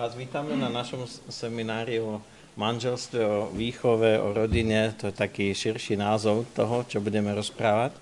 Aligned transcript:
Vás 0.00 0.16
vítame 0.16 0.56
na 0.56 0.72
našom 0.72 1.04
seminári 1.28 2.00
o 2.00 2.24
manželstve, 2.56 3.20
o 3.20 3.52
výchove, 3.52 4.16
o 4.16 4.32
rodine. 4.32 4.96
To 4.96 5.12
je 5.12 5.20
taký 5.20 5.52
širší 5.52 6.00
názov 6.00 6.48
toho, 6.56 6.88
čo 6.88 7.04
budeme 7.04 7.28
rozprávať. 7.36 7.92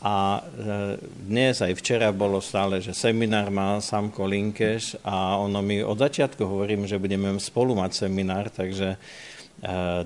A 0.00 0.40
e, 0.40 0.96
dnes 1.28 1.60
aj 1.60 1.76
včera 1.76 2.08
bolo 2.08 2.40
stále, 2.40 2.80
že 2.80 2.96
seminár 2.96 3.52
má 3.52 3.76
Samko 3.84 4.24
Linkeš 4.24 4.96
a 5.04 5.36
ono 5.36 5.60
mi 5.60 5.84
od 5.84 6.00
začiatku 6.00 6.40
hovorím, 6.40 6.88
že 6.88 6.96
budeme 6.96 7.36
spolu 7.36 7.76
mať 7.76 8.08
seminár, 8.08 8.48
takže 8.48 8.96
e, 8.96 8.98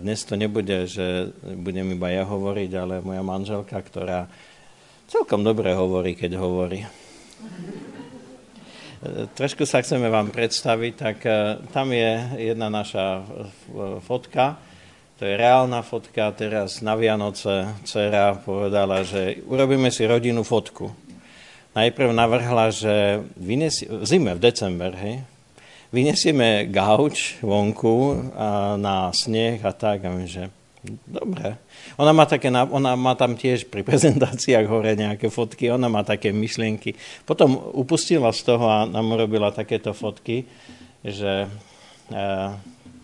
dnes 0.02 0.26
to 0.26 0.34
nebude, 0.34 0.90
že 0.90 1.30
budem 1.46 1.94
iba 1.94 2.10
ja 2.10 2.26
hovoriť, 2.26 2.70
ale 2.74 3.06
moja 3.06 3.22
manželka, 3.22 3.78
ktorá 3.78 4.26
celkom 5.06 5.46
dobre 5.46 5.78
hovorí, 5.78 6.18
keď 6.18 6.42
hovorí. 6.42 6.82
E, 9.00 9.26
trošku 9.32 9.64
sa 9.64 9.80
chceme 9.80 10.12
vám 10.12 10.28
predstaviť, 10.28 10.92
tak 10.92 11.16
tam 11.72 11.88
je 11.90 12.10
jedna 12.52 12.68
naša 12.68 13.24
fotka, 14.04 14.60
to 15.20 15.28
je 15.28 15.36
reálna 15.36 15.84
fotka. 15.84 16.32
Teraz 16.32 16.80
na 16.80 16.96
Vianoce 16.96 17.76
dcera 17.84 18.40
povedala, 18.40 19.04
že 19.04 19.44
urobíme 19.44 19.92
si 19.92 20.08
rodinnú 20.08 20.48
fotku. 20.48 20.88
Najprv 21.76 22.08
navrhla, 22.16 22.72
že 22.72 23.20
vyniesie, 23.36 23.84
v 23.84 24.04
zime, 24.08 24.32
v 24.32 24.40
december, 24.40 24.96
hej, 24.96 25.20
vyniesieme 25.92 26.72
gauč 26.72 27.36
vonku 27.44 28.32
a 28.32 28.80
na 28.80 29.12
sneh 29.12 29.60
a 29.60 29.76
tak. 29.76 30.08
A 30.08 30.10
my, 30.10 30.24
že 30.24 30.48
dobre. 31.04 31.60
Ona 32.00 32.12
má, 32.12 32.24
také, 32.24 32.48
ona 32.48 32.96
má 32.96 33.12
tam 33.14 33.36
tiež 33.36 33.68
pri 33.68 33.84
prezentáciách 33.90 34.66
hore 34.68 34.96
nejaké 34.96 35.28
fotky, 35.28 35.68
ona 35.68 35.88
má 35.92 36.04
také 36.04 36.32
myšlienky. 36.32 36.96
Potom 37.28 37.56
upustila 37.76 38.32
z 38.32 38.40
toho 38.44 38.66
a 38.68 38.88
nám 38.88 39.12
urobila 39.12 39.52
takéto 39.52 39.92
fotky, 39.92 40.48
že 41.04 41.48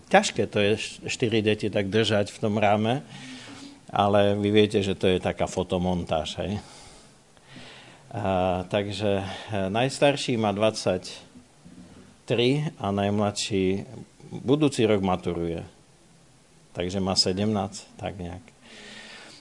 ťažké 0.07 0.47
to 0.47 0.59
je 0.59 0.73
štyri 1.07 1.41
deti 1.43 1.69
tak 1.71 1.87
držať 1.91 2.31
v 2.31 2.41
tom 2.41 2.55
ráme, 2.59 3.03
ale 3.91 4.35
vy 4.35 4.49
viete, 4.51 4.83
že 4.83 4.95
to 4.95 5.07
je 5.07 5.19
taká 5.19 5.47
fotomontáž. 5.47 6.35
Hej? 6.43 6.59
A, 8.11 8.63
takže 8.67 9.23
e, 9.23 9.25
najstarší 9.67 10.39
má 10.39 10.51
23 10.55 11.11
a 12.79 12.87
najmladší 12.91 13.83
budúci 14.31 14.87
rok 14.87 15.03
maturuje. 15.03 15.76
Takže 16.77 17.01
má 17.01 17.17
17, 17.17 17.97
tak 17.97 18.21
nejak. 18.21 18.45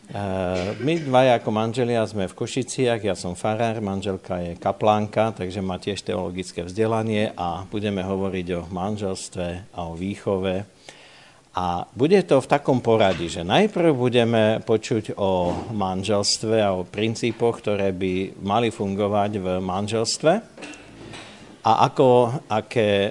Eh, 0.07 0.79
my 0.87 1.03
dvaja 1.03 1.43
ako 1.43 1.51
manželia 1.51 2.07
sme 2.07 2.31
v 2.31 2.39
Košiciach, 2.39 3.03
ja 3.03 3.19
som 3.19 3.35
farár, 3.35 3.83
manželka 3.83 4.39
je 4.39 4.53
kaplánka, 4.55 5.35
takže 5.35 5.59
má 5.59 5.83
tiež 5.83 6.07
teologické 6.07 6.63
vzdelanie 6.63 7.35
a 7.35 7.67
budeme 7.67 8.07
hovoriť 8.07 8.47
o 8.55 8.61
manželstve 8.71 9.75
a 9.75 9.81
o 9.91 9.99
výchove. 9.99 10.63
A 11.59 11.91
bude 11.91 12.23
to 12.23 12.39
v 12.39 12.47
takom 12.47 12.79
poradí, 12.79 13.27
že 13.27 13.43
najprv 13.43 13.91
budeme 13.99 14.63
počuť 14.63 15.19
o 15.19 15.51
manželstve 15.75 16.63
a 16.63 16.71
o 16.79 16.87
princípoch, 16.87 17.59
ktoré 17.59 17.91
by 17.91 18.39
mali 18.47 18.71
fungovať 18.71 19.31
v 19.43 19.47
manželstve 19.59 20.33
a 21.67 21.73
ako, 21.83 22.31
aké 22.47 23.11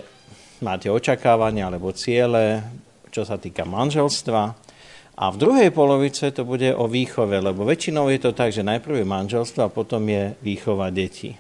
máte 0.64 0.88
očakávania 0.88 1.68
alebo 1.68 1.92
ciele, 1.92 2.64
čo 3.16 3.24
sa 3.24 3.40
týka 3.40 3.64
manželstva 3.64 4.42
a 5.16 5.32
v 5.32 5.40
druhej 5.40 5.72
polovice 5.72 6.36
to 6.36 6.44
bude 6.44 6.76
o 6.76 6.92
výchove, 6.92 7.40
lebo 7.40 7.64
väčšinou 7.64 8.12
je 8.12 8.20
to 8.20 8.36
tak, 8.36 8.52
že 8.52 8.68
najprv 8.68 9.00
je 9.00 9.08
manželstvo 9.08 9.64
a 9.64 9.72
potom 9.72 10.04
je 10.04 10.36
výchova 10.44 10.92
detí. 10.92 11.40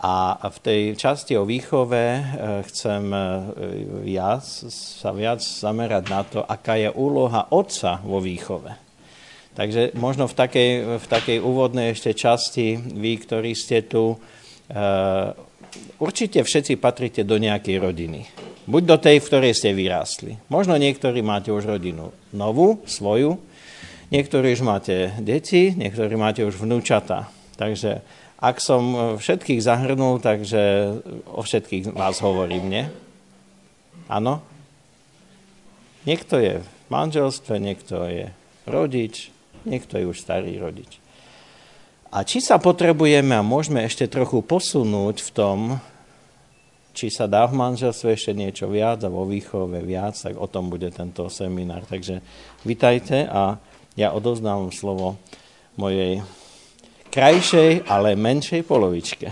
A 0.00 0.36
v 0.48 0.58
tej 0.60 0.82
časti 0.96 1.36
o 1.36 1.44
výchove 1.44 2.00
eh, 2.00 2.24
chcem 2.72 3.04
eh, 3.12 3.20
ja 4.16 4.40
sa 4.40 5.12
viac 5.12 5.44
zamerať 5.44 6.04
na 6.08 6.20
to, 6.24 6.40
aká 6.40 6.80
je 6.80 6.88
úloha 6.88 7.52
otca 7.52 8.00
vo 8.00 8.20
výchove. 8.24 8.72
Takže 9.56 9.96
možno 9.96 10.28
v 10.28 10.36
takej, 10.36 10.70
v 11.00 11.06
takej 11.08 11.38
úvodnej 11.40 11.96
ešte 11.96 12.12
časti, 12.12 12.76
vy, 12.76 13.12
ktorí 13.20 13.52
ste 13.52 13.84
tu, 13.84 14.16
eh, 14.72 15.32
určite 16.00 16.40
všetci 16.44 16.80
patrite 16.80 17.28
do 17.28 17.36
nejakej 17.36 17.76
rodiny. 17.76 18.20
Buď 18.66 18.82
do 18.82 18.96
tej, 18.98 19.22
v 19.22 19.28
ktorej 19.30 19.52
ste 19.54 19.70
vyrástli. 19.70 20.42
Možno 20.50 20.74
niektorí 20.74 21.22
máte 21.22 21.54
už 21.54 21.78
rodinu 21.78 22.10
novú, 22.34 22.82
svoju, 22.82 23.38
niektorí 24.10 24.58
už 24.58 24.66
máte 24.66 25.14
deti, 25.22 25.70
niektorí 25.70 26.18
máte 26.18 26.42
už 26.42 26.58
vnúčata. 26.58 27.30
Takže 27.54 28.02
ak 28.42 28.58
som 28.58 29.16
všetkých 29.22 29.62
zahrnul, 29.62 30.18
takže 30.18 30.92
o 31.30 31.46
všetkých 31.46 31.94
vás 31.94 32.18
hovorím, 32.18 32.66
nie? 32.66 32.84
Áno? 34.10 34.42
Niekto 36.02 36.42
je 36.42 36.58
v 36.62 36.68
manželstve, 36.90 37.62
niekto 37.62 38.02
je 38.10 38.34
rodič, 38.66 39.30
niekto 39.62 39.98
je 39.98 40.10
už 40.10 40.18
starý 40.18 40.58
rodič. 40.58 40.98
A 42.10 42.22
či 42.22 42.42
sa 42.42 42.58
potrebujeme 42.58 43.34
a 43.34 43.46
môžeme 43.46 43.82
ešte 43.82 44.10
trochu 44.10 44.42
posunúť 44.42 45.22
v 45.22 45.30
tom, 45.30 45.58
či 46.96 47.12
sa 47.12 47.28
dá 47.28 47.44
v 47.44 47.60
manželstve 47.60 48.16
ešte 48.16 48.32
niečo 48.32 48.72
viac 48.72 49.04
a 49.04 49.12
vo 49.12 49.28
výchove 49.28 49.84
viac, 49.84 50.16
tak 50.16 50.40
o 50.40 50.48
tom 50.48 50.72
bude 50.72 50.88
tento 50.88 51.28
seminár. 51.28 51.84
Takže 51.84 52.24
vitajte 52.64 53.28
a 53.28 53.60
ja 54.00 54.16
odoznávam 54.16 54.72
slovo 54.72 55.20
mojej 55.76 56.24
krajšej, 57.12 57.84
ale 57.84 58.16
menšej 58.16 58.64
polovičke. 58.64 59.28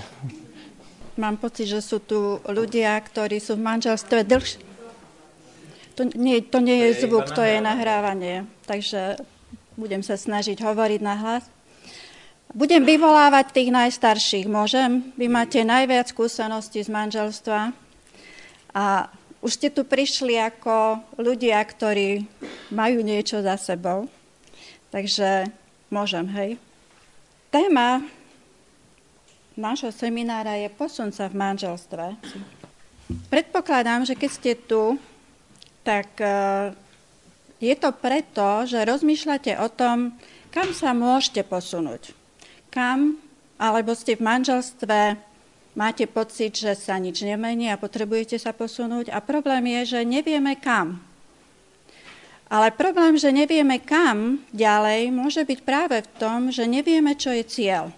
Mám 1.17 1.41
pocit, 1.41 1.73
že 1.73 1.81
sú 1.81 2.05
tu 2.05 2.43
ľudia, 2.45 2.93
ktorí 3.01 3.41
sú 3.41 3.57
v 3.57 3.65
manželstve 3.65 4.29
dlhšie. 4.29 4.61
To 5.95 6.03
nie, 6.19 6.43
to 6.43 6.59
nie 6.59 6.91
je 6.91 7.07
zvuk, 7.07 7.31
to 7.31 7.41
je 7.41 7.63
nahrávanie. 7.63 8.51
Takže 8.67 9.17
budem 9.79 10.03
sa 10.03 10.19
snažiť 10.19 10.59
hovoriť 10.59 11.01
na 11.01 11.15
hlas. 11.15 11.54
Budem 12.55 12.87
vyvolávať 12.87 13.51
tých 13.51 13.75
najstarších, 13.75 14.47
môžem? 14.47 15.11
Vy 15.19 15.27
máte 15.27 15.67
najviac 15.67 16.15
skúseností 16.15 16.87
z 16.87 16.87
manželstva 16.87 17.75
a 18.71 19.11
už 19.43 19.59
ste 19.59 19.75
tu 19.75 19.83
prišli 19.83 20.39
ako 20.39 21.03
ľudia, 21.19 21.59
ktorí 21.59 22.23
majú 22.71 23.03
niečo 23.03 23.43
za 23.43 23.59
sebou. 23.59 24.07
Takže 24.95 25.51
môžem, 25.91 26.31
hej. 26.31 26.51
Téma 27.51 28.07
nášho 29.59 29.91
seminára 29.91 30.55
je 30.55 30.71
posun 30.71 31.11
sa 31.11 31.27
v 31.27 31.35
manželstve. 31.35 32.15
Predpokladám, 33.35 34.07
že 34.07 34.15
keď 34.15 34.31
ste 34.31 34.55
tu, 34.55 34.95
tak 35.83 36.07
e, 36.23 36.71
je 37.59 37.75
to 37.75 37.91
preto, 37.99 38.63
že 38.63 38.87
rozmýšľate 38.87 39.59
o 39.59 39.67
tom, 39.67 40.15
kam 40.55 40.71
sa 40.71 40.95
môžete 40.95 41.43
posunúť 41.43 42.23
kam, 42.75 43.23
alebo 43.55 43.95
ste 43.95 44.19
v 44.19 44.27
manželstve, 44.27 45.15
máte 45.79 46.11
pocit, 46.11 46.59
že 46.59 46.75
sa 46.75 46.99
nič 46.99 47.23
nemení 47.23 47.71
a 47.71 47.79
potrebujete 47.79 48.35
sa 48.43 48.51
posunúť. 48.51 49.15
A 49.15 49.23
problém 49.23 49.79
je, 49.79 49.95
že 49.95 50.01
nevieme 50.03 50.59
kam. 50.59 50.99
Ale 52.51 52.75
problém, 52.75 53.15
že 53.15 53.31
nevieme 53.31 53.79
kam 53.79 54.43
ďalej, 54.51 55.15
môže 55.15 55.47
byť 55.47 55.61
práve 55.63 56.03
v 56.03 56.09
tom, 56.19 56.51
že 56.51 56.67
nevieme, 56.67 57.15
čo 57.15 57.31
je 57.31 57.47
cieľ. 57.47 57.95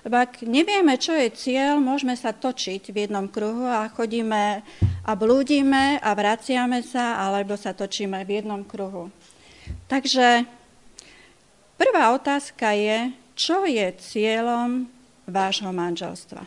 Lebo 0.00 0.16
ak 0.16 0.40
nevieme, 0.48 0.96
čo 0.96 1.12
je 1.12 1.28
cieľ, 1.28 1.76
môžeme 1.76 2.16
sa 2.16 2.32
točiť 2.32 2.88
v 2.88 3.04
jednom 3.04 3.28
kruhu 3.28 3.68
a 3.68 3.84
chodíme 3.92 4.64
a 5.04 5.12
blúdime 5.12 6.00
a 6.00 6.10
vraciame 6.16 6.80
sa, 6.80 7.20
alebo 7.20 7.52
sa 7.60 7.76
točíme 7.76 8.16
v 8.24 8.40
jednom 8.40 8.64
kruhu. 8.64 9.12
Takže 9.92 10.48
prvá 11.76 12.16
otázka 12.16 12.72
je, 12.72 13.12
čo 13.40 13.64
je 13.64 13.88
cieľom 13.96 14.84
vášho 15.24 15.72
manželstva. 15.72 16.44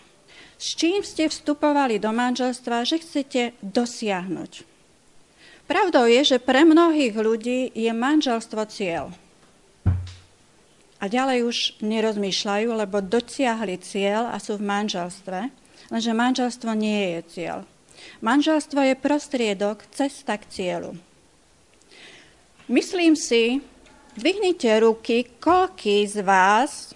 S 0.62 0.78
čím 0.78 1.02
ste 1.02 1.26
vstupovali 1.26 1.98
do 1.98 2.14
manželstva, 2.14 2.86
že 2.86 3.02
chcete 3.02 3.58
dosiahnuť. 3.66 4.62
Pravdou 5.66 6.06
je, 6.06 6.22
že 6.22 6.38
pre 6.38 6.62
mnohých 6.62 7.18
ľudí 7.18 7.74
je 7.74 7.90
manželstvo 7.90 8.62
cieľ. 8.70 9.10
A 11.02 11.10
ďalej 11.10 11.44
už 11.44 11.58
nerozmýšľajú, 11.82 12.70
lebo 12.70 13.02
dosiahli 13.02 13.82
cieľ 13.82 14.30
a 14.30 14.38
sú 14.38 14.62
v 14.62 14.68
manželstve, 14.70 15.40
lenže 15.90 16.14
manželstvo 16.14 16.72
nie 16.78 17.18
je 17.18 17.22
cieľ. 17.28 17.60
Manželstvo 18.22 18.80
je 18.86 18.96
prostriedok, 18.96 19.84
cesta 19.92 20.38
k 20.40 20.48
cieľu. 20.48 20.96
Myslím 22.72 23.20
si, 23.20 23.60
Dvihnite 24.14 24.70
ruky, 24.78 25.26
koľký 25.42 26.06
z 26.06 26.22
vás 26.22 26.94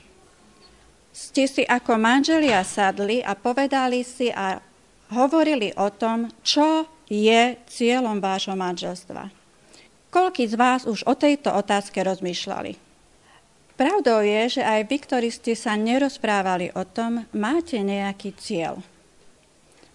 ste 1.10 1.50
si 1.50 1.66
ako 1.66 1.98
manželia 1.98 2.62
sadli 2.62 3.26
a 3.26 3.34
povedali 3.34 4.06
si 4.06 4.30
a 4.30 4.62
hovorili 5.10 5.74
o 5.82 5.90
tom, 5.90 6.30
čo 6.46 6.86
je 7.10 7.58
cieľom 7.66 8.22
vášho 8.22 8.54
manželstva. 8.54 9.34
Koľký 10.14 10.46
z 10.46 10.56
vás 10.62 10.86
už 10.86 11.10
o 11.10 11.18
tejto 11.18 11.50
otázke 11.58 12.06
rozmýšľali? 12.06 12.78
Pravdou 13.74 14.22
je, 14.22 14.62
že 14.62 14.64
aj 14.66 14.86
vy, 14.86 14.98
ktorí 15.02 15.30
ste 15.34 15.58
sa 15.58 15.74
nerozprávali 15.74 16.70
o 16.78 16.86
tom, 16.86 17.26
máte 17.34 17.82
nejaký 17.82 18.38
cieľ. 18.38 18.86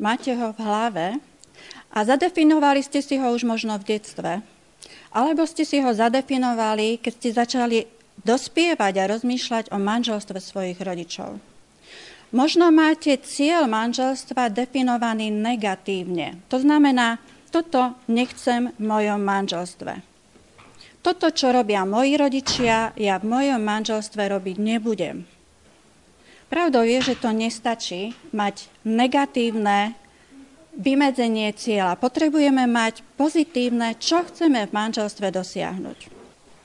Máte 0.02 0.34
ho 0.34 0.50
v 0.50 0.58
hlave 0.58 1.06
A 1.94 2.02
zadefinovali 2.02 2.82
ste 2.82 2.98
si 2.98 3.14
ho 3.20 3.30
už 3.30 3.46
možno 3.46 3.78
v 3.78 3.94
detstve. 3.94 4.42
Alebo 5.12 5.44
ste 5.44 5.68
si 5.68 5.80
ho 5.84 5.92
zadefinovali, 5.92 6.96
keď 7.00 7.12
ste 7.12 7.30
začali 7.36 7.78
dospievať 8.24 8.94
a 8.96 9.08
rozmýšľať 9.12 9.64
o 9.72 9.78
manželstve 9.80 10.38
svojich 10.40 10.78
rodičov. 10.80 11.36
Možno 12.32 12.72
máte 12.72 13.20
cieľ 13.20 13.68
manželstva 13.68 14.48
definovaný 14.48 15.28
negatívne. 15.28 16.40
To 16.48 16.56
znamená, 16.56 17.20
toto 17.52 17.92
nechcem 18.08 18.72
v 18.72 18.80
mojom 18.80 19.20
manželstve. 19.20 20.00
Toto, 21.04 21.28
čo 21.28 21.52
robia 21.52 21.84
moji 21.84 22.16
rodičia, 22.16 22.96
ja 22.96 23.20
v 23.20 23.28
mojom 23.28 23.60
manželstve 23.60 24.32
robiť 24.32 24.56
nebudem. 24.56 25.28
Pravdou 26.48 26.84
je, 26.88 27.12
že 27.12 27.20
to 27.20 27.36
nestačí 27.36 28.16
mať 28.32 28.68
negatívne 28.88 29.92
vymedzenie 30.76 31.52
cieľa. 31.52 32.00
Potrebujeme 32.00 32.64
mať 32.64 33.04
pozitívne, 33.16 33.96
čo 34.00 34.24
chceme 34.24 34.64
v 34.68 34.72
manželstve 34.72 35.28
dosiahnuť. 35.28 35.98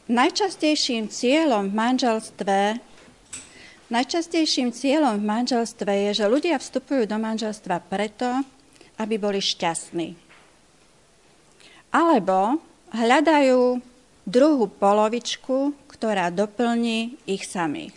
Najčastejším 0.07 1.11
cieľom 1.11 1.67
v 1.71 1.73
manželstve 1.75 2.59
Najčastejším 3.87 4.75
cieľom 4.75 5.15
v 5.15 5.27
manželstve 5.31 6.11
je, 6.11 6.19
že 6.19 6.25
ľudia 6.27 6.59
vstupujú 6.59 7.07
do 7.07 7.15
manželstva 7.15 7.79
preto, 7.87 8.43
aby 8.99 9.15
boli 9.15 9.39
šťastní. 9.39 10.11
Alebo 11.95 12.59
hľadajú 12.91 13.79
druhú 14.27 14.67
polovičku, 14.67 15.71
ktorá 15.87 16.27
doplní 16.35 17.15
ich 17.31 17.47
samých. 17.47 17.95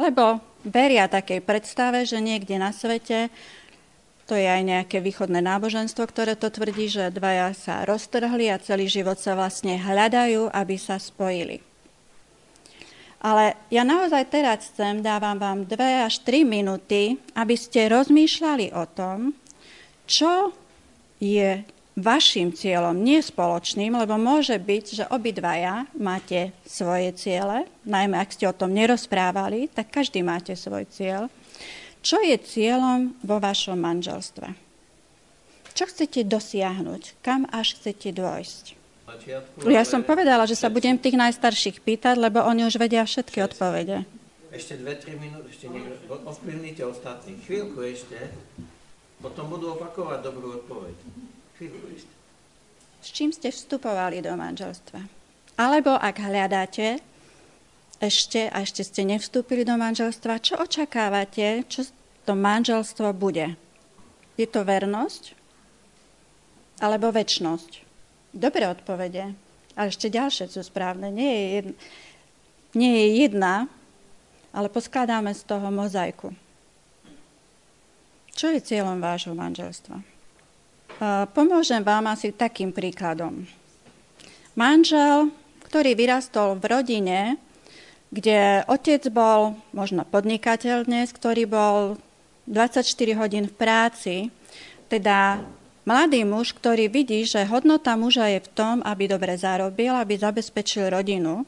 Lebo 0.00 0.40
veria 0.64 1.04
takej 1.12 1.44
predstave, 1.44 2.08
že 2.08 2.24
niekde 2.24 2.56
na 2.56 2.72
svete 2.72 3.28
to 4.28 4.36
je 4.36 4.44
aj 4.44 4.60
nejaké 4.60 5.00
východné 5.00 5.40
náboženstvo, 5.40 6.04
ktoré 6.04 6.36
to 6.36 6.52
tvrdí, 6.52 6.92
že 6.92 7.08
dvaja 7.08 7.56
sa 7.56 7.88
roztrhli 7.88 8.52
a 8.52 8.60
celý 8.60 8.84
život 8.84 9.16
sa 9.16 9.32
vlastne 9.32 9.80
hľadajú, 9.80 10.52
aby 10.52 10.76
sa 10.76 11.00
spojili. 11.00 11.64
Ale 13.18 13.56
ja 13.72 13.82
naozaj 13.82 14.30
teraz 14.30 14.68
chcem, 14.70 15.00
dávam 15.02 15.40
vám 15.40 15.64
dve 15.64 16.04
až 16.04 16.22
tri 16.22 16.44
minúty, 16.44 17.18
aby 17.34 17.56
ste 17.56 17.90
rozmýšľali 17.90 18.76
o 18.76 18.84
tom, 18.86 19.32
čo 20.06 20.52
je 21.18 21.64
vašim 21.98 22.54
cieľom, 22.54 22.94
nie 22.94 23.18
spoločným, 23.18 23.90
lebo 23.90 24.14
môže 24.14 24.54
byť, 24.54 24.84
že 25.02 25.04
obidvaja 25.10 25.90
máte 25.98 26.54
svoje 26.62 27.10
ciele, 27.18 27.66
najmä 27.82 28.14
ak 28.22 28.30
ste 28.30 28.46
o 28.46 28.54
tom 28.54 28.70
nerozprávali, 28.70 29.66
tak 29.66 29.90
každý 29.90 30.22
máte 30.22 30.54
svoj 30.54 30.86
cieľ. 30.86 31.26
Čo 32.02 32.22
je 32.22 32.36
cieľom 32.38 33.18
vo 33.26 33.42
vašom 33.42 33.78
manželstve? 33.78 34.54
Čo 35.74 35.84
chcete 35.86 36.26
dosiahnuť? 36.26 37.22
Kam 37.22 37.46
až 37.54 37.78
chcete 37.78 38.10
dôjsť? 38.10 38.64
Ja 39.70 39.86
som 39.86 40.04
povedala, 40.04 40.44
že 40.44 40.58
sa 40.58 40.68
budem 40.68 40.98
tých 40.98 41.16
najstarších 41.16 41.80
pýtať, 41.80 42.18
lebo 42.18 42.44
oni 42.44 42.66
už 42.66 42.76
vedia 42.76 43.06
všetky 43.06 43.40
odpovede. 43.46 44.04
Ešte 44.48 44.80
dve, 44.80 44.96
tri 44.96 45.14
minúty, 45.16 45.52
ešte 45.52 45.68
niekto, 45.68 46.18
ovplyvnite 46.24 46.82
ostatných. 46.82 47.40
Chvíľku 47.44 47.78
ešte, 47.84 48.16
potom 49.20 49.48
budú 49.52 49.76
opakovať 49.76 50.18
dobrú 50.24 50.60
odpoveď. 50.64 50.96
Chvíľku 51.60 51.86
ešte. 51.94 52.12
S 52.98 53.08
čím 53.14 53.30
ste 53.30 53.54
vstupovali 53.54 54.18
do 54.24 54.34
manželstva? 54.34 55.00
Alebo 55.58 55.94
ak 55.94 56.16
hľadáte 56.18 57.02
ešte 57.98 58.46
a 58.50 58.62
ešte 58.62 58.86
ste 58.86 59.02
nevstúpili 59.02 59.66
do 59.66 59.74
manželstva, 59.74 60.42
čo 60.42 60.54
očakávate, 60.58 61.66
čo 61.66 61.82
to 62.22 62.38
manželstvo 62.38 63.10
bude. 63.14 63.58
Je 64.38 64.46
to 64.46 64.62
vernosť 64.62 65.34
alebo 66.78 67.10
väčnosť? 67.10 67.82
Dobré 68.30 68.70
odpovede. 68.70 69.34
A 69.74 69.90
ešte 69.90 70.10
ďalšie 70.10 70.50
sú 70.50 70.62
správne. 70.62 71.10
Nie 71.10 71.30
je, 71.30 71.46
jedna, 71.58 71.74
nie 72.74 72.92
je 72.94 73.06
jedna, 73.26 73.54
ale 74.54 74.70
poskladáme 74.70 75.34
z 75.34 75.42
toho 75.42 75.70
mozaiku. 75.70 76.30
Čo 78.38 78.54
je 78.54 78.62
cieľom 78.62 79.02
vášho 79.02 79.34
manželstva? 79.34 79.98
Pomôžem 81.34 81.82
vám 81.82 82.10
asi 82.10 82.30
takým 82.30 82.70
príkladom. 82.70 83.46
Manžel, 84.54 85.30
ktorý 85.66 85.94
vyrastol 85.94 86.58
v 86.58 86.64
rodine, 86.66 87.18
kde 88.08 88.64
otec 88.64 89.04
bol 89.12 89.58
možno 89.76 90.04
podnikateľ 90.08 90.88
dnes, 90.88 91.12
ktorý 91.12 91.44
bol 91.44 92.00
24 92.48 92.84
hodín 93.20 93.44
v 93.48 93.54
práci, 93.54 94.14
teda 94.88 95.44
mladý 95.84 96.24
muž, 96.24 96.56
ktorý 96.56 96.88
vidí, 96.88 97.28
že 97.28 97.44
hodnota 97.44 97.92
muža 97.96 98.32
je 98.32 98.40
v 98.40 98.52
tom, 98.56 98.74
aby 98.84 99.04
dobre 99.08 99.36
zarobil, 99.36 99.92
aby 99.92 100.16
zabezpečil 100.16 100.88
rodinu, 100.88 101.44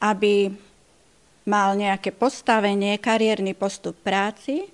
aby 0.00 0.52
mal 1.48 1.72
nejaké 1.72 2.12
postavenie, 2.12 3.00
kariérny 3.00 3.56
postup 3.56 3.96
práci, 4.04 4.68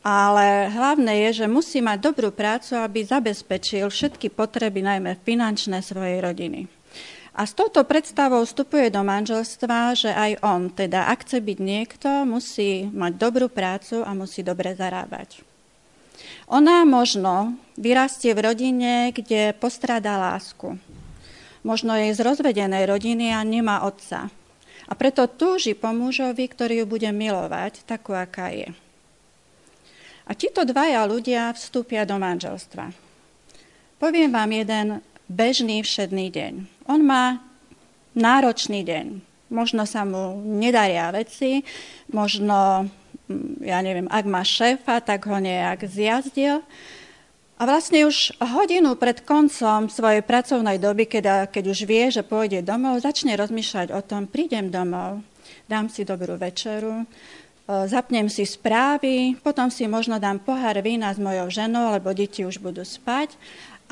ale 0.00 0.70
hlavné 0.70 1.28
je, 1.28 1.44
že 1.44 1.46
musí 1.50 1.82
mať 1.82 1.98
dobrú 2.00 2.30
prácu, 2.30 2.78
aby 2.78 3.04
zabezpečil 3.04 3.90
všetky 3.90 4.32
potreby, 4.32 4.80
najmä 4.80 5.18
finančné 5.26 5.82
svojej 5.82 6.22
rodiny. 6.22 6.79
A 7.30 7.46
s 7.46 7.54
touto 7.54 7.86
predstavou 7.86 8.42
vstupuje 8.42 8.90
do 8.90 9.06
manželstva, 9.06 9.94
že 9.94 10.10
aj 10.10 10.42
on, 10.42 10.66
teda 10.66 11.06
ak 11.06 11.22
chce 11.22 11.38
byť 11.38 11.58
niekto, 11.62 12.08
musí 12.26 12.90
mať 12.90 13.12
dobrú 13.16 13.46
prácu 13.46 14.02
a 14.02 14.10
musí 14.18 14.42
dobre 14.42 14.74
zarábať. 14.74 15.46
Ona 16.50 16.82
možno 16.82 17.54
vyrastie 17.78 18.34
v 18.34 18.50
rodine, 18.50 19.14
kde 19.14 19.54
postrada 19.54 20.18
lásku. 20.18 20.74
Možno 21.62 21.94
je 21.94 22.10
z 22.10 22.20
rozvedenej 22.24 22.90
rodiny 22.90 23.30
a 23.30 23.46
nemá 23.46 23.86
otca. 23.86 24.32
A 24.90 24.92
preto 24.98 25.30
túži 25.30 25.78
po 25.78 25.94
mužovi, 25.94 26.50
ktorý 26.50 26.82
ju 26.82 26.86
bude 26.90 27.06
milovať, 27.14 27.86
takú, 27.86 28.10
aká 28.10 28.50
je. 28.50 28.74
A 30.26 30.34
títo 30.34 30.66
dvaja 30.66 31.06
ľudia 31.06 31.54
vstúpia 31.54 32.02
do 32.02 32.18
manželstva. 32.18 32.90
Poviem 34.02 34.34
vám 34.34 34.50
jeden 34.50 34.86
bežný 35.30 35.86
všedný 35.86 36.26
deň. 36.34 36.79
On 36.90 36.98
má 36.98 37.38
náročný 38.18 38.82
deň. 38.82 39.06
Možno 39.50 39.86
sa 39.86 40.02
mu 40.02 40.42
nedaria 40.42 41.10
veci, 41.14 41.62
možno, 42.10 42.90
mm, 43.30 43.62
ja 43.62 43.78
neviem, 43.82 44.10
ak 44.10 44.26
má 44.26 44.42
šéfa, 44.42 44.98
tak 45.02 45.26
ho 45.30 45.38
nejak 45.38 45.86
zjazdil. 45.86 46.66
A 47.60 47.62
vlastne 47.68 48.08
už 48.08 48.34
hodinu 48.40 48.96
pred 48.96 49.22
koncom 49.22 49.86
svojej 49.86 50.24
pracovnej 50.24 50.80
doby, 50.80 51.06
keď, 51.06 51.52
keď 51.52 51.64
už 51.70 51.78
vie, 51.86 52.08
že 52.10 52.26
pôjde 52.26 52.64
domov, 52.64 53.04
začne 53.04 53.36
rozmýšľať 53.36 53.94
o 53.94 54.00
tom, 54.00 54.26
prídem 54.26 54.72
domov, 54.72 55.22
dám 55.68 55.92
si 55.92 56.02
dobrú 56.02 56.40
večeru, 56.40 57.04
e, 57.04 57.06
zapnem 57.86 58.32
si 58.32 58.48
správy, 58.48 59.38
potom 59.44 59.68
si 59.68 59.86
možno 59.86 60.16
dám 60.16 60.40
pohár 60.40 60.78
vína 60.80 61.12
s 61.12 61.20
mojou 61.20 61.52
ženou, 61.52 61.94
lebo 61.94 62.16
deti 62.16 62.48
už 62.48 62.58
budú 62.64 62.82
spať 62.82 63.36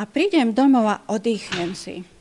a 0.00 0.06
prídem 0.08 0.50
domov 0.54 0.86
a 0.88 0.96
oddychnem 1.10 1.76
si. 1.76 2.17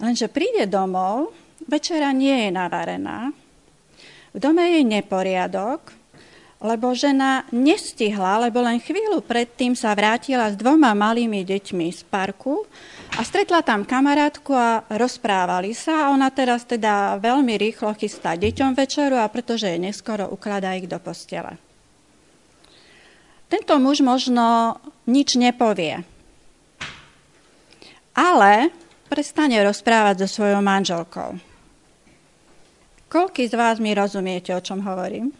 Lenže 0.00 0.32
príde 0.32 0.64
domov, 0.64 1.36
večera 1.68 2.10
nie 2.16 2.48
je 2.48 2.50
navarená, 2.50 3.30
v 4.30 4.38
dome 4.38 4.62
je 4.78 4.86
neporiadok, 4.86 5.90
lebo 6.60 6.92
žena 6.92 7.48
nestihla, 7.50 8.46
lebo 8.46 8.60
len 8.60 8.78
chvíľu 8.78 9.24
predtým 9.24 9.72
sa 9.72 9.96
vrátila 9.96 10.52
s 10.52 10.60
dvoma 10.60 10.92
malými 10.92 11.40
deťmi 11.40 11.88
z 11.88 12.04
parku 12.04 12.68
a 13.16 13.24
stretla 13.24 13.64
tam 13.64 13.82
kamarátku 13.82 14.52
a 14.52 14.84
rozprávali 14.92 15.72
sa 15.72 16.06
a 16.06 16.10
ona 16.12 16.28
teraz 16.28 16.68
teda 16.68 17.16
veľmi 17.16 17.56
rýchlo 17.56 17.96
chystá 17.96 18.36
deťom 18.36 18.76
večeru 18.76 19.16
a 19.16 19.26
pretože 19.32 19.72
je 19.72 19.80
neskoro, 19.80 20.28
ukladá 20.28 20.76
ich 20.76 20.84
do 20.84 21.00
postele. 21.00 21.56
Tento 23.50 23.74
muž 23.82 24.04
možno 24.04 24.78
nič 25.10 25.34
nepovie. 25.34 26.06
Ale 28.14 28.70
prestane 29.10 29.58
rozprávať 29.62 30.24
so 30.24 30.40
svojou 30.40 30.62
manželkou. 30.62 31.38
Koľký 33.10 33.50
z 33.50 33.54
vás 33.58 33.82
mi 33.82 33.90
rozumiete, 33.90 34.54
o 34.54 34.62
čom 34.62 34.86
hovorím? 34.86 35.34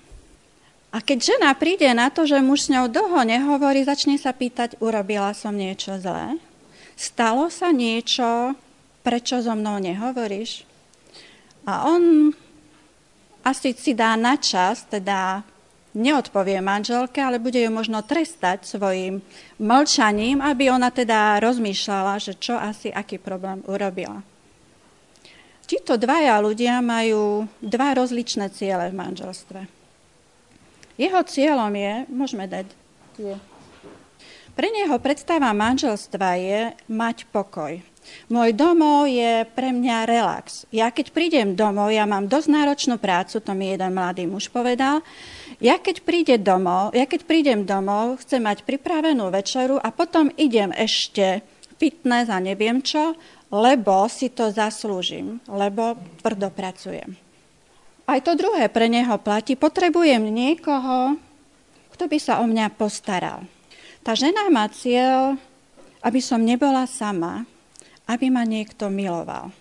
A 0.90 0.98
keď 0.98 1.38
žena 1.38 1.54
príde 1.54 1.86
na 1.94 2.10
to, 2.10 2.26
že 2.26 2.42
muž 2.42 2.66
s 2.66 2.72
ňou 2.74 2.90
dlho 2.90 3.22
nehovorí, 3.22 3.86
začne 3.86 4.18
sa 4.18 4.34
pýtať, 4.34 4.82
urobila 4.82 5.30
som 5.38 5.54
niečo 5.54 5.94
zlé? 6.02 6.34
Stalo 6.98 7.46
sa 7.46 7.70
niečo, 7.70 8.58
prečo 9.06 9.38
so 9.38 9.54
mnou 9.54 9.78
nehovoríš? 9.78 10.66
A 11.62 11.86
on 11.86 12.34
asi 13.46 13.70
si 13.78 13.94
dá 13.94 14.18
na 14.18 14.34
čas, 14.34 14.82
teda 14.90 15.46
neodpovie 15.94 16.62
manželke, 16.62 17.18
ale 17.18 17.42
bude 17.42 17.58
ju 17.58 17.70
možno 17.70 18.02
trestať 18.02 18.66
svojim 18.66 19.22
mlčaním, 19.58 20.38
aby 20.38 20.70
ona 20.70 20.90
teda 20.94 21.42
rozmýšľala, 21.42 22.22
že 22.22 22.38
čo 22.38 22.54
asi, 22.54 22.90
aký 22.90 23.18
problém 23.18 23.62
urobila. 23.66 24.22
Títo 25.66 25.94
dvaja 25.94 26.42
ľudia 26.42 26.82
majú 26.82 27.46
dva 27.62 27.94
rozličné 27.94 28.50
ciele 28.50 28.90
v 28.90 28.98
manželstve. 28.98 29.60
Jeho 30.98 31.20
cieľom 31.22 31.72
je, 31.72 31.92
môžeme 32.10 32.44
dať, 32.50 32.66
je, 33.16 33.34
Pre 34.50 34.68
neho 34.68 34.92
predstava 35.00 35.54
manželstva 35.56 36.36
je 36.36 36.60
mať 36.90 37.24
pokoj. 37.32 37.80
Môj 38.28 38.50
domov 38.52 39.06
je 39.06 39.46
pre 39.56 39.70
mňa 39.70 40.04
relax. 40.04 40.66
Ja 40.74 40.90
keď 40.90 41.14
prídem 41.14 41.54
domov, 41.54 41.94
ja 41.94 42.04
mám 42.04 42.26
dosť 42.26 42.48
náročnú 42.50 43.00
prácu, 43.00 43.38
to 43.38 43.52
mi 43.54 43.70
jeden 43.70 43.94
mladý 43.94 44.26
muž 44.26 44.50
povedal. 44.50 45.00
Ja 45.60 45.76
keď, 45.76 46.00
príde 46.08 46.40
domov, 46.40 46.96
ja 46.96 47.04
keď 47.04 47.28
prídem 47.28 47.68
domov, 47.68 48.24
chcem 48.24 48.40
mať 48.40 48.64
pripravenú 48.64 49.28
večeru 49.28 49.76
a 49.76 49.92
potom 49.92 50.32
idem 50.40 50.72
ešte 50.72 51.44
fitness 51.76 52.32
a 52.32 52.40
neviem 52.40 52.80
čo, 52.80 53.12
lebo 53.52 54.08
si 54.08 54.32
to 54.32 54.48
zaslúžim, 54.48 55.36
lebo 55.44 56.00
tvrdo 56.24 56.48
pracujem. 56.48 57.12
Aj 58.08 58.18
to 58.24 58.32
druhé 58.40 58.72
pre 58.72 58.88
neho 58.88 59.20
platí. 59.20 59.52
Potrebujem 59.52 60.32
niekoho, 60.32 61.20
kto 61.92 62.04
by 62.08 62.18
sa 62.18 62.40
o 62.40 62.48
mňa 62.48 62.72
postaral. 62.80 63.44
Tá 64.00 64.16
žena 64.16 64.48
má 64.48 64.64
cieľ, 64.72 65.36
aby 66.00 66.24
som 66.24 66.40
nebola 66.40 66.88
sama, 66.88 67.44
aby 68.08 68.32
ma 68.32 68.48
niekto 68.48 68.88
miloval. 68.88 69.52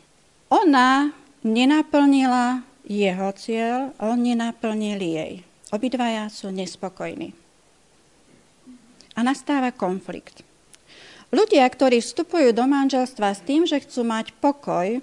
Ona 0.48 1.12
nenaplnila 1.44 2.64
jeho 2.88 3.30
cieľ, 3.36 3.92
on 4.00 4.24
nenaplnil 4.24 4.98
jej. 4.98 5.34
Obidvaja 5.70 6.34
sú 6.34 6.50
nespokojní. 6.50 7.34
A 9.14 9.20
nastáva 9.22 9.70
konflikt. 9.70 10.42
Ľudia, 11.30 11.62
ktorí 11.70 12.02
vstupujú 12.02 12.50
do 12.58 12.66
manželstva 12.66 13.38
s 13.38 13.46
tým, 13.46 13.70
že 13.70 13.86
chcú 13.86 14.02
mať 14.02 14.34
pokoj, 14.42 14.98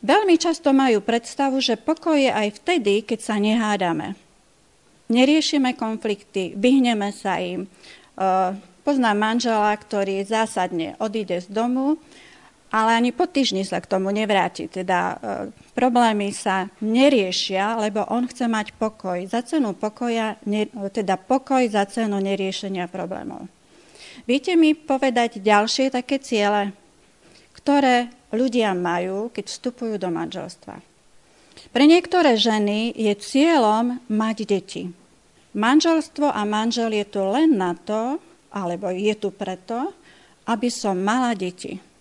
veľmi 0.00 0.40
často 0.40 0.72
majú 0.72 1.04
predstavu, 1.04 1.60
že 1.60 1.76
pokoj 1.76 2.16
je 2.16 2.32
aj 2.32 2.64
vtedy, 2.64 3.04
keď 3.04 3.18
sa 3.20 3.36
nehádame. 3.36 4.16
Neriešime 5.12 5.76
konflikty, 5.76 6.56
vyhneme 6.56 7.12
sa 7.12 7.36
im. 7.36 7.68
Poznám 8.80 9.18
manžela, 9.20 9.76
ktorý 9.76 10.24
zásadne 10.24 10.96
odíde 10.96 11.44
z 11.44 11.52
domu 11.52 12.00
ale 12.72 12.96
ani 12.96 13.12
po 13.12 13.28
týždni 13.28 13.68
sa 13.68 13.84
k 13.84 13.86
tomu 13.86 14.08
nevráti. 14.08 14.64
Teda 14.64 15.00
e, 15.12 15.16
problémy 15.76 16.32
sa 16.32 16.72
neriešia, 16.80 17.76
lebo 17.76 18.08
on 18.08 18.24
chce 18.24 18.48
mať 18.48 18.72
pokoj. 18.80 19.20
Za 19.28 19.44
cenu 19.44 19.76
pokoja, 19.76 20.40
ne, 20.48 20.64
teda 20.88 21.20
pokoj 21.20 21.60
za 21.68 21.84
cenu 21.84 22.16
neriešenia 22.16 22.88
problémov. 22.88 23.44
Viete 24.24 24.56
mi 24.56 24.72
povedať 24.72 25.44
ďalšie 25.44 25.92
také 25.92 26.16
ciele, 26.16 26.72
ktoré 27.52 28.08
ľudia 28.32 28.72
majú, 28.72 29.28
keď 29.28 29.52
vstupujú 29.52 30.00
do 30.00 30.08
manželstva? 30.08 30.80
Pre 31.76 31.84
niektoré 31.84 32.40
ženy 32.40 32.96
je 32.96 33.12
cieľom 33.20 34.00
mať 34.08 34.36
deti. 34.48 34.82
Manželstvo 35.52 36.32
a 36.32 36.40
manžel 36.48 36.96
je 36.96 37.04
tu 37.04 37.20
len 37.20 37.52
na 37.52 37.76
to, 37.76 38.16
alebo 38.48 38.88
je 38.88 39.12
tu 39.12 39.28
preto, 39.28 39.92
aby 40.48 40.72
som 40.72 40.96
mala 40.96 41.36
deti 41.36 41.91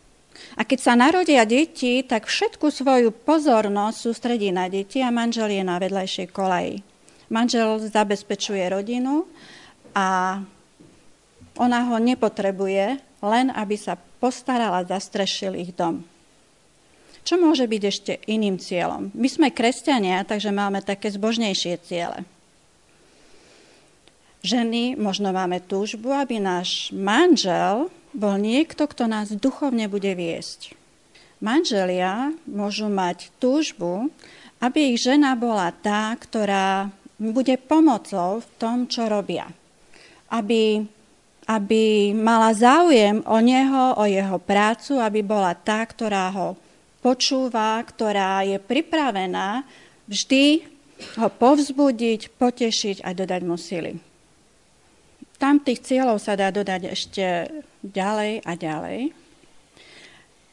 a 0.58 0.62
keď 0.68 0.80
sa 0.80 0.94
narodia 1.00 1.48
deti, 1.48 2.04
tak 2.04 2.28
všetku 2.28 2.68
svoju 2.68 3.10
pozornosť 3.14 3.98
sústredí 3.98 4.52
na 4.52 4.68
deti 4.68 5.00
a 5.00 5.14
manžel 5.14 5.50
je 5.52 5.64
na 5.64 5.80
vedľajšej 5.80 6.28
koleji. 6.32 6.84
Manžel 7.32 7.80
zabezpečuje 7.80 8.68
rodinu 8.68 9.24
a 9.96 10.40
ona 11.56 11.80
ho 11.88 11.98
nepotrebuje, 12.00 13.00
len 13.24 13.48
aby 13.56 13.76
sa 13.80 13.96
postarala, 13.96 14.84
zastrešil 14.84 15.56
ich 15.56 15.72
dom. 15.72 16.04
Čo 17.22 17.38
môže 17.38 17.70
byť 17.70 17.84
ešte 17.86 18.14
iným 18.26 18.58
cieľom? 18.58 19.14
My 19.14 19.30
sme 19.30 19.54
kresťania, 19.54 20.26
takže 20.26 20.50
máme 20.50 20.82
také 20.82 21.14
zbožnejšie 21.14 21.78
ciele. 21.86 22.26
Ženy 24.42 24.98
možno 24.98 25.30
máme 25.30 25.62
túžbu, 25.62 26.10
aby 26.10 26.42
náš 26.42 26.90
manžel 26.90 27.94
bol 28.12 28.36
niekto, 28.40 28.88
kto 28.88 29.08
nás 29.08 29.32
duchovne 29.32 29.88
bude 29.88 30.12
viesť. 30.12 30.76
Manželia 31.42 32.36
môžu 32.46 32.86
mať 32.92 33.34
túžbu, 33.42 34.14
aby 34.62 34.94
ich 34.94 35.02
žena 35.02 35.34
bola 35.34 35.74
tá, 35.74 36.14
ktorá 36.14 36.94
bude 37.18 37.58
pomocou 37.58 38.46
v 38.46 38.48
tom, 38.62 38.86
čo 38.86 39.10
robia. 39.10 39.50
Aby, 40.30 40.86
aby 41.50 42.14
mala 42.14 42.54
záujem 42.54 43.26
o 43.26 43.38
neho, 43.42 43.98
o 43.98 44.06
jeho 44.06 44.38
prácu, 44.38 45.02
aby 45.02 45.26
bola 45.26 45.58
tá, 45.58 45.82
ktorá 45.82 46.30
ho 46.30 46.54
počúva, 47.02 47.82
ktorá 47.82 48.46
je 48.46 48.62
pripravená 48.62 49.66
vždy 50.06 50.70
ho 51.18 51.28
povzbudiť, 51.34 52.38
potešiť 52.38 53.02
a 53.02 53.10
dodať 53.18 53.42
mu 53.42 53.58
sily. 53.58 54.11
Tam 55.42 55.58
tých 55.58 55.82
cieľov 55.82 56.22
sa 56.22 56.38
dá 56.38 56.54
dodať 56.54 56.94
ešte 56.94 57.26
ďalej 57.82 58.46
a 58.46 58.52
ďalej. 58.54 59.00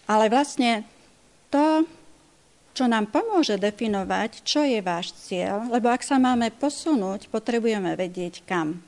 Ale 0.09 0.25
vlastne 0.33 0.88
to, 1.52 1.85
čo 2.73 2.88
nám 2.88 3.12
pomôže 3.12 3.61
definovať, 3.61 4.40
čo 4.49 4.64
je 4.64 4.80
váš 4.80 5.12
cieľ, 5.12 5.68
lebo 5.68 5.92
ak 5.92 6.00
sa 6.00 6.16
máme 6.16 6.49
posunúť, 6.57 7.28
potrebujeme 7.28 7.92
vedieť 8.00 8.49
kam. 8.49 8.80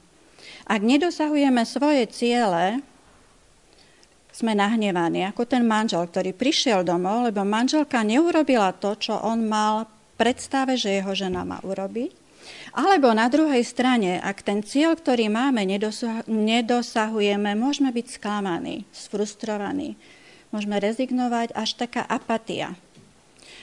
Ak 0.65 0.81
nedosahujeme 0.81 1.69
svoje 1.69 2.09
ciele, 2.09 2.81
sme 4.33 4.57
nahnevaní, 4.57 5.29
ako 5.29 5.45
ten 5.45 5.67
manžel, 5.69 6.07
ktorý 6.07 6.33
prišiel 6.33 6.81
domov, 6.81 7.29
lebo 7.29 7.45
manželka 7.45 8.01
neurobila 8.01 8.73
to, 8.73 8.97
čo 8.97 9.21
on 9.21 9.45
mal 9.45 9.85
predstave, 10.17 10.81
že 10.81 10.97
jeho 10.97 11.13
žena 11.13 11.45
má 11.45 11.61
urobiť. 11.61 12.20
Alebo 12.71 13.11
na 13.11 13.27
druhej 13.27 13.67
strane, 13.67 14.23
ak 14.23 14.47
ten 14.47 14.63
cieľ, 14.63 14.95
ktorý 14.95 15.27
máme, 15.27 15.67
nedosahujeme, 16.31 17.51
môžeme 17.59 17.91
byť 17.91 18.07
sklamaní, 18.15 18.87
sfrustrovaní. 18.95 19.99
Môžeme 20.55 20.79
rezignovať 20.79 21.55
až 21.55 21.79
taká 21.79 22.03
apatia. 22.07 22.75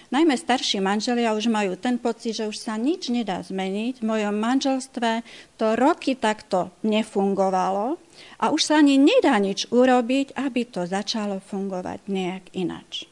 Najmä 0.08 0.40
starší 0.40 0.80
manželia 0.80 1.36
už 1.36 1.52
majú 1.52 1.76
ten 1.76 2.00
pocit, 2.00 2.32
že 2.40 2.48
už 2.48 2.56
sa 2.56 2.80
nič 2.80 3.12
nedá 3.12 3.44
zmeniť. 3.44 4.00
V 4.00 4.08
mojom 4.08 4.40
manželstve 4.40 5.20
to 5.60 5.76
roky 5.76 6.16
takto 6.16 6.72
nefungovalo 6.88 8.00
a 8.40 8.46
už 8.56 8.72
sa 8.72 8.80
ani 8.80 8.96
nedá 8.96 9.36
nič 9.36 9.68
urobiť, 9.68 10.32
aby 10.40 10.64
to 10.64 10.88
začalo 10.88 11.44
fungovať 11.44 12.08
nejak 12.08 12.56
inač. 12.56 13.04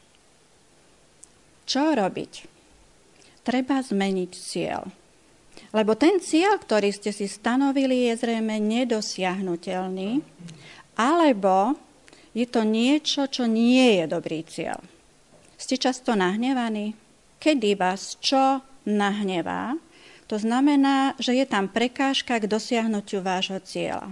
Čo 1.68 1.92
robiť? 1.92 2.48
Treba 3.44 3.84
zmeniť 3.84 4.30
cieľ. 4.32 4.88
Lebo 5.74 5.98
ten 5.98 6.22
cieľ, 6.22 6.58
ktorý 6.62 6.94
ste 6.94 7.10
si 7.10 7.26
stanovili, 7.26 8.10
je 8.10 8.22
zrejme 8.22 8.58
nedosiahnutelný, 8.62 10.22
alebo 10.94 11.74
je 12.36 12.46
to 12.46 12.62
niečo, 12.62 13.26
čo 13.26 13.48
nie 13.48 14.02
je 14.02 14.04
dobrý 14.06 14.44
cieľ. 14.44 14.78
Ste 15.56 15.80
často 15.80 16.12
nahnevaní? 16.12 16.92
Kedy 17.40 17.80
vás 17.80 18.20
čo 18.20 18.60
nahnevá? 18.84 19.76
To 20.26 20.36
znamená, 20.36 21.14
že 21.22 21.38
je 21.38 21.46
tam 21.46 21.70
prekážka 21.70 22.42
k 22.42 22.50
dosiahnutiu 22.50 23.22
vášho 23.22 23.62
cieľa. 23.62 24.10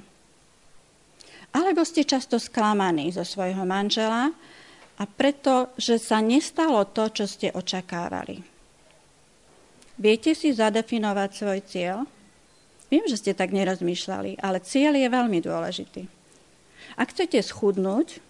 Alebo 1.55 1.87
ste 1.87 2.07
často 2.07 2.39
sklamaní 2.39 3.15
zo 3.15 3.23
svojho 3.23 3.63
manžela 3.63 4.31
a 4.95 5.03
preto, 5.07 5.75
že 5.79 5.99
sa 5.99 6.23
nestalo 6.23 6.83
to, 6.91 7.11
čo 7.11 7.25
ste 7.27 7.51
očakávali. 7.51 8.54
Viete 9.95 10.35
si 10.35 10.51
zadefinovať 10.51 11.31
svoj 11.31 11.61
cieľ? 11.63 11.97
Viem, 12.91 13.07
že 13.07 13.19
ste 13.19 13.33
tak 13.35 13.55
nerozmýšľali, 13.55 14.43
ale 14.43 14.63
cieľ 14.63 14.99
je 14.99 15.09
veľmi 15.09 15.39
dôležitý. 15.43 16.03
Ak 16.95 17.11
chcete 17.11 17.43
schudnúť, 17.43 18.23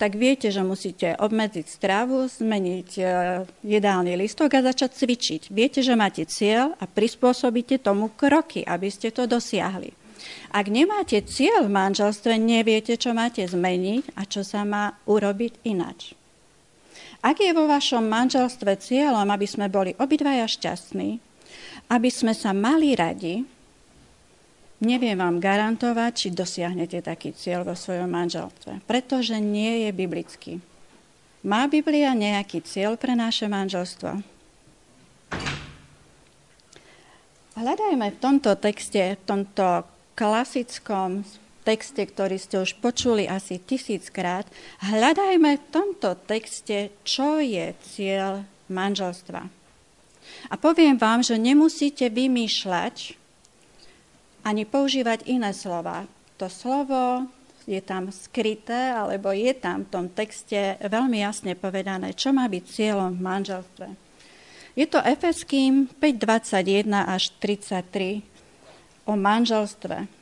tak 0.00 0.16
viete, 0.16 0.48
že 0.48 0.64
musíte 0.64 1.12
obmedziť 1.20 1.66
stravu, 1.68 2.24
zmeniť 2.24 2.90
e, 2.96 3.04
jedálny 3.60 4.16
listok 4.16 4.56
a 4.56 4.64
začať 4.64 4.96
cvičiť. 4.96 5.42
Viete, 5.52 5.84
že 5.84 5.92
máte 5.92 6.24
cieľ 6.24 6.72
a 6.80 6.88
prispôsobíte 6.88 7.76
tomu 7.84 8.08
kroky, 8.16 8.64
aby 8.64 8.88
ste 8.88 9.12
to 9.12 9.28
dosiahli. 9.28 9.92
Ak 10.56 10.72
nemáte 10.72 11.20
cieľ 11.28 11.68
v 11.68 11.76
manželstve, 11.76 12.40
neviete, 12.40 12.96
čo 12.96 13.12
máte 13.12 13.44
zmeniť 13.44 14.16
a 14.16 14.24
čo 14.24 14.40
sa 14.40 14.64
má 14.64 14.96
urobiť 15.04 15.68
inač. 15.68 16.16
Ak 17.20 17.36
je 17.36 17.52
vo 17.52 17.68
vašom 17.68 18.00
manželstve 18.08 18.80
cieľom, 18.80 19.28
aby 19.28 19.44
sme 19.44 19.68
boli 19.68 19.92
obidvaja 20.00 20.48
šťastní, 20.48 21.20
aby 21.92 22.08
sme 22.08 22.32
sa 22.32 22.56
mali 22.56 22.96
radi, 22.96 23.44
neviem 24.80 25.20
vám 25.20 25.36
garantovať, 25.36 26.12
či 26.16 26.28
dosiahnete 26.32 27.04
taký 27.04 27.36
cieľ 27.36 27.68
vo 27.68 27.76
svojom 27.76 28.08
manželstve, 28.08 28.80
pretože 28.88 29.36
nie 29.36 29.84
je 29.84 29.90
biblický. 29.92 30.52
Má 31.44 31.68
Biblia 31.68 32.16
nejaký 32.16 32.64
cieľ 32.64 32.96
pre 32.96 33.12
naše 33.12 33.48
manželstvo? 33.48 34.20
Hľadajme 37.60 38.06
v 38.16 38.20
tomto 38.20 38.56
texte, 38.56 39.20
v 39.20 39.22
tomto 39.28 39.84
klasickom 40.16 41.24
texte, 41.70 42.02
ktorý 42.02 42.34
ste 42.34 42.58
už 42.58 42.82
počuli 42.82 43.30
asi 43.30 43.62
tisíckrát, 43.62 44.42
hľadajme 44.82 45.54
v 45.54 45.66
tomto 45.70 46.18
texte, 46.26 46.90
čo 47.06 47.38
je 47.38 47.70
cieľ 47.94 48.42
manželstva. 48.66 49.46
A 50.50 50.54
poviem 50.58 50.98
vám, 50.98 51.22
že 51.22 51.38
nemusíte 51.38 52.10
vymýšľať 52.10 53.14
ani 54.42 54.66
používať 54.66 55.30
iné 55.30 55.54
slova. 55.54 56.10
To 56.42 56.50
slovo 56.50 57.30
je 57.70 57.78
tam 57.78 58.10
skryté, 58.10 58.90
alebo 58.90 59.30
je 59.30 59.54
tam 59.54 59.86
v 59.86 59.90
tom 59.94 60.06
texte 60.10 60.74
veľmi 60.82 61.22
jasne 61.22 61.54
povedané, 61.54 62.18
čo 62.18 62.34
má 62.34 62.50
byť 62.50 62.64
cieľom 62.66 63.14
v 63.14 63.22
manželstve. 63.22 63.88
Je 64.74 64.86
to 64.90 64.98
Efeským 65.06 65.86
5.21 66.02 66.88
až 66.90 67.30
33 67.38 68.26
o 69.06 69.14
manželstve. 69.14 70.19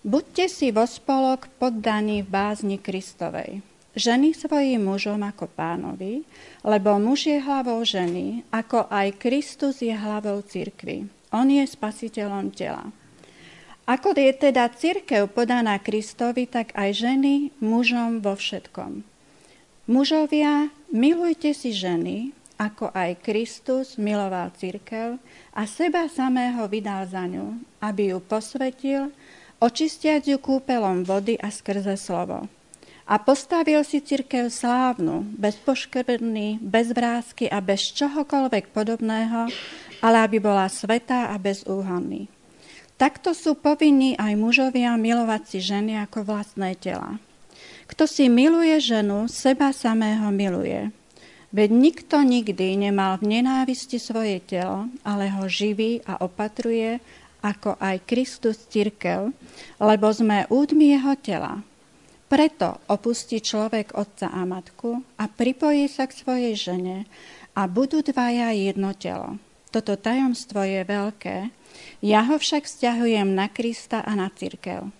Buďte 0.00 0.48
si 0.48 0.72
vo 0.72 0.88
spolok 0.88 1.52
poddaní 1.60 2.24
v 2.24 2.32
bázni 2.32 2.80
Kristovej. 2.80 3.60
Ženy 3.92 4.32
svojim 4.32 4.80
mužom 4.80 5.20
ako 5.20 5.44
pánovi, 5.52 6.24
lebo 6.64 6.96
muž 6.96 7.28
je 7.28 7.36
hlavou 7.36 7.84
ženy, 7.84 8.40
ako 8.48 8.88
aj 8.88 9.20
Kristus 9.20 9.84
je 9.84 9.92
hlavou 9.92 10.40
cirkvy. 10.40 11.04
On 11.36 11.44
je 11.44 11.60
spasiteľom 11.68 12.48
tela. 12.48 12.88
Ako 13.84 14.16
je 14.16 14.32
teda 14.32 14.72
církev 14.72 15.28
podaná 15.36 15.76
Kristovi, 15.76 16.48
tak 16.48 16.72
aj 16.72 16.96
ženy 16.96 17.52
mužom 17.60 18.24
vo 18.24 18.32
všetkom. 18.40 19.04
Mužovia, 19.84 20.72
milujte 20.88 21.52
si 21.52 21.76
ženy, 21.76 22.32
ako 22.56 22.88
aj 22.96 23.20
Kristus 23.20 24.00
miloval 24.00 24.48
církev 24.56 25.20
a 25.56 25.64
seba 25.68 26.08
samého 26.08 26.64
vydal 26.68 27.04
za 27.04 27.24
ňu, 27.24 27.56
aby 27.84 28.12
ju 28.12 28.18
posvetil, 28.20 29.12
očistiať 29.60 30.32
ju 30.32 30.38
kúpelom 30.40 31.04
vody 31.04 31.36
a 31.36 31.52
skrze 31.52 31.94
slovo. 32.00 32.48
A 33.10 33.18
postavil 33.18 33.82
si 33.82 34.00
církev 34.00 34.48
slávnu, 34.48 35.26
bez 35.36 35.58
poškrný, 35.60 36.62
bez 36.62 36.94
vrázky 36.94 37.50
a 37.50 37.58
bez 37.58 37.90
čohokoľvek 37.92 38.70
podobného, 38.70 39.50
ale 40.00 40.16
aby 40.24 40.38
bola 40.40 40.70
svetá 40.70 41.34
a 41.34 41.36
bezúhonný. 41.36 42.30
Takto 42.94 43.32
sú 43.32 43.56
povinní 43.56 44.14
aj 44.14 44.36
mužovia 44.36 44.92
milovať 44.94 45.42
si 45.48 45.58
ženy 45.64 45.98
ako 46.04 46.22
vlastné 46.22 46.76
tela. 46.76 47.16
Kto 47.88 48.06
si 48.06 48.30
miluje 48.30 48.78
ženu, 48.78 49.26
seba 49.26 49.74
samého 49.74 50.30
miluje. 50.30 50.92
Veď 51.50 51.70
nikto 51.74 52.22
nikdy 52.22 52.78
nemal 52.78 53.18
v 53.18 53.40
nenávisti 53.40 53.98
svoje 53.98 54.38
telo, 54.38 54.86
ale 55.02 55.26
ho 55.34 55.50
živí 55.50 55.98
a 56.06 56.22
opatruje, 56.22 57.02
ako 57.40 57.76
aj 57.80 58.04
Kristus 58.04 58.60
církev, 58.68 59.32
lebo 59.80 60.06
sme 60.12 60.48
údmi 60.48 60.96
jeho 60.96 61.16
tela. 61.20 61.64
Preto 62.30 62.78
opustí 62.86 63.42
človek 63.42 63.98
otca 63.98 64.30
a 64.30 64.46
matku 64.46 65.02
a 65.18 65.26
pripojí 65.26 65.90
sa 65.90 66.06
k 66.06 66.14
svojej 66.14 66.54
žene 66.54 67.10
a 67.58 67.66
budú 67.66 68.06
dvaja 68.06 68.54
jedno 68.54 68.94
telo. 68.94 69.40
Toto 69.74 69.98
tajomstvo 69.98 70.62
je 70.62 70.82
veľké, 70.86 71.36
ja 72.02 72.26
ho 72.26 72.38
však 72.38 72.66
vzťahujem 72.66 73.34
na 73.34 73.50
Krista 73.50 74.02
a 74.02 74.14
na 74.14 74.30
církev. 74.30 74.90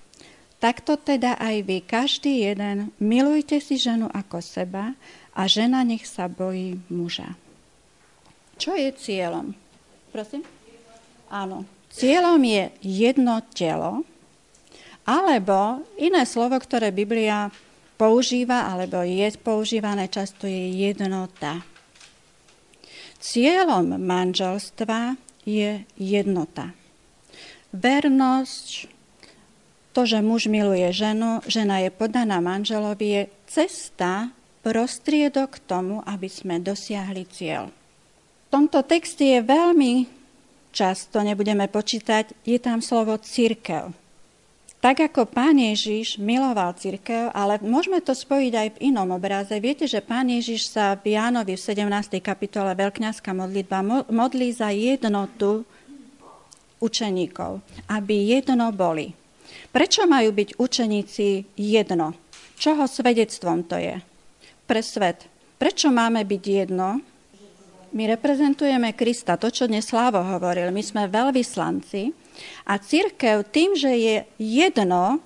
Takto 0.61 1.01
teda 1.01 1.41
aj 1.41 1.57
vy, 1.65 1.79
každý 1.81 2.45
jeden, 2.45 2.93
milujte 3.01 3.57
si 3.65 3.81
ženu 3.81 4.13
ako 4.13 4.45
seba 4.45 4.93
a 5.33 5.49
žena 5.49 5.81
nech 5.81 6.05
sa 6.05 6.29
bojí 6.29 6.77
muža. 6.93 7.33
Čo 8.61 8.77
je 8.77 8.93
cieľom? 8.93 9.57
Prosím? 10.13 10.45
Áno. 11.33 11.65
Cieľom 11.91 12.41
je 12.41 12.71
jedno 12.81 13.43
telo, 13.51 14.07
alebo 15.05 15.83
iné 15.99 16.23
slovo, 16.23 16.57
ktoré 16.57 16.95
Biblia 16.95 17.51
používa, 17.99 18.71
alebo 18.71 19.03
je 19.03 19.29
používané 19.37 20.07
často, 20.07 20.47
je 20.47 20.71
jednota. 20.71 21.67
Cieľom 23.21 24.01
manželstva 24.01 25.19
je 25.45 25.85
jednota 25.99 26.73
vernosť, 27.75 28.91
to, 29.91 30.07
že 30.07 30.23
muž 30.23 30.47
miluje 30.47 30.87
ženu, 30.95 31.43
žena 31.51 31.83
je 31.83 31.91
podaná 31.91 32.39
manželovi, 32.39 33.07
je 33.07 33.23
cesta, 33.51 34.31
prostriedok 34.63 35.59
k 35.59 35.65
tomu, 35.67 36.05
aby 36.07 36.29
sme 36.31 36.63
dosiahli 36.63 37.27
cieľ. 37.27 37.71
V 37.71 38.49
tomto 38.53 38.83
texte 38.87 39.25
je 39.25 39.41
veľmi 39.41 40.20
často, 40.71 41.23
nebudeme 41.23 41.67
počítať, 41.67 42.33
je 42.47 42.59
tam 42.59 42.83
slovo 42.83 43.15
církev. 43.19 43.93
Tak 44.81 45.13
ako 45.13 45.29
pán 45.29 45.61
Ježiš 45.61 46.17
miloval 46.17 46.73
církev, 46.73 47.29
ale 47.37 47.61
môžeme 47.61 48.01
to 48.01 48.17
spojiť 48.17 48.53
aj 48.57 48.69
v 48.73 48.81
inom 48.89 49.13
obraze. 49.13 49.53
Viete, 49.61 49.85
že 49.85 50.01
pán 50.01 50.33
Ježiš 50.33 50.73
sa 50.73 50.97
v 50.97 51.21
Jánovi 51.21 51.53
v 51.53 51.65
17. 51.85 52.17
kapitole 52.25 52.73
Veľkňazská 52.73 53.37
modlitba 53.37 53.85
modlí 54.09 54.49
za 54.57 54.73
jednotu 54.73 55.69
učeníkov, 56.81 57.61
aby 57.93 58.41
jedno 58.41 58.73
boli. 58.73 59.13
Prečo 59.69 60.09
majú 60.09 60.33
byť 60.33 60.57
učeníci 60.57 61.61
jedno? 61.61 62.17
Čoho 62.57 62.89
svedectvom 62.89 63.69
to 63.69 63.77
je? 63.77 64.01
Pre 64.65 64.81
svet. 64.81 65.29
Prečo 65.61 65.93
máme 65.93 66.25
byť 66.25 66.43
jedno? 66.49 67.05
My 67.91 68.07
reprezentujeme 68.07 68.95
Krista, 68.95 69.35
to, 69.35 69.51
čo 69.51 69.67
dnes 69.67 69.91
Slávo 69.91 70.23
hovoril. 70.23 70.71
My 70.71 70.79
sme 70.79 71.11
veľvyslanci 71.11 72.15
a 72.71 72.79
církev 72.79 73.43
tým, 73.51 73.75
že 73.75 73.91
je 73.91 74.17
jedno, 74.39 75.19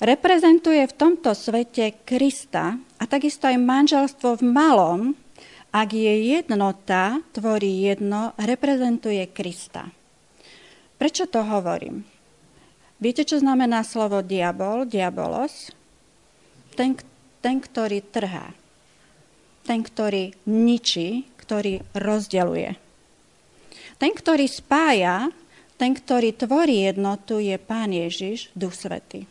reprezentuje 0.00 0.80
v 0.88 0.96
tomto 0.96 1.36
svete 1.36 2.00
Krista 2.08 2.80
a 2.96 3.04
takisto 3.04 3.52
aj 3.52 3.60
manželstvo 3.60 4.40
v 4.40 4.44
malom, 4.48 5.00
ak 5.76 5.92
je 5.92 6.40
jednota, 6.40 7.20
tvorí 7.36 7.84
jedno, 7.84 8.32
reprezentuje 8.40 9.28
Krista. 9.28 9.92
Prečo 10.96 11.28
to 11.28 11.44
hovorím? 11.44 12.00
Viete, 12.96 13.28
čo 13.28 13.44
znamená 13.44 13.84
slovo 13.84 14.24
diabol, 14.24 14.88
diabolos? 14.88 15.68
Ten, 16.72 16.96
ten, 17.44 17.60
ktorý 17.60 18.00
trhá. 18.08 18.56
Ten, 19.68 19.84
ktorý 19.84 20.32
ničí, 20.48 21.28
ktorý 21.50 21.82
rozdeluje. 21.98 22.78
Ten, 23.98 24.14
ktorý 24.14 24.46
spája, 24.46 25.34
ten, 25.74 25.98
ktorý 25.98 26.30
tvorí 26.30 26.86
jednotu, 26.86 27.42
je 27.42 27.58
Pán 27.58 27.90
Ježiš, 27.90 28.54
Duch 28.54 28.78
Svety. 28.78 29.26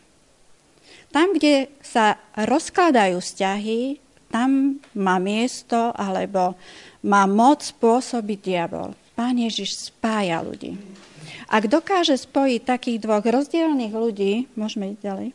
Tam, 1.16 1.32
kde 1.32 1.72
sa 1.80 2.20
rozkladajú 2.36 3.24
vzťahy, 3.24 4.04
tam 4.28 4.84
má 5.00 5.16
miesto 5.16 5.96
alebo 5.96 6.60
má 7.08 7.24
moc 7.24 7.64
spôsobiť 7.64 8.40
diabol. 8.44 8.92
Pán 9.16 9.40
Ježiš 9.40 9.88
spája 9.88 10.44
ľudí. 10.44 10.76
Ak 11.48 11.72
dokáže 11.72 12.20
spojiť 12.20 12.68
takých 12.68 13.00
dvoch 13.00 13.24
rozdielných 13.24 13.96
ľudí, 13.96 14.52
môžeme 14.60 14.92
ísť 14.92 15.02
ďalej, 15.08 15.28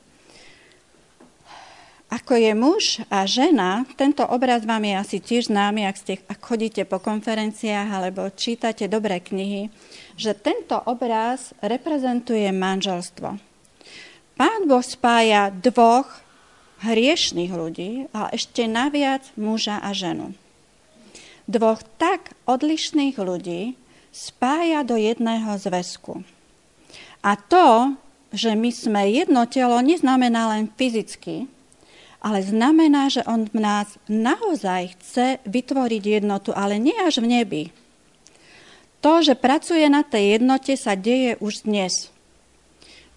ako 2.15 2.39
je 2.39 2.53
muž 2.55 2.85
a 3.11 3.27
žena, 3.27 3.83
tento 3.99 4.23
obraz 4.23 4.63
vám 4.63 4.87
je 4.87 4.95
asi 4.95 5.19
tiež 5.19 5.51
známy, 5.51 5.83
ak, 5.83 5.97
ste, 5.99 6.15
ak 6.31 6.39
chodíte 6.39 6.87
po 6.87 7.03
konferenciách 7.03 7.91
alebo 7.91 8.31
čítate 8.31 8.87
dobré 8.87 9.19
knihy, 9.19 9.67
že 10.15 10.31
tento 10.39 10.79
obraz 10.87 11.51
reprezentuje 11.59 12.47
manželstvo. 12.55 13.35
Pán 14.39 14.61
Boh 14.71 14.87
spája 14.87 15.51
dvoch 15.51 16.07
hriešných 16.87 17.51
ľudí 17.51 18.07
a 18.15 18.31
ešte 18.31 18.71
naviac 18.71 19.27
muža 19.35 19.83
a 19.83 19.91
ženu. 19.91 20.39
Dvoch 21.51 21.83
tak 21.99 22.39
odlišných 22.47 23.19
ľudí, 23.19 23.75
spája 24.15 24.87
do 24.87 24.95
jedného 24.95 25.59
zväzku. 25.59 26.23
A 27.27 27.35
to, 27.35 27.99
že 28.31 28.55
my 28.55 28.71
sme 28.71 29.03
jedno 29.11 29.43
telo, 29.51 29.83
neznamená 29.83 30.55
len 30.55 30.71
fyzicky, 30.71 31.51
ale 32.25 32.41
znamená, 32.41 33.13
že 33.13 33.21
on 33.29 33.45
v 33.45 33.61
nás 33.61 34.01
naozaj 34.09 34.97
chce 34.97 35.27
vytvoriť 35.45 36.25
jednotu, 36.25 36.57
ale 36.57 36.81
nie 36.81 36.97
až 36.97 37.21
v 37.21 37.29
nebi. 37.29 37.63
To, 39.05 39.21
že 39.21 39.37
pracuje 39.37 39.85
na 39.93 40.01
tej 40.01 40.41
jednote, 40.41 40.73
sa 40.81 40.97
deje 40.97 41.37
už 41.37 41.69
dnes. 41.69 42.09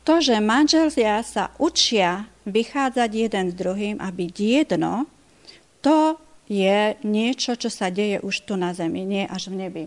To, 0.03 0.19
že 0.19 0.43
manželia 0.43 1.23
sa 1.23 1.55
učia 1.55 2.27
vychádzať 2.43 3.09
jeden 3.15 3.45
s 3.47 3.55
druhým 3.55 3.95
a 4.03 4.11
byť 4.11 4.35
jedno, 4.35 5.07
to 5.79 6.19
je 6.51 6.99
niečo, 7.07 7.55
čo 7.55 7.71
sa 7.71 7.87
deje 7.87 8.19
už 8.19 8.43
tu 8.43 8.59
na 8.59 8.75
zemi, 8.75 9.07
nie 9.07 9.23
až 9.23 9.47
v 9.47 9.55
nebi. 9.55 9.83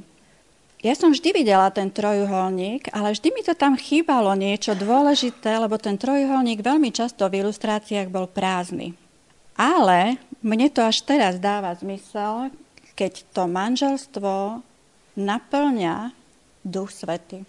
Ja 0.80 0.96
som 0.96 1.12
vždy 1.12 1.44
videla 1.44 1.68
ten 1.68 1.92
trojuholník, 1.92 2.88
ale 2.96 3.12
vždy 3.12 3.28
mi 3.36 3.44
to 3.44 3.52
tam 3.52 3.76
chýbalo 3.76 4.32
niečo 4.32 4.72
dôležité, 4.72 5.60
lebo 5.60 5.76
ten 5.76 6.00
trojuholník 6.00 6.64
veľmi 6.64 6.88
často 6.88 7.28
v 7.28 7.44
ilustráciách 7.44 8.08
bol 8.08 8.24
prázdny. 8.24 8.96
Ale 9.60 10.16
mne 10.40 10.72
to 10.72 10.80
až 10.80 11.04
teraz 11.04 11.36
dáva 11.36 11.76
zmysel, 11.76 12.48
keď 12.96 13.28
to 13.36 13.44
manželstvo 13.44 14.64
naplňa 15.20 16.16
Duch 16.64 16.88
Svety. 16.88 17.44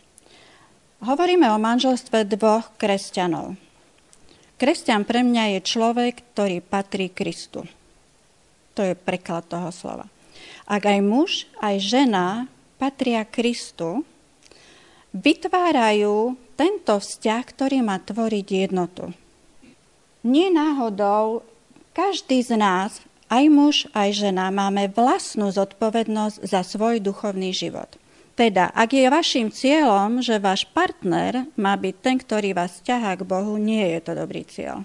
Hovoríme 1.00 1.48
o 1.56 1.58
manželstve 1.58 2.28
dvoch 2.28 2.76
kresťanov. 2.76 3.56
Kresťan 4.60 5.08
pre 5.08 5.24
mňa 5.24 5.58
je 5.58 5.60
človek, 5.64 6.36
ktorý 6.36 6.60
patrí 6.60 7.08
Kristu. 7.10 7.64
To 8.76 8.82
je 8.84 8.94
preklad 8.94 9.48
toho 9.48 9.72
slova. 9.72 10.06
Ak 10.68 10.84
aj 10.84 11.00
muž, 11.00 11.48
aj 11.64 11.80
žena 11.80 12.52
patria 12.76 13.24
Kristu, 13.24 14.04
vytvárajú 15.16 16.36
tento 16.60 16.94
vzťah, 17.00 17.44
ktorý 17.56 17.82
má 17.82 18.04
tvoriť 18.04 18.48
jednotu. 18.68 19.16
Nie 20.22 20.54
náhodou 20.54 21.42
každý 21.92 22.44
z 22.44 22.60
nás, 22.60 23.04
aj 23.32 23.46
muž, 23.48 23.76
aj 23.96 24.12
žena, 24.12 24.52
máme 24.52 24.92
vlastnú 24.92 25.48
zodpovednosť 25.56 26.44
za 26.44 26.68
svoj 26.68 27.00
duchovný 27.00 27.56
život. 27.56 27.88
Teda, 28.36 28.72
ak 28.76 28.92
je 28.96 29.08
vašim 29.08 29.48
cieľom, 29.52 30.20
že 30.20 30.42
váš 30.42 30.68
partner 30.72 31.48
má 31.56 31.76
byť 31.76 31.96
ten, 32.00 32.16
ktorý 32.20 32.56
vás 32.56 32.84
ťahá 32.84 33.16
k 33.20 33.28
Bohu, 33.28 33.56
nie 33.56 33.84
je 33.96 34.00
to 34.04 34.12
dobrý 34.18 34.44
cieľ. 34.48 34.84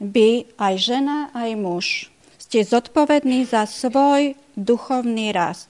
Vy, 0.00 0.48
aj 0.56 0.74
žena, 0.80 1.28
aj 1.36 1.50
muž, 1.60 1.86
ste 2.40 2.64
zodpovední 2.64 3.44
za 3.44 3.68
svoj 3.68 4.32
duchovný 4.56 5.34
rast. 5.34 5.68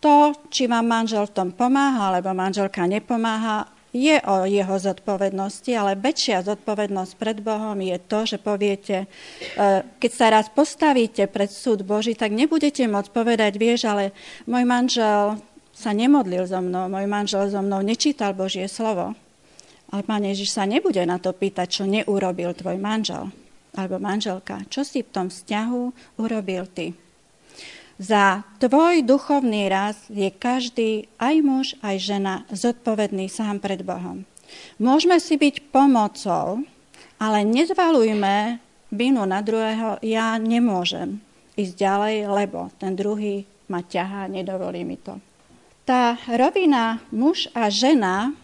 To, 0.00 0.36
či 0.52 0.68
vám 0.68 0.88
manžel 0.88 1.28
v 1.28 1.36
tom 1.36 1.48
pomáha, 1.52 2.12
alebo 2.12 2.32
manželka 2.36 2.84
nepomáha, 2.88 3.73
je 3.94 4.18
o 4.26 4.42
jeho 4.42 4.74
zodpovednosti, 4.74 5.70
ale 5.70 5.94
väčšia 5.94 6.42
zodpovednosť 6.42 7.12
pred 7.14 7.38
Bohom 7.38 7.78
je 7.78 7.94
to, 8.02 8.26
že 8.26 8.42
poviete, 8.42 9.06
e, 9.06 9.06
keď 9.86 10.10
sa 10.10 10.26
raz 10.34 10.50
postavíte 10.50 11.30
pred 11.30 11.46
súd 11.46 11.86
Boží, 11.86 12.18
tak 12.18 12.34
nebudete 12.34 12.90
môcť 12.90 13.14
povedať, 13.14 13.54
vieš, 13.54 13.86
ale 13.86 14.10
môj 14.50 14.66
manžel 14.66 15.38
sa 15.70 15.94
nemodlil 15.94 16.42
so 16.42 16.58
mnou, 16.58 16.90
môj 16.90 17.06
manžel 17.06 17.46
so 17.46 17.62
mnou 17.62 17.86
nečítal 17.86 18.34
Božie 18.34 18.66
slovo. 18.66 19.14
Ale 19.94 20.02
Pán 20.02 20.26
Ježiš 20.26 20.50
sa 20.50 20.66
nebude 20.66 21.06
na 21.06 21.22
to 21.22 21.30
pýtať, 21.30 21.66
čo 21.70 21.84
neurobil 21.86 22.50
tvoj 22.50 22.74
manžel 22.82 23.30
alebo 23.74 23.98
manželka. 24.02 24.66
Čo 24.70 24.86
si 24.86 25.02
v 25.02 25.10
tom 25.10 25.26
vzťahu 25.30 25.82
urobil 26.18 26.66
ty? 26.70 26.94
Za 27.94 28.42
tvoj 28.58 29.06
duchovný 29.06 29.70
raz 29.70 29.94
je 30.10 30.26
každý, 30.26 31.06
aj 31.22 31.34
muž, 31.46 31.66
aj 31.78 31.96
žena, 32.02 32.34
zodpovedný 32.50 33.30
sám 33.30 33.62
pred 33.62 33.86
Bohom. 33.86 34.26
Môžeme 34.82 35.22
si 35.22 35.38
byť 35.38 35.70
pomocou, 35.70 36.66
ale 37.22 37.46
nezvalujme 37.46 38.58
vinu 38.90 39.22
na 39.22 39.38
druhého, 39.42 40.02
ja 40.02 40.34
nemôžem 40.42 41.22
ísť 41.54 41.74
ďalej, 41.78 42.16
lebo 42.26 42.70
ten 42.82 42.98
druhý 42.98 43.46
ma 43.70 43.82
ťahá, 43.82 44.26
nedovolí 44.26 44.82
mi 44.82 44.98
to. 44.98 45.18
Tá 45.86 46.18
rovina 46.26 46.98
muž 47.14 47.46
a 47.54 47.70
žena, 47.70 48.34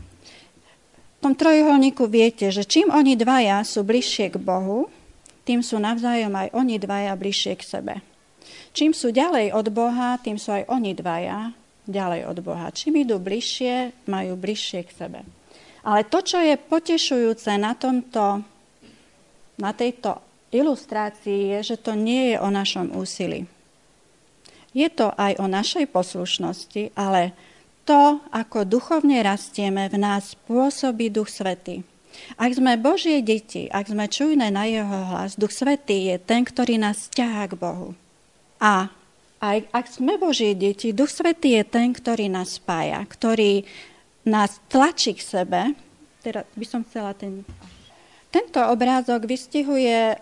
v 1.20 1.28
tom 1.28 1.34
trojuholníku 1.34 2.06
viete, 2.08 2.48
že 2.48 2.64
čím 2.64 2.88
oni 2.88 3.18
dvaja 3.18 3.60
sú 3.66 3.84
bližšie 3.84 4.32
k 4.32 4.40
Bohu, 4.40 4.88
tým 5.44 5.60
sú 5.60 5.76
navzájom 5.82 6.32
aj 6.32 6.48
oni 6.54 6.78
dvaja 6.78 7.12
bližšie 7.18 7.52
k 7.58 7.62
sebe. 7.66 7.94
Čím 8.70 8.94
sú 8.94 9.10
ďalej 9.10 9.50
od 9.50 9.66
Boha, 9.74 10.14
tým 10.22 10.38
sú 10.38 10.54
aj 10.54 10.70
oni 10.70 10.94
dvaja 10.94 11.50
ďalej 11.90 12.30
od 12.30 12.38
Boha. 12.46 12.70
Čím 12.70 13.02
idú 13.02 13.18
bližšie, 13.18 14.06
majú 14.06 14.38
bližšie 14.38 14.80
k 14.86 14.90
sebe. 14.94 15.20
Ale 15.82 16.06
to, 16.06 16.22
čo 16.22 16.38
je 16.38 16.54
potešujúce 16.60 17.50
na, 17.58 17.74
tomto, 17.74 18.44
na 19.58 19.70
tejto 19.74 20.22
ilustrácii, 20.54 21.58
je, 21.58 21.74
že 21.74 21.76
to 21.82 21.98
nie 21.98 22.34
je 22.34 22.36
o 22.38 22.48
našom 22.52 22.94
úsilí. 22.94 23.48
Je 24.70 24.86
to 24.86 25.10
aj 25.18 25.34
o 25.42 25.50
našej 25.50 25.90
poslušnosti, 25.90 26.94
ale 26.94 27.34
to, 27.82 28.22
ako 28.30 28.62
duchovne 28.62 29.18
rastieme, 29.18 29.90
v 29.90 29.98
nás 29.98 30.38
pôsobí 30.46 31.10
Duch 31.10 31.26
Svetý. 31.26 31.82
Ak 32.38 32.54
sme 32.54 32.78
Božie 32.78 33.18
deti, 33.22 33.66
ak 33.66 33.90
sme 33.90 34.06
čujné 34.06 34.50
na 34.54 34.66
Jeho 34.70 35.10
hlas, 35.10 35.34
Duch 35.34 35.50
Svetý 35.50 36.14
je 36.14 36.16
ten, 36.22 36.46
ktorý 36.46 36.78
nás 36.78 37.10
ťahá 37.10 37.50
k 37.50 37.58
Bohu. 37.58 37.98
A 38.60 38.92
aj 39.40 39.64
ak 39.72 39.86
sme 39.88 40.20
Božie 40.20 40.52
deti, 40.52 40.92
Duch 40.92 41.08
Svetý 41.08 41.56
je 41.56 41.64
ten, 41.64 41.96
ktorý 41.96 42.28
nás 42.28 42.60
spája, 42.60 43.00
ktorý 43.08 43.64
nás 44.28 44.60
tlačí 44.68 45.16
k 45.16 45.24
sebe. 45.24 45.60
Teda 46.20 46.44
by 46.52 46.66
som 46.68 46.84
chcela 46.84 47.16
ten... 47.16 47.42
Tento 48.30 48.62
obrázok 48.62 49.26
vystihuje 49.26 50.14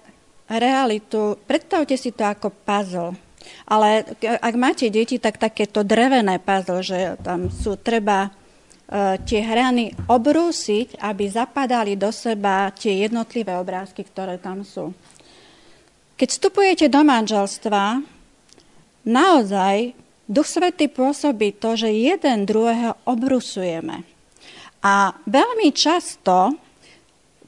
realitu. 0.48 1.37
Predstavte 1.44 1.98
si 1.98 2.14
to 2.14 2.24
ako 2.24 2.48
puzzle. 2.64 3.12
Ale 3.68 4.07
ak 4.22 4.55
máte 4.57 4.88
deti, 4.88 5.20
tak 5.20 5.37
takéto 5.37 5.85
drevené 5.85 6.40
puzzle, 6.40 6.81
že 6.81 6.98
tam 7.20 7.53
sú 7.53 7.77
treba 7.77 8.31
uh, 8.31 9.18
tie 9.29 9.44
hrany 9.44 9.92
obrúsiť, 10.09 11.05
aby 11.05 11.24
zapadali 11.29 12.01
do 12.01 12.09
seba 12.09 12.72
tie 12.72 13.05
jednotlivé 13.05 13.59
obrázky, 13.61 14.07
ktoré 14.09 14.40
tam 14.40 14.64
sú. 14.64 14.94
Keď 16.16 16.29
vstupujete 16.33 16.87
do 16.88 17.05
manželstva, 17.05 18.01
naozaj 19.06 19.94
Duch 20.28 20.44
Svety 20.44 20.92
pôsobí 20.92 21.56
to, 21.56 21.74
že 21.74 21.88
jeden 21.88 22.44
druhého 22.44 23.00
obrusujeme. 23.08 24.04
A 24.84 25.16
veľmi 25.24 25.72
často, 25.72 26.54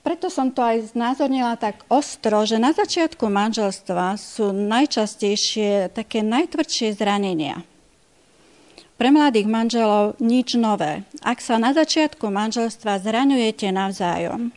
preto 0.00 0.32
som 0.32 0.48
to 0.48 0.64
aj 0.64 0.96
znázornila 0.96 1.60
tak 1.60 1.84
ostro, 1.92 2.42
že 2.48 2.56
na 2.56 2.72
začiatku 2.72 3.28
manželstva 3.28 4.16
sú 4.16 4.50
najčastejšie 4.50 5.92
také 5.92 6.24
najtvrdšie 6.24 6.96
zranenia. 6.96 7.60
Pre 8.96 9.08
mladých 9.08 9.48
manželov 9.48 10.16
nič 10.20 10.56
nové. 10.56 11.04
Ak 11.20 11.40
sa 11.40 11.56
na 11.60 11.72
začiatku 11.76 12.28
manželstva 12.28 13.00
zraňujete 13.00 13.72
navzájom, 13.72 14.52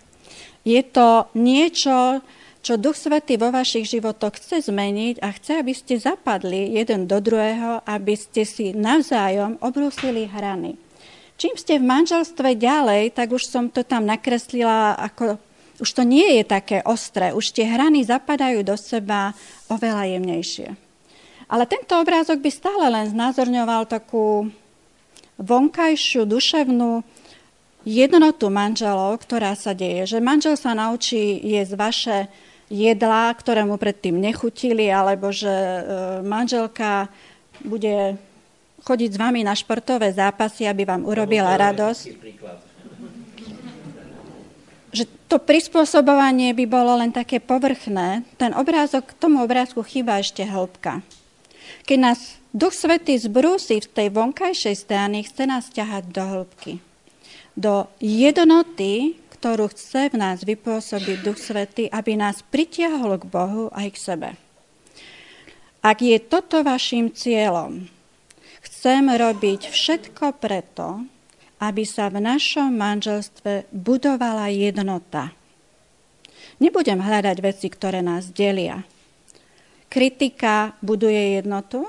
je 0.63 0.82
to 0.84 1.27
niečo, 1.36 2.23
čo 2.63 2.80
Duch 2.80 2.95
Svetý 2.95 3.36
vo 3.36 3.52
vašich 3.52 3.91
životoch 3.91 4.39
chce 4.39 4.71
zmeniť 4.71 5.19
a 5.19 5.36
chce, 5.36 5.60
aby 5.60 5.76
ste 5.76 5.99
zapadli 5.99 6.71
jeden 6.80 7.12
do 7.12 7.19
druhého, 7.19 7.84
aby 7.84 8.15
ste 8.15 8.47
si 8.47 8.71
navzájom 8.71 9.60
obrúsili 9.60 10.32
hrany. 10.32 10.80
Čím 11.36 11.60
ste 11.60 11.76
v 11.76 11.86
manželstve 11.91 12.56
ďalej, 12.56 13.19
tak 13.19 13.36
už 13.36 13.43
som 13.52 13.67
to 13.67 13.84
tam 13.84 14.08
nakreslila 14.08 14.95
ako 14.95 15.36
už 15.82 15.89
to 15.99 16.04
nie 16.06 16.39
je 16.39 16.43
také 16.45 16.86
ostré, 16.86 17.34
už 17.34 17.49
tie 17.49 17.65
hrany 17.65 18.06
zapadajú 18.06 18.62
do 18.62 18.78
seba 18.78 19.34
oveľa 19.67 20.15
jemnejšie. 20.15 20.69
Ale 21.49 21.65
tento 21.65 21.97
obrázok 21.97 22.39
by 22.39 22.52
stále 22.54 22.86
len 22.93 23.10
znázorňoval 23.10 23.89
takú 23.89 24.47
vonkajšiu 25.41 26.30
duševnú 26.30 27.02
jednotu 27.84 28.47
manželov, 28.47 29.26
ktorá 29.26 29.58
sa 29.58 29.76
deje. 29.76 30.08
Že 30.08 30.19
manžel 30.23 30.56
sa 30.56 30.71
naučí 30.78 31.41
jesť 31.41 31.73
vaše 31.76 32.17
jedlá, 32.73 33.29
ktoré 33.38 33.62
mu 33.62 33.77
predtým 33.77 34.17
nechutili, 34.17 34.89
alebo 34.89 35.29
že 35.29 35.53
e, 35.53 35.81
manželka 36.25 37.13
bude 37.62 38.17
chodiť 38.81 39.09
s 39.13 39.21
vami 39.21 39.45
na 39.45 39.53
športové 39.53 40.09
zápasy, 40.09 40.65
aby 40.65 40.83
vám 40.83 41.05
urobila 41.05 41.53
radosť. 41.53 42.03
Že 44.93 45.03
to 45.29 45.38
prispôsobovanie 45.38 46.53
by 46.57 46.65
bolo 46.65 46.97
len 46.97 47.13
také 47.13 47.38
povrchné. 47.38 48.25
Ten 48.38 48.51
obrázok, 48.57 49.13
tomu 49.17 49.45
obrázku 49.45 49.86
chýba 49.86 50.19
ešte 50.19 50.43
hĺbka. 50.43 51.05
Keď 51.88 51.97
nás 51.97 52.38
Duch 52.53 52.75
Svetý 52.75 53.17
zbrúsi 53.17 53.81
v 53.81 53.89
tej 53.89 54.07
vonkajšej 54.13 54.75
strany, 54.77 55.25
chce 55.25 55.43
nás 55.49 55.73
ťahať 55.73 56.03
do 56.13 56.21
hĺbky. 56.21 56.73
Do 57.57 57.89
jednoty, 57.97 59.17
ktorú 59.43 59.75
chce 59.75 60.08
v 60.08 60.23
nás 60.23 60.39
vypôsobiť 60.47 61.19
Duch 61.19 61.36
Svety, 61.36 61.91
aby 61.91 62.15
nás 62.15 62.39
pritiahol 62.47 63.19
k 63.19 63.27
Bohu 63.27 63.67
aj 63.75 63.91
k 63.91 63.97
sebe. 63.99 64.29
Ak 65.84 65.99
je 65.99 66.15
toto 66.15 66.63
vašim 66.63 67.12
cieľom, 67.12 67.91
chcem 68.63 69.03
robiť 69.03 69.67
všetko 69.67 70.39
preto, 70.39 71.03
aby 71.60 71.84
sa 71.84 72.08
v 72.08 72.23
našom 72.23 72.71
manželstve 72.71 73.67
budovala 73.75 74.47
jednota. 74.47 75.36
Nebudem 76.63 77.03
hľadať 77.03 77.38
veci, 77.43 77.67
ktoré 77.67 77.99
nás 77.99 78.32
delia. 78.32 78.88
Kritika 79.91 80.71
buduje 80.79 81.43
jednotu, 81.43 81.84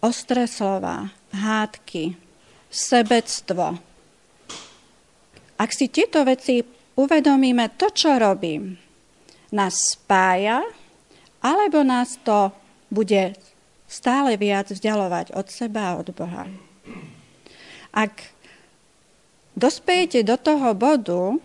ostré 0.00 0.48
slova, 0.48 1.12
hádky, 1.36 2.16
sebectvo, 2.72 3.76
ak 5.56 5.70
si 5.72 5.88
tieto 5.88 6.24
veci 6.24 6.60
uvedomíme, 6.96 7.76
to, 7.76 7.92
čo 7.92 8.16
robím, 8.16 8.76
nás 9.52 9.96
spája, 9.96 10.60
alebo 11.40 11.84
nás 11.84 12.20
to 12.20 12.52
bude 12.92 13.36
stále 13.86 14.34
viac 14.36 14.70
vzdialovať 14.70 15.32
od 15.32 15.46
seba 15.48 15.94
a 15.94 15.96
od 16.02 16.08
Boha. 16.10 16.44
Ak 17.94 18.12
dospejete 19.56 20.26
do 20.26 20.36
toho 20.36 20.74
bodu, 20.76 21.40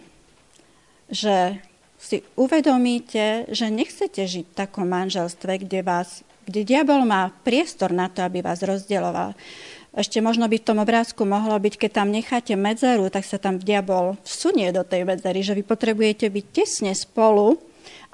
že 1.08 1.62
si 2.02 2.26
uvedomíte, 2.34 3.46
že 3.54 3.70
nechcete 3.70 4.26
žiť 4.26 4.46
v 4.52 4.58
takom 4.58 4.90
manželstve, 4.90 5.62
kde, 5.64 5.86
vás, 5.86 6.26
kde 6.50 6.66
diabol 6.66 7.06
má 7.06 7.30
priestor 7.46 7.94
na 7.94 8.10
to, 8.10 8.26
aby 8.26 8.42
vás 8.42 8.66
rozdieloval, 8.66 9.38
ešte 9.92 10.24
možno 10.24 10.48
by 10.48 10.56
v 10.56 10.68
tom 10.72 10.80
obrázku 10.80 11.28
mohlo 11.28 11.60
byť, 11.60 11.76
keď 11.76 11.92
tam 11.92 12.16
necháte 12.16 12.56
medzeru, 12.56 13.12
tak 13.12 13.28
sa 13.28 13.36
tam 13.36 13.60
diabol 13.60 14.16
vsunie 14.24 14.72
do 14.72 14.88
tej 14.88 15.04
medzery, 15.04 15.44
že 15.44 15.52
vy 15.52 15.68
potrebujete 15.68 16.32
byť 16.32 16.46
tesne 16.56 16.96
spolu, 16.96 17.60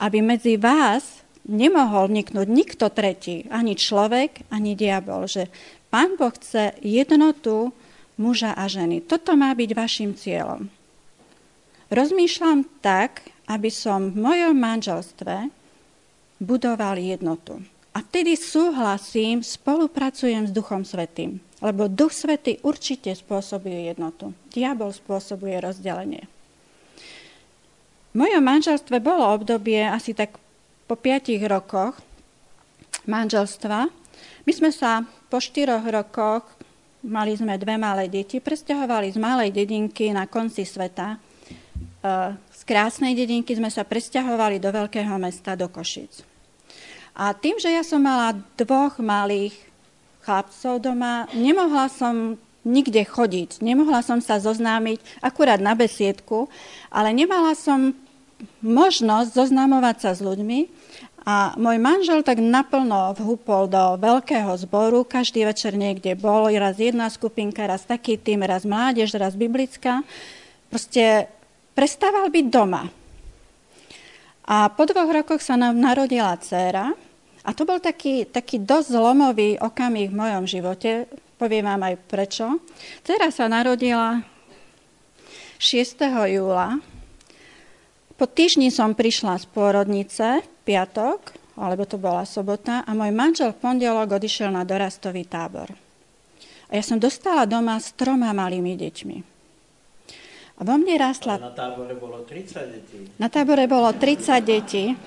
aby 0.01 0.25
medzi 0.25 0.57
vás 0.57 1.21
nemohol 1.45 2.09
vniknúť 2.09 2.47
nikto 2.49 2.89
tretí, 2.89 3.45
ani 3.53 3.77
človek, 3.77 4.49
ani 4.49 4.73
diabol. 4.73 5.29
Že 5.29 5.53
Pán 5.93 6.17
Boh 6.17 6.33
chce 6.33 6.73
jednotu 6.81 7.71
muža 8.17 8.57
a 8.57 8.65
ženy. 8.65 9.05
Toto 9.05 9.37
má 9.37 9.53
byť 9.53 9.69
vašim 9.77 10.11
cieľom. 10.17 10.67
Rozmýšľam 11.87 12.67
tak, 12.83 13.23
aby 13.47 13.71
som 13.71 14.11
v 14.11 14.19
mojom 14.19 14.55
manželstve 14.57 15.47
budoval 16.41 16.99
jednotu. 16.99 17.63
A 17.95 18.03
vtedy 18.03 18.35
súhlasím, 18.35 19.39
spolupracujem 19.39 20.49
s 20.49 20.51
Duchom 20.51 20.83
Svetým. 20.83 21.46
Lebo 21.58 21.89
Duch 21.89 22.13
Svetý 22.13 22.62
určite 22.62 23.10
spôsobuje 23.17 23.89
jednotu. 23.89 24.34
Diabol 24.54 24.93
spôsobuje 24.93 25.58
rozdelenie. 25.58 26.30
V 28.13 28.26
mojom 28.26 28.43
manželstve 28.46 29.02
bolo 29.02 29.26
obdobie 29.26 29.82
asi 29.82 30.13
tak 30.13 30.38
po 30.86 30.96
piatich 30.96 31.41
rokoch 31.46 31.98
manželstva. 33.08 33.89
My 34.46 34.52
sme 34.52 34.70
sa 34.70 35.02
po 35.32 35.39
štyroch 35.39 35.84
rokoch, 35.88 36.43
mali 37.04 37.34
sme 37.36 37.60
dve 37.60 37.80
malé 37.80 38.12
deti, 38.12 38.39
presťahovali 38.39 39.15
z 39.15 39.17
malej 39.17 39.50
dedinky 39.56 40.12
na 40.12 40.28
konci 40.28 40.67
sveta. 40.67 41.15
E, 41.15 41.17
z 42.36 42.62
krásnej 42.67 43.15
dedinky 43.15 43.56
sme 43.56 43.72
sa 43.72 43.88
presťahovali 43.88 44.60
do 44.60 44.70
veľkého 44.72 45.15
mesta, 45.20 45.56
do 45.56 45.67
Košic. 45.72 46.24
A 47.17 47.34
tým, 47.34 47.58
že 47.58 47.74
ja 47.74 47.82
som 47.82 47.98
mala 48.00 48.38
dvoch 48.56 49.02
malých 49.02 49.66
chlapcov 50.27 50.83
doma, 50.83 51.23
nemohla 51.31 51.87
som 51.87 52.35
nikde 52.67 52.99
chodiť, 53.07 53.63
nemohla 53.63 54.03
som 54.03 54.19
sa 54.19 54.43
zoznámiť 54.43 55.23
akurát 55.23 55.63
na 55.63 55.71
besiedku, 55.71 56.51
ale 56.91 57.15
nemala 57.15 57.55
som 57.55 57.95
možnosť 58.59 59.31
zoznamovať 59.31 59.95
sa 60.03 60.11
s 60.11 60.19
ľuďmi. 60.19 60.67
A 61.27 61.55
môj 61.59 61.75
manžel 61.79 62.23
tak 62.23 62.39
naplno 62.39 63.11
vhúpol 63.15 63.67
do 63.67 63.99
veľkého 63.99 64.51
zboru, 64.63 65.03
každý 65.03 65.43
večer 65.43 65.75
niekde 65.75 66.15
bol, 66.15 66.47
raz 66.55 66.79
jedna 66.79 67.11
skupinka, 67.11 67.67
raz 67.67 67.83
taký 67.83 68.15
tým, 68.15 68.47
raz 68.47 68.63
mládež, 68.63 69.11
raz 69.15 69.35
biblická. 69.35 70.07
Proste 70.71 71.27
prestával 71.75 72.31
byť 72.31 72.45
doma. 72.47 72.87
A 74.47 74.71
po 74.71 74.87
dvoch 74.87 75.11
rokoch 75.11 75.43
sa 75.43 75.59
nám 75.59 75.75
narodila 75.75 76.39
dcéra, 76.39 76.95
a 77.47 77.55
to 77.55 77.63
bol 77.63 77.79
taký, 77.79 78.27
taký 78.27 78.60
dosť 78.60 78.91
zlomový 78.91 79.55
okamih 79.55 80.12
v 80.12 80.19
mojom 80.19 80.43
živote. 80.43 81.07
Poviem 81.39 81.63
vám 81.63 81.88
aj 81.88 81.95
prečo. 82.12 82.60
Teraz 83.07 83.39
sa 83.39 83.47
narodila 83.47 84.19
6. 85.55 85.95
júla. 86.27 86.83
Po 88.19 88.25
týždni 88.27 88.67
som 88.67 88.91
prišla 88.91 89.39
z 89.39 89.45
pôrodnice, 89.47 90.43
piatok, 90.67 91.31
alebo 91.55 91.88
to 91.88 91.95
bola 91.95 92.27
sobota, 92.27 92.83
a 92.83 92.91
môj 92.91 93.15
manžel 93.15 93.55
v 93.55 93.62
pondelok 93.63 94.19
odišiel 94.19 94.51
na 94.51 94.67
dorastový 94.67 95.23
tábor. 95.23 95.71
A 96.67 96.71
ja 96.75 96.83
som 96.83 96.99
dostala 96.99 97.47
doma 97.47 97.79
s 97.79 97.95
troma 97.95 98.36
malými 98.36 98.75
deťmi. 98.75 99.17
A 100.57 100.62
vo 100.65 100.75
mne 100.75 100.97
rástla... 100.97 101.38
Ale 101.38 101.47
na 101.47 101.55
tábore 101.55 101.93
bolo 101.95 102.25
30 102.25 102.73
detí. 102.73 102.97
Na 103.21 103.29
tábore 103.29 103.69
bolo 103.69 103.93
30 103.93 104.41
detí. 104.41 104.97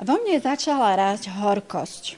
Vo 0.00 0.16
mne 0.16 0.40
začala 0.40 0.96
rásť 0.96 1.28
horkosť. 1.28 2.16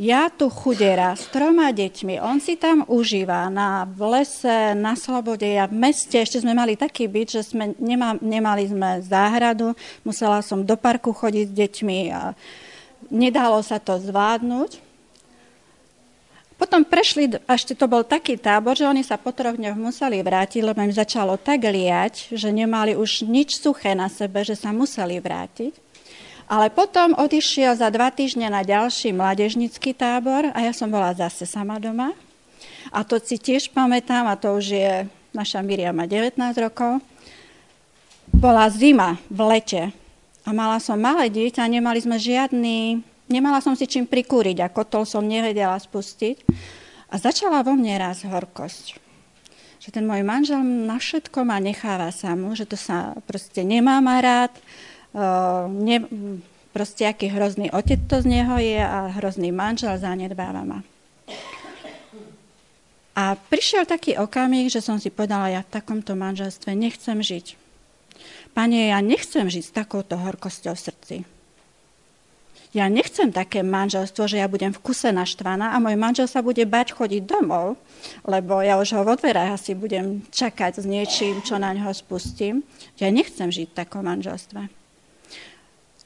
Ja 0.00 0.32
tu 0.32 0.48
chudera 0.48 1.12
s 1.12 1.28
troma 1.28 1.68
deťmi, 1.72 2.20
on 2.20 2.40
si 2.40 2.56
tam 2.56 2.84
užíva 2.88 3.48
na 3.52 3.88
v 3.88 4.00
lese, 4.16 4.72
na 4.76 4.92
slobode, 4.92 5.44
ja 5.44 5.68
v 5.68 5.76
meste, 5.76 6.16
ešte 6.20 6.40
sme 6.40 6.52
mali 6.52 6.76
taký 6.76 7.08
byt, 7.08 7.36
že 7.36 7.42
sme, 7.52 7.72
nemá, 7.80 8.16
nemali 8.20 8.68
sme 8.68 9.00
záhradu, 9.04 9.72
musela 10.04 10.44
som 10.44 10.64
do 10.64 10.76
parku 10.76 11.16
chodiť 11.16 11.46
s 11.48 11.56
deťmi 11.56 12.00
a 12.12 12.36
nedalo 13.08 13.60
sa 13.64 13.80
to 13.80 13.96
zvládnuť. 13.96 14.84
Potom 16.56 16.84
prešli, 16.84 17.36
ešte 17.44 17.76
to 17.76 17.88
bol 17.88 18.04
taký 18.04 18.40
tábor, 18.40 18.72
že 18.72 18.88
oni 18.88 19.04
sa 19.04 19.20
po 19.20 19.32
troch 19.32 19.60
dňoch 19.60 19.76
museli 19.76 20.24
vrátiť, 20.24 20.64
lebo 20.64 20.80
im 20.80 20.92
začalo 20.92 21.36
tak 21.36 21.68
liať, 21.68 22.32
že 22.32 22.48
nemali 22.48 22.96
už 22.96 23.28
nič 23.28 23.60
suché 23.60 23.92
na 23.92 24.08
sebe, 24.08 24.40
že 24.44 24.56
sa 24.56 24.72
museli 24.72 25.20
vrátiť. 25.20 25.85
Ale 26.46 26.70
potom 26.70 27.18
odišiel 27.18 27.74
za 27.74 27.90
dva 27.90 28.14
týždne 28.14 28.46
na 28.46 28.62
ďalší 28.62 29.10
mladežnický 29.10 29.90
tábor 29.98 30.46
a 30.54 30.58
ja 30.62 30.70
som 30.70 30.86
bola 30.86 31.10
zase 31.10 31.42
sama 31.42 31.82
doma. 31.82 32.14
A 32.94 33.02
to 33.02 33.18
si 33.18 33.34
tiež 33.34 33.74
pamätám, 33.74 34.30
a 34.30 34.38
to 34.38 34.54
už 34.54 34.66
je, 34.78 34.92
naša 35.34 35.58
Miriam 35.58 35.98
má 35.98 36.06
19 36.06 36.38
rokov, 36.62 37.02
bola 38.30 38.70
zima 38.70 39.18
v 39.26 39.40
lete 39.42 39.82
a 40.46 40.54
mala 40.54 40.78
som 40.78 40.94
malé 40.94 41.26
dieťa, 41.34 41.66
nemali 41.66 41.98
sme 41.98 42.14
žiadny, 42.14 43.02
nemala 43.26 43.58
som 43.58 43.74
si 43.74 43.90
čím 43.90 44.06
prikúriť 44.06 44.62
a 44.62 44.70
kotol 44.70 45.02
som 45.02 45.26
nevedela 45.26 45.74
spustiť. 45.74 46.46
A 47.10 47.18
začala 47.18 47.66
vo 47.66 47.74
mne 47.74 47.98
raz 47.98 48.22
horkosť. 48.22 48.98
Že 49.82 49.88
ten 49.94 50.04
môj 50.06 50.22
manžel 50.26 50.62
na 50.62 50.98
všetko 50.98 51.42
ma 51.42 51.58
necháva 51.58 52.14
samú, 52.14 52.54
že 52.54 52.66
to 52.66 52.78
sa 52.78 53.14
proste 53.26 53.66
nemá 53.66 53.98
rád, 53.98 54.54
ne, 55.72 55.96
proste 56.76 57.08
aký 57.08 57.32
hrozný 57.32 57.72
otec 57.72 58.04
to 58.04 58.20
z 58.20 58.26
neho 58.28 58.56
je 58.60 58.76
a 58.76 59.16
hrozný 59.16 59.48
manžel 59.48 59.96
zanedbáva 59.96 60.62
ma. 60.68 60.80
A 63.16 63.32
prišiel 63.32 63.88
taký 63.88 64.20
okamih, 64.20 64.68
že 64.68 64.84
som 64.84 65.00
si 65.00 65.08
povedala, 65.08 65.48
ja 65.48 65.64
v 65.64 65.72
takomto 65.72 66.12
manželstve 66.12 66.76
nechcem 66.76 67.16
žiť. 67.16 67.56
Pane, 68.52 68.92
ja 68.92 69.00
nechcem 69.00 69.48
žiť 69.48 69.64
s 69.64 69.72
takouto 69.72 70.20
horkosťou 70.20 70.76
v 70.76 70.84
srdci. 70.84 71.16
Ja 72.76 72.92
nechcem 72.92 73.32
také 73.32 73.64
manželstvo, 73.64 74.28
že 74.28 74.36
ja 74.36 74.52
budem 74.52 74.68
v 74.68 74.84
kuse 74.84 75.08
naštvaná 75.08 75.72
a 75.72 75.80
môj 75.80 75.96
manžel 75.96 76.28
sa 76.28 76.44
bude 76.44 76.60
bať 76.68 76.92
chodiť 76.92 77.24
domov, 77.24 77.80
lebo 78.20 78.60
ja 78.60 78.76
už 78.76 79.00
ho 79.00 79.00
vo 79.00 79.16
dverách 79.16 79.56
asi 79.56 79.72
budem 79.72 80.20
čakať 80.28 80.84
s 80.84 80.84
niečím, 80.84 81.40
čo 81.40 81.56
na 81.56 81.72
ňo 81.72 81.88
spustím. 81.96 82.68
Ja 83.00 83.08
nechcem 83.08 83.48
žiť 83.48 83.72
v 83.72 83.78
takom 83.80 84.04
manželstve 84.04 84.68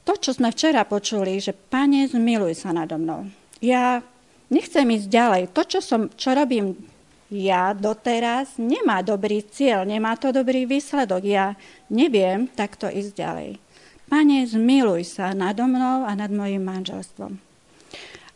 to, 0.01 0.17
čo 0.17 0.33
sme 0.33 0.49
včera 0.49 0.81
počuli, 0.83 1.37
že 1.37 1.53
Pane, 1.53 2.09
zmiluj 2.09 2.65
sa 2.65 2.73
nado 2.73 2.97
mnou. 2.97 3.29
Ja 3.61 4.01
nechcem 4.49 4.85
ísť 4.89 5.07
ďalej. 5.07 5.43
To, 5.53 5.61
čo, 5.61 5.79
som, 5.79 6.09
čo 6.17 6.33
robím 6.33 6.73
ja 7.31 7.71
doteraz, 7.71 8.59
nemá 8.59 8.99
dobrý 8.99 9.39
cieľ, 9.45 9.87
nemá 9.87 10.19
to 10.19 10.35
dobrý 10.35 10.67
výsledok. 10.67 11.23
Ja 11.23 11.55
neviem 11.87 12.49
takto 12.51 12.91
ísť 12.91 13.11
ďalej. 13.15 13.49
Pane, 14.11 14.43
zmiluj 14.43 15.07
sa 15.07 15.31
nado 15.31 15.63
mnou 15.63 16.03
a 16.03 16.11
nad 16.11 16.27
mojim 16.27 16.59
manželstvom. 16.59 17.39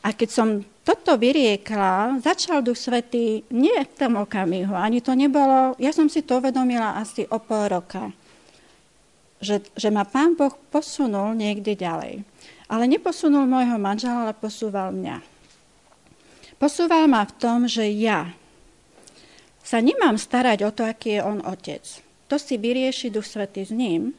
A 0.05 0.13
keď 0.13 0.29
som 0.31 0.47
toto 0.85 1.17
vyriekla, 1.17 2.21
začal 2.21 2.61
Duch 2.61 2.77
Svetý 2.77 3.41
nie 3.49 3.73
v 3.73 3.95
tom 3.97 4.21
okamihu, 4.21 4.77
ani 4.77 5.01
to 5.01 5.17
nebolo, 5.17 5.73
ja 5.81 5.89
som 5.89 6.07
si 6.07 6.21
to 6.21 6.37
uvedomila 6.37 6.95
asi 7.01 7.25
o 7.27 7.41
pol 7.41 7.67
roka 7.67 8.13
že, 9.45 9.61
že 9.77 9.93
ma 9.93 10.01
pán 10.01 10.33
Boh 10.33 10.57
posunul 10.73 11.37
niekde 11.37 11.77
ďalej. 11.77 12.25
Ale 12.65 12.89
neposunul 12.89 13.45
môjho 13.45 13.77
manžela, 13.77 14.25
ale 14.25 14.33
posúval 14.33 14.89
mňa. 14.89 15.21
Posúval 16.57 17.05
ma 17.05 17.21
v 17.21 17.35
tom, 17.37 17.69
že 17.69 17.85
ja 17.85 18.33
sa 19.61 19.81
nemám 19.81 20.17
starať 20.17 20.65
o 20.65 20.71
to, 20.73 20.81
aký 20.85 21.17
je 21.17 21.21
on 21.21 21.45
otec. 21.45 21.83
To 22.29 22.41
si 22.41 22.57
vyrieši 22.57 23.13
Duch 23.13 23.25
Svetý 23.25 23.65
s 23.65 23.73
ním. 23.73 24.17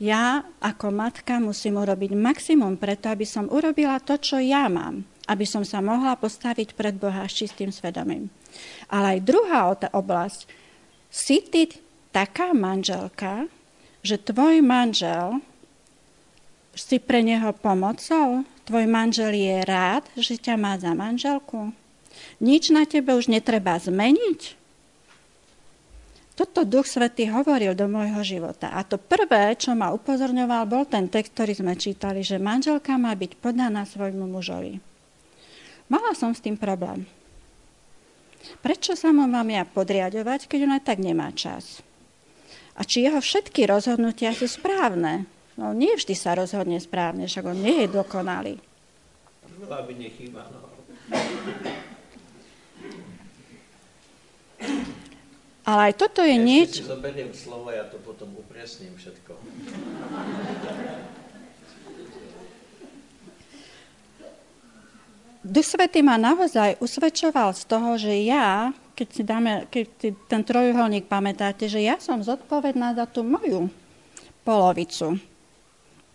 Ja 0.00 0.44
ako 0.60 0.92
matka 0.92 1.40
musím 1.40 1.80
urobiť 1.80 2.14
maximum 2.14 2.76
preto, 2.76 3.10
aby 3.10 3.24
som 3.24 3.48
urobila 3.48 3.98
to, 3.98 4.20
čo 4.20 4.36
ja 4.40 4.68
mám. 4.68 5.04
Aby 5.28 5.44
som 5.44 5.64
sa 5.64 5.84
mohla 5.84 6.16
postaviť 6.16 6.72
pred 6.72 6.96
Boha 6.96 7.28
s 7.28 7.36
čistým 7.36 7.68
svedomím. 7.68 8.32
Ale 8.88 9.18
aj 9.18 9.26
druhá 9.28 9.72
oblasť. 9.72 10.48
Si 11.08 11.44
ty 11.44 11.68
taká 12.12 12.56
manželka, 12.56 13.48
že 14.02 14.16
tvoj 14.18 14.62
manžel 14.62 15.42
si 16.78 17.02
pre 17.02 17.26
neho 17.26 17.50
pomocou, 17.50 18.46
tvoj 18.62 18.86
manžel 18.86 19.34
je 19.34 19.56
rád, 19.66 20.06
že 20.14 20.38
ťa 20.38 20.54
má 20.54 20.78
za 20.78 20.94
manželku. 20.94 21.74
Nič 22.38 22.70
na 22.70 22.86
tebe 22.86 23.14
už 23.18 23.26
netreba 23.26 23.74
zmeniť. 23.78 24.58
Toto 26.38 26.62
Duch 26.62 26.86
Svetý 26.86 27.26
hovoril 27.34 27.74
do 27.74 27.90
môjho 27.90 28.22
života. 28.22 28.70
A 28.70 28.86
to 28.86 28.94
prvé, 28.94 29.58
čo 29.58 29.74
ma 29.74 29.90
upozorňoval, 29.90 30.70
bol 30.70 30.86
ten 30.86 31.10
text, 31.10 31.34
ktorý 31.34 31.58
sme 31.58 31.74
čítali, 31.74 32.22
že 32.22 32.38
manželka 32.38 32.94
má 32.94 33.10
byť 33.10 33.42
podaná 33.42 33.82
svojmu 33.82 34.22
mužovi. 34.30 34.78
Mala 35.90 36.14
som 36.14 36.30
s 36.30 36.38
tým 36.38 36.54
problém. 36.54 37.10
Prečo 38.62 38.94
sa 38.94 39.10
mu 39.10 39.26
mám 39.26 39.50
ja 39.50 39.66
podriadovať, 39.66 40.46
keď 40.46 40.58
ona 40.70 40.78
tak 40.78 41.02
nemá 41.02 41.34
čas? 41.34 41.82
A 42.78 42.80
či 42.86 43.02
jeho 43.02 43.18
všetky 43.18 43.66
rozhodnutia 43.66 44.30
sú 44.30 44.46
správne. 44.46 45.26
No 45.58 45.74
nie 45.74 45.90
vždy 45.98 46.14
sa 46.14 46.38
rozhodne 46.38 46.78
správne, 46.78 47.26
však 47.26 47.50
on 47.50 47.58
nie 47.58 47.82
je 47.82 47.88
dokonalý. 47.90 48.54
Veľa 49.58 49.90
by 49.90 49.92
nechýba, 49.98 50.46
no. 50.54 50.70
Ale 55.68 55.92
aj 55.92 55.94
toto 56.00 56.24
je 56.24 56.32
ja 56.32 56.40
niečo... 56.40 56.80
si 56.80 56.88
zoberiem 56.88 57.34
slovo, 57.36 57.68
ja 57.68 57.84
to 57.90 58.00
potom 58.00 58.32
upresním 58.40 58.94
všetko. 58.96 59.36
Duch 65.44 65.68
Svety 65.68 66.00
ma 66.00 66.16
naozaj 66.16 66.80
usvedčoval 66.80 67.52
z 67.52 67.62
toho, 67.68 68.00
že 68.00 68.16
ja 68.24 68.72
keď 68.98 69.08
si 69.14 69.22
dáme, 69.22 69.70
keď 69.70 69.86
si 69.94 70.08
ten 70.26 70.42
trojuholník 70.42 71.06
pamätáte, 71.06 71.70
že 71.70 71.78
ja 71.78 72.02
som 72.02 72.18
zodpovedná 72.18 72.98
za 72.98 73.06
tú 73.06 73.22
moju 73.22 73.70
polovicu. 74.42 75.22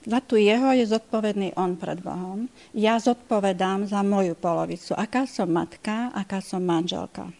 Za 0.03 0.19
tu 0.19 0.35
jeho 0.35 0.75
je 0.75 0.83
zodpovedný 0.83 1.55
on 1.55 1.79
pred 1.79 2.03
Bohom. 2.03 2.51
Ja 2.75 2.99
zodpovedám 2.99 3.87
za 3.87 4.03
moju 4.03 4.35
polovicu. 4.35 4.91
Aká 4.99 5.23
som 5.23 5.47
matka, 5.47 6.11
aká 6.11 6.43
som 6.43 6.59
manželka. 6.59 7.31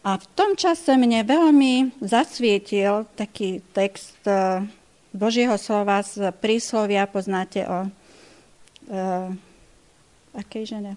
A 0.00 0.16
v 0.16 0.24
tom 0.32 0.56
čase 0.56 0.96
mne 0.96 1.20
veľmi 1.28 2.00
zasvietil 2.00 3.04
taký 3.12 3.60
text 3.76 4.24
e, 4.24 4.64
Božieho 5.12 5.60
slova 5.60 6.00
z 6.00 6.32
príslovia, 6.40 7.08
poznáte 7.08 7.64
o 7.64 7.88
uh, 7.88 9.28
akej 10.36 10.64
žene? 10.68 10.92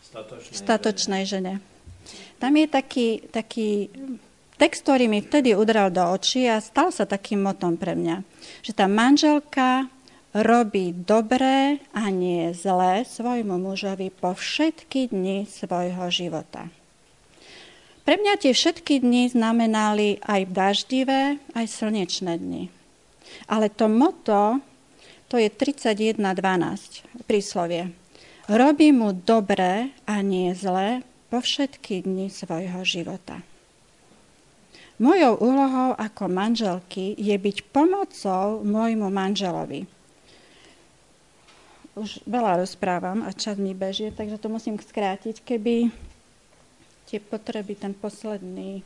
Statočnej, 0.00 0.56
Statočnej 0.56 1.22
žene. 1.28 1.52
Tam 2.40 2.52
je 2.56 2.66
taký, 2.66 3.08
taký 3.28 3.92
text, 4.60 4.84
ktorý 4.84 5.08
mi 5.08 5.24
vtedy 5.24 5.56
udral 5.56 5.88
do 5.88 6.04
očí 6.12 6.44
a 6.44 6.60
stal 6.60 6.92
sa 6.92 7.08
takým 7.08 7.40
motom 7.44 7.80
pre 7.80 7.96
mňa. 7.96 8.24
Že 8.60 8.72
tá 8.76 8.86
manželka 8.88 9.88
robí 10.36 10.94
dobré 10.94 11.82
a 11.90 12.12
nie 12.12 12.54
zlé 12.54 13.02
svojmu 13.02 13.58
mužovi 13.58 14.14
po 14.14 14.36
všetky 14.36 15.10
dni 15.10 15.48
svojho 15.48 16.06
života. 16.12 16.70
Pre 18.06 18.16
mňa 18.16 18.42
tie 18.42 18.52
všetky 18.54 19.02
dni 19.02 19.30
znamenali 19.30 20.18
aj 20.24 20.50
daždivé, 20.50 21.38
aj 21.54 21.66
slnečné 21.68 22.40
dni. 22.40 22.72
Ale 23.46 23.70
to 23.70 23.86
moto, 23.86 24.58
to 25.30 25.38
je 25.38 25.46
31.12 25.46 26.26
príslovie. 27.30 27.94
Robí 28.50 28.90
mu 28.90 29.14
dobré 29.14 29.94
a 30.10 30.26
nie 30.26 30.50
zlé 30.58 31.06
po 31.30 31.38
všetky 31.38 32.02
dni 32.02 32.26
svojho 32.26 32.82
života. 32.82 33.38
Mojou 35.00 35.40
úlohou 35.40 35.96
ako 35.96 36.28
manželky 36.28 37.16
je 37.16 37.32
byť 37.32 37.72
pomocou 37.72 38.60
môjmu 38.60 39.08
manželovi. 39.08 39.88
Už 41.96 42.20
veľa 42.28 42.60
rozprávam 42.60 43.24
a 43.24 43.32
čas 43.32 43.56
mi 43.56 43.72
bežie, 43.72 44.12
takže 44.12 44.36
to 44.36 44.52
musím 44.52 44.76
skrátiť, 44.76 45.40
keby 45.40 45.88
tie 47.08 47.16
potreby, 47.16 47.80
ten 47.80 47.96
posledný. 47.96 48.84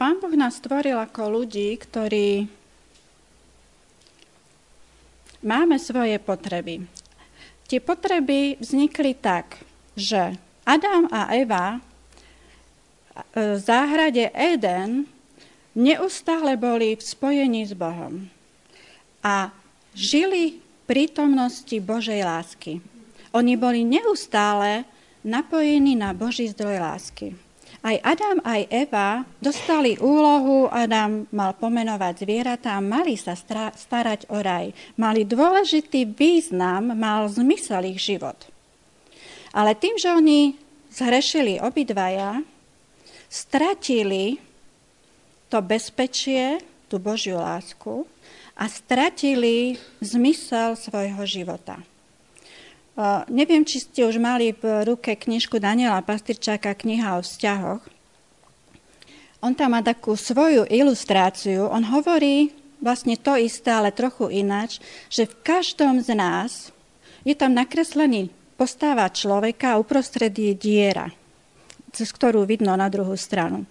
Pán 0.00 0.24
Boh 0.24 0.32
nás 0.34 0.56
stvoril 0.56 0.96
ako 0.96 1.42
ľudí, 1.42 1.76
ktorí 1.78 2.48
máme 5.44 5.76
svoje 5.76 6.16
potreby. 6.16 6.88
Tie 7.68 7.78
potreby 7.78 8.56
vznikli 8.56 9.12
tak, 9.14 9.60
že 9.94 10.40
Adam 10.64 11.08
a 11.12 11.28
Eva 11.36 11.76
e, 11.76 11.78
v 13.36 13.58
záhrade 13.60 14.32
Eden 14.32 15.04
neustále 15.76 16.56
boli 16.56 16.96
v 16.96 17.02
spojení 17.04 17.68
s 17.68 17.76
Bohom 17.76 18.32
a 19.20 19.52
žili 19.92 20.60
prítomnosti 20.88 21.76
Božej 21.80 22.24
lásky. 22.24 22.80
Oni 23.36 23.56
boli 23.60 23.84
neustále 23.84 24.88
napojení 25.24 25.96
na 25.96 26.12
Boží 26.12 26.48
zdroj 26.52 26.80
lásky. 26.80 27.36
Aj 27.84 28.00
Adam, 28.00 28.40
aj 28.40 28.64
Eva 28.72 29.28
dostali 29.44 30.00
úlohu, 30.00 30.72
Adam 30.72 31.28
mal 31.36 31.52
pomenovať 31.52 32.24
zvieratá, 32.24 32.80
mali 32.80 33.12
sa 33.20 33.36
starať 33.36 34.24
o 34.32 34.40
raj. 34.40 34.72
Mali 34.96 35.28
dôležitý 35.28 36.08
význam, 36.16 36.96
mal 36.96 37.28
zmysel 37.28 37.84
ich 37.92 38.00
život. 38.00 38.53
Ale 39.54 39.78
tým, 39.78 39.94
že 39.94 40.10
oni 40.10 40.58
zhrešili 40.90 41.62
obidvaja, 41.62 42.42
stratili 43.30 44.42
to 45.46 45.62
bezpečie, 45.62 46.58
tú 46.90 46.98
Božiu 46.98 47.38
lásku 47.38 48.02
a 48.58 48.66
stratili 48.66 49.78
zmysel 50.02 50.74
svojho 50.74 51.22
života. 51.22 51.78
Neviem, 53.26 53.66
či 53.66 53.82
ste 53.82 54.06
už 54.06 54.22
mali 54.22 54.54
v 54.54 54.86
ruke 54.86 55.14
knižku 55.18 55.58
Daniela 55.58 55.98
Pastrčáka 56.02 56.74
Kniha 56.74 57.18
o 57.18 57.26
vzťahoch. 57.26 57.82
On 59.42 59.50
tam 59.50 59.74
má 59.74 59.82
takú 59.82 60.14
svoju 60.14 60.70
ilustráciu. 60.70 61.66
On 61.66 61.82
hovorí 61.82 62.54
vlastne 62.78 63.18
to 63.18 63.34
isté, 63.34 63.74
ale 63.74 63.90
trochu 63.90 64.30
ináč, 64.30 64.78
že 65.10 65.26
v 65.26 65.34
každom 65.42 65.98
z 65.98 66.14
nás 66.14 66.70
je 67.26 67.34
tam 67.34 67.50
nakreslený 67.50 68.30
postava 68.54 69.10
človeka 69.10 69.74
a 69.74 69.80
uprostred 69.82 70.34
je 70.34 70.54
diera, 70.54 71.10
cez 71.90 72.10
ktorú 72.10 72.46
vidno 72.46 72.74
na 72.74 72.86
druhú 72.90 73.14
stranu. 73.18 73.66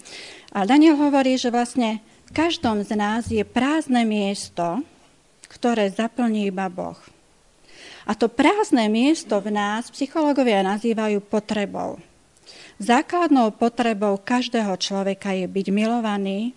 A 0.54 0.68
Daniel 0.68 1.00
hovorí, 1.00 1.40
že 1.40 1.50
vlastne 1.50 2.04
v 2.30 2.32
každom 2.36 2.84
z 2.86 2.92
nás 2.94 3.28
je 3.32 3.42
prázdne 3.42 4.06
miesto, 4.06 4.84
ktoré 5.50 5.90
zaplní 5.90 6.50
iba 6.50 6.70
Boh. 6.70 6.98
A 8.04 8.12
to 8.14 8.28
prázdne 8.28 8.92
miesto 8.92 9.40
v 9.40 9.56
nás 9.56 9.88
psychológovia 9.94 10.60
nazývajú 10.66 11.24
potrebou. 11.24 12.04
Základnou 12.82 13.56
potrebou 13.56 14.20
každého 14.20 14.76
človeka 14.76 15.32
je 15.32 15.48
byť 15.48 15.68
milovaný 15.72 16.52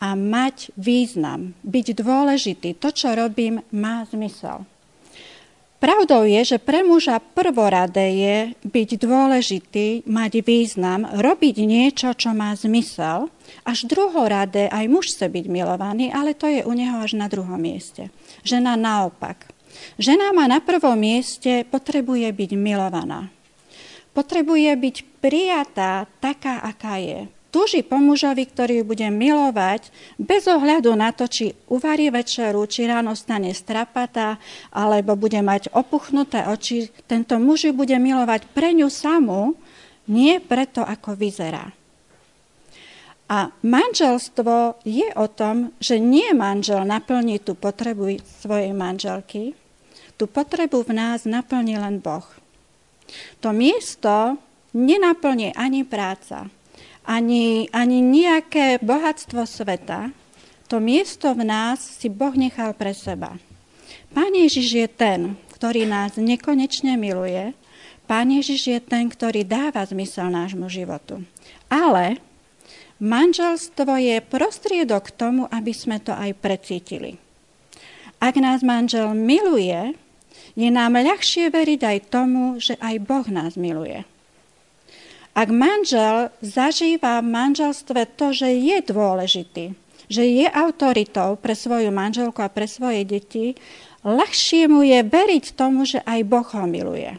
a 0.00 0.16
mať 0.16 0.72
význam, 0.74 1.52
byť 1.62 1.86
dôležitý. 2.00 2.74
To, 2.80 2.88
čo 2.90 3.12
robím, 3.12 3.62
má 3.70 4.02
zmysel. 4.08 4.66
Pravdou 5.80 6.28
je, 6.28 6.44
že 6.44 6.58
pre 6.60 6.84
muža 6.84 7.16
prvoradé 7.32 8.12
je 8.12 8.36
byť 8.68 9.00
dôležitý, 9.00 10.04
mať 10.04 10.44
význam, 10.44 11.08
robiť 11.08 11.56
niečo, 11.64 12.12
čo 12.12 12.36
má 12.36 12.52
zmysel. 12.52 13.32
Až 13.64 13.88
druhoradé 13.88 14.68
aj 14.68 14.84
muž 14.92 15.16
chce 15.16 15.32
byť 15.32 15.48
milovaný, 15.48 16.12
ale 16.12 16.36
to 16.36 16.52
je 16.52 16.60
u 16.68 16.72
neho 16.76 17.00
až 17.00 17.16
na 17.16 17.32
druhom 17.32 17.56
mieste. 17.56 18.12
Žena 18.44 18.76
naopak. 18.76 19.48
Žena 19.96 20.36
má 20.36 20.44
na 20.44 20.60
prvom 20.60 21.00
mieste, 21.00 21.64
potrebuje 21.64 22.28
byť 22.28 22.50
milovaná. 22.60 23.32
Potrebuje 24.12 24.76
byť 24.76 24.96
prijatá 25.24 26.04
taká, 26.20 26.60
aká 26.60 27.00
je. 27.00 27.24
Túži 27.50 27.82
po 27.82 27.98
mužovi, 27.98 28.46
ktorý 28.46 28.86
bude 28.86 29.10
milovať, 29.10 29.90
bez 30.22 30.46
ohľadu 30.46 30.94
na 30.94 31.10
to, 31.10 31.26
či 31.26 31.50
uvarí 31.66 32.06
večeru, 32.06 32.62
či 32.70 32.86
ráno 32.86 33.18
stane 33.18 33.50
strapatá, 33.50 34.38
alebo 34.70 35.18
bude 35.18 35.42
mať 35.42 35.74
opuchnuté 35.74 36.46
oči. 36.46 36.94
Tento 37.10 37.42
muž 37.42 37.74
bude 37.74 37.98
milovať 37.98 38.46
pre 38.54 38.70
ňu 38.70 38.86
samú, 38.86 39.58
nie 40.06 40.38
preto, 40.38 40.86
ako 40.86 41.18
vyzerá. 41.18 41.74
A 43.30 43.50
manželstvo 43.62 44.82
je 44.86 45.10
o 45.14 45.26
tom, 45.30 45.74
že 45.82 45.98
nie 45.98 46.30
manžel 46.34 46.82
naplní 46.86 47.42
tú 47.42 47.58
potrebu 47.58 48.18
svojej 48.42 48.74
manželky, 48.74 49.58
tú 50.14 50.30
potrebu 50.30 50.86
v 50.86 50.98
nás 50.98 51.26
naplní 51.26 51.78
len 51.78 51.98
Boh. 51.98 52.26
To 53.42 53.50
miesto 53.50 54.38
nenaplní 54.74 55.54
ani 55.54 55.82
práca, 55.86 56.50
ani, 57.04 57.68
ani 57.72 57.98
nejaké 58.04 58.80
bohatstvo 58.80 59.44
sveta. 59.44 60.12
To 60.70 60.78
miesto 60.78 61.34
v 61.34 61.42
nás 61.48 61.82
si 61.82 62.06
Boh 62.06 62.32
nechal 62.36 62.76
pre 62.78 62.94
seba. 62.94 63.34
Pán 64.10 64.34
Ježiš 64.34 64.68
je 64.74 64.88
ten, 64.90 65.20
ktorý 65.54 65.86
nás 65.86 66.14
nekonečne 66.18 66.94
miluje. 66.94 67.54
Pán 68.10 68.30
Ježiš 68.30 68.60
je 68.66 68.78
ten, 68.82 69.06
ktorý 69.06 69.46
dáva 69.46 69.86
zmysel 69.86 70.30
nášmu 70.30 70.66
životu. 70.66 71.22
Ale 71.70 72.18
manželstvo 72.98 73.98
je 73.98 74.18
prostriedok 74.18 75.10
k 75.10 75.14
tomu, 75.14 75.42
aby 75.50 75.70
sme 75.70 76.02
to 76.02 76.10
aj 76.10 76.34
precítili. 76.38 77.22
Ak 78.18 78.34
nás 78.36 78.66
manžel 78.66 79.14
miluje, 79.14 79.94
je 80.58 80.68
nám 80.68 80.98
ľahšie 80.98 81.54
veriť 81.54 81.80
aj 81.86 81.98
tomu, 82.10 82.58
že 82.58 82.74
aj 82.82 82.96
Boh 83.06 83.26
nás 83.30 83.54
miluje. 83.54 84.02
Ak 85.40 85.48
manžel 85.48 86.28
zažíva 86.44 87.24
v 87.24 87.32
manželstve 87.32 88.12
to, 88.12 88.36
že 88.36 88.52
je 88.60 88.76
dôležitý, 88.84 89.72
že 90.12 90.20
je 90.20 90.44
autoritou 90.44 91.40
pre 91.40 91.56
svoju 91.56 91.88
manželku 91.88 92.44
a 92.44 92.52
pre 92.52 92.68
svoje 92.68 93.08
deti, 93.08 93.56
ľahšie 94.04 94.68
mu 94.68 94.84
je 94.84 95.00
veriť 95.00 95.56
tomu, 95.56 95.88
že 95.88 96.04
aj 96.04 96.20
Boh 96.28 96.44
ho 96.44 96.68
miluje. 96.68 97.16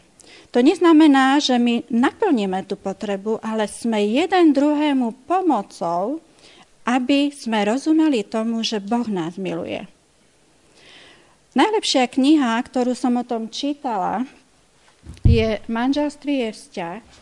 To 0.54 0.62
neznamená, 0.62 1.42
že 1.42 1.58
my 1.58 1.82
naplníme 1.90 2.62
tú 2.62 2.78
potrebu, 2.78 3.42
ale 3.42 3.66
sme 3.66 3.98
jeden 4.06 4.54
druhému 4.54 5.26
pomocou, 5.26 6.22
aby 6.86 7.34
sme 7.34 7.66
rozumeli 7.66 8.22
tomu, 8.22 8.62
že 8.62 8.78
Boh 8.78 9.08
nás 9.10 9.34
miluje. 9.34 9.82
Najlepšia 11.58 12.06
kniha, 12.06 12.54
ktorú 12.70 12.94
som 12.94 13.18
o 13.18 13.26
tom 13.26 13.50
čítala, 13.50 14.22
je 15.26 15.58
Manželství 15.66 16.46
je 16.46 16.50
vzťah. 16.54 17.21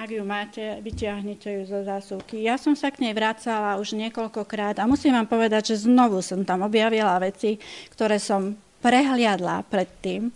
Ak 0.00 0.08
ju 0.08 0.24
máte, 0.24 0.80
vyťahnite 0.80 1.60
ju 1.60 1.62
zo 1.68 1.84
zásuvky. 1.84 2.40
Ja 2.40 2.56
som 2.56 2.72
sa 2.72 2.88
k 2.88 3.04
nej 3.04 3.12
vracala 3.12 3.76
už 3.76 3.92
niekoľkokrát 4.00 4.80
a 4.80 4.88
musím 4.88 5.12
vám 5.12 5.28
povedať, 5.28 5.76
že 5.76 5.84
znovu 5.84 6.24
som 6.24 6.40
tam 6.40 6.64
objavila 6.64 7.20
veci, 7.20 7.60
ktoré 7.92 8.16
som 8.16 8.56
prehliadla 8.80 9.60
predtým. 9.68 10.32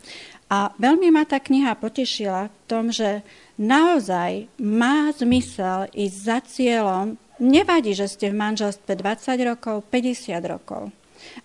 A 0.53 0.69
veľmi 0.77 1.09
ma 1.09 1.25
tá 1.25 1.41
kniha 1.41 1.81
potešila 1.81 2.53
v 2.53 2.57
tom, 2.69 2.93
že 2.93 3.25
naozaj 3.57 4.53
má 4.61 5.09
zmysel 5.17 5.89
ísť 5.97 6.17
za 6.21 6.39
cieľom. 6.45 7.17
Nevadí, 7.41 7.97
že 7.97 8.05
ste 8.05 8.29
v 8.29 8.37
manželstve 8.37 9.01
20 9.01 9.49
rokov, 9.49 9.81
50 9.89 10.45
rokov. 10.45 10.93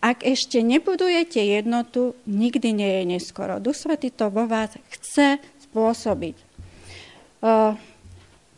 Ak 0.03 0.28
ešte 0.28 0.59
nebudujete 0.59 1.39
jednotu, 1.39 2.20
nikdy 2.28 2.84
nie 2.84 2.91
je 2.99 3.03
neskoro. 3.15 3.63
Duch 3.63 3.80
Svety 3.80 4.11
to 4.11 4.28
vo 4.28 4.43
vás 4.43 4.76
chce 4.91 5.39
spôsobiť. 5.72 6.36
Uh, 7.39 7.80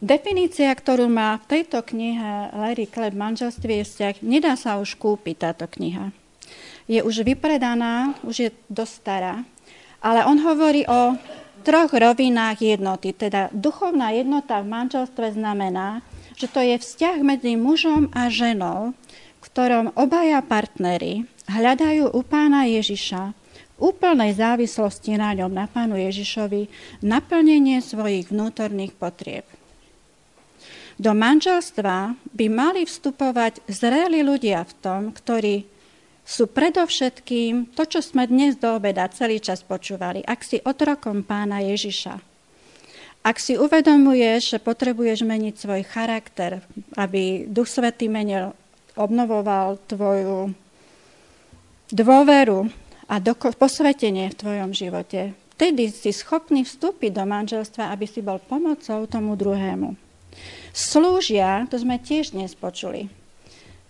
definícia, 0.01 0.73
ktorú 0.73 1.07
má 1.07 1.37
v 1.45 1.57
tejto 1.57 1.85
knihe 1.85 2.51
Larry 2.51 2.89
Kleb 2.89 3.13
manželství 3.13 3.81
je 3.81 3.85
vzťah, 3.87 4.15
nedá 4.25 4.57
sa 4.57 4.81
už 4.81 4.97
kúpiť 4.97 5.35
táto 5.47 5.69
kniha. 5.69 6.11
Je 6.89 6.99
už 7.05 7.23
vypredaná, 7.23 8.17
už 8.25 8.35
je 8.35 8.49
dosť 8.67 8.93
stará, 8.97 9.35
ale 10.01 10.25
on 10.25 10.41
hovorí 10.41 10.83
o 10.89 11.15
troch 11.61 11.93
rovinách 11.93 12.59
jednoty. 12.59 13.13
Teda 13.13 13.47
duchovná 13.53 14.11
jednota 14.11 14.59
v 14.59 14.73
manželstve 14.73 15.37
znamená, 15.37 16.01
že 16.35 16.49
to 16.49 16.59
je 16.59 16.81
vzťah 16.81 17.21
medzi 17.21 17.53
mužom 17.53 18.09
a 18.17 18.27
ženou, 18.33 18.97
v 18.97 19.45
ktorom 19.45 19.93
obaja 19.93 20.41
partnery 20.41 21.29
hľadajú 21.45 22.09
u 22.11 22.21
pána 22.25 22.65
Ježiša 22.65 23.37
úplnej 23.81 24.37
závislosti 24.37 25.17
na 25.17 25.33
ňom, 25.33 25.49
na 25.49 25.65
pánu 25.65 25.97
Ježišovi, 25.97 26.69
naplnenie 27.01 27.81
svojich 27.81 28.29
vnútorných 28.29 28.93
potrieb. 28.93 29.45
Do 31.01 31.17
manželstva 31.17 32.13
by 32.13 32.45
mali 32.45 32.85
vstupovať 32.85 33.65
zreli 33.65 34.21
ľudia 34.21 34.61
v 34.61 34.73
tom, 34.85 35.01
ktorí 35.09 35.65
sú 36.21 36.45
predovšetkým 36.45 37.73
to, 37.73 37.89
čo 37.89 38.05
sme 38.05 38.29
dnes 38.29 38.61
do 38.61 38.77
obeda 38.77 39.09
celý 39.09 39.41
čas 39.41 39.65
počúvali. 39.65 40.21
Ak 40.21 40.45
si 40.45 40.61
otrokom 40.61 41.25
pána 41.25 41.65
Ježiša, 41.65 42.21
ak 43.25 43.37
si 43.41 43.57
uvedomuješ, 43.57 44.53
že 44.53 44.57
potrebuješ 44.61 45.25
meniť 45.25 45.55
svoj 45.57 45.81
charakter, 45.89 46.61
aby 46.93 47.49
Duch 47.49 47.73
Svetý 47.73 48.05
menil, 48.05 48.53
obnovoval 48.93 49.81
tvoju 49.89 50.53
dôveru 51.89 52.69
a 53.09 53.17
doko- 53.17 53.57
posvetenie 53.57 54.29
v 54.29 54.37
tvojom 54.37 54.69
živote, 54.69 55.33
vtedy 55.57 55.89
si 55.89 56.13
schopný 56.13 56.61
vstúpiť 56.61 57.17
do 57.17 57.25
manželstva, 57.25 57.89
aby 57.89 58.05
si 58.05 58.21
bol 58.21 58.37
pomocou 58.37 59.09
tomu 59.09 59.33
druhému. 59.33 60.10
Slúžia, 60.71 61.67
to 61.67 61.75
sme 61.75 61.99
tiež 61.99 62.31
dnes 62.31 62.55
počuli, 62.55 63.11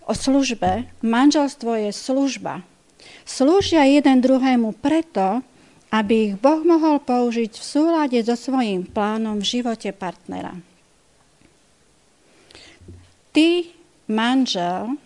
o 0.02 0.12
službe. 0.14 0.90
Manželstvo 1.02 1.78
je 1.78 1.90
služba. 1.94 2.66
Slúžia 3.22 3.86
jeden 3.86 4.18
druhému 4.18 4.74
preto, 4.82 5.46
aby 5.94 6.32
ich 6.32 6.34
Boh 6.42 6.64
mohol 6.66 6.98
použiť 6.98 7.54
v 7.54 7.64
súlade 7.64 8.18
so 8.26 8.34
svojím 8.34 8.88
plánom 8.88 9.38
v 9.38 9.46
živote 9.58 9.94
partnera. 9.94 10.58
Ty, 13.32 13.64
manžel, 14.10 14.98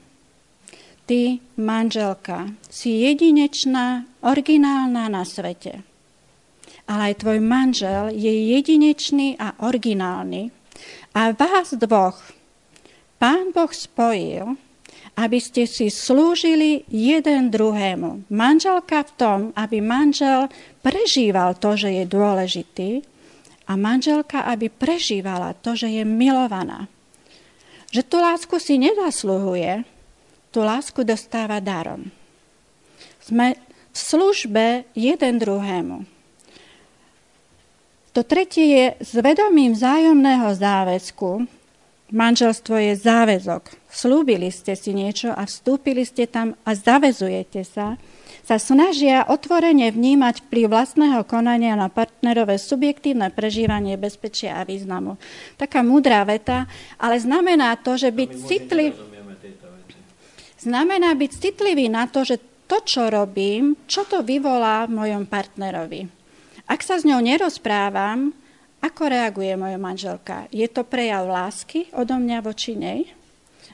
ty, 1.04 1.38
manželka, 1.60 2.50
si 2.72 3.04
jedinečná, 3.04 4.08
originálna 4.24 5.12
na 5.12 5.22
svete. 5.22 5.84
Ale 6.86 7.12
aj 7.12 7.22
tvoj 7.22 7.38
manžel 7.42 8.14
je 8.14 8.32
jedinečný 8.56 9.34
a 9.38 9.58
originálny. 9.62 10.54
A 11.16 11.32
vás 11.32 11.72
dvoch 11.72 12.20
Pán 13.16 13.56
Boh 13.56 13.72
spojil 13.72 14.60
aby 15.16 15.40
ste 15.40 15.64
si 15.64 15.88
slúžili 15.88 16.84
jeden 16.92 17.48
druhému. 17.48 18.28
Manželka 18.28 19.00
v 19.00 19.12
tom, 19.16 19.38
aby 19.56 19.80
manžel 19.80 20.52
prežíval 20.84 21.56
to, 21.56 21.72
že 21.72 21.88
je 21.88 22.04
dôležitý 22.04 22.90
a 23.64 23.72
manželka, 23.80 24.44
aby 24.44 24.68
prežívala 24.68 25.56
to, 25.56 25.72
že 25.72 25.88
je 25.88 26.04
milovaná. 26.04 26.84
Že 27.96 28.02
tú 28.04 28.16
lásku 28.20 28.56
si 28.60 28.76
nezasluhuje, 28.76 29.88
tú 30.52 30.60
lásku 30.60 31.00
dostáva 31.00 31.64
darom. 31.64 32.12
Sme 33.24 33.56
v 33.90 33.96
službe 33.96 34.84
jeden 34.92 35.40
druhému. 35.40 36.15
To 38.16 38.24
tretie 38.24 38.64
je 38.64 38.86
s 38.96 39.12
vedomím 39.20 39.76
vzájomného 39.76 40.48
záväzku, 40.56 41.44
Manželstvo 42.06 42.78
je 42.80 42.94
záväzok. 42.96 43.76
Slúbili 43.92 44.48
ste 44.48 44.72
si 44.72 44.96
niečo 44.96 45.36
a 45.36 45.44
vstúpili 45.44 46.00
ste 46.06 46.24
tam 46.24 46.56
a 46.64 46.72
zavezujete 46.72 47.60
sa, 47.66 48.00
sa 48.40 48.56
snažia 48.56 49.26
otvorene 49.28 49.92
vnímať 49.92 50.48
vplyv 50.48 50.64
vlastného 50.70 51.28
konania 51.28 51.76
na 51.76 51.92
partnerové 51.92 52.56
subjektívne 52.56 53.28
prežívanie 53.34 54.00
bezpečia 54.00 54.62
a 54.62 54.64
významu. 54.64 55.20
Taká 55.60 55.84
múdrá 55.84 56.24
veta, 56.24 56.70
ale 56.96 57.20
znamená 57.20 57.76
to, 57.84 58.00
že 58.00 58.08
byť 58.08 58.30
citlivý... 58.48 58.96
Znamená 60.56 61.12
byť 61.12 61.30
citlivý 61.36 61.92
na 61.92 62.08
to, 62.08 62.24
že 62.24 62.40
to, 62.64 62.80
čo 62.80 63.12
robím, 63.12 63.76
čo 63.84 64.08
to 64.08 64.24
vyvolá 64.24 64.88
v 64.88 65.04
mojom 65.04 65.28
partnerovi. 65.28 66.15
Ak 66.66 66.82
sa 66.82 66.98
s 66.98 67.06
ňou 67.06 67.22
nerozprávam, 67.22 68.34
ako 68.82 69.02
reaguje 69.06 69.54
moja 69.54 69.78
manželka? 69.78 70.50
Je 70.50 70.66
to 70.66 70.82
prejav 70.82 71.26
lásky 71.26 71.86
odo 71.94 72.18
mňa 72.18 72.38
voči 72.42 72.74
nej? 72.74 73.06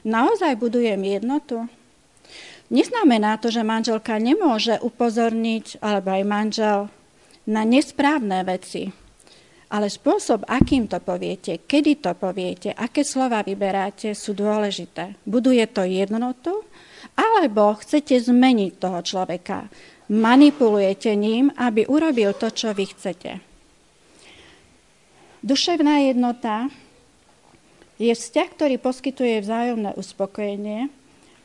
Naozaj 0.05 0.57
budujem 0.61 1.01
jednotu? 1.01 1.65
Neznamená 2.73 3.37
to, 3.37 3.49
že 3.49 3.65
manželka 3.65 4.17
nemôže 4.17 4.77
upozorniť, 4.81 5.81
alebo 5.81 6.09
aj 6.13 6.23
manžel, 6.25 6.79
na 7.49 7.61
nesprávne 7.67 8.41
veci. 8.45 8.89
Ale 9.73 9.89
spôsob, 9.89 10.45
akým 10.45 10.85
to 10.85 11.01
poviete, 11.01 11.65
kedy 11.65 11.97
to 11.97 12.13
poviete, 12.13 12.77
aké 12.77 13.01
slova 13.01 13.41
vyberáte, 13.41 14.13
sú 14.13 14.37
dôležité. 14.37 15.17
Buduje 15.25 15.65
to 15.69 15.81
jednotu, 15.81 16.61
alebo 17.17 17.73
chcete 17.77 18.21
zmeniť 18.21 18.77
toho 18.77 19.01
človeka. 19.01 19.69
Manipulujete 20.13 21.17
ním, 21.17 21.49
aby 21.57 21.89
urobil 21.89 22.37
to, 22.37 22.53
čo 22.53 22.69
vy 22.69 22.85
chcete. 22.85 23.41
Duševná 25.41 26.05
jednota 26.05 26.69
je 27.97 28.13
vzťah, 28.13 28.47
ktorý 28.53 28.75
poskytuje 28.77 29.41
vzájomné 29.41 29.97
uspokojenie, 29.97 30.93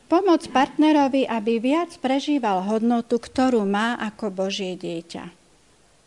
pomoc 0.05 0.45
partnerovi, 0.53 1.25
aby 1.25 1.57
viac 1.57 1.97
prežíval 1.97 2.61
hodnotu, 2.69 3.17
ktorú 3.17 3.65
má 3.65 3.97
ako 3.97 4.29
Božie 4.29 4.77
dieťa. 4.77 5.33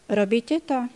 Robíte 0.06 0.62
to? 0.62 0.86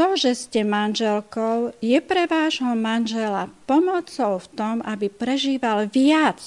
To, 0.00 0.16
že 0.16 0.32
ste 0.32 0.64
manželkou, 0.64 1.76
je 1.84 1.98
pre 2.00 2.24
vášho 2.24 2.72
manžela 2.72 3.52
pomocou 3.68 4.40
v 4.40 4.48
tom, 4.56 4.74
aby 4.80 5.12
prežíval 5.12 5.92
viac 5.92 6.40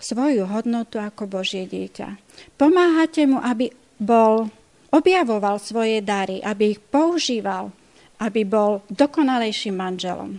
svoju 0.00 0.48
hodnotu 0.48 0.98
ako 0.98 1.28
Božie 1.28 1.68
dieťa. 1.68 2.16
Pomáhate 2.56 3.28
mu, 3.28 3.38
aby 3.38 3.68
bol, 4.00 4.48
objavoval 4.90 5.60
svoje 5.60 6.00
dary, 6.00 6.40
aby 6.40 6.74
ich 6.74 6.80
používal 6.80 7.70
aby 8.20 8.44
bol 8.44 8.84
dokonalejším 8.92 9.74
manželom. 9.80 10.36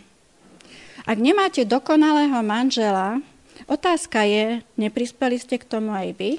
Ak 1.01 1.17
nemáte 1.17 1.65
dokonalého 1.65 2.37
manžela, 2.45 3.17
otázka 3.65 4.21
je, 4.21 4.61
neprispeli 4.77 5.41
ste 5.41 5.57
k 5.57 5.65
tomu 5.65 5.89
aj 5.89 6.13
vy? 6.13 6.31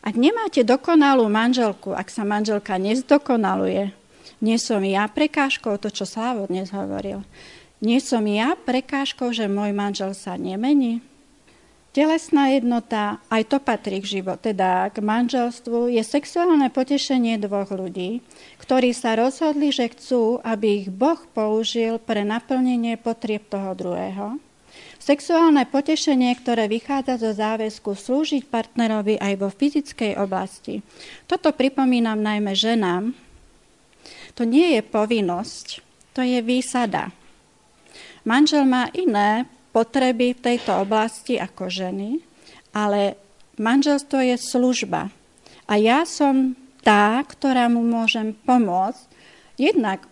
Ak 0.00 0.16
nemáte 0.16 0.64
dokonalú 0.64 1.28
manželku, 1.28 1.92
ak 1.92 2.08
sa 2.08 2.24
manželka 2.24 2.80
nezdokonaluje, 2.80 3.92
nie 4.40 4.56
som 4.56 4.80
ja 4.80 5.04
prekážkou, 5.04 5.76
to 5.76 5.92
čo 5.92 6.08
Slavo 6.08 6.48
dnes 6.48 6.72
hovoril, 6.72 7.20
nie 7.84 8.00
som 8.00 8.24
ja 8.24 8.56
prekážkou, 8.56 9.30
že 9.36 9.52
môj 9.52 9.76
manžel 9.76 10.16
sa 10.16 10.34
nemení? 10.40 11.04
Telesná 11.98 12.54
jednota, 12.54 13.18
aj 13.26 13.50
to 13.50 13.58
patrí 13.58 13.98
k 13.98 14.22
život, 14.22 14.38
teda 14.38 14.86
k 14.94 15.02
manželstvu, 15.02 15.90
je 15.90 15.98
sexuálne 16.06 16.70
potešenie 16.70 17.42
dvoch 17.42 17.74
ľudí, 17.74 18.22
ktorí 18.62 18.94
sa 18.94 19.18
rozhodli, 19.18 19.74
že 19.74 19.90
chcú, 19.90 20.38
aby 20.46 20.86
ich 20.86 20.94
Boh 20.94 21.18
použil 21.34 21.98
pre 21.98 22.22
naplnenie 22.22 22.94
potrieb 23.02 23.50
toho 23.50 23.74
druhého. 23.74 24.38
Sexuálne 25.02 25.66
potešenie, 25.66 26.38
ktoré 26.38 26.70
vychádza 26.70 27.18
zo 27.18 27.34
záväzku 27.34 27.98
slúžiť 27.98 28.46
partnerovi 28.46 29.18
aj 29.18 29.34
vo 29.34 29.50
fyzickej 29.50 30.22
oblasti. 30.22 30.86
Toto 31.26 31.50
pripomínam 31.50 32.22
najmä 32.22 32.54
ženám. 32.54 33.10
To 34.38 34.46
nie 34.46 34.78
je 34.78 34.86
povinnosť, 34.86 35.82
to 36.14 36.22
je 36.22 36.38
výsada. 36.46 37.10
Manžel 38.22 38.70
má 38.70 38.86
iné 38.94 39.50
potreby 39.70 40.34
v 40.34 40.44
tejto 40.54 40.82
oblasti 40.82 41.36
ako 41.36 41.68
ženy, 41.68 42.18
ale 42.72 43.16
manželstvo 43.58 44.18
je 44.22 44.36
služba. 44.38 45.12
A 45.68 45.72
ja 45.76 46.08
som 46.08 46.56
tá, 46.80 47.20
ktorá 47.20 47.68
mu 47.68 47.84
môžem 47.84 48.32
pomôcť 48.46 49.04
jednak 49.60 50.06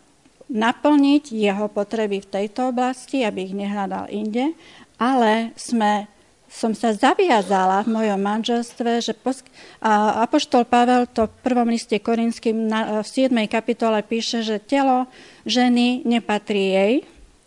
naplniť 0.46 1.34
jeho 1.34 1.66
potreby 1.66 2.22
v 2.22 2.30
tejto 2.30 2.70
oblasti, 2.70 3.26
aby 3.26 3.50
ich 3.50 3.54
nehľadal 3.56 4.10
inde, 4.12 4.54
ale 5.00 5.56
sme 5.58 6.06
som 6.46 6.72
sa 6.72 6.94
zaviazala 6.94 7.82
v 7.82 7.92
mojom 7.92 8.20
manželstve, 8.22 9.02
že 9.02 9.12
posk- 9.18 9.50
a 9.82 10.22
Apoštol 10.24 10.62
Pavel 10.64 11.10
to 11.10 11.26
v 11.26 11.38
prvom 11.42 11.68
liste 11.68 11.98
Korinským 11.98 12.70
v 13.02 13.06
7. 13.06 13.34
kapitole 13.50 14.00
píše, 14.06 14.46
že 14.46 14.62
telo 14.62 15.10
ženy 15.44 16.06
nepatrí 16.06 16.64
jej, 16.72 16.92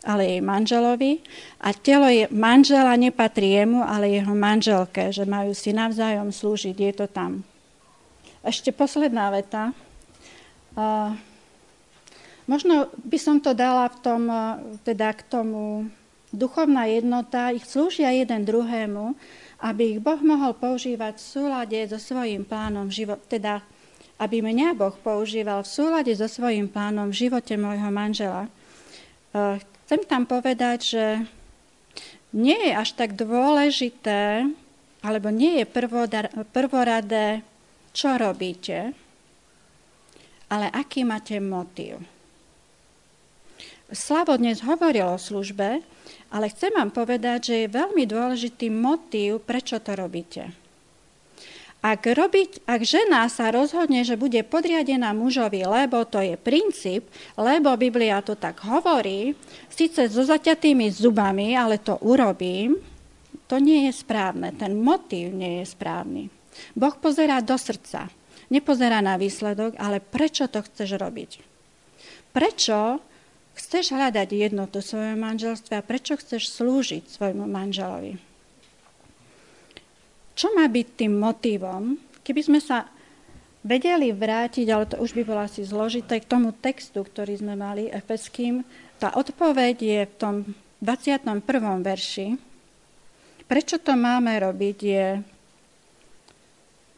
ale 0.08 0.38
jej 0.38 0.42
manželovi 0.42 1.20
a 1.60 1.76
telo 1.76 2.08
je, 2.08 2.32
manžela 2.32 2.96
nepatrí 2.96 3.60
jemu, 3.60 3.84
ale 3.84 4.16
jeho 4.16 4.32
manželke, 4.32 5.12
že 5.12 5.28
majú 5.28 5.52
si 5.52 5.76
navzájom 5.76 6.32
slúžiť, 6.32 6.76
je 6.76 6.94
to 6.96 7.06
tam. 7.12 7.44
Ešte 8.40 8.72
posledná 8.72 9.28
veta. 9.36 9.76
Uh, 10.72 11.12
možno 12.48 12.88
by 13.04 13.18
som 13.20 13.44
to 13.44 13.52
dala 13.52 13.92
v 13.92 13.98
tom, 14.00 14.22
teda 14.88 15.12
k 15.12 15.22
tomu 15.28 15.92
duchovná 16.32 16.88
jednota, 16.88 17.52
ich 17.52 17.68
slúžia 17.68 18.16
jeden 18.16 18.48
druhému, 18.48 19.18
aby 19.60 19.98
ich 19.98 20.00
Boh 20.00 20.22
mohol 20.24 20.56
používať 20.56 21.20
v 21.20 21.26
súlade 21.26 21.80
so 21.92 22.00
svojím 22.00 22.48
plánom 22.48 22.88
života, 22.88 23.24
teda 23.28 23.54
aby 24.20 24.40
mňa 24.44 24.76
Boh 24.76 24.96
používal 25.00 25.64
v 25.64 25.72
súlade 25.72 26.12
so 26.16 26.28
svojím 26.28 26.72
plánom 26.72 27.12
v 27.12 27.28
živote 27.28 27.60
môjho 27.60 27.92
manžela. 27.92 28.48
Chcem 29.90 30.06
tam 30.06 30.30
povedať, 30.30 30.80
že 30.86 31.06
nie 32.30 32.54
je 32.54 32.78
až 32.78 32.94
tak 32.94 33.18
dôležité, 33.18 34.46
alebo 35.02 35.34
nie 35.34 35.58
je 35.58 35.66
prvoradé, 36.46 37.42
čo 37.90 38.14
robíte, 38.14 38.94
ale 40.46 40.70
aký 40.70 41.02
máte 41.02 41.42
motív. 41.42 42.06
Slavo 43.90 44.38
dnes 44.38 44.62
hovoril 44.62 45.10
o 45.10 45.18
službe, 45.18 45.82
ale 46.30 46.54
chcem 46.54 46.70
vám 46.70 46.94
povedať, 46.94 47.50
že 47.50 47.56
je 47.66 47.74
veľmi 47.74 48.06
dôležitý 48.06 48.70
motív, 48.70 49.42
prečo 49.42 49.82
to 49.82 49.98
robíte. 49.98 50.54
Ak, 51.80 52.04
robiť, 52.04 52.68
ak 52.68 52.84
žena 52.84 53.24
sa 53.32 53.56
rozhodne, 53.56 54.04
že 54.04 54.20
bude 54.20 54.44
podriadená 54.44 55.16
mužovi, 55.16 55.64
lebo 55.64 56.04
to 56.04 56.20
je 56.20 56.36
princíp, 56.36 57.08
lebo 57.40 57.72
Biblia 57.80 58.20
to 58.20 58.36
tak 58.36 58.60
hovorí, 58.68 59.32
síce 59.72 60.12
so 60.12 60.28
zaťatými 60.28 60.92
zubami, 60.92 61.56
ale 61.56 61.80
to 61.80 61.96
urobím, 62.04 62.76
to 63.48 63.64
nie 63.64 63.88
je 63.88 63.96
správne. 63.96 64.52
Ten 64.60 64.76
motív 64.76 65.32
nie 65.32 65.64
je 65.64 65.72
správny. 65.72 66.28
Boh 66.76 66.94
pozerá 67.00 67.40
do 67.40 67.56
srdca. 67.56 68.12
Nepozerá 68.52 69.00
na 69.00 69.16
výsledok, 69.16 69.80
ale 69.80 70.04
prečo 70.04 70.52
to 70.52 70.60
chceš 70.60 71.00
robiť? 71.00 71.32
Prečo 72.36 73.00
chceš 73.56 73.96
hľadať 73.96 74.28
jednotu 74.36 74.84
v 74.84 74.90
svojom 74.90 75.22
a 75.24 75.80
prečo 75.80 76.20
chceš 76.20 76.52
slúžiť 76.60 77.08
svojmu 77.08 77.48
manželovi. 77.48 78.29
Čo 80.40 80.56
má 80.56 80.64
byť 80.72 80.88
tým 80.96 81.20
motivom? 81.20 82.00
Keby 82.24 82.42
sme 82.48 82.64
sa 82.64 82.88
vedeli 83.60 84.16
vrátiť, 84.16 84.64
ale 84.72 84.88
to 84.88 85.04
už 85.04 85.12
by 85.12 85.28
bolo 85.28 85.44
asi 85.44 85.68
zložité, 85.68 86.24
k 86.24 86.32
tomu 86.32 86.56
textu, 86.56 87.04
ktorý 87.04 87.36
sme 87.36 87.60
mali 87.60 87.92
efeským, 87.92 88.64
tá 89.04 89.12
odpoveď 89.20 89.76
je 89.84 90.00
v 90.08 90.14
tom 90.16 90.36
21. 90.80 91.44
verši. 91.84 92.40
Prečo 93.52 93.84
to 93.84 94.00
máme 94.00 94.32
robiť 94.40 94.78
je 94.80 95.08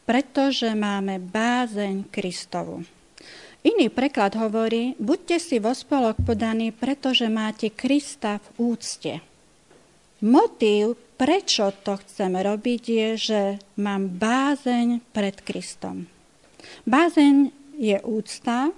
pretože 0.02 0.74
máme 0.74 1.22
bázeň 1.22 2.10
Kristovu. 2.10 2.82
Iný 3.62 3.88
preklad 3.94 4.34
hovorí, 4.34 4.98
buďte 4.98 5.38
si 5.38 5.56
vo 5.62 5.70
spolok 5.70 6.18
podaní, 6.26 6.74
pretože 6.74 7.30
máte 7.30 7.70
Krista 7.70 8.42
v 8.42 8.74
úcte. 8.74 9.31
Motív, 10.22 10.94
prečo 11.18 11.74
to 11.82 11.98
chcem 11.98 12.30
robiť, 12.38 12.82
je, 12.86 13.08
že 13.18 13.40
mám 13.74 14.06
bázeň 14.06 15.02
pred 15.10 15.34
Kristom. 15.42 16.06
Bázeň 16.86 17.50
je 17.74 17.98
úcta, 18.06 18.70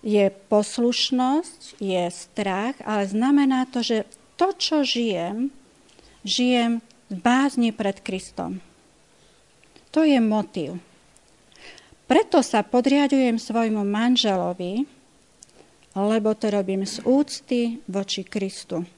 je 0.00 0.32
poslušnosť, 0.48 1.76
je 1.84 2.04
strach, 2.08 2.80
ale 2.88 3.04
znamená 3.04 3.68
to, 3.68 3.84
že 3.84 4.08
to, 4.40 4.56
čo 4.56 4.80
žijem, 4.80 5.52
žijem 6.24 6.80
v 7.12 7.14
bázni 7.20 7.76
pred 7.76 8.00
Kristom. 8.00 8.64
To 9.92 10.00
je 10.00 10.16
motív. 10.16 10.80
Preto 12.08 12.40
sa 12.40 12.64
podriadujem 12.64 13.36
svojmu 13.36 13.84
manželovi, 13.84 14.88
lebo 15.92 16.32
to 16.32 16.48
robím 16.48 16.88
z 16.88 17.04
úcty 17.04 17.84
voči 17.84 18.24
Kristu. 18.24 18.88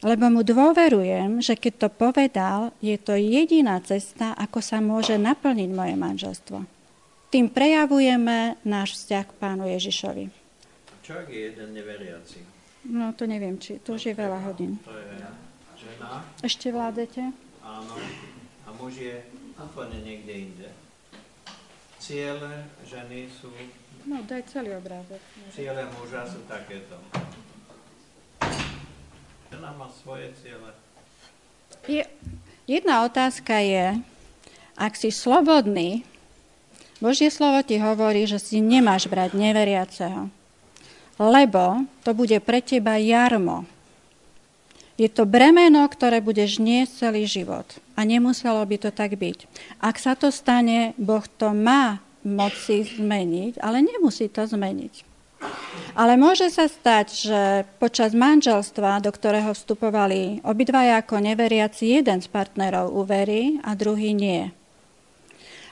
Lebo 0.00 0.32
mu 0.32 0.40
dôverujem, 0.40 1.44
že 1.44 1.60
keď 1.60 1.74
to 1.76 1.88
povedal, 1.92 2.72
je 2.80 2.96
to 2.96 3.16
jediná 3.20 3.76
cesta, 3.84 4.32
ako 4.32 4.64
sa 4.64 4.80
môže 4.80 5.20
naplniť 5.20 5.70
moje 5.72 5.94
manželstvo. 5.96 6.58
Tým 7.30 7.52
prejavujeme 7.52 8.58
náš 8.64 8.96
vzťah 8.96 9.24
k 9.28 9.36
pánu 9.36 9.68
Ježišovi. 9.68 10.24
Čo 11.04 11.12
ak 11.20 11.28
je 11.28 11.40
jeden 11.52 11.76
neveriaci? 11.76 12.40
No 12.88 13.12
to 13.12 13.28
neviem, 13.28 13.60
či 13.60 13.76
to 13.84 14.00
už 14.00 14.08
je 14.08 14.14
veľa 14.16 14.40
hodín. 14.48 14.80
To 14.88 14.96
je 14.96 15.20
žena. 15.76 16.24
Ešte 16.40 16.72
vládete? 16.72 17.28
Áno. 17.60 17.94
A 18.64 18.68
muž 18.80 18.96
je 18.96 19.20
úplne 19.60 20.00
niekde 20.00 20.32
inde 20.48 20.68
ciele 22.00 22.64
ženy 22.88 23.28
sú... 23.28 23.52
No, 24.08 24.24
daj 24.24 24.48
celý 24.48 24.72
obrázok. 24.80 25.20
Ciele 25.52 25.84
muža 25.92 26.24
sú 26.24 26.40
takéto. 26.48 26.96
Žena 29.70 29.86
má 29.86 29.90
svoje 30.02 30.34
ciele. 30.42 30.74
Je, 31.86 32.02
jedna 32.66 33.06
otázka 33.06 33.62
je, 33.62 34.02
ak 34.74 34.98
si 34.98 35.14
slobodný, 35.14 36.02
Božie 36.98 37.30
slovo 37.30 37.62
ti 37.62 37.78
hovorí, 37.78 38.26
že 38.26 38.42
si 38.42 38.58
nemáš 38.58 39.06
brať 39.06 39.38
neveriaceho, 39.38 40.26
lebo 41.22 41.86
to 42.02 42.10
bude 42.18 42.34
pre 42.42 42.58
teba 42.58 42.98
jarmo. 42.98 43.62
Je 44.98 45.06
to 45.06 45.22
bremeno, 45.22 45.86
ktoré 45.86 46.18
budeš 46.18 46.58
niesť 46.58 47.06
celý 47.06 47.30
život. 47.30 47.70
A 47.94 48.02
nemuselo 48.02 48.66
by 48.66 48.74
to 48.74 48.90
tak 48.90 49.14
byť. 49.14 49.46
Ak 49.78 50.02
sa 50.02 50.18
to 50.18 50.34
stane, 50.34 50.98
Boh 50.98 51.22
to 51.38 51.54
má 51.54 52.02
moci 52.26 52.90
zmeniť, 52.90 53.62
ale 53.62 53.86
nemusí 53.86 54.26
to 54.26 54.42
zmeniť. 54.50 55.09
Ale 55.96 56.14
môže 56.20 56.52
sa 56.52 56.68
stať, 56.68 57.06
že 57.12 57.40
počas 57.80 58.12
manželstva, 58.14 59.02
do 59.02 59.10
ktorého 59.10 59.56
vstupovali 59.56 60.44
obidvaja 60.44 61.00
ako 61.00 61.18
neveriaci, 61.20 62.00
jeden 62.00 62.20
z 62.20 62.28
partnerov 62.30 62.92
uverí 62.92 63.58
a 63.64 63.74
druhý 63.74 64.12
nie. 64.12 64.52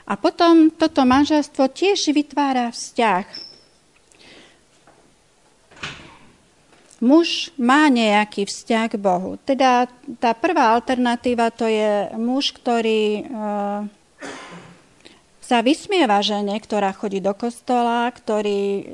A 0.09 0.17
potom 0.17 0.73
toto 0.73 1.05
manželstvo 1.05 1.69
tiež 1.69 2.09
vytvára 2.09 2.73
vzťah 2.73 3.49
muž 6.99 7.55
má 7.55 7.87
nejaký 7.87 8.45
vzťah 8.45 8.85
k 8.91 8.95
Bohu. 8.99 9.39
Teda 9.43 9.87
tá 10.19 10.35
prvá 10.35 10.75
alternatíva 10.75 11.51
to 11.51 11.65
je 11.65 12.11
muž, 12.19 12.51
ktorý 12.55 13.03
e, 13.19 13.21
sa 15.39 15.57
vysmieva 15.63 16.19
žene, 16.19 16.59
ktorá 16.59 16.91
chodí 16.91 17.23
do 17.23 17.31
kostola, 17.31 18.11
ktorý, 18.11 18.63
e, 18.83 18.85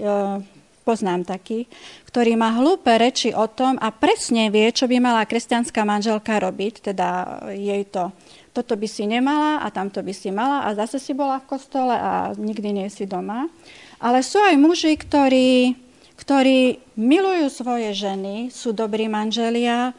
poznám 0.86 1.26
taký, 1.26 1.66
ktorý 2.06 2.38
má 2.38 2.54
hlúpe 2.54 2.94
reči 2.94 3.34
o 3.34 3.50
tom 3.50 3.82
a 3.82 3.90
presne 3.90 4.54
vie, 4.54 4.70
čo 4.70 4.86
by 4.86 5.02
mala 5.02 5.26
kresťanská 5.26 5.82
manželka 5.82 6.38
robiť, 6.38 6.94
teda 6.94 7.08
jej 7.52 7.84
to 7.90 8.14
toto 8.56 8.80
by 8.80 8.88
si 8.88 9.04
nemala 9.04 9.60
a 9.60 9.68
tamto 9.68 10.00
by 10.00 10.16
si 10.16 10.32
mala 10.32 10.64
a 10.64 10.72
zase 10.72 10.96
si 10.96 11.12
bola 11.12 11.44
v 11.44 11.50
kostole 11.52 11.92
a 11.92 12.32
nikdy 12.40 12.72
nie 12.72 12.88
si 12.88 13.04
doma. 13.04 13.52
Ale 14.00 14.24
sú 14.24 14.40
aj 14.40 14.56
muži, 14.56 14.96
ktorí 14.96 15.76
ktorí 16.16 16.80
milujú 16.96 17.52
svoje 17.52 17.92
ženy, 17.92 18.48
sú 18.48 18.72
dobrí 18.72 19.12
manželia, 19.12 19.92
e, 19.92 19.94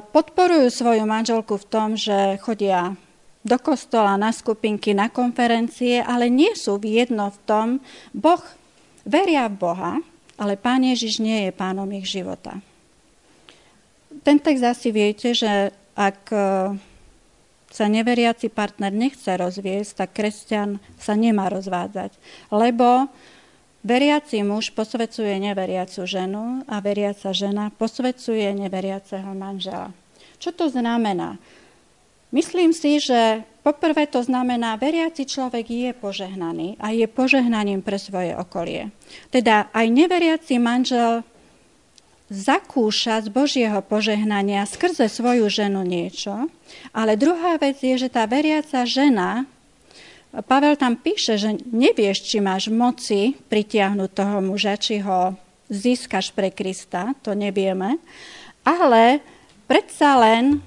podporujú 0.00 0.72
svoju 0.72 1.04
manželku 1.04 1.60
v 1.60 1.68
tom, 1.68 1.88
že 1.92 2.40
chodia 2.40 2.96
do 3.46 3.60
kostola, 3.60 4.18
na 4.18 4.34
skupinky, 4.34 4.96
na 4.96 5.06
konferencie, 5.06 6.02
ale 6.02 6.26
nie 6.26 6.56
sú 6.58 6.82
v 6.82 7.04
jedno 7.04 7.30
v 7.30 7.38
tom, 7.46 7.66
Boh 8.10 8.42
veria 9.06 9.46
v 9.46 9.56
Boha, 9.56 9.92
ale 10.36 10.58
Pán 10.58 10.84
Ježiš 10.84 11.22
nie 11.22 11.48
je 11.48 11.52
pánom 11.54 11.88
ich 11.94 12.04
života. 12.04 12.60
Ten 14.26 14.42
text 14.42 14.66
asi 14.66 14.90
viete, 14.90 15.32
že 15.32 15.70
ak 15.94 16.20
e, 16.34 16.38
sa 17.70 17.86
neveriaci 17.86 18.50
partner 18.50 18.90
nechce 18.90 19.32
rozviesť, 19.38 20.04
tak 20.04 20.10
kresťan 20.18 20.82
sa 20.98 21.14
nemá 21.14 21.48
rozvádzať, 21.48 22.18
lebo 22.50 23.08
Veriaci 23.86 24.42
muž 24.42 24.74
posvecuje 24.74 25.38
neveriacu 25.38 26.10
ženu 26.10 26.66
a 26.66 26.82
veriaca 26.82 27.30
žena 27.30 27.70
posvecuje 27.70 28.50
neveriaceho 28.50 29.30
manžela. 29.30 29.94
Čo 30.42 30.50
to 30.50 30.66
znamená? 30.66 31.38
Myslím 32.34 32.74
si, 32.74 32.98
že 32.98 33.46
poprvé 33.62 34.10
to 34.10 34.22
znamená, 34.22 34.74
veriaci 34.74 35.26
človek 35.26 35.66
je 35.70 35.90
požehnaný 35.94 36.74
a 36.82 36.90
je 36.90 37.06
požehnaním 37.06 37.82
pre 37.82 37.98
svoje 37.98 38.34
okolie. 38.34 38.90
Teda 39.30 39.70
aj 39.70 39.86
neveriaci 39.86 40.58
manžel 40.58 41.22
zakúša 42.26 43.22
z 43.22 43.28
Božieho 43.30 43.78
požehnania 43.86 44.66
skrze 44.66 45.06
svoju 45.06 45.46
ženu 45.46 45.86
niečo, 45.86 46.50
ale 46.90 47.14
druhá 47.14 47.54
vec 47.62 47.78
je, 47.78 47.94
že 47.94 48.10
tá 48.10 48.26
veriaca 48.26 48.82
žena, 48.82 49.46
Pavel 50.36 50.76
tam 50.76 51.00
píše, 51.00 51.40
že 51.40 51.56
nevieš, 51.72 52.28
či 52.28 52.44
máš 52.44 52.68
moci 52.68 53.32
pritiahnuť 53.48 54.10
toho 54.12 54.44
muža, 54.44 54.76
či 54.76 55.00
ho 55.00 55.32
získaš 55.72 56.36
pre 56.36 56.52
Krista, 56.52 57.16
to 57.24 57.32
nevieme, 57.32 57.96
ale 58.60 59.24
predsa 59.64 60.20
len 60.20 60.60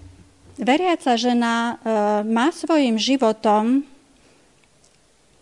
veriaca 0.59 1.15
žena 1.15 1.55
e, 1.55 1.73
má 2.27 2.51
svojim 2.51 2.99
životom, 2.99 3.87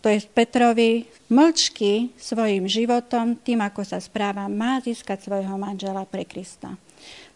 to 0.06 0.08
je 0.14 0.24
Petrovi, 0.30 1.10
mlčky 1.28 2.14
svojim 2.16 2.70
životom, 2.70 3.36
tým, 3.36 3.66
ako 3.66 3.84
sa 3.84 4.00
správa, 4.00 4.48
má 4.48 4.80
získať 4.80 5.28
svojho 5.28 5.58
manžela 5.58 6.06
pre 6.08 6.24
Krista. 6.24 6.78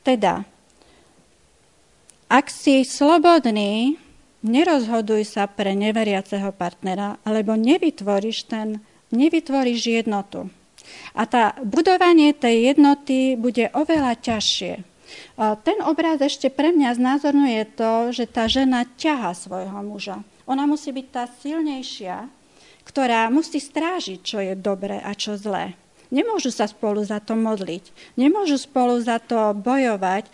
Teda, 0.05 0.45
ak 2.31 2.47
si 2.47 2.87
slobodný, 2.87 3.99
nerozhoduj 4.45 5.27
sa 5.27 5.49
pre 5.49 5.75
neveriaceho 5.75 6.53
partnera, 6.55 7.19
alebo 7.27 7.57
nevytvoríš, 7.57 8.47
ten, 8.47 8.79
nevytvoríš 9.11 10.01
jednotu. 10.01 10.47
A 11.13 11.27
tá 11.27 11.59
budovanie 11.61 12.33
tej 12.33 12.73
jednoty 12.73 13.35
bude 13.35 13.69
oveľa 13.75 14.17
ťažšie. 14.17 14.90
Ten 15.37 15.77
obraz 15.85 16.21
ešte 16.21 16.51
pre 16.51 16.75
mňa 16.75 16.97
znázorňuje 16.97 17.61
to, 17.73 18.13
že 18.15 18.25
tá 18.29 18.45
žena 18.45 18.85
ťaha 18.97 19.31
svojho 19.33 19.79
muža. 19.81 20.21
Ona 20.45 20.67
musí 20.67 20.91
byť 20.91 21.07
tá 21.13 21.23
silnejšia, 21.29 22.27
ktorá 22.83 23.29
musí 23.31 23.61
strážiť, 23.61 24.19
čo 24.19 24.37
je 24.41 24.57
dobré 24.57 24.99
a 24.99 25.15
čo 25.15 25.37
zlé. 25.37 25.77
Nemôžu 26.11 26.51
sa 26.51 26.67
spolu 26.67 26.99
za 26.99 27.23
to 27.23 27.39
modliť, 27.39 28.15
nemôžu 28.19 28.59
spolu 28.59 28.99
za 28.99 29.15
to 29.15 29.55
bojovať. 29.55 30.27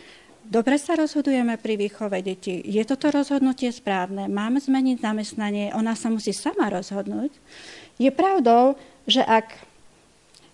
Dobre 0.47 0.79
sa 0.79 0.95
rozhodujeme 0.95 1.59
pri 1.59 1.75
výchove 1.75 2.23
detí. 2.23 2.63
Je 2.63 2.81
toto 2.87 3.11
rozhodnutie 3.11 3.67
správne? 3.69 4.31
Máme 4.31 4.63
zmeniť 4.63 5.03
zamestnanie? 5.03 5.75
Ona 5.75 5.93
sa 5.93 6.07
musí 6.07 6.31
sama 6.31 6.71
rozhodnúť. 6.71 7.35
Je 7.99 8.09
pravdou, 8.09 8.79
že 9.03 9.21
ak 9.21 9.53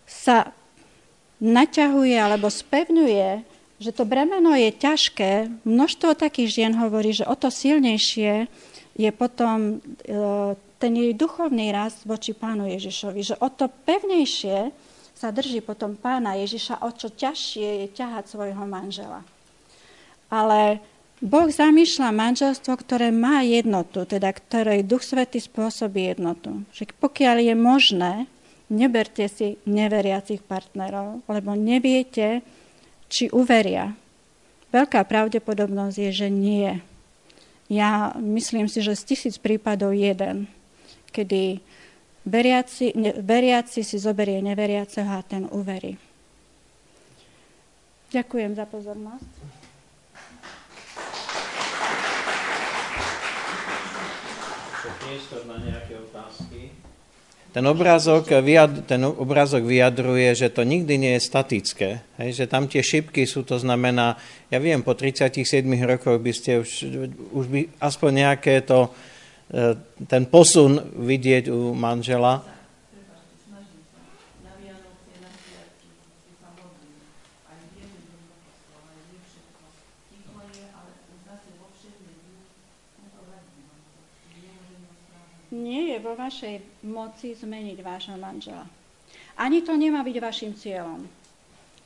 sa 0.10 0.52
naťahuje 1.38 2.18
alebo 2.18 2.50
spevňuje, 2.50 3.46
že 3.84 3.92
to 3.92 4.08
bremeno 4.08 4.56
je 4.56 4.72
ťažké, 4.72 5.52
množstvo 5.68 6.16
takých 6.16 6.64
žien 6.64 6.74
hovorí, 6.80 7.12
že 7.12 7.28
o 7.28 7.36
to 7.36 7.52
silnejšie 7.52 8.48
je 8.96 9.10
potom 9.12 9.84
e, 10.08 10.16
ten 10.80 10.94
jej 10.96 11.12
duchovný 11.12 11.76
rast 11.76 12.08
voči 12.08 12.32
pánu 12.32 12.72
Ježišovi, 12.72 13.20
že 13.20 13.36
o 13.44 13.52
to 13.52 13.68
pevnejšie 13.68 14.72
sa 15.12 15.30
drží 15.36 15.60
potom 15.60 16.00
pána 16.00 16.40
Ježiša, 16.40 16.84
o 16.84 16.90
čo 16.96 17.12
ťažšie 17.12 17.84
je 17.84 17.88
ťahať 17.92 18.32
svojho 18.32 18.64
manžela. 18.64 19.24
Ale 20.32 20.80
Boh 21.24 21.48
zamýšľa 21.48 22.12
manželstvo, 22.12 22.76
ktoré 22.76 23.08
má 23.16 23.40
jednotu, 23.48 24.04
teda 24.04 24.28
ktorej 24.36 24.84
Duch 24.84 25.08
Svety 25.08 25.40
spôsobí 25.40 26.12
jednotu. 26.12 26.68
Že 26.76 26.92
pokiaľ 27.00 27.38
je 27.40 27.56
možné, 27.56 28.14
neberte 28.68 29.24
si 29.32 29.56
neveriacich 29.64 30.44
partnerov, 30.44 31.24
lebo 31.32 31.56
neviete, 31.56 32.44
či 33.14 33.30
uveria. 33.30 33.94
Veľká 34.74 35.06
pravdepodobnosť 35.06 36.10
je, 36.10 36.12
že 36.26 36.30
nie. 36.34 36.82
Ja 37.70 38.18
myslím 38.18 38.66
si, 38.66 38.82
že 38.82 38.98
z 38.98 39.14
tisíc 39.14 39.38
prípadov 39.38 39.94
jeden 39.94 40.50
kedy 41.14 41.62
veriaci, 42.26 42.98
ne, 42.98 43.14
veriaci 43.22 43.86
si 43.86 44.02
zoberie 44.02 44.42
neveriaceho 44.42 45.14
a 45.14 45.22
ten 45.22 45.46
uverí. 45.54 45.94
Ďakujem 48.10 48.58
za 48.58 48.66
pozornosť. 48.66 49.30
Ten 57.54 57.70
obrázok, 57.70 58.34
ten 58.90 59.02
obrázok 59.06 59.62
vyjadruje, 59.62 60.34
že 60.34 60.50
to 60.50 60.66
nikdy 60.66 60.98
nie 60.98 61.14
je 61.22 61.28
statické. 61.30 62.02
Hej, 62.18 62.44
že 62.44 62.46
tam 62.50 62.66
tie 62.66 62.82
šipky 62.82 63.30
sú, 63.30 63.46
to 63.46 63.62
znamená, 63.62 64.18
ja 64.50 64.58
viem, 64.58 64.82
po 64.82 64.98
37 64.98 65.62
rokoch 65.86 66.18
by 66.18 66.34
ste 66.34 66.66
už, 66.66 66.72
už 67.30 67.46
by 67.54 67.60
aspoň 67.78 68.12
nejaké 68.26 68.66
to 68.66 68.90
E, 69.54 69.78
ten 70.10 70.26
posun 70.26 70.82
vidieť 70.98 71.52
u 71.54 71.78
manžela. 71.78 72.42
Nie 85.54 85.94
je 85.94 85.98
vo 86.02 86.18
vašej 86.18 86.84
moci 86.90 87.38
zmeniť 87.38 87.78
vášho 87.86 88.18
manžela. 88.18 88.66
Ani 89.38 89.62
to 89.62 89.78
nemá 89.78 90.02
byť 90.02 90.18
vašim 90.18 90.52
cieľom. 90.58 91.06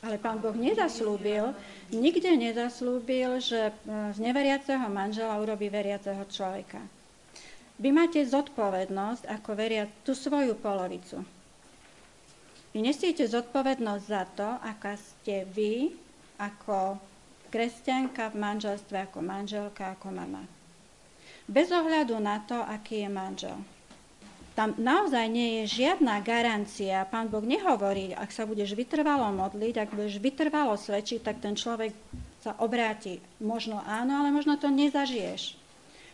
Ale 0.05 0.21
pán 0.21 0.37
Boh 0.37 0.53
nezaslúbil, 0.53 1.51
nikde 1.89 2.29
nezaslúbil, 2.37 3.41
že 3.41 3.73
e, 3.73 3.73
z 4.13 4.19
neveriaceho 4.21 4.85
manžela 4.93 5.41
urobí 5.41 5.73
veriaceho 5.73 6.21
človeka. 6.29 6.77
Vy 7.81 7.89
máte 7.93 8.21
zodpovednosť, 8.21 9.25
ako 9.25 9.49
veria, 9.57 9.89
tú 10.05 10.13
svoju 10.13 10.53
polovicu. 10.57 11.25
Vy 12.77 12.79
nesiete 12.85 13.25
zodpovednosť 13.25 14.03
za 14.05 14.23
to, 14.37 14.49
aká 14.61 14.97
ste 15.01 15.49
vy, 15.49 15.89
ako 16.37 17.01
kresťanka 17.49 18.29
v 18.33 18.37
manželstve, 18.37 18.97
ako 19.01 19.19
manželka, 19.25 19.97
ako 19.97 20.13
mama. 20.13 20.45
Bez 21.47 21.71
ohľadu 21.71 22.19
na 22.19 22.43
to, 22.43 22.59
aký 22.59 23.07
je 23.07 23.09
manžel. 23.09 23.57
Tam 24.51 24.73
naozaj 24.75 25.29
nie 25.29 25.61
je 25.61 25.85
žiadna 25.85 26.19
garancia. 26.25 27.05
Pán 27.07 27.29
Boh 27.31 27.45
nehovorí, 27.45 28.11
ak 28.11 28.33
sa 28.33 28.43
budeš 28.43 28.73
vytrvalo 28.73 29.29
modliť, 29.31 29.75
ak 29.79 29.93
budeš 29.93 30.17
vytrvalo 30.17 30.75
svedčiť, 30.75 31.23
tak 31.23 31.39
ten 31.39 31.53
človek 31.53 31.93
sa 32.41 32.57
obráti. 32.59 33.21
Možno 33.39 33.79
áno, 33.85 34.17
ale 34.17 34.33
možno 34.33 34.57
to 34.57 34.67
nezažiješ 34.67 35.55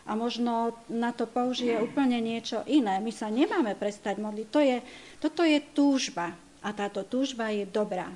a 0.04 0.12
možno 0.12 0.76
na 0.92 1.16
to 1.16 1.24
použije 1.24 1.80
úplne 1.80 2.20
niečo 2.20 2.60
iné. 2.68 3.00
My 3.00 3.08
sa 3.08 3.32
nemáme 3.32 3.72
prestať 3.72 4.20
modliť. 4.20 4.46
To 4.52 4.60
je, 4.60 4.76
toto 5.16 5.42
je 5.42 5.58
túžba 5.72 6.36
a 6.60 6.68
táto 6.76 7.00
túžba 7.08 7.48
je 7.48 7.64
dobrá. 7.64 8.12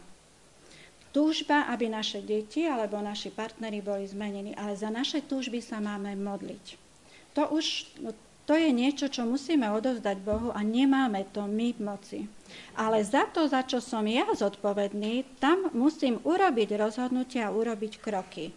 Túžba, 1.09 1.65
aby 1.73 1.89
naše 1.89 2.21
deti 2.21 2.69
alebo 2.69 3.01
naši 3.01 3.33
partneri 3.33 3.81
boli 3.81 4.05
zmenení, 4.05 4.53
ale 4.53 4.77
za 4.77 4.93
naše 4.93 5.25
túžby 5.25 5.65
sa 5.65 5.81
máme 5.81 6.13
modliť. 6.21 6.88
To 7.39 7.55
už 7.55 7.87
no, 8.03 8.11
to 8.51 8.59
je 8.59 8.75
niečo, 8.75 9.07
čo 9.07 9.23
musíme 9.23 9.71
odovzdať 9.71 10.19
Bohu 10.27 10.51
a 10.51 10.65
nemáme 10.67 11.23
to 11.31 11.47
my 11.47 11.71
v 11.71 11.81
moci. 11.85 12.21
Ale 12.75 13.05
za 13.07 13.31
to, 13.31 13.47
za 13.47 13.63
čo 13.63 13.79
som 13.79 14.03
ja 14.09 14.27
zodpovedný, 14.27 15.39
tam 15.39 15.71
musím 15.71 16.19
urobiť 16.27 16.75
rozhodnutia 16.75 17.47
a 17.47 17.55
urobiť 17.55 18.03
kroky. 18.03 18.51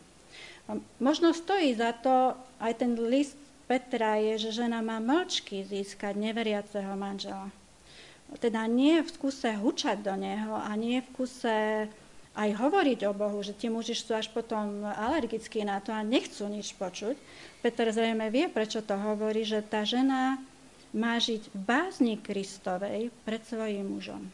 Možno 0.97 1.35
stojí 1.35 1.75
za 1.75 1.91
to 1.93 2.33
aj 2.63 2.79
ten 2.79 2.95
list 2.97 3.35
Petra 3.67 4.19
je, 4.19 4.47
že 4.47 4.63
žena 4.63 4.83
má 4.83 4.99
mlčky 4.99 5.63
získať 5.63 6.19
neveriaceho 6.19 6.91
manžela. 6.99 7.47
Teda 8.39 8.67
nie 8.67 8.99
v 8.99 9.11
kuse 9.15 9.55
hučať 9.55 10.03
do 10.03 10.15
neho 10.15 10.59
a 10.59 10.71
nie 10.75 10.99
v 10.99 11.09
kuse 11.15 11.87
aj 12.31 12.49
hovoriť 12.55 12.99
o 13.07 13.13
Bohu, 13.13 13.43
že 13.43 13.51
tie 13.51 13.67
muži 13.67 13.91
sú 13.91 14.15
až 14.15 14.31
potom 14.31 14.87
alergickí 14.87 15.67
na 15.67 15.83
to 15.83 15.91
a 15.91 15.99
nechcú 15.99 16.47
nič 16.47 16.71
počuť. 16.79 17.15
Peter 17.59 17.91
zrejme 17.91 18.31
vie, 18.31 18.47
prečo 18.47 18.79
to 18.79 18.95
hovorí, 18.95 19.43
že 19.43 19.59
tá 19.59 19.83
žena 19.83 20.39
má 20.95 21.19
žiť 21.19 21.51
v 21.51 21.57
bázni 21.59 22.15
Kristovej 22.19 23.11
pred 23.23 23.41
svojim 23.43 23.87
mužom. 23.87 24.31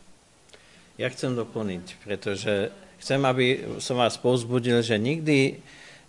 Ja 0.97 1.09
chcem 1.13 1.37
doplniť, 1.37 2.01
pretože 2.01 2.73
chcem, 2.97 3.21
aby 3.21 3.77
som 3.77 4.01
vás 4.01 4.17
povzbudil, 4.17 4.81
že 4.81 4.97
nikdy 4.97 5.61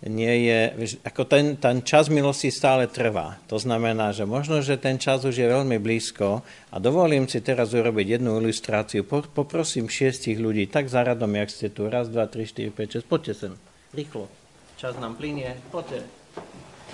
nie 0.07 0.47
je, 0.47 0.59
ako 1.03 1.27
ten, 1.27 1.59
ten 1.59 1.83
čas 1.83 2.07
milosti 2.07 2.47
stále 2.55 2.87
trvá. 2.87 3.35
To 3.51 3.59
znamená, 3.59 4.15
že 4.15 4.23
možno, 4.23 4.63
že 4.63 4.79
ten 4.79 4.95
čas 4.95 5.27
už 5.27 5.35
je 5.35 5.43
veľmi 5.43 5.75
blízko 5.75 6.39
a 6.71 6.75
dovolím 6.79 7.27
si 7.27 7.43
teraz 7.43 7.75
urobiť 7.75 8.15
jednu 8.15 8.39
ilustráciu. 8.39 9.03
Poprosím 9.07 9.91
šiestich 9.91 10.39
ľudí, 10.39 10.71
tak 10.71 10.87
za 10.87 11.03
radom, 11.03 11.35
jak 11.35 11.51
ste 11.51 11.67
tu. 11.67 11.91
Raz, 11.91 12.07
dva, 12.07 12.31
tri, 12.31 12.47
štyri, 12.47 12.71
päť, 12.71 13.03
šesť. 13.03 13.07
Poďte 13.11 13.33
sem. 13.35 13.53
Rýchlo. 13.91 14.31
Čas 14.79 14.95
nám 15.03 15.19
plinie. 15.19 15.59
Poďte. 15.67 16.07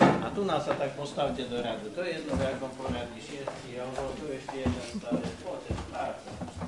A 0.01 0.27
tu 0.33 0.41
nás 0.41 0.65
sa 0.65 0.73
tak 0.73 0.97
postavte 0.97 1.45
do 1.45 1.61
radu. 1.61 1.87
To 1.93 2.01
je 2.01 2.17
jedno, 2.19 2.33
v 2.33 2.41
akom 2.41 2.73
poradí 2.73 3.21
šiesti, 3.21 3.77
alebo 3.77 4.17
tu 4.17 4.33
ešte 4.33 4.65
jeden 4.65 4.85
stále. 4.97 5.21
Poďte. 5.45 5.71
Tak. 5.93 6.13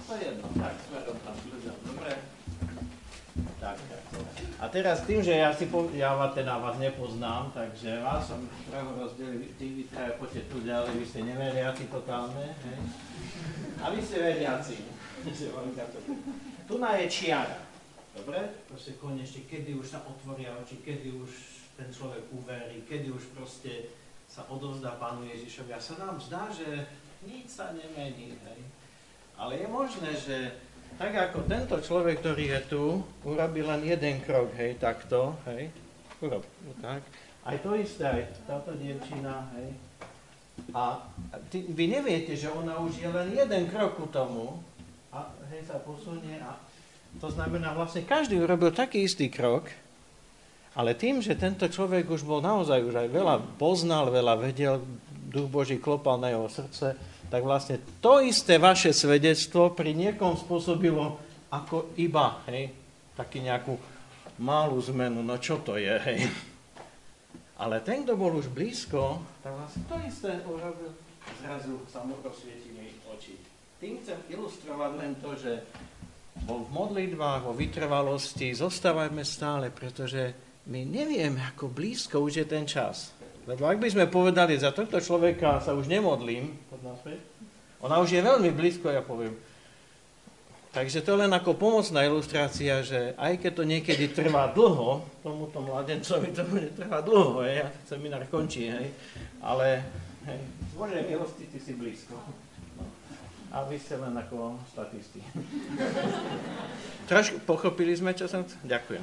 To 0.05 0.11
je 0.13 0.21
jedno. 0.21 0.45
Tak, 0.53 0.75
smerom 0.85 1.17
tam 1.25 1.35
ľuďom. 1.49 1.77
Dobre. 1.81 2.11
Tak, 3.57 3.77
tak. 3.89 4.46
A 4.57 4.65
teraz 4.73 5.05
tým, 5.05 5.21
že 5.21 5.37
ja, 5.37 5.53
si 5.53 5.69
po, 5.69 5.85
ja 5.93 6.17
vás, 6.17 6.33
teda 6.33 6.57
vás 6.57 6.81
nepoznám, 6.81 7.53
takže 7.53 8.01
vás 8.01 8.25
som 8.25 8.41
trochu 8.65 8.91
rozdelil, 8.97 9.53
tí 9.53 9.65
vy 9.69 9.83
traja 9.85 10.17
poďte 10.17 10.49
tu 10.49 10.65
ďalej, 10.65 10.97
vy 10.97 11.05
ste 11.05 11.29
neveriaci 11.29 11.85
totálne, 11.93 12.57
hej? 12.65 12.79
A 13.85 13.93
vy 13.93 14.01
ste 14.01 14.17
veriaci. 14.17 14.81
tu 16.67 16.73
na 16.81 16.97
je 16.97 17.05
čiara. 17.05 17.61
Dobre? 18.17 18.49
Proste 18.65 18.97
konečne, 18.97 19.45
kedy 19.45 19.77
už 19.77 19.93
sa 19.93 20.01
otvoria 20.09 20.49
oči, 20.57 20.81
kedy 20.81 21.13
už 21.21 21.29
ten 21.77 21.93
človek 21.93 22.25
uverí, 22.33 22.81
kedy 22.89 23.13
už 23.13 23.29
proste 23.37 23.93
sa 24.25 24.41
odovzdá 24.49 24.97
Pánu 24.97 25.21
Ježišovi. 25.29 25.69
A 25.69 25.77
sa 25.77 26.01
nám 26.01 26.17
zdá, 26.17 26.49
že 26.49 26.65
nič 27.21 27.53
sa 27.53 27.69
nemení. 27.77 28.33
Hej. 28.41 28.59
Ale 29.37 29.61
je 29.61 29.67
možné, 29.69 30.11
že 30.17 30.37
tak 30.95 31.11
ako 31.13 31.45
tento 31.45 31.75
človek, 31.83 32.23
ktorý 32.23 32.45
je 32.57 32.61
tu, 32.71 32.83
urobí 33.27 33.61
len 33.61 33.83
jeden 33.83 34.23
krok, 34.23 34.49
hej, 34.55 34.79
takto, 34.79 35.35
hej, 35.51 35.67
urob, 36.23 36.41
tak. 36.79 37.03
Aj 37.43 37.57
to 37.59 37.75
isté, 37.75 38.07
aj 38.07 38.23
táto 38.47 38.71
dievčina, 38.79 39.51
hej. 39.59 39.75
A 40.73 41.03
ty, 41.53 41.67
vy 41.67 41.85
neviete, 41.85 42.33
že 42.33 42.49
ona 42.49 42.81
už 42.81 42.97
je 42.97 43.09
len 43.11 43.29
jeden 43.29 43.69
krok 43.69 43.93
ku 43.93 44.09
tomu 44.09 44.57
a 45.13 45.29
hej, 45.53 45.61
sa 45.69 45.77
posunie 45.83 46.41
a 46.41 46.57
to 47.21 47.29
znamená 47.29 47.73
vlastne 47.73 48.03
každý 48.05 48.41
urobil 48.41 48.73
taký 48.73 49.05
istý 49.05 49.29
krok, 49.29 49.69
ale 50.77 50.93
tým, 50.93 51.21
že 51.25 51.33
tento 51.33 51.65
človek 51.65 52.05
už 52.05 52.21
bol 52.21 52.37
naozaj 52.43 52.85
už 52.85 52.95
aj 53.05 53.09
veľa 53.09 53.35
poznal, 53.57 54.13
veľa 54.13 54.37
vedel, 54.37 54.81
duch 55.33 55.49
Boží 55.49 55.81
klopal 55.81 56.21
na 56.21 56.29
jeho 56.29 56.45
srdce, 56.45 56.93
tak 57.27 57.43
vlastne 57.43 57.79
to 57.99 58.23
isté 58.23 58.55
vaše 58.57 58.95
svedectvo 58.95 59.75
pri 59.75 59.91
niekom 59.91 60.35
spôsobilo 60.39 61.19
ako 61.51 61.95
iba, 61.99 62.43
hej, 62.51 62.71
taký 63.15 63.43
nejakú 63.43 63.75
malú 64.43 64.77
zmenu, 64.91 65.23
no 65.23 65.35
čo 65.39 65.59
to 65.63 65.79
je, 65.79 65.95
hej. 66.07 66.27
Ale 67.57 67.81
ten, 67.81 68.05
kto 68.05 68.13
bol 68.13 68.37
už 68.37 68.53
blízko, 68.53 69.17
tak 69.41 69.55
vlastne 69.55 69.81
to 69.89 69.95
isté 70.05 70.31
urobil, 70.45 70.93
zrazu 71.41 71.73
sa 71.89 72.05
mu 72.05 72.13
oči. 72.21 73.33
Tým 73.81 73.97
chcem 74.05 74.19
ilustrovať 74.29 74.91
len 75.01 75.11
to, 75.17 75.33
že 75.33 75.65
vo 76.45 76.61
v 76.61 76.69
modlitbách, 76.69 77.49
vo 77.49 77.53
vytrvalosti 77.57 78.53
zostávajme 78.53 79.25
stále, 79.25 79.73
pretože 79.73 80.37
my 80.69 80.85
nevieme, 80.85 81.41
ako 81.41 81.73
blízko 81.73 82.21
už 82.21 82.43
je 82.43 82.45
ten 82.45 82.69
čas. 82.69 83.16
Lebo 83.47 83.63
ak 83.63 83.79
by 83.79 83.87
sme 83.87 84.05
povedali, 84.11 84.59
za 84.59 84.75
tohto 84.75 84.99
človeka 84.99 85.63
sa 85.63 85.71
už 85.71 85.87
nemodlím, 85.87 86.51
ona 87.79 88.03
už 88.03 88.11
je 88.11 88.19
veľmi 88.19 88.51
blízko, 88.51 88.91
ja 88.91 88.99
poviem. 88.99 89.39
Takže 90.75 90.99
to 91.01 91.15
je 91.15 91.21
len 91.25 91.31
ako 91.31 91.55
pomocná 91.55 92.03
ilustrácia, 92.03 92.83
že 92.83 93.15
aj 93.15 93.39
keď 93.39 93.51
to 93.55 93.63
niekedy 93.63 94.11
trvá 94.11 94.51
dlho, 94.51 94.99
tomuto 95.23 95.63
mladencovi 95.63 96.35
to 96.35 96.43
bude 96.43 96.75
trvať 96.75 97.01
dlho, 97.07 97.41
hej, 97.47 97.65
a 97.65 97.67
seminár 97.87 98.27
končí, 98.27 98.67
hej, 98.67 98.91
ale 99.39 99.81
hej, 100.27 100.39
z 100.43 100.73
Božej 100.75 101.03
milosti 101.07 101.47
ty 101.47 101.57
si 101.57 101.71
blízko. 101.73 102.19
No. 102.77 102.83
A 103.55 103.63
vy 103.63 103.79
ste 103.79 103.95
len 103.95 104.11
ako 104.11 104.59
statisti. 104.69 105.23
Trošku 107.09 107.41
pochopili 107.47 107.95
sme, 107.95 108.11
čo 108.11 108.27
som? 108.27 108.43
Ďakujem. 108.67 109.01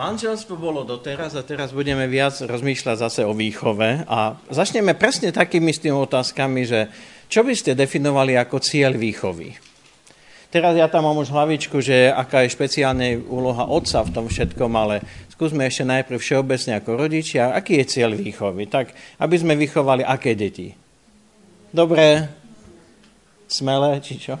Manželstvo 0.00 0.56
bolo 0.56 0.80
doteraz 0.80 1.36
a 1.36 1.44
teraz 1.44 1.76
budeme 1.76 2.08
viac 2.08 2.32
rozmýšľať 2.32 2.96
zase 3.04 3.20
o 3.20 3.36
výchove 3.36 4.08
a 4.08 4.32
začneme 4.48 4.96
presne 4.96 5.28
takými 5.28 5.76
s 5.76 5.84
tými 5.84 5.92
otázkami, 5.92 6.64
že 6.64 6.88
čo 7.28 7.44
by 7.44 7.52
ste 7.52 7.76
definovali 7.76 8.32
ako 8.32 8.64
cieľ 8.64 8.96
výchovy? 8.96 9.60
Teraz 10.48 10.72
ja 10.72 10.88
tam 10.88 11.04
mám 11.04 11.20
už 11.20 11.28
hlavičku, 11.28 11.84
že 11.84 12.08
aká 12.08 12.48
je 12.48 12.56
špeciálna 12.56 13.28
úloha 13.28 13.68
otca 13.68 14.00
v 14.00 14.12
tom 14.16 14.24
všetkom, 14.32 14.72
ale 14.72 15.04
skúsme 15.36 15.68
ešte 15.68 15.84
najprv 15.84 16.16
všeobecne 16.16 16.80
ako 16.80 16.90
rodičia, 16.96 17.52
aký 17.52 17.84
je 17.84 18.00
cieľ 18.00 18.16
výchovy? 18.16 18.72
Tak, 18.72 18.96
aby 19.20 19.36
sme 19.36 19.52
vychovali 19.52 20.00
aké 20.00 20.32
deti? 20.32 20.72
Dobré, 21.76 22.24
smelé, 23.52 24.00
či 24.00 24.16
čo? 24.16 24.40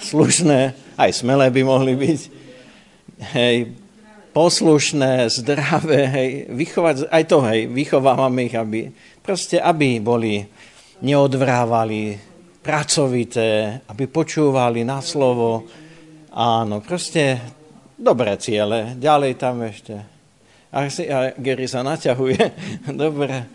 Slušné, 0.00 0.72
aj 0.96 1.12
smelé 1.12 1.52
by 1.52 1.60
mohli 1.60 1.92
byť. 1.92 2.20
Hej, 3.36 3.83
poslušné, 4.34 5.30
zdravé, 5.30 6.00
hej, 6.10 6.30
vychovať, 6.50 7.06
aj 7.06 7.24
to, 7.30 7.38
hej, 7.46 7.70
vychovávame 7.70 8.50
ich, 8.50 8.56
aby, 8.58 8.90
proste, 9.22 9.62
aby 9.62 10.02
boli, 10.02 10.42
neodvrávali, 11.00 12.18
pracovité, 12.64 13.78
aby 13.86 14.04
počúvali 14.10 14.82
na 14.82 14.98
slovo. 15.04 15.68
Áno, 16.34 16.82
proste 16.82 17.38
dobré 17.94 18.34
ciele. 18.40 18.96
Ďalej 18.96 19.32
tam 19.36 19.62
ešte. 19.62 19.94
A, 20.74 20.88
a 20.88 21.18
Gary 21.38 21.70
sa 21.70 21.86
naťahuje. 21.86 22.42
Dobre. 23.04 23.46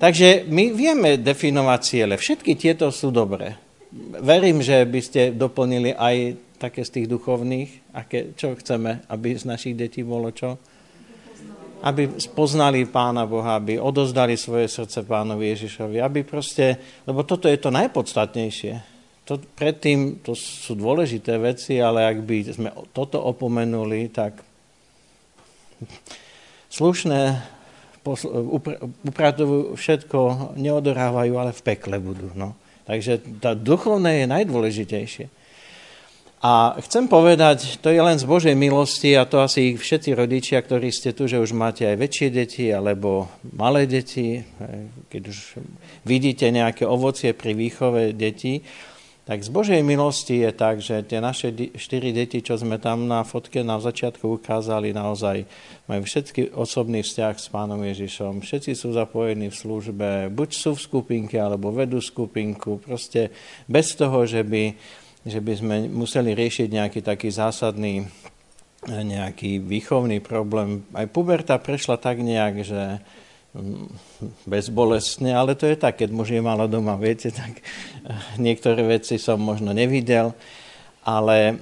Takže 0.00 0.48
my 0.48 0.72
vieme 0.72 1.20
definovať 1.20 1.80
ciele. 1.84 2.14
Všetky 2.16 2.58
tieto 2.58 2.90
sú 2.90 3.12
dobré. 3.12 3.54
Verím, 4.18 4.64
že 4.64 4.82
by 4.88 5.00
ste 5.04 5.22
doplnili 5.36 5.92
aj 5.94 6.34
také 6.58 6.82
z 6.82 6.90
tých 6.90 7.06
duchovných, 7.12 7.70
aké, 7.92 8.32
čo 8.36 8.56
chceme, 8.56 9.04
aby 9.08 9.36
z 9.36 9.44
našich 9.48 9.76
detí 9.76 10.04
bolo 10.04 10.32
čo? 10.32 10.56
Aby 11.82 12.14
spoznali 12.16 12.86
Pána 12.86 13.26
Boha, 13.26 13.58
aby 13.58 13.76
odozdali 13.76 14.38
svoje 14.38 14.70
srdce 14.70 15.02
Pánovi 15.02 15.52
Ježišovi, 15.52 15.98
aby 15.98 16.22
proste, 16.22 16.78
lebo 17.04 17.26
toto 17.26 17.50
je 17.50 17.58
to 17.58 17.74
najpodstatnejšie. 17.74 18.74
To, 19.26 19.38
predtým 19.38 20.22
to 20.22 20.34
sú 20.34 20.74
dôležité 20.74 21.38
veci, 21.38 21.78
ale 21.78 22.06
ak 22.06 22.18
by 22.26 22.36
sme 22.50 22.68
toto 22.90 23.22
opomenuli, 23.22 24.10
tak 24.10 24.42
slušné 26.70 27.20
upratovujú 29.06 29.78
všetko, 29.78 30.18
neodorávajú, 30.58 31.32
ale 31.38 31.54
v 31.54 31.62
pekle 31.62 32.02
budú. 32.02 32.34
No. 32.34 32.58
Takže 32.82 33.38
tá 33.38 33.54
duchovné 33.54 34.22
je 34.22 34.26
najdôležitejšie. 34.26 35.41
A 36.42 36.74
chcem 36.82 37.06
povedať, 37.06 37.78
to 37.78 37.94
je 37.94 38.02
len 38.02 38.18
z 38.18 38.26
Božej 38.26 38.58
milosti 38.58 39.14
a 39.14 39.22
to 39.22 39.46
asi 39.46 39.78
všetci 39.78 40.10
rodičia, 40.10 40.58
ktorí 40.58 40.90
ste 40.90 41.14
tu, 41.14 41.30
že 41.30 41.38
už 41.38 41.54
máte 41.54 41.86
aj 41.86 41.94
väčšie 42.02 42.28
deti 42.34 42.66
alebo 42.66 43.30
malé 43.54 43.86
deti, 43.86 44.42
keď 45.06 45.22
už 45.22 45.62
vidíte 46.02 46.50
nejaké 46.50 46.82
ovocie 46.82 47.30
pri 47.30 47.54
výchove 47.54 48.10
detí, 48.10 48.66
tak 49.22 49.38
z 49.38 49.54
Božej 49.54 49.86
milosti 49.86 50.42
je 50.42 50.50
tak, 50.50 50.82
že 50.82 51.06
tie 51.06 51.22
naše 51.22 51.54
štyri 51.78 52.10
deti, 52.10 52.42
čo 52.42 52.58
sme 52.58 52.82
tam 52.82 53.06
na 53.06 53.22
fotke 53.22 53.62
na 53.62 53.78
začiatku 53.78 54.42
ukázali, 54.42 54.90
naozaj 54.90 55.46
majú 55.86 56.02
všetky 56.02 56.58
osobný 56.58 57.06
vzťah 57.06 57.34
s 57.38 57.46
Pánom 57.54 57.78
Ježišom. 57.86 58.42
Všetci 58.42 58.74
sú 58.74 58.90
zapojení 58.90 59.46
v 59.46 59.54
službe, 59.54 60.26
buď 60.26 60.50
sú 60.58 60.74
v 60.74 60.84
skupinke, 60.90 61.38
alebo 61.38 61.70
vedú 61.70 62.02
skupinku. 62.02 62.82
Proste 62.82 63.30
bez 63.70 63.94
toho, 63.94 64.26
že 64.26 64.42
by 64.42 64.74
že 65.22 65.38
by 65.38 65.52
sme 65.54 65.76
museli 65.86 66.34
riešiť 66.34 66.68
nejaký 66.70 67.00
taký 67.02 67.30
zásadný 67.30 68.10
nejaký 68.86 69.62
výchovný 69.62 70.18
problém. 70.18 70.82
Aj 70.90 71.06
puberta 71.06 71.54
prešla 71.62 72.02
tak 72.02 72.18
nejak, 72.18 72.66
že 72.66 72.98
mm, 73.54 73.86
bezbolestne, 74.50 75.30
ale 75.30 75.54
to 75.54 75.70
je 75.70 75.78
tak, 75.78 76.02
keď 76.02 76.10
muž 76.10 76.34
je 76.34 76.42
malo 76.42 76.66
doma, 76.66 76.98
viete, 76.98 77.30
tak 77.30 77.62
eh, 77.62 77.62
niektoré 78.42 78.82
veci 78.82 79.22
som 79.22 79.38
možno 79.38 79.70
nevidel, 79.70 80.34
ale 81.02 81.38
e, 81.50 81.54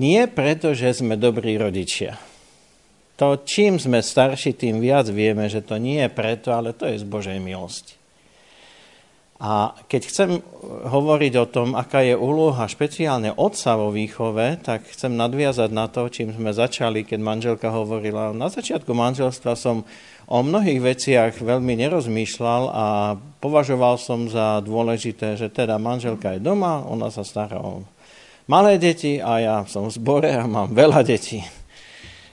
nie 0.00 0.24
preto, 0.32 0.72
že 0.72 0.96
sme 0.96 1.20
dobrí 1.20 1.60
rodičia. 1.60 2.16
To, 3.20 3.36
čím 3.44 3.76
sme 3.76 4.00
starší, 4.00 4.56
tým 4.56 4.80
viac 4.80 5.12
vieme, 5.12 5.44
že 5.44 5.60
to 5.60 5.76
nie 5.76 6.00
je 6.00 6.08
preto, 6.08 6.56
ale 6.56 6.72
to 6.72 6.88
je 6.88 6.98
z 6.98 7.04
Božej 7.04 7.36
milosti. 7.36 8.00
A 9.42 9.74
keď 9.90 10.02
chcem 10.06 10.30
hovoriť 10.86 11.32
o 11.42 11.46
tom, 11.50 11.74
aká 11.74 12.06
je 12.06 12.14
úloha 12.14 12.70
špeciálne 12.70 13.34
otca 13.34 13.74
vo 13.74 13.90
výchove, 13.90 14.62
tak 14.62 14.86
chcem 14.86 15.10
nadviazať 15.18 15.70
na 15.74 15.90
to, 15.90 16.06
čím 16.06 16.30
sme 16.30 16.54
začali, 16.54 17.02
keď 17.02 17.18
manželka 17.18 17.68
hovorila. 17.68 18.30
Na 18.30 18.46
začiatku 18.46 18.94
manželstva 18.94 19.58
som 19.58 19.82
o 20.30 20.38
mnohých 20.40 20.80
veciach 20.80 21.32
veľmi 21.42 21.74
nerozmýšľal 21.76 22.62
a 22.70 22.86
považoval 23.42 23.98
som 23.98 24.30
za 24.30 24.62
dôležité, 24.62 25.34
že 25.34 25.50
teda 25.50 25.82
manželka 25.82 26.38
je 26.38 26.40
doma, 26.40 26.86
ona 26.86 27.10
sa 27.10 27.26
stará 27.26 27.58
o 27.58 27.84
malé 28.46 28.78
deti 28.78 29.20
a 29.20 29.42
ja 29.42 29.56
som 29.66 29.90
v 29.90 29.96
zbore 29.98 30.30
a 30.32 30.46
mám 30.46 30.72
veľa 30.72 31.04
detí. 31.04 31.44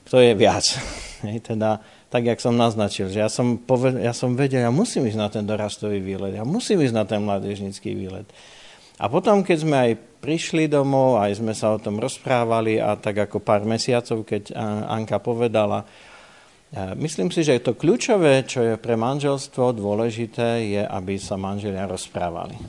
Kto 0.07 0.21
je 0.21 0.37
viac? 0.37 0.65
Hej, 1.25 1.49
teda 1.49 1.81
tak, 2.11 2.27
jak 2.27 2.43
som 2.43 2.59
naznačil, 2.59 3.07
že 3.07 3.23
ja 3.23 3.31
som, 3.31 3.55
poved- 3.55 4.03
ja 4.03 4.11
som 4.11 4.35
vedel, 4.35 4.67
ja 4.67 4.73
musím 4.73 5.07
ísť 5.07 5.19
na 5.19 5.29
ten 5.31 5.47
dorastový 5.47 6.03
výlet, 6.03 6.35
ja 6.35 6.43
musím 6.43 6.83
ísť 6.83 6.95
na 6.95 7.07
ten 7.07 7.23
mládežnický 7.23 7.95
výlet. 7.95 8.27
A 8.99 9.07
potom, 9.07 9.41
keď 9.41 9.57
sme 9.63 9.75
aj 9.79 9.91
prišli 10.19 10.67
domov, 10.69 11.23
aj 11.23 11.39
sme 11.39 11.55
sa 11.55 11.73
o 11.73 11.81
tom 11.81 11.97
rozprávali 11.97 12.77
a 12.77 12.99
tak 12.99 13.25
ako 13.25 13.41
pár 13.41 13.65
mesiacov, 13.65 14.27
keď 14.27 14.53
Anka 14.91 15.17
povedala, 15.23 15.87
myslím 16.99 17.33
si, 17.33 17.41
že 17.41 17.63
to 17.63 17.73
kľúčové, 17.73 18.45
čo 18.45 18.61
je 18.61 18.75
pre 18.77 18.99
manželstvo 18.99 19.73
dôležité, 19.73 20.67
je, 20.77 20.83
aby 20.83 21.17
sa 21.17 21.39
manželia 21.39 21.89
rozprávali. 21.89 22.59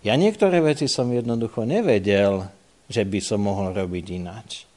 Ja 0.00 0.16
niektoré 0.16 0.64
veci 0.64 0.88
som 0.88 1.12
jednoducho 1.12 1.68
nevedel, 1.68 2.48
že 2.88 3.04
by 3.04 3.20
som 3.20 3.44
mohol 3.44 3.76
robiť 3.76 4.06
ináč. 4.16 4.69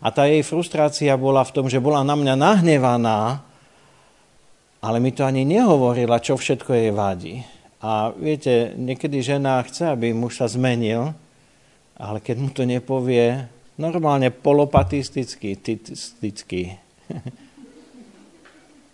A 0.00 0.08
tá 0.10 0.24
jej 0.26 0.40
frustrácia 0.44 1.12
bola 1.16 1.44
v 1.44 1.54
tom, 1.54 1.66
že 1.68 1.82
bola 1.82 2.00
na 2.04 2.16
mňa 2.16 2.34
nahnevaná, 2.36 3.44
ale 4.80 4.96
mi 4.96 5.12
to 5.12 5.28
ani 5.28 5.44
nehovorila, 5.44 6.20
čo 6.24 6.40
všetko 6.40 6.70
jej 6.72 6.90
vadí. 6.92 7.34
A 7.80 8.12
viete, 8.12 8.76
niekedy 8.76 9.24
žena 9.24 9.60
chce, 9.64 9.92
aby 9.92 10.12
muž 10.12 10.40
sa 10.40 10.48
zmenil, 10.48 11.16
ale 12.00 12.20
keď 12.20 12.36
mu 12.40 12.48
to 12.52 12.64
nepovie, 12.64 13.48
normálne 13.80 14.28
polopatisticky, 14.28 15.56
tisticky. 15.56 16.76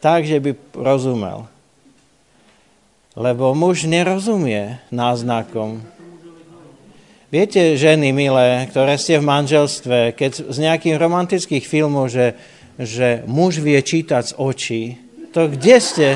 tak, 0.04 0.22
že 0.22 0.38
by 0.38 0.50
rozumel. 0.78 1.50
Lebo 3.18 3.56
muž 3.58 3.90
nerozumie 3.90 4.78
náznakom. 4.94 5.82
Viete, 7.26 7.74
ženy 7.74 8.14
milé, 8.14 8.70
ktoré 8.70 8.94
ste 8.94 9.18
v 9.18 9.26
manželstve, 9.26 10.14
keď 10.14 10.46
z 10.46 10.58
nejakých 10.62 10.94
romantických 10.94 11.66
filmov, 11.66 12.06
že, 12.06 12.38
že 12.78 13.26
muž 13.26 13.58
vie 13.58 13.82
čítať 13.82 14.30
z 14.30 14.32
očí, 14.38 14.82
to 15.34 15.50
kde 15.50 15.76
ste? 15.82 16.08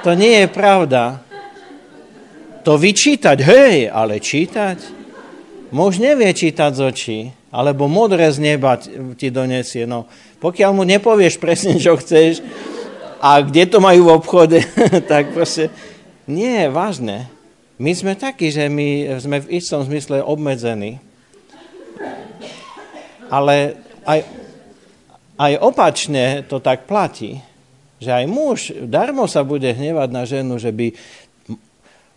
To 0.00 0.16
nie 0.16 0.40
je 0.40 0.48
pravda. 0.48 1.20
To 2.64 2.80
vyčítať, 2.80 3.36
hej, 3.44 3.92
ale 3.92 4.16
čítať? 4.16 4.80
Muž 5.76 6.00
nevie 6.00 6.32
čítať 6.32 6.72
z 6.72 6.80
očí, 6.80 7.18
alebo 7.52 7.84
modré 7.84 8.32
z 8.32 8.40
neba 8.40 8.80
ti 9.12 9.28
donesie. 9.28 9.84
No, 9.84 10.08
pokiaľ 10.40 10.70
mu 10.72 10.88
nepovieš 10.88 11.36
presne, 11.36 11.76
čo 11.76 12.00
chceš 12.00 12.40
a 13.20 13.44
kde 13.44 13.68
to 13.68 13.76
majú 13.76 14.08
v 14.08 14.14
obchode, 14.24 14.64
tak 15.12 15.36
proste 15.36 15.68
nie 16.24 16.64
vážne. 16.72 17.35
My 17.76 17.92
sme 17.92 18.16
takí, 18.16 18.48
že 18.48 18.72
my 18.72 19.20
sme 19.20 19.44
v 19.44 19.60
istom 19.60 19.84
zmysle 19.84 20.24
obmedzení. 20.24 20.96
Ale 23.28 23.76
aj, 24.08 24.24
aj 25.36 25.52
opačne 25.60 26.40
to 26.48 26.56
tak 26.56 26.88
platí. 26.88 27.44
Že 28.00 28.10
aj 28.12 28.24
muž 28.28 28.58
darmo 28.88 29.28
sa 29.28 29.44
bude 29.44 29.68
hnevať 29.68 30.08
na 30.08 30.22
ženu, 30.24 30.56
že 30.56 30.72
by 30.72 30.96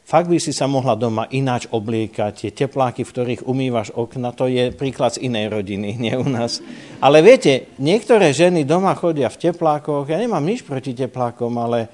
fakt 0.09 0.25
by 0.25 0.41
si 0.41 0.49
sa 0.49 0.65
mohla 0.65 0.97
doma 0.97 1.29
ináč 1.29 1.69
obliekať, 1.69 2.33
tie 2.33 2.51
tepláky, 2.65 3.05
v 3.05 3.13
ktorých 3.13 3.45
umývaš 3.45 3.93
okna, 3.93 4.33
to 4.33 4.49
je 4.49 4.73
príklad 4.73 5.13
z 5.13 5.29
inej 5.29 5.53
rodiny, 5.53 5.93
nie 6.03 6.17
u 6.17 6.25
nás. 6.25 6.65
Ale 6.97 7.21
viete, 7.21 7.69
niektoré 7.77 8.33
ženy 8.33 8.65
doma 8.65 8.97
chodia 8.97 9.29
v 9.29 9.37
teplákoch, 9.37 10.09
ja 10.09 10.17
nemám 10.17 10.41
nič 10.41 10.65
proti 10.65 10.97
teplákom, 10.97 11.53
ale 11.61 11.85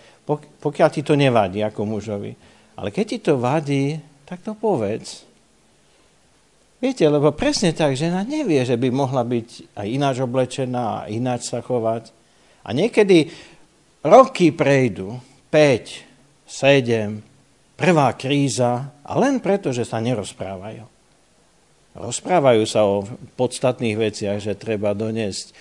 pokiaľ 0.64 0.90
ti 0.94 1.04
to 1.04 1.20
nevadí 1.20 1.60
ako 1.60 1.84
mužovi. 1.84 2.55
Ale 2.76 2.92
keď 2.92 3.06
ti 3.08 3.20
to 3.24 3.40
vadí, 3.40 4.00
tak 4.28 4.44
to 4.44 4.52
povedz. 4.58 5.24
Viete, 6.84 7.08
lebo 7.08 7.32
presne 7.32 7.72
tak, 7.72 7.96
žena 7.96 8.28
nevie, 8.28 8.62
že 8.68 8.76
by 8.76 8.92
mohla 8.92 9.24
byť 9.24 9.80
aj 9.80 9.88
ináč 9.88 10.16
oblečená 10.20 10.84
a 11.02 11.08
ináč 11.08 11.48
sa 11.48 11.64
chovať. 11.64 12.12
A 12.68 12.76
niekedy 12.76 13.32
Roky 14.06 14.54
prejdú, 14.54 15.18
5, 15.50 16.46
7, 16.46 17.80
prvá 17.80 18.14
kríza 18.14 18.92
a 19.02 19.12
len 19.18 19.42
preto, 19.42 19.74
že 19.74 19.82
sa 19.82 19.98
nerozprávajú. 19.98 20.86
Rozprávajú 21.96 22.64
sa 22.68 22.84
o 22.84 23.08
podstatných 23.40 23.98
veciach, 23.98 24.38
že 24.44 24.60
treba 24.60 24.92
doniesť 24.92 25.48
eh, 25.50 25.56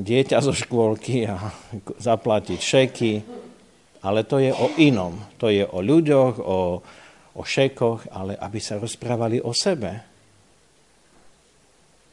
dieťa 0.00 0.38
zo 0.38 0.54
škôlky 0.54 1.26
a 1.26 1.50
zaplatiť 1.98 2.60
šeky, 2.62 3.12
ale 4.00 4.24
to 4.24 4.40
je 4.40 4.52
o 4.52 4.72
inom. 4.80 5.16
To 5.36 5.52
je 5.52 5.64
o 5.64 5.78
ľuďoch, 5.84 6.34
o, 6.40 6.58
o 7.36 7.42
šekoch, 7.44 8.08
ale 8.12 8.36
aby 8.36 8.58
sa 8.60 8.80
rozprávali 8.80 9.40
o 9.44 9.52
sebe. 9.52 10.08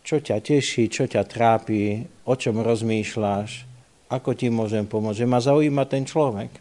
Čo 0.04 0.24
ťa 0.24 0.40
teší, 0.40 0.88
čo 0.88 1.08
ťa 1.08 1.24
trápi, 1.28 2.00
o 2.28 2.34
čom 2.36 2.64
rozmýšľaš, 2.64 3.68
ako 4.08 4.30
ti 4.36 4.48
môžem 4.48 4.88
pomôcť, 4.88 5.20
že 5.20 5.28
ma 5.28 5.40
zaujíma 5.44 5.84
ten 5.84 6.08
človek. 6.08 6.52
E, 6.56 6.60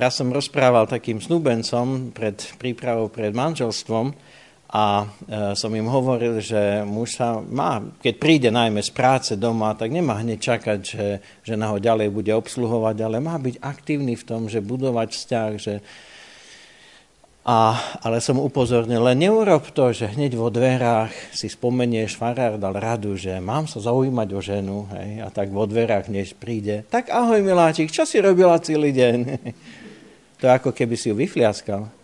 raz 0.00 0.16
som 0.16 0.32
rozprával 0.32 0.88
takým 0.88 1.20
snúbencom 1.20 2.16
pred 2.16 2.40
prípravou 2.56 3.12
pred 3.12 3.36
manželstvom 3.36 4.16
a 4.68 5.08
e, 5.24 5.56
som 5.56 5.72
im 5.72 5.88
hovoril, 5.88 6.44
že 6.44 6.84
muž 6.84 7.16
sa 7.16 7.40
má, 7.40 7.80
keď 8.04 8.14
príde 8.20 8.50
najmä 8.52 8.84
z 8.84 8.92
práce 8.92 9.32
doma, 9.32 9.72
tak 9.72 9.88
nemá 9.88 10.20
hneď 10.20 10.38
čakať, 10.44 10.78
že 10.84 11.04
žena 11.40 11.72
ho 11.72 11.80
ďalej 11.80 12.12
bude 12.12 12.32
obsluhovať, 12.36 12.96
ale 13.00 13.16
má 13.16 13.40
byť 13.40 13.64
aktívny 13.64 14.12
v 14.12 14.26
tom, 14.28 14.44
že 14.44 14.60
budovať 14.60 15.08
vzťah, 15.16 15.50
že 15.56 15.80
a, 17.48 17.80
ale 18.04 18.20
som 18.20 18.36
upozornil, 18.36 19.00
len 19.00 19.24
neurob 19.24 19.72
to, 19.72 19.88
že 19.88 20.12
hneď 20.12 20.36
vo 20.36 20.52
dverách 20.52 21.32
si 21.32 21.48
spomenieš, 21.48 22.20
farár 22.20 22.60
dal 22.60 22.76
radu, 22.76 23.16
že 23.16 23.40
mám 23.40 23.64
sa 23.64 23.80
zaujímať 23.80 24.28
o 24.36 24.40
ženu, 24.44 24.84
hej, 24.92 25.24
a 25.24 25.32
tak 25.32 25.48
vo 25.48 25.64
dverách 25.64 26.12
než 26.12 26.36
príde. 26.36 26.84
Tak 26.92 27.08
ahoj 27.08 27.40
miláčik, 27.40 27.88
čo 27.88 28.04
si 28.04 28.20
robila 28.20 28.60
celý 28.60 28.92
deň? 28.92 29.18
to 30.38 30.44
je 30.44 30.52
ako 30.52 30.76
keby 30.76 30.92
si 31.00 31.08
ju 31.08 31.16
vyfliaskal. 31.16 31.97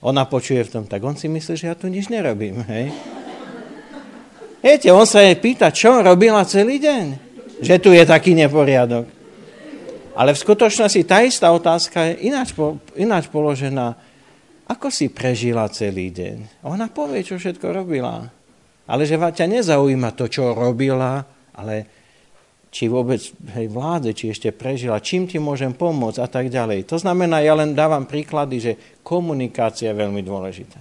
Ona 0.00 0.24
počuje 0.24 0.64
v 0.64 0.72
tom, 0.72 0.84
tak 0.88 1.04
on 1.04 1.16
si 1.16 1.28
myslí, 1.28 1.54
že 1.56 1.68
ja 1.68 1.76
tu 1.76 1.88
nič 1.92 2.08
nerobím, 2.08 2.64
hej. 2.64 2.88
Viete, 4.60 4.88
on 4.92 5.08
sa 5.08 5.24
jej 5.24 5.36
pýta, 5.36 5.72
čo 5.72 6.00
robila 6.00 6.44
celý 6.44 6.80
deň? 6.80 7.04
Že 7.60 7.74
tu 7.80 7.92
je 7.92 8.04
taký 8.04 8.32
neporiadok. 8.36 9.08
Ale 10.16 10.36
v 10.36 10.42
skutočnosti 10.42 11.00
tá 11.08 11.24
istá 11.24 11.48
otázka 11.52 12.12
je 12.12 12.28
ináč, 12.28 12.52
ináč 12.96 13.28
položená 13.28 13.96
ako 14.70 14.86
si 14.86 15.10
prežila 15.10 15.66
celý 15.66 16.14
deň? 16.14 16.62
Ona 16.62 16.86
povie, 16.94 17.26
čo 17.26 17.34
všetko 17.34 17.74
robila. 17.74 18.30
Ale 18.86 19.02
že 19.02 19.18
ťa 19.18 19.50
nezaujíma 19.50 20.14
to, 20.14 20.30
čo 20.30 20.54
robila, 20.54 21.26
ale 21.58 21.99
či 22.70 22.86
vôbec 22.86 23.18
hej, 23.54 23.66
vládze, 23.66 24.10
či 24.14 24.30
ešte 24.30 24.54
prežila, 24.54 25.02
čím 25.02 25.26
ti 25.26 25.42
môžem 25.42 25.74
pomôcť 25.74 26.22
a 26.22 26.28
tak 26.30 26.48
ďalej. 26.48 26.86
To 26.86 26.96
znamená, 27.02 27.42
ja 27.42 27.58
len 27.58 27.74
dávam 27.74 28.06
príklady, 28.06 28.56
že 28.62 28.72
komunikácia 29.02 29.90
je 29.90 30.00
veľmi 30.00 30.22
dôležitá. 30.22 30.78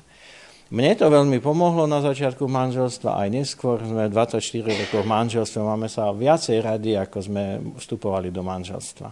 Mne 0.69 0.93
to 0.93 1.09
veľmi 1.09 1.41
pomohlo 1.41 1.89
na 1.89 1.97
začiatku 1.97 2.45
manželstva, 2.45 3.25
aj 3.25 3.27
neskôr 3.33 3.81
sme 3.81 4.05
24 4.05 4.37
rokov 4.69 5.01
v 5.01 5.09
manželstve, 5.09 5.59
máme 5.65 5.89
sa 5.89 6.13
viacej 6.13 6.61
rady, 6.61 6.93
ako 6.93 7.17
sme 7.25 7.43
vstupovali 7.81 8.29
do 8.29 8.45
manželstva 8.45 9.09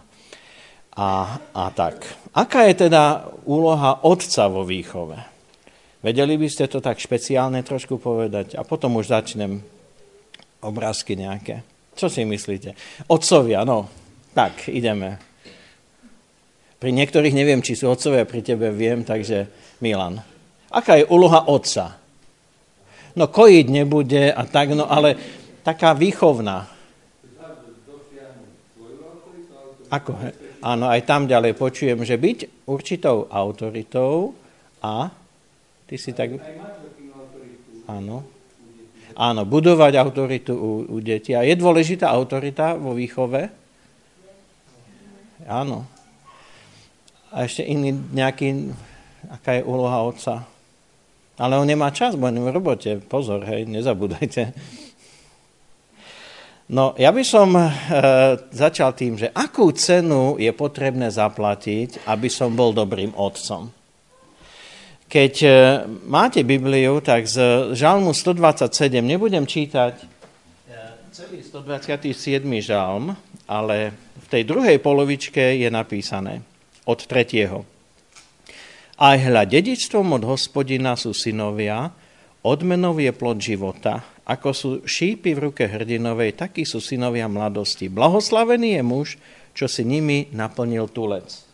a, 0.98 1.38
a 1.54 1.64
tak. 1.70 2.02
Aká 2.34 2.66
je 2.66 2.90
teda 2.90 3.30
úloha 3.46 4.02
otca 4.02 4.50
vo 4.50 4.66
výchove? 4.66 5.14
Vedeli 6.02 6.34
by 6.34 6.48
ste 6.50 6.66
to 6.66 6.82
tak 6.82 6.98
špeciálne 6.98 7.62
trošku 7.62 8.02
povedať? 8.02 8.58
A 8.58 8.66
potom 8.66 8.98
už 8.98 9.14
začnem 9.14 9.62
obrázky 10.58 11.14
nejaké. 11.14 11.62
Čo 11.98 12.06
si 12.06 12.22
myslíte? 12.22 12.78
Otcovia, 13.10 13.66
no. 13.66 13.90
Tak, 14.30 14.70
ideme. 14.70 15.18
Pri 16.78 16.94
niektorých 16.94 17.34
neviem, 17.34 17.58
či 17.58 17.74
sú 17.74 17.90
otcovia, 17.90 18.22
pri 18.22 18.38
tebe 18.46 18.70
viem, 18.70 19.02
takže 19.02 19.50
Milan. 19.82 20.22
Aká 20.70 20.94
je 20.94 21.10
úloha 21.10 21.50
otca? 21.50 21.98
No 23.18 23.26
kojiť 23.26 23.66
nebude 23.66 24.30
a 24.30 24.46
tak, 24.46 24.78
no 24.78 24.86
ale 24.86 25.18
taká 25.66 25.90
výchovná. 25.98 26.70
Ako? 29.90 30.14
Áno, 30.62 30.86
aj 30.86 31.02
tam 31.02 31.26
ďalej 31.26 31.58
počujem, 31.58 31.98
že 32.06 32.14
byť 32.14 32.70
určitou 32.70 33.26
autoritou 33.26 34.38
a 34.78 35.10
ty 35.90 35.98
si 35.98 36.14
tak... 36.14 36.38
Áno. 37.90 38.37
Áno, 39.18 39.42
budovať 39.42 39.98
autoritu 39.98 40.54
u, 40.54 40.70
u 40.86 40.96
detí. 41.02 41.34
A 41.34 41.42
je 41.42 41.58
dôležitá 41.58 42.06
autorita 42.06 42.78
vo 42.78 42.94
výchove? 42.94 43.50
Áno. 45.50 45.82
A 47.34 47.42
ešte 47.42 47.66
iný 47.66 47.90
nejaký, 48.14 48.70
aká 49.26 49.58
je 49.58 49.66
úloha 49.66 50.06
otca? 50.06 50.46
Ale 51.34 51.58
on 51.58 51.66
nemá 51.66 51.90
čas, 51.90 52.14
bo 52.14 52.30
v 52.30 52.50
robote. 52.54 53.02
Pozor, 53.02 53.42
hej, 53.42 53.66
nezabúdajte. 53.66 54.54
No, 56.68 56.92
ja 57.00 57.08
by 57.08 57.24
som 57.24 57.56
e, 57.56 57.64
začal 58.52 58.92
tým, 58.92 59.16
že 59.16 59.32
akú 59.32 59.72
cenu 59.72 60.36
je 60.36 60.52
potrebné 60.52 61.08
zaplatiť, 61.08 62.04
aby 62.04 62.28
som 62.28 62.52
bol 62.52 62.76
dobrým 62.76 63.16
otcom. 63.16 63.72
Keď 65.08 65.34
e, 65.40 65.48
máte 66.04 66.44
Bibliu, 66.44 67.00
tak 67.00 67.24
z 67.24 67.72
žalmu 67.72 68.12
127, 68.12 69.00
nebudem 69.00 69.48
čítať 69.48 70.04
e, 70.04 70.06
celý 71.16 71.40
127. 71.40 72.44
žalm, 72.60 73.16
ale 73.48 73.96
v 74.20 74.26
tej 74.28 74.44
druhej 74.44 74.76
polovičke 74.84 75.56
je 75.56 75.72
napísané 75.72 76.44
od 76.84 77.00
tretieho. 77.08 77.64
Aj 79.00 79.16
hľa, 79.16 79.48
dedičstvom 79.48 80.20
od 80.20 80.28
hospodina 80.28 80.92
sú 80.92 81.16
synovia, 81.16 81.88
odmenov 82.44 83.00
je 83.00 83.12
plod 83.16 83.40
života, 83.40 84.04
ako 84.28 84.48
sú 84.52 84.70
šípy 84.84 85.32
v 85.32 85.48
ruke 85.48 85.64
hrdinovej, 85.64 86.36
takí 86.36 86.68
sú 86.68 86.84
synovia 86.84 87.32
mladosti. 87.32 87.88
Blahoslavený 87.88 88.76
je 88.76 88.82
muž, 88.84 89.08
čo 89.56 89.64
si 89.72 89.88
nimi 89.88 90.28
naplnil 90.36 90.84
tulec. 90.92 91.47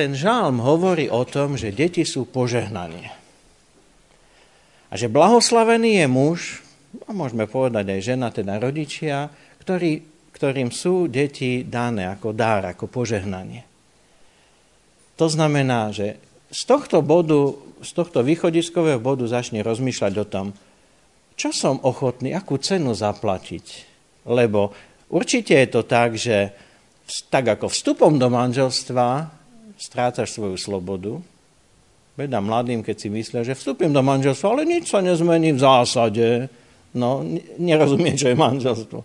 Ten 0.00 0.16
žálm 0.16 0.64
hovorí 0.64 1.12
o 1.12 1.28
tom, 1.28 1.60
že 1.60 1.76
deti 1.76 2.08
sú 2.08 2.24
požehnanie. 2.24 3.12
A 4.88 4.96
že 4.96 5.12
blahoslavený 5.12 6.00
je 6.00 6.06
muž, 6.08 6.64
a 7.04 7.12
môžeme 7.12 7.44
povedať 7.44 7.84
aj 7.92 8.00
žena, 8.00 8.32
teda 8.32 8.56
rodičia, 8.56 9.28
ktorí, 9.60 10.00
ktorým 10.32 10.72
sú 10.72 11.04
deti 11.04 11.68
dané 11.68 12.08
ako 12.08 12.32
dár, 12.32 12.72
ako 12.72 12.88
požehnanie. 12.88 13.68
To 15.20 15.28
znamená, 15.28 15.92
že 15.92 16.16
z 16.48 16.62
tohto 16.64 17.04
bodu, 17.04 17.52
z 17.84 17.92
tohto 17.92 18.24
východiskového 18.24 19.04
bodu 19.04 19.28
začne 19.28 19.60
rozmýšľať 19.60 20.14
o 20.16 20.24
tom, 20.24 20.46
čo 21.36 21.52
som 21.52 21.76
ochotný, 21.84 22.32
akú 22.32 22.56
cenu 22.56 22.96
zaplatiť. 22.96 23.66
Lebo 24.24 24.72
určite 25.12 25.60
je 25.60 25.68
to 25.68 25.84
tak, 25.84 26.16
že 26.16 26.56
tak 27.28 27.52
ako 27.52 27.68
vstupom 27.68 28.16
do 28.16 28.32
manželstva 28.32 29.39
strácaš 29.80 30.36
svoju 30.36 30.60
slobodu, 30.60 31.16
Veda 32.20 32.36
mladým, 32.36 32.84
keď 32.84 32.96
si 33.00 33.08
myslia, 33.08 33.40
že 33.40 33.56
vstúpim 33.56 33.88
do 33.88 34.04
manželstva, 34.04 34.52
ale 34.52 34.68
nič 34.68 34.92
sa 34.92 35.00
nezmení 35.00 35.56
v 35.56 35.62
zásade. 35.64 36.28
No, 36.92 37.24
nerozumie, 37.56 38.12
čo 38.12 38.28
je 38.28 38.36
manželstvo. 38.36 38.98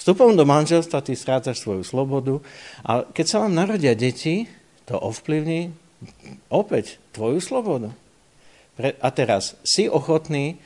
Vstupom 0.00 0.32
do 0.32 0.48
manželstva 0.48 1.04
ty 1.04 1.12
strácaš 1.12 1.60
svoju 1.60 1.84
slobodu 1.84 2.40
a 2.80 3.04
keď 3.04 3.26
sa 3.28 3.36
vám 3.44 3.52
narodia 3.52 3.92
deti, 3.92 4.48
to 4.88 4.96
ovplyvní 4.96 5.74
opäť 6.48 6.96
tvoju 7.12 7.44
slobodu. 7.44 7.90
A 8.80 9.08
teraz 9.12 9.58
si 9.66 9.90
ochotný 9.90 10.56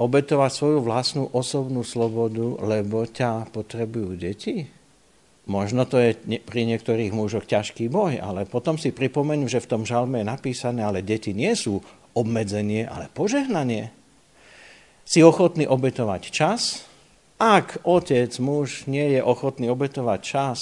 obetovať 0.00 0.50
svoju 0.54 0.78
vlastnú 0.80 1.28
osobnú 1.34 1.84
slobodu, 1.84 2.56
lebo 2.62 3.04
ťa 3.04 3.52
potrebujú 3.52 4.16
deti? 4.16 4.77
Možno 5.48 5.88
to 5.88 5.96
je 5.96 6.12
pri 6.44 6.68
niektorých 6.68 7.08
mužoch 7.08 7.48
ťažký 7.48 7.88
boj, 7.88 8.20
ale 8.20 8.44
potom 8.44 8.76
si 8.76 8.92
pripomeniem, 8.92 9.48
že 9.48 9.64
v 9.64 9.70
tom 9.72 9.82
žalme 9.88 10.20
je 10.20 10.28
napísané, 10.28 10.84
ale 10.84 11.00
deti 11.00 11.32
nie 11.32 11.56
sú 11.56 11.80
obmedzenie, 12.12 12.84
ale 12.84 13.08
požehnanie. 13.08 13.88
Si 15.08 15.24
ochotný 15.24 15.64
obetovať 15.64 16.22
čas? 16.28 16.84
Ak 17.40 17.80
otec, 17.88 18.28
muž 18.44 18.84
nie 18.84 19.16
je 19.16 19.24
ochotný 19.24 19.72
obetovať 19.72 20.20
čas, 20.20 20.60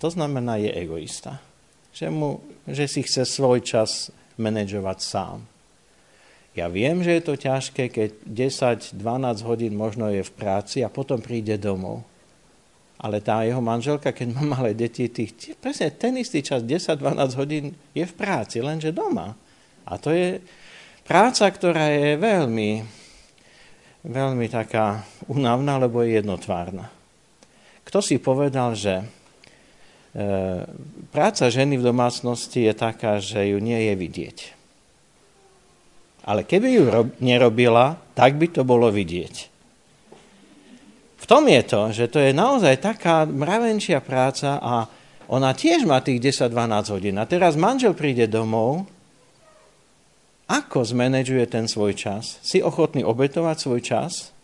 to 0.00 0.08
znamená, 0.08 0.56
je 0.56 0.72
egoista. 0.72 1.36
Že, 1.92 2.08
mu, 2.08 2.40
že 2.64 2.88
si 2.88 3.04
chce 3.04 3.28
svoj 3.28 3.60
čas 3.60 4.08
manažovať 4.40 4.98
sám. 5.04 5.44
Ja 6.56 6.72
viem, 6.72 7.04
že 7.04 7.20
je 7.20 7.22
to 7.28 7.34
ťažké, 7.36 7.92
keď 7.92 8.10
10-12 8.24 8.96
hodín 9.44 9.76
možno 9.76 10.08
je 10.08 10.24
v 10.24 10.32
práci 10.32 10.80
a 10.80 10.88
potom 10.88 11.20
príde 11.20 11.60
domov 11.60 12.06
ale 13.04 13.20
tá 13.20 13.44
jeho 13.44 13.60
manželka, 13.60 14.16
keď 14.16 14.32
má 14.32 14.56
malé 14.56 14.72
deti, 14.72 15.12
tých, 15.12 15.60
presne 15.60 15.92
ten 15.92 16.16
istý 16.16 16.40
čas, 16.40 16.64
10-12 16.64 17.36
hodín, 17.36 17.76
je 17.92 18.00
v 18.00 18.14
práci, 18.16 18.64
lenže 18.64 18.96
doma. 18.96 19.36
A 19.84 20.00
to 20.00 20.08
je 20.08 20.40
práca, 21.04 21.44
ktorá 21.44 21.92
je 21.92 22.16
veľmi, 22.16 22.80
veľmi 24.08 24.46
taká 24.48 25.04
unavná, 25.28 25.76
lebo 25.76 26.00
je 26.00 26.16
jednotvárna. 26.24 26.88
Kto 27.84 28.00
si 28.00 28.16
povedal, 28.16 28.72
že 28.72 29.04
e, 29.04 29.06
práca 31.12 31.52
ženy 31.52 31.76
v 31.76 31.84
domácnosti 31.84 32.64
je 32.64 32.72
taká, 32.72 33.20
že 33.20 33.52
ju 33.52 33.60
nie 33.60 33.84
je 33.84 33.94
vidieť. 34.00 34.38
Ale 36.24 36.48
keby 36.48 36.68
ju 36.72 36.84
rob, 36.88 37.08
nerobila, 37.20 38.00
tak 38.16 38.40
by 38.40 38.48
to 38.48 38.64
bolo 38.64 38.88
vidieť. 38.88 39.53
V 41.24 41.30
tom 41.32 41.48
je 41.48 41.64
to, 41.64 41.88
že 41.88 42.12
to 42.12 42.20
je 42.20 42.36
naozaj 42.36 42.84
taká 42.84 43.24
mravenčia 43.24 44.04
práca 44.04 44.60
a 44.60 44.84
ona 45.24 45.56
tiež 45.56 45.88
má 45.88 46.04
tých 46.04 46.20
10-12 46.20 46.52
hodín. 46.92 47.16
A 47.16 47.24
teraz 47.24 47.56
manžel 47.56 47.96
príde 47.96 48.28
domov, 48.28 48.84
ako 50.44 50.84
zmanéžuje 50.84 51.48
ten 51.48 51.64
svoj 51.64 51.96
čas? 51.96 52.36
Si 52.44 52.60
ochotný 52.60 53.00
obetovať 53.08 53.56
svoj 53.56 53.80
čas? 53.80 54.36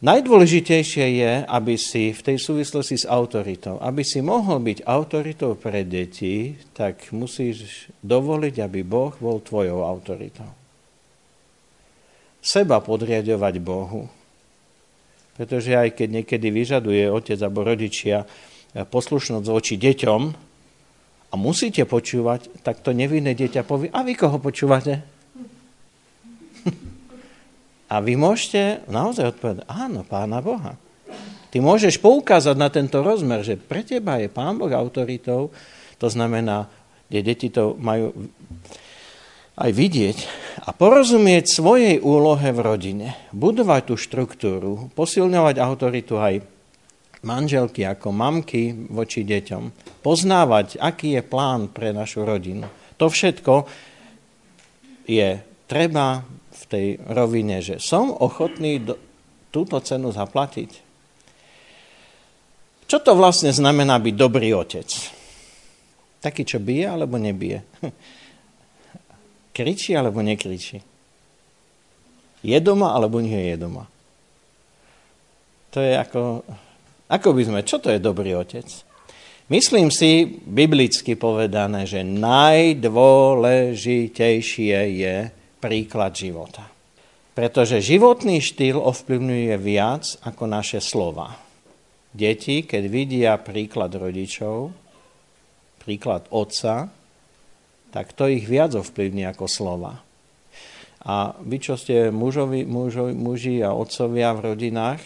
Najdôležitejšie 0.00 1.06
je, 1.20 1.32
aby 1.44 1.76
si 1.76 2.16
v 2.16 2.20
tej 2.32 2.40
súvislosti 2.40 3.04
s 3.04 3.06
autoritou, 3.06 3.76
aby 3.84 4.00
si 4.00 4.24
mohol 4.24 4.64
byť 4.64 4.88
autoritou 4.88 5.60
pre 5.60 5.84
deti, 5.84 6.56
tak 6.72 7.12
musíš 7.12 7.86
dovoliť, 8.00 8.64
aby 8.64 8.80
Boh 8.80 9.12
bol 9.20 9.44
tvojou 9.44 9.84
autoritou. 9.84 10.48
Seba 12.40 12.80
podriadovať 12.80 13.54
Bohu, 13.60 14.21
pretože 15.36 15.72
aj 15.72 15.96
keď 15.96 16.08
niekedy 16.22 16.48
vyžaduje 16.52 17.08
otec 17.08 17.38
alebo 17.40 17.64
rodičia 17.64 18.24
eh, 18.24 18.84
poslušnosť 18.84 19.46
voči 19.48 19.74
deťom 19.80 20.22
a 21.32 21.34
musíte 21.40 21.88
počúvať, 21.88 22.60
tak 22.60 22.84
to 22.84 22.92
nevinné 22.92 23.32
dieťa 23.32 23.64
povie, 23.64 23.88
a 23.88 24.04
vy 24.04 24.12
koho 24.12 24.36
počúvate? 24.36 25.00
a 27.92 27.96
vy 28.04 28.14
môžete 28.20 28.84
naozaj 28.92 29.36
odpovedať, 29.36 29.64
áno, 29.68 30.04
pána 30.04 30.44
Boha. 30.44 30.76
Ty 31.52 31.60
môžeš 31.60 32.00
poukázať 32.00 32.56
na 32.56 32.72
tento 32.72 33.04
rozmer, 33.04 33.44
že 33.44 33.60
pre 33.60 33.84
teba 33.84 34.16
je 34.16 34.32
pán 34.32 34.56
Boh 34.56 34.72
autoritou, 34.72 35.52
to 36.00 36.08
znamená, 36.08 36.64
že 37.12 37.20
deti 37.20 37.52
to 37.52 37.76
majú 37.76 38.08
aj 39.56 39.70
vidieť 39.70 40.18
a 40.64 40.72
porozumieť 40.72 41.44
svojej 41.48 41.96
úlohe 42.00 42.48
v 42.54 42.60
rodine, 42.60 43.08
budovať 43.36 43.82
tú 43.92 43.94
štruktúru, 44.00 44.88
posilňovať 44.96 45.56
autoritu 45.60 46.16
aj 46.16 46.40
manželky 47.22 47.84
ako 47.84 48.10
mamky 48.10 48.72
voči 48.90 49.22
deťom, 49.22 49.62
poznávať, 50.00 50.80
aký 50.80 51.20
je 51.20 51.22
plán 51.22 51.70
pre 51.70 51.92
našu 51.92 52.24
rodinu. 52.24 52.66
To 52.96 53.06
všetko 53.12 53.68
je 55.06 55.38
treba 55.68 56.24
v 56.52 56.62
tej 56.66 56.86
rovine, 57.10 57.60
že 57.60 57.78
som 57.78 58.10
ochotný 58.10 58.82
do, 58.82 58.94
túto 59.52 59.78
cenu 59.84 60.10
zaplatiť. 60.10 60.70
Čo 62.88 62.98
to 63.00 63.12
vlastne 63.16 63.52
znamená 63.52 63.96
byť 64.00 64.14
dobrý 64.16 64.52
otec? 64.52 64.88
Taký, 66.20 66.42
čo 66.44 66.58
bije 66.60 66.86
alebo 66.88 67.16
nebije? 67.16 67.64
Kričí 69.52 69.92
alebo 69.92 70.24
nekričí? 70.24 70.80
Je 72.42 72.58
doma 72.58 72.90
alebo 72.96 73.22
nie 73.22 73.52
je 73.52 73.56
doma? 73.60 73.86
To 75.72 75.80
je 75.80 75.96
ako, 75.96 76.44
ako 77.08 77.32
by 77.32 77.44
sme, 77.48 77.64
čo 77.64 77.78
to 77.80 77.88
je 77.92 77.98
dobrý 78.02 78.34
otec? 78.36 78.66
Myslím 79.52 79.90
si, 79.92 80.40
biblicky 80.40 81.16
povedané, 81.16 81.84
že 81.84 82.04
najdôležitejšie 82.04 84.76
je 84.96 85.30
príklad 85.60 86.16
života. 86.16 86.62
Pretože 87.32 87.80
životný 87.84 88.40
štýl 88.44 88.76
ovplyvňuje 88.80 89.56
viac 89.60 90.16
ako 90.24 90.46
naše 90.48 90.80
slova. 90.80 91.36
Deti, 92.12 92.68
keď 92.68 92.82
vidia 92.92 93.40
príklad 93.40 93.96
rodičov, 93.96 94.68
príklad 95.80 96.28
otca, 96.28 96.92
tak 97.92 98.16
to 98.16 98.26
ich 98.26 98.48
viac 98.48 98.72
ovplyvní 98.72 99.28
ako 99.28 99.44
slova. 99.46 100.00
A 101.02 101.36
vy, 101.42 101.60
čo 101.60 101.76
ste 101.76 102.08
mužovi, 102.08 102.64
mužovi, 102.64 103.12
muži 103.12 103.60
a 103.60 103.76
otcovia 103.76 104.32
v 104.32 104.54
rodinách, 104.54 105.02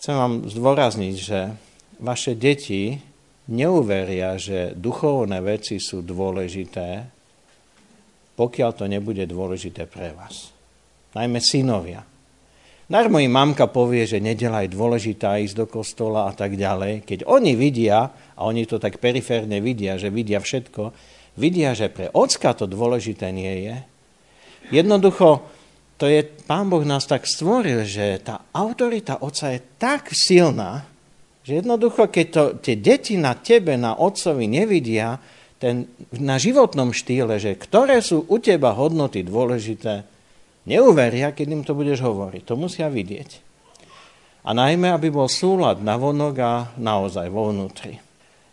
chcem 0.00 0.14
vám 0.16 0.34
zdôrazniť, 0.48 1.14
že 1.16 1.54
vaše 2.00 2.34
deti 2.34 2.98
neuveria, 3.52 4.36
že 4.40 4.72
duchovné 4.74 5.38
veci 5.44 5.78
sú 5.78 6.02
dôležité, 6.02 7.04
pokiaľ 8.34 8.70
to 8.74 8.84
nebude 8.90 9.24
dôležité 9.28 9.84
pre 9.86 10.14
vás. 10.16 10.50
Najmä 11.12 11.40
synovia. 11.40 12.04
Darmo 12.88 13.20
im 13.20 13.28
mamka 13.28 13.68
povie, 13.68 14.08
že 14.08 14.16
nedela 14.16 14.64
je 14.64 14.72
dôležitá 14.72 15.36
ísť 15.36 15.54
do 15.60 15.66
kostola 15.68 16.24
a 16.24 16.32
tak 16.32 16.56
ďalej. 16.56 17.04
Keď 17.04 17.28
oni 17.28 17.52
vidia, 17.52 18.08
a 18.08 18.40
oni 18.48 18.64
to 18.64 18.80
tak 18.80 18.96
periférne 18.96 19.60
vidia, 19.60 20.00
že 20.00 20.08
vidia 20.08 20.40
všetko, 20.40 20.88
vidia, 21.38 21.72
že 21.78 21.86
pre 21.86 22.10
ocka 22.10 22.50
to 22.52 22.66
dôležité 22.66 23.30
nie 23.30 23.70
je. 23.70 23.76
Jednoducho, 24.74 25.46
to 25.96 26.10
je, 26.10 26.26
pán 26.44 26.66
Boh 26.66 26.82
nás 26.82 27.06
tak 27.06 27.24
stvoril, 27.24 27.86
že 27.86 28.18
tá 28.20 28.50
autorita 28.50 29.22
otca 29.22 29.54
je 29.54 29.60
tak 29.78 30.10
silná, 30.10 30.84
že 31.46 31.64
jednoducho, 31.64 32.12
keď 32.12 32.26
to, 32.28 32.42
tie 32.60 32.76
deti 32.76 33.16
na 33.16 33.32
tebe, 33.32 33.78
na 33.80 33.96
otcovi 33.96 34.44
nevidia, 34.44 35.16
ten, 35.56 35.88
na 36.14 36.36
životnom 36.36 36.92
štýle, 36.92 37.40
že 37.40 37.56
ktoré 37.56 38.04
sú 38.04 38.28
u 38.28 38.36
teba 38.38 38.76
hodnoty 38.76 39.24
dôležité, 39.24 40.04
neuveria, 40.68 41.32
keď 41.32 41.46
im 41.48 41.62
to 41.64 41.72
budeš 41.72 42.04
hovoriť. 42.04 42.42
To 42.46 42.54
musia 42.54 42.92
vidieť. 42.92 43.48
A 44.46 44.54
najmä, 44.54 44.92
aby 44.92 45.10
bol 45.10 45.26
súlad 45.26 45.82
na 45.82 45.98
vonok 45.98 46.34
a 46.38 46.52
naozaj 46.78 47.26
vo 47.32 47.50
vnútri. 47.50 48.07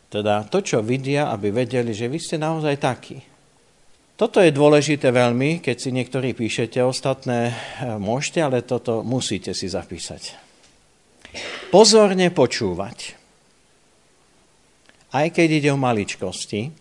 Teda 0.10 0.46
to, 0.48 0.62
čo 0.62 0.86
vidia, 0.86 1.34
aby 1.34 1.52
vedeli, 1.52 1.92
že 1.92 2.08
vy 2.08 2.18
ste 2.22 2.38
naozaj 2.38 2.76
takí. 2.78 3.18
Toto 4.16 4.40
je 4.40 4.56
dôležité 4.56 5.12
veľmi, 5.12 5.60
keď 5.60 5.76
si 5.76 5.92
niektorí 5.92 6.32
píšete, 6.32 6.80
ostatné 6.80 7.52
e, 7.52 7.54
môžete, 8.00 8.40
ale 8.40 8.64
toto 8.64 9.04
musíte 9.04 9.52
si 9.52 9.68
zapísať. 9.68 10.40
Pozorne 11.68 12.32
počúvať. 12.32 13.20
Aj 15.12 15.28
keď 15.28 15.48
ide 15.60 15.70
o 15.76 15.80
maličkosti, 15.80 16.72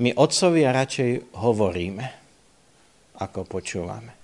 my 0.00 0.16
otcovia 0.16 0.72
radšej 0.72 1.36
hovoríme, 1.36 2.04
ako 3.20 3.44
počúvame. 3.44 4.16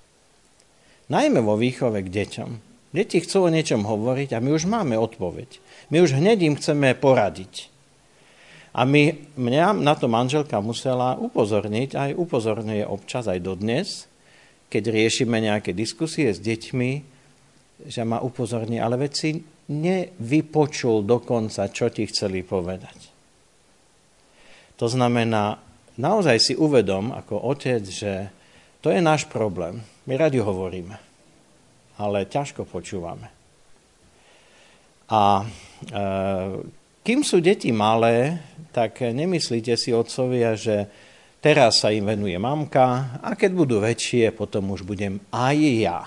Najmä 1.12 1.40
vo 1.44 1.60
výchove 1.60 2.00
k 2.00 2.08
deťom. 2.08 2.50
Deti 2.96 3.20
chcú 3.20 3.44
o 3.44 3.52
niečom 3.52 3.84
hovoriť 3.84 4.32
a 4.32 4.40
my 4.40 4.54
už 4.54 4.70
máme 4.70 4.96
odpoveď. 4.96 5.60
My 5.88 6.00
už 6.04 6.16
hneď 6.16 6.44
im 6.46 6.54
chceme 6.56 6.92
poradiť. 6.96 7.72
A 8.74 8.82
my, 8.82 9.14
mňa 9.38 9.76
na 9.78 9.94
to 9.94 10.10
manželka 10.10 10.58
musela 10.58 11.14
upozorniť, 11.14 11.94
aj 11.94 12.10
upozorňuje 12.18 12.82
občas, 12.82 13.30
aj 13.30 13.38
dodnes, 13.38 14.10
keď 14.66 14.90
riešime 14.90 15.38
nejaké 15.38 15.70
diskusie 15.70 16.34
s 16.34 16.42
deťmi, 16.42 16.90
že 17.86 18.02
ma 18.02 18.18
upozorní, 18.18 18.82
ale 18.82 18.98
veď 18.98 19.12
si 19.14 19.30
nevypočul 19.70 21.06
dokonca, 21.06 21.70
čo 21.70 21.86
ti 21.88 22.10
chceli 22.10 22.42
povedať. 22.42 22.98
To 24.82 24.90
znamená, 24.90 25.62
naozaj 25.94 26.36
si 26.42 26.54
uvedom 26.58 27.14
ako 27.14 27.46
otec, 27.46 27.86
že 27.86 28.28
to 28.82 28.90
je 28.90 28.98
náš 28.98 29.30
problém. 29.30 29.86
My 30.10 30.18
radi 30.18 30.42
hovoríme 30.42 31.14
ale 31.98 32.26
ťažko 32.26 32.66
počúvame. 32.66 33.30
A 35.06 35.46
kým 37.04 37.20
sú 37.20 37.38
deti 37.44 37.68
malé, 37.74 38.40
tak 38.72 39.04
nemyslíte 39.04 39.76
si, 39.76 39.92
otcovia, 39.92 40.56
že 40.56 40.88
teraz 41.44 41.84
sa 41.84 41.92
im 41.92 42.08
venuje 42.08 42.36
mamka 42.40 43.20
a 43.20 43.36
keď 43.36 43.50
budú 43.52 43.76
väčšie, 43.84 44.32
potom 44.32 44.72
už 44.72 44.82
budem 44.82 45.20
aj 45.28 45.56
ja. 45.60 46.00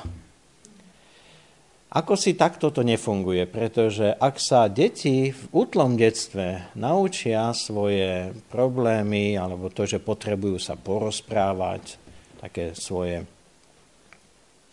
Ako 1.88 2.20
si 2.20 2.36
takto 2.36 2.68
to 2.70 2.84
nefunguje? 2.84 3.48
Pretože 3.48 4.12
ak 4.12 4.36
sa 4.44 4.68
deti 4.68 5.32
v 5.32 5.44
útlom 5.56 5.96
detstve 5.96 6.76
naučia 6.76 7.56
svoje 7.56 8.36
problémy 8.52 9.40
alebo 9.40 9.72
to, 9.72 9.88
že 9.88 10.04
potrebujú 10.04 10.60
sa 10.60 10.76
porozprávať, 10.76 11.96
také 12.44 12.76
svoje 12.76 13.24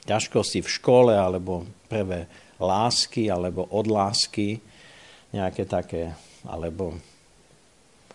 ťažkosti 0.05 0.61
v 0.61 0.69
škole, 0.69 1.15
alebo 1.17 1.65
prvé 1.89 2.29
lásky, 2.61 3.33
alebo 3.33 3.73
odlásky, 3.73 4.61
nejaké 5.35 5.67
také, 5.67 6.15
alebo 6.47 6.95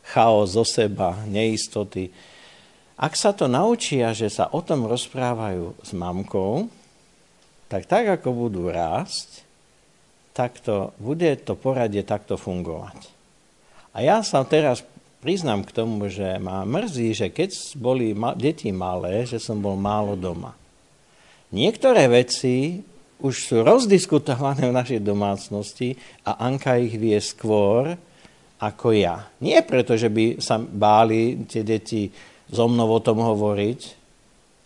chaos 0.08 0.56
zo 0.56 0.64
seba, 0.64 1.20
neistoty. 1.28 2.10
Ak 2.96 3.20
sa 3.20 3.36
to 3.36 3.52
naučia, 3.52 4.16
že 4.16 4.32
sa 4.32 4.48
o 4.56 4.64
tom 4.64 4.88
rozprávajú 4.88 5.76
s 5.84 5.92
mamkou, 5.92 6.72
tak 7.70 7.86
tak, 7.86 8.08
ako 8.20 8.48
budú 8.48 8.72
rásť, 8.72 9.46
tak 10.34 10.58
to, 10.64 10.96
bude 10.98 11.28
to 11.44 11.54
poradie 11.54 12.02
takto 12.02 12.40
fungovať. 12.40 13.12
A 13.94 14.02
ja 14.02 14.24
sa 14.24 14.42
teraz 14.48 14.82
priznám 15.20 15.68
k 15.68 15.76
tomu, 15.76 16.08
že 16.08 16.40
ma 16.40 16.64
mrzí, 16.64 17.12
že 17.14 17.28
keď 17.28 17.76
boli 17.76 18.16
deti 18.40 18.72
malé, 18.72 19.28
že 19.28 19.38
som 19.38 19.60
bol 19.60 19.76
málo 19.76 20.16
doma. 20.16 20.56
Niektoré 21.52 22.08
veci 22.08 22.82
už 23.20 23.36
sú 23.36 23.56
rozdiskutované 23.68 24.72
v 24.72 24.78
našej 24.78 25.00
domácnosti 25.04 25.96
a 26.24 26.40
Anka 26.40 26.80
ich 26.80 26.96
vie 26.96 27.20
skôr 27.20 27.96
ako 28.60 28.96
ja. 28.96 29.28
Nie 29.44 29.64
preto, 29.64 29.96
že 29.96 30.12
by 30.12 30.40
sa 30.40 30.60
báli 30.60 31.48
tie 31.48 31.64
deti 31.64 32.12
so 32.52 32.68
mnou 32.68 32.92
o 32.92 33.00
tom 33.04 33.24
hovoriť 33.24 33.82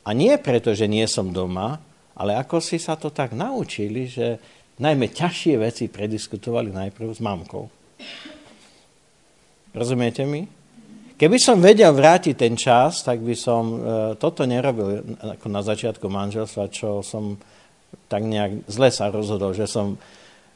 a 0.05 0.09
nie 0.13 0.33
preto, 0.41 0.73
že 0.73 0.89
nie 0.89 1.05
som 1.05 1.29
doma, 1.29 1.77
ale 2.13 2.37
ako 2.37 2.61
si 2.61 2.77
sa 2.77 2.93
to 2.93 3.09
tak 3.09 3.33
naučili, 3.33 4.05
že 4.05 4.37
najmä 4.81 5.09
ťažšie 5.13 5.53
veci 5.57 5.85
prediskutovali 5.89 6.73
najprv 6.73 7.09
s 7.09 7.21
mamkou. 7.21 7.65
Rozumiete 9.73 10.25
mi? 10.29 10.45
Keby 11.13 11.37
som 11.37 11.61
vedel 11.61 11.93
vrátiť 11.93 12.35
ten 12.37 12.53
čas, 12.57 13.05
tak 13.05 13.21
by 13.21 13.33
som 13.37 13.63
e, 13.73 13.77
toto 14.17 14.43
nerobil 14.49 15.01
ako 15.21 15.47
na 15.49 15.61
začiatku 15.61 16.09
manželstva, 16.09 16.73
čo 16.73 17.05
som 17.05 17.37
tak 18.07 18.25
nejak 18.25 18.65
zle 18.69 18.89
sa 18.93 19.09
rozhodol, 19.09 19.57
že 19.57 19.65
som 19.65 19.97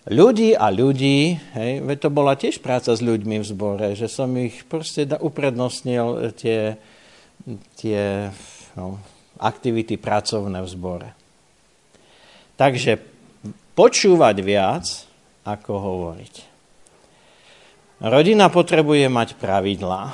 ľudí 0.07 0.55
a 0.55 0.71
ľudí, 0.71 1.35
hej, 1.57 1.83
veď 1.83 1.97
to 2.07 2.09
bola 2.09 2.39
tiež 2.39 2.63
práca 2.63 2.95
s 2.95 3.03
ľuďmi 3.03 3.43
v 3.43 3.45
zbore, 3.45 3.87
že 3.93 4.07
som 4.07 4.31
ich 4.39 4.63
proste 4.63 5.03
uprednostnil 5.07 6.31
tie, 6.39 6.79
tie 7.75 8.31
no, 8.79 8.97
aktivity 9.37 9.99
pracovné 9.99 10.63
v 10.63 10.71
zbore. 10.71 11.09
Takže 12.57 12.97
počúvať 13.77 14.35
viac, 14.41 14.85
ako 15.45 15.71
hovoriť. 15.77 16.35
Rodina 17.97 18.49
potrebuje 18.49 19.09
mať 19.09 19.29
pravidlá 19.41 20.13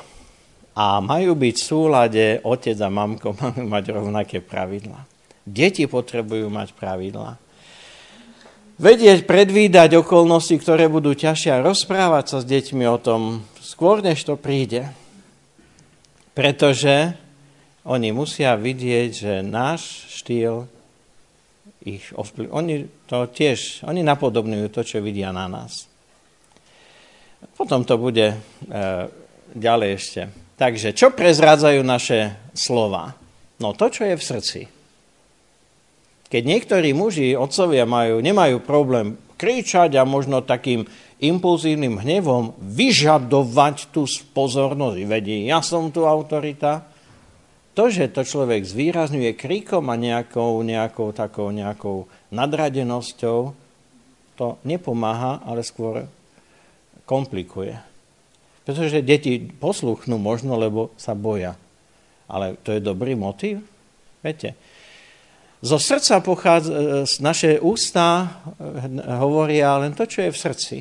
a 0.73 0.85
majú 1.03 1.35
byť 1.35 1.55
v 1.55 1.67
súlade, 1.67 2.25
otec 2.41 2.77
a 2.79 2.89
mamko 2.89 3.35
majú 3.35 3.63
mať 3.67 3.83
rovnaké 3.91 4.37
pravidla. 4.39 5.12
Deti 5.43 5.83
potrebujú 5.87 6.47
mať 6.47 6.71
pravidla. 6.75 7.35
Vedieť, 8.79 9.29
predvídať 9.29 10.01
okolnosti, 10.01 10.55
ktoré 10.57 10.89
budú 10.89 11.13
ťažšie 11.13 11.51
a 11.53 11.63
rozprávať 11.63 12.25
sa 12.25 12.37
s 12.41 12.49
deťmi 12.49 12.83
o 12.89 12.97
tom 12.97 13.45
skôr, 13.61 14.01
než 14.01 14.25
to 14.25 14.33
príde. 14.33 14.89
Pretože 16.33 17.13
oni 17.85 18.09
musia 18.15 18.57
vidieť, 18.57 19.09
že 19.13 19.33
náš 19.45 20.09
štýl 20.09 20.65
ich 21.83 22.09
ovplyv... 22.15 22.49
Oni 22.49 22.87
to 23.05 23.27
tiež, 23.27 23.83
oni 23.85 24.01
napodobňujú 24.01 24.67
to, 24.71 24.81
čo 24.81 25.03
vidia 25.03 25.35
na 25.35 25.51
nás. 25.51 25.85
Potom 27.59 27.83
to 27.83 27.99
bude 27.99 28.33
e, 28.33 28.37
ďalej 29.53 29.89
ešte. 29.99 30.21
Takže 30.55 30.95
čo 30.95 31.11
prezrádzajú 31.11 31.81
naše 31.83 32.39
slova? 32.55 33.19
No 33.59 33.75
to, 33.75 33.91
čo 33.91 34.07
je 34.07 34.15
v 34.15 34.23
srdci. 34.23 34.61
Keď 36.33 36.41
niektorí 36.49 36.97
muži, 36.97 37.37
otcovia 37.37 37.85
majú, 37.85 38.17
nemajú 38.17 38.65
problém 38.65 39.21
kričať 39.37 40.01
a 40.01 40.01
možno 40.01 40.41
takým 40.41 40.81
impulzívnym 41.21 42.01
hnevom 42.01 42.57
vyžadovať 42.57 43.93
tú 43.93 44.09
pozornosť, 44.33 44.97
vedí, 45.05 45.45
ja 45.45 45.61
som 45.61 45.93
tu 45.93 46.09
autorita, 46.09 46.89
to, 47.77 47.85
že 47.93 48.09
to 48.09 48.25
človek 48.25 48.65
zvýrazňuje 48.65 49.37
kríkom 49.37 49.93
a 49.93 49.95
nejakou, 49.97 50.57
nejakou 50.65 51.13
takou 51.13 51.53
nejakou 51.53 52.09
nadradenosťou, 52.33 53.53
to 54.33 54.47
nepomáha, 54.65 55.37
ale 55.45 55.61
skôr 55.61 56.09
komplikuje. 57.05 57.77
Pretože 58.65 59.05
deti 59.05 59.37
posluchnú 59.37 60.17
možno, 60.17 60.57
lebo 60.57 60.89
sa 60.97 61.13
boja. 61.13 61.53
Ale 62.25 62.57
to 62.65 62.73
je 62.73 62.81
dobrý 62.81 63.13
motiv? 63.13 63.61
Viete, 64.25 64.57
zo 65.63 65.79
srdca 65.79 66.19
pochádza, 66.19 66.71
e, 66.71 67.07
z 67.07 67.13
naše 67.23 67.51
ústa 67.63 68.27
e, 68.27 68.27
hovoria 69.15 69.79
len 69.79 69.95
to, 69.95 70.03
čo 70.03 70.27
je 70.27 70.31
v 70.35 70.41
srdci. 70.43 70.77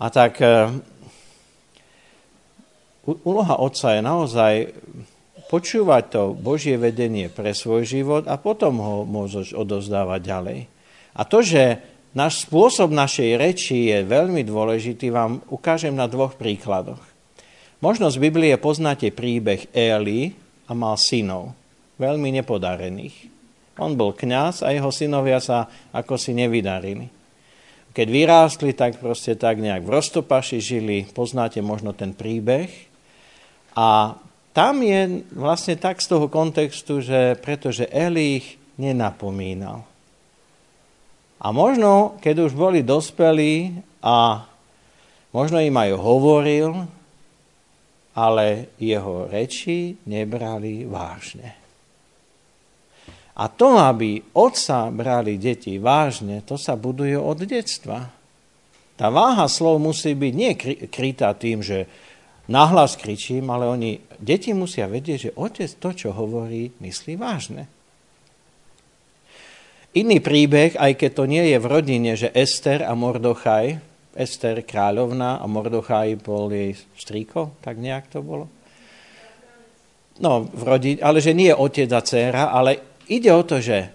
A 0.00 0.08
tak 0.08 0.40
e, 0.40 0.72
úloha 3.04 3.60
otca 3.60 3.92
je 3.94 4.00
naozaj 4.00 4.54
počúvať 5.52 6.04
to 6.08 6.22
Božie 6.32 6.80
vedenie 6.80 7.28
pre 7.28 7.52
svoj 7.52 7.84
život 7.84 8.24
a 8.24 8.40
potom 8.40 8.80
ho 8.80 8.96
môžeš 9.04 9.52
odozdávať 9.52 10.20
ďalej. 10.24 10.58
A 11.12 11.22
to, 11.28 11.44
že 11.44 11.62
Náš 12.10 12.42
spôsob 12.42 12.90
našej 12.90 13.38
reči 13.38 13.94
je 13.94 14.02
veľmi 14.02 14.42
dôležitý, 14.42 15.14
vám 15.14 15.46
ukážem 15.46 15.94
na 15.94 16.10
dvoch 16.10 16.34
príkladoch. 16.34 16.98
Možno 17.78 18.10
z 18.10 18.18
Biblie 18.18 18.50
poznáte 18.58 19.14
príbeh 19.14 19.70
Eli 19.70 20.34
a 20.66 20.74
mal 20.74 20.98
synov, 20.98 21.54
veľmi 22.02 22.34
nepodarených. 22.34 23.30
On 23.80 23.96
bol 23.96 24.12
kňaz 24.12 24.60
a 24.60 24.76
jeho 24.76 24.92
synovia 24.92 25.40
sa 25.40 25.66
ako 25.96 26.20
si 26.20 26.36
nevydarili. 26.36 27.08
Keď 27.90 28.06
vyrástli, 28.06 28.70
tak 28.76 29.02
proste 29.02 29.34
tak 29.34 29.58
nejak 29.58 29.82
v 29.82 29.90
roztopaši 29.98 30.62
žili, 30.62 31.08
poznáte 31.10 31.58
možno 31.58 31.90
ten 31.90 32.14
príbeh. 32.14 32.70
A 33.74 34.14
tam 34.54 34.84
je 34.84 35.26
vlastne 35.34 35.74
tak 35.74 35.98
z 35.98 36.06
toho 36.06 36.30
kontextu, 36.30 37.02
že 37.02 37.34
pretože 37.42 37.90
Eli 37.90 38.38
ich 38.38 38.46
nenapomínal. 38.78 39.82
A 41.40 41.46
možno, 41.50 42.20
keď 42.20 42.50
už 42.50 42.52
boli 42.52 42.84
dospelí 42.84 43.80
a 44.04 44.44
možno 45.32 45.56
im 45.56 45.72
aj 45.72 45.90
hovoril, 45.96 46.84
ale 48.12 48.74
jeho 48.76 49.30
reči 49.30 49.96
nebrali 50.04 50.84
vážne. 50.84 51.59
A 53.38 53.46
to, 53.46 53.78
aby 53.78 54.18
otca 54.34 54.90
brali 54.90 55.38
deti 55.38 55.78
vážne, 55.78 56.42
to 56.42 56.58
sa 56.58 56.74
buduje 56.74 57.14
od 57.14 57.38
detstva. 57.46 58.10
Tá 58.98 59.08
váha 59.08 59.48
slov 59.48 59.80
musí 59.80 60.12
byť 60.12 60.32
nie 60.34 60.52
krytá 60.90 61.32
tým, 61.32 61.64
že 61.64 61.88
nahlas 62.50 62.98
kričím, 62.98 63.48
ale 63.48 63.70
oni, 63.70 63.90
deti 64.18 64.50
musia 64.50 64.90
vedieť, 64.90 65.18
že 65.30 65.36
otec 65.38 65.70
to, 65.78 65.90
čo 65.94 66.08
hovorí, 66.12 66.74
myslí 66.82 67.14
vážne. 67.16 67.70
Iný 69.90 70.22
príbeh, 70.22 70.78
aj 70.78 71.00
keď 71.00 71.10
to 71.14 71.24
nie 71.26 71.44
je 71.50 71.58
v 71.58 71.66
rodine, 71.66 72.12
že 72.14 72.30
Ester 72.30 72.86
a 72.86 72.94
Mordochaj, 72.94 73.78
Ester 74.14 74.62
kráľovná 74.62 75.42
a 75.42 75.46
Mordochaj 75.50 76.18
bol 76.20 76.50
jej 76.50 76.78
strýko, 76.98 77.58
tak 77.62 77.78
nejak 77.78 78.10
to 78.10 78.22
bolo. 78.22 78.46
No, 80.20 80.44
v 80.44 80.62
rodine, 80.62 81.00
ale 81.00 81.24
že 81.24 81.32
nie 81.32 81.50
otec 81.50 81.88
a 81.90 82.04
dcéra, 82.04 82.52
ale 82.52 82.89
ide 83.10 83.30
o 83.34 83.42
to, 83.42 83.58
že 83.58 83.90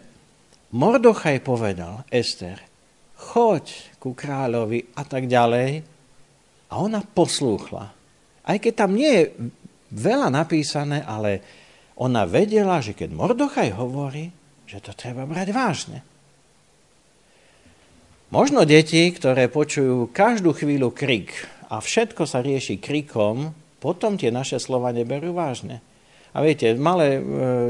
Mordochaj 0.76 1.40
povedal 1.40 2.04
Ester, 2.12 2.60
choď 3.16 3.96
ku 3.96 4.12
kráľovi 4.12 4.92
a 5.00 5.08
tak 5.08 5.32
ďalej. 5.32 5.88
A 6.68 6.74
ona 6.84 7.00
poslúchla. 7.00 7.96
Aj 8.44 8.58
keď 8.60 8.74
tam 8.84 8.92
nie 9.00 9.08
je 9.08 9.24
veľa 9.96 10.28
napísané, 10.28 11.00
ale 11.00 11.40
ona 11.96 12.28
vedela, 12.28 12.84
že 12.84 12.92
keď 12.92 13.16
Mordochaj 13.16 13.72
hovorí, 13.80 14.36
že 14.68 14.84
to 14.84 14.92
treba 14.92 15.24
brať 15.24 15.48
vážne. 15.56 16.00
Možno 18.34 18.68
deti, 18.68 19.08
ktoré 19.16 19.48
počujú 19.48 20.12
každú 20.12 20.52
chvíľu 20.52 20.92
krik 20.92 21.32
a 21.72 21.80
všetko 21.80 22.28
sa 22.28 22.44
rieši 22.44 22.82
krikom, 22.82 23.56
potom 23.80 24.20
tie 24.20 24.34
naše 24.34 24.60
slova 24.60 24.92
neberú 24.92 25.32
vážne. 25.32 25.80
A 26.36 26.44
viete, 26.44 26.76
malé 26.76 27.16
e, 27.16 27.22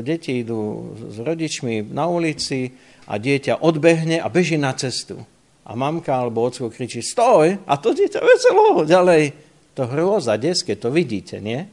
deti 0.01 0.41
idú 0.41 0.89
s 0.97 1.21
rodičmi 1.21 1.85
na 1.93 2.09
ulici 2.09 2.73
a 3.05 3.21
dieťa 3.21 3.61
odbehne 3.61 4.17
a 4.17 4.25
beží 4.25 4.57
na 4.57 4.73
cestu. 4.73 5.21
A 5.65 5.77
mamka 5.77 6.17
alebo 6.17 6.41
ocko 6.49 6.73
kričí, 6.73 7.05
stoj! 7.05 7.61
A 7.69 7.73
to 7.77 7.93
dieťa 7.93 8.21
veselo 8.25 8.81
ďalej. 8.81 9.37
To 9.77 9.85
hrôza, 9.85 10.41
deske, 10.41 10.73
to 10.73 10.89
vidíte, 10.89 11.37
nie? 11.37 11.69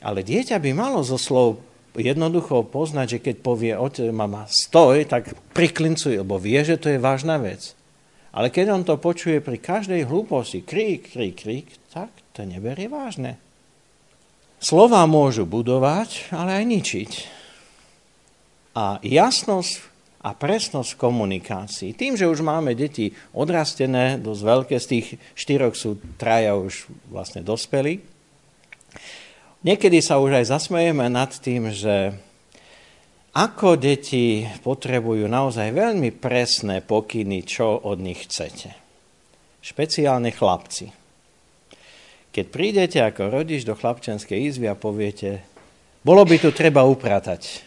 Ale 0.00 0.24
dieťa 0.24 0.56
by 0.56 0.70
malo 0.72 1.04
zo 1.04 1.20
slov 1.20 1.60
jednoducho 1.92 2.64
poznať, 2.64 3.18
že 3.18 3.18
keď 3.20 3.36
povie 3.44 3.72
otec, 3.76 4.08
mama, 4.08 4.48
stoj, 4.48 5.04
tak 5.04 5.36
priklincuje, 5.52 6.16
lebo 6.24 6.40
vie, 6.40 6.64
že 6.64 6.80
to 6.80 6.88
je 6.88 6.96
vážna 6.96 7.36
vec. 7.36 7.76
Ale 8.32 8.48
keď 8.48 8.72
on 8.72 8.82
to 8.88 8.96
počuje 8.96 9.44
pri 9.44 9.60
každej 9.60 10.08
hlúposti, 10.08 10.64
krík, 10.64 11.12
krík, 11.12 11.36
krík, 11.36 11.68
tak 11.92 12.08
to 12.32 12.48
neberie 12.48 12.88
vážne. 12.88 13.36
Slova 14.62 15.02
môžu 15.10 15.42
budovať, 15.42 16.30
ale 16.30 16.62
aj 16.62 16.64
ničiť. 16.70 17.10
A 18.78 19.02
jasnosť 19.02 19.90
a 20.22 20.38
presnosť 20.38 20.94
v 20.94 21.02
komunikácii. 21.02 21.90
Tým, 21.98 22.14
že 22.14 22.30
už 22.30 22.46
máme 22.46 22.78
deti 22.78 23.10
odrastené, 23.34 24.22
dosť 24.22 24.42
veľké, 24.46 24.76
z 24.78 24.86
tých 24.86 25.06
štyroch 25.34 25.74
sú 25.74 25.98
traja 26.14 26.54
už 26.54 26.86
vlastne 27.10 27.42
dospelí. 27.42 27.98
Niekedy 29.66 29.98
sa 29.98 30.22
už 30.22 30.38
aj 30.38 30.54
zasmejeme 30.54 31.10
nad 31.10 31.34
tým, 31.34 31.74
že 31.74 32.14
ako 33.34 33.74
deti 33.74 34.46
potrebujú 34.62 35.26
naozaj 35.26 35.74
veľmi 35.74 36.14
presné 36.14 36.86
pokyny, 36.86 37.42
čo 37.42 37.82
od 37.82 37.98
nich 37.98 38.30
chcete. 38.30 38.70
Špeciálne 39.58 40.30
chlapci. 40.30 41.01
Keď 42.32 42.46
prídete 42.48 42.98
ako 43.04 43.28
rodič 43.28 43.68
do 43.68 43.76
chlapčenskej 43.76 44.48
izby 44.48 44.66
a 44.66 44.74
poviete, 44.74 45.44
bolo 46.00 46.24
by 46.24 46.40
tu 46.40 46.48
treba 46.50 46.80
upratať. 46.82 47.60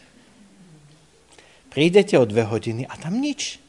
Prídete 1.69 2.17
o 2.17 2.25
dve 2.25 2.49
hodiny 2.49 2.89
a 2.89 2.97
tam 2.97 3.21
nič. 3.21 3.61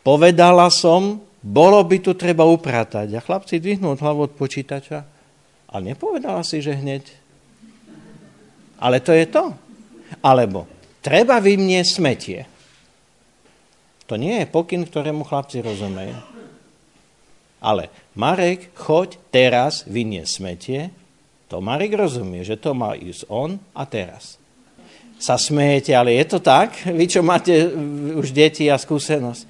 Povedala 0.00 0.72
som, 0.72 1.20
bolo 1.44 1.78
by 1.84 2.00
tu 2.00 2.16
treba 2.16 2.48
upratať. 2.48 3.12
A 3.12 3.20
chlapci 3.20 3.60
dvihnú 3.60 3.92
hlavu 3.94 4.26
od 4.26 4.32
počítača. 4.32 5.04
Ale 5.68 5.92
nepovedala 5.92 6.40
si, 6.40 6.64
že 6.64 6.72
hneď. 6.72 7.04
Ale 8.80 9.04
to 9.04 9.12
je 9.12 9.28
to. 9.28 9.52
Alebo 10.24 10.64
treba 11.04 11.36
vymnieť 11.36 11.86
smetie. 11.86 12.40
To 14.08 14.16
nie 14.16 14.40
je 14.40 14.48
pokyn, 14.48 14.88
ktorému 14.88 15.28
chlapci 15.28 15.60
rozumejú. 15.60 16.16
Ale 17.60 17.92
Marek, 18.18 18.74
choď 18.74 19.14
teraz 19.30 19.86
vynie 19.86 20.26
smetie, 20.26 20.90
to 21.46 21.62
Marek 21.62 21.94
rozumie, 21.94 22.42
že 22.42 22.58
to 22.58 22.74
má 22.74 22.98
ísť 22.98 23.30
on 23.30 23.62
a 23.72 23.86
teraz. 23.86 24.36
Sa 25.22 25.38
smejete, 25.38 25.94
ale 25.94 26.18
je 26.18 26.26
to 26.26 26.38
tak? 26.42 26.82
Vy, 26.82 27.06
čo 27.06 27.22
máte 27.22 27.70
už 28.18 28.34
deti 28.34 28.66
a 28.66 28.76
skúsenosť. 28.76 29.42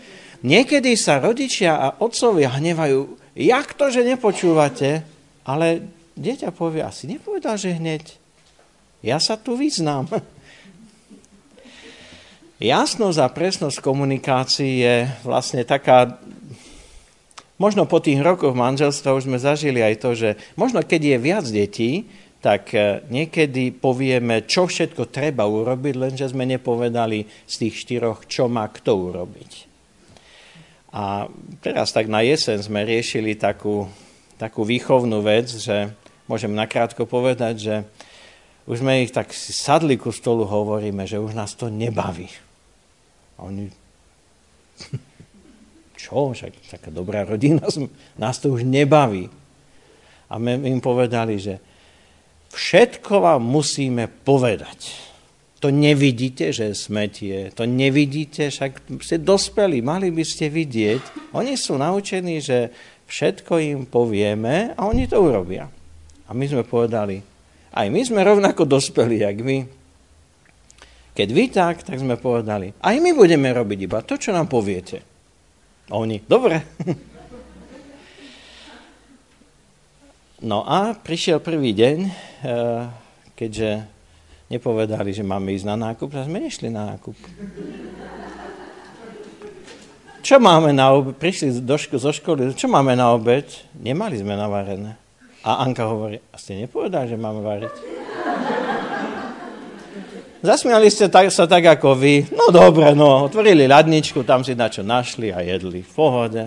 Niekedy 0.44 0.94
sa 0.94 1.18
rodičia 1.18 1.80
a 1.80 1.88
otcovia 1.98 2.54
hnevajú, 2.60 3.18
jak 3.34 3.74
to, 3.74 3.90
že 3.90 4.06
nepočúvate, 4.06 5.02
ale 5.42 5.66
dieťa 6.14 6.54
povie, 6.54 6.84
asi 6.84 7.10
nepovedal, 7.10 7.58
že 7.58 7.74
hneď. 7.74 8.04
Ja 9.02 9.18
sa 9.18 9.34
tu 9.40 9.58
vyznám. 9.58 10.12
Jasnosť 12.58 13.18
a 13.18 13.28
presnosť 13.32 13.78
komunikácií 13.82 14.82
je 14.82 14.96
vlastne 15.26 15.66
taká 15.66 16.18
Možno 17.58 17.90
po 17.90 17.98
tých 17.98 18.22
rokoch 18.22 18.54
manželstva 18.54 19.18
už 19.18 19.26
sme 19.26 19.42
zažili 19.42 19.82
aj 19.82 19.94
to, 19.98 20.14
že 20.14 20.38
možno 20.54 20.78
keď 20.86 21.00
je 21.02 21.16
viac 21.18 21.46
detí, 21.50 22.06
tak 22.38 22.70
e, 22.70 23.02
niekedy 23.10 23.74
povieme, 23.74 24.46
čo 24.46 24.70
všetko 24.70 25.10
treba 25.10 25.42
urobiť, 25.42 25.94
lenže 25.98 26.30
sme 26.30 26.46
nepovedali 26.46 27.26
z 27.26 27.54
tých 27.66 27.74
štyroch, 27.82 28.30
čo 28.30 28.46
má 28.46 28.70
kto 28.70 29.10
urobiť. 29.10 29.66
A 30.94 31.26
teraz 31.60 31.90
tak 31.90 32.06
na 32.06 32.22
jesen 32.22 32.62
sme 32.62 32.86
riešili 32.86 33.34
takú, 33.34 33.90
takú 34.38 34.62
výchovnú 34.62 35.18
vec, 35.20 35.50
že 35.50 35.90
môžem 36.30 36.54
nakrátko 36.54 37.10
povedať, 37.10 37.54
že 37.58 37.74
už 38.70 38.86
sme 38.86 39.02
ich 39.02 39.10
tak 39.10 39.34
sadli 39.34 39.98
ku 39.98 40.14
stolu, 40.14 40.46
hovoríme, 40.46 41.10
že 41.10 41.18
už 41.18 41.34
nás 41.34 41.58
to 41.58 41.66
nebaví. 41.66 42.30
A 43.34 43.50
oni 43.50 43.66
čo, 46.08 46.32
však 46.32 46.52
taká 46.72 46.88
dobrá 46.88 47.28
rodina, 47.28 47.68
nás 48.22 48.40
to 48.40 48.56
už 48.56 48.64
nebaví. 48.64 49.28
A 50.32 50.40
my 50.40 50.56
im 50.64 50.80
povedali, 50.80 51.36
že 51.36 51.60
všetko 52.52 53.20
vám 53.20 53.44
musíme 53.44 54.08
povedať. 54.24 55.08
To 55.58 55.74
nevidíte, 55.74 56.54
že 56.54 56.70
je 56.70 56.74
smetie, 56.78 57.50
to 57.50 57.66
nevidíte, 57.66 58.46
však 58.48 59.02
ste 59.02 59.18
dospeli, 59.18 59.82
mali 59.82 60.14
by 60.14 60.22
ste 60.22 60.46
vidieť. 60.46 61.34
Oni 61.34 61.58
sú 61.58 61.74
naučení, 61.74 62.38
že 62.38 62.70
všetko 63.10 63.52
im 63.58 63.80
povieme 63.82 64.78
a 64.78 64.86
oni 64.86 65.10
to 65.10 65.18
urobia. 65.18 65.66
A 66.28 66.30
my 66.30 66.44
sme 66.46 66.62
povedali, 66.62 67.18
aj 67.74 67.86
my 67.90 68.00
sme 68.06 68.20
rovnako 68.22 68.70
dospeli, 68.70 69.18
jak 69.18 69.36
vy. 69.42 69.66
Keď 71.18 71.28
vy 71.34 71.44
tak, 71.50 71.82
tak 71.82 71.98
sme 71.98 72.14
povedali, 72.14 72.70
aj 72.78 72.96
my 73.02 73.10
budeme 73.10 73.50
robiť 73.50 73.78
iba 73.82 73.98
to, 74.06 74.14
čo 74.14 74.30
nám 74.30 74.46
poviete. 74.46 75.17
A 75.88 75.96
oni, 75.96 76.20
dobre. 76.28 76.60
No 80.38 80.62
a 80.62 80.94
prišiel 80.94 81.42
prvý 81.42 81.74
deň, 81.74 81.96
eh, 82.06 82.12
keďže 83.34 83.88
nepovedali, 84.52 85.10
že 85.10 85.26
máme 85.26 85.50
ísť 85.56 85.66
na 85.66 85.76
nákup, 85.90 86.14
a 86.14 86.28
sme 86.28 86.38
nešli 86.38 86.70
na 86.70 86.94
nákup. 86.94 87.16
Čo 90.22 90.36
máme 90.38 90.76
na 90.76 90.92
obed? 90.92 91.16
Prišli 91.16 91.64
do 91.64 91.74
ško- 91.80 91.98
zo 91.98 92.12
školy, 92.12 92.52
čo 92.52 92.68
máme 92.68 92.92
na 92.92 93.16
obed? 93.16 93.48
Nemali 93.74 94.20
sme 94.20 94.36
navarené. 94.36 94.94
A 95.40 95.64
Anka 95.64 95.88
hovorí, 95.88 96.20
a 96.30 96.36
ste 96.36 96.54
nepovedali, 96.54 97.08
že 97.08 97.16
máme 97.16 97.40
variť? 97.40 97.97
Zasmiali 100.38 100.86
ste 100.86 101.10
tak, 101.10 101.34
sa 101.34 101.50
tak 101.50 101.66
ako 101.66 101.98
vy. 101.98 102.30
No 102.30 102.54
dobre, 102.54 102.94
no, 102.94 103.26
otvorili 103.26 103.66
ľadničku, 103.66 104.22
tam 104.22 104.46
si 104.46 104.54
na 104.54 104.70
čo 104.70 104.86
našli 104.86 105.34
a 105.34 105.42
jedli 105.42 105.82
v 105.82 105.90
pohode. 105.90 106.44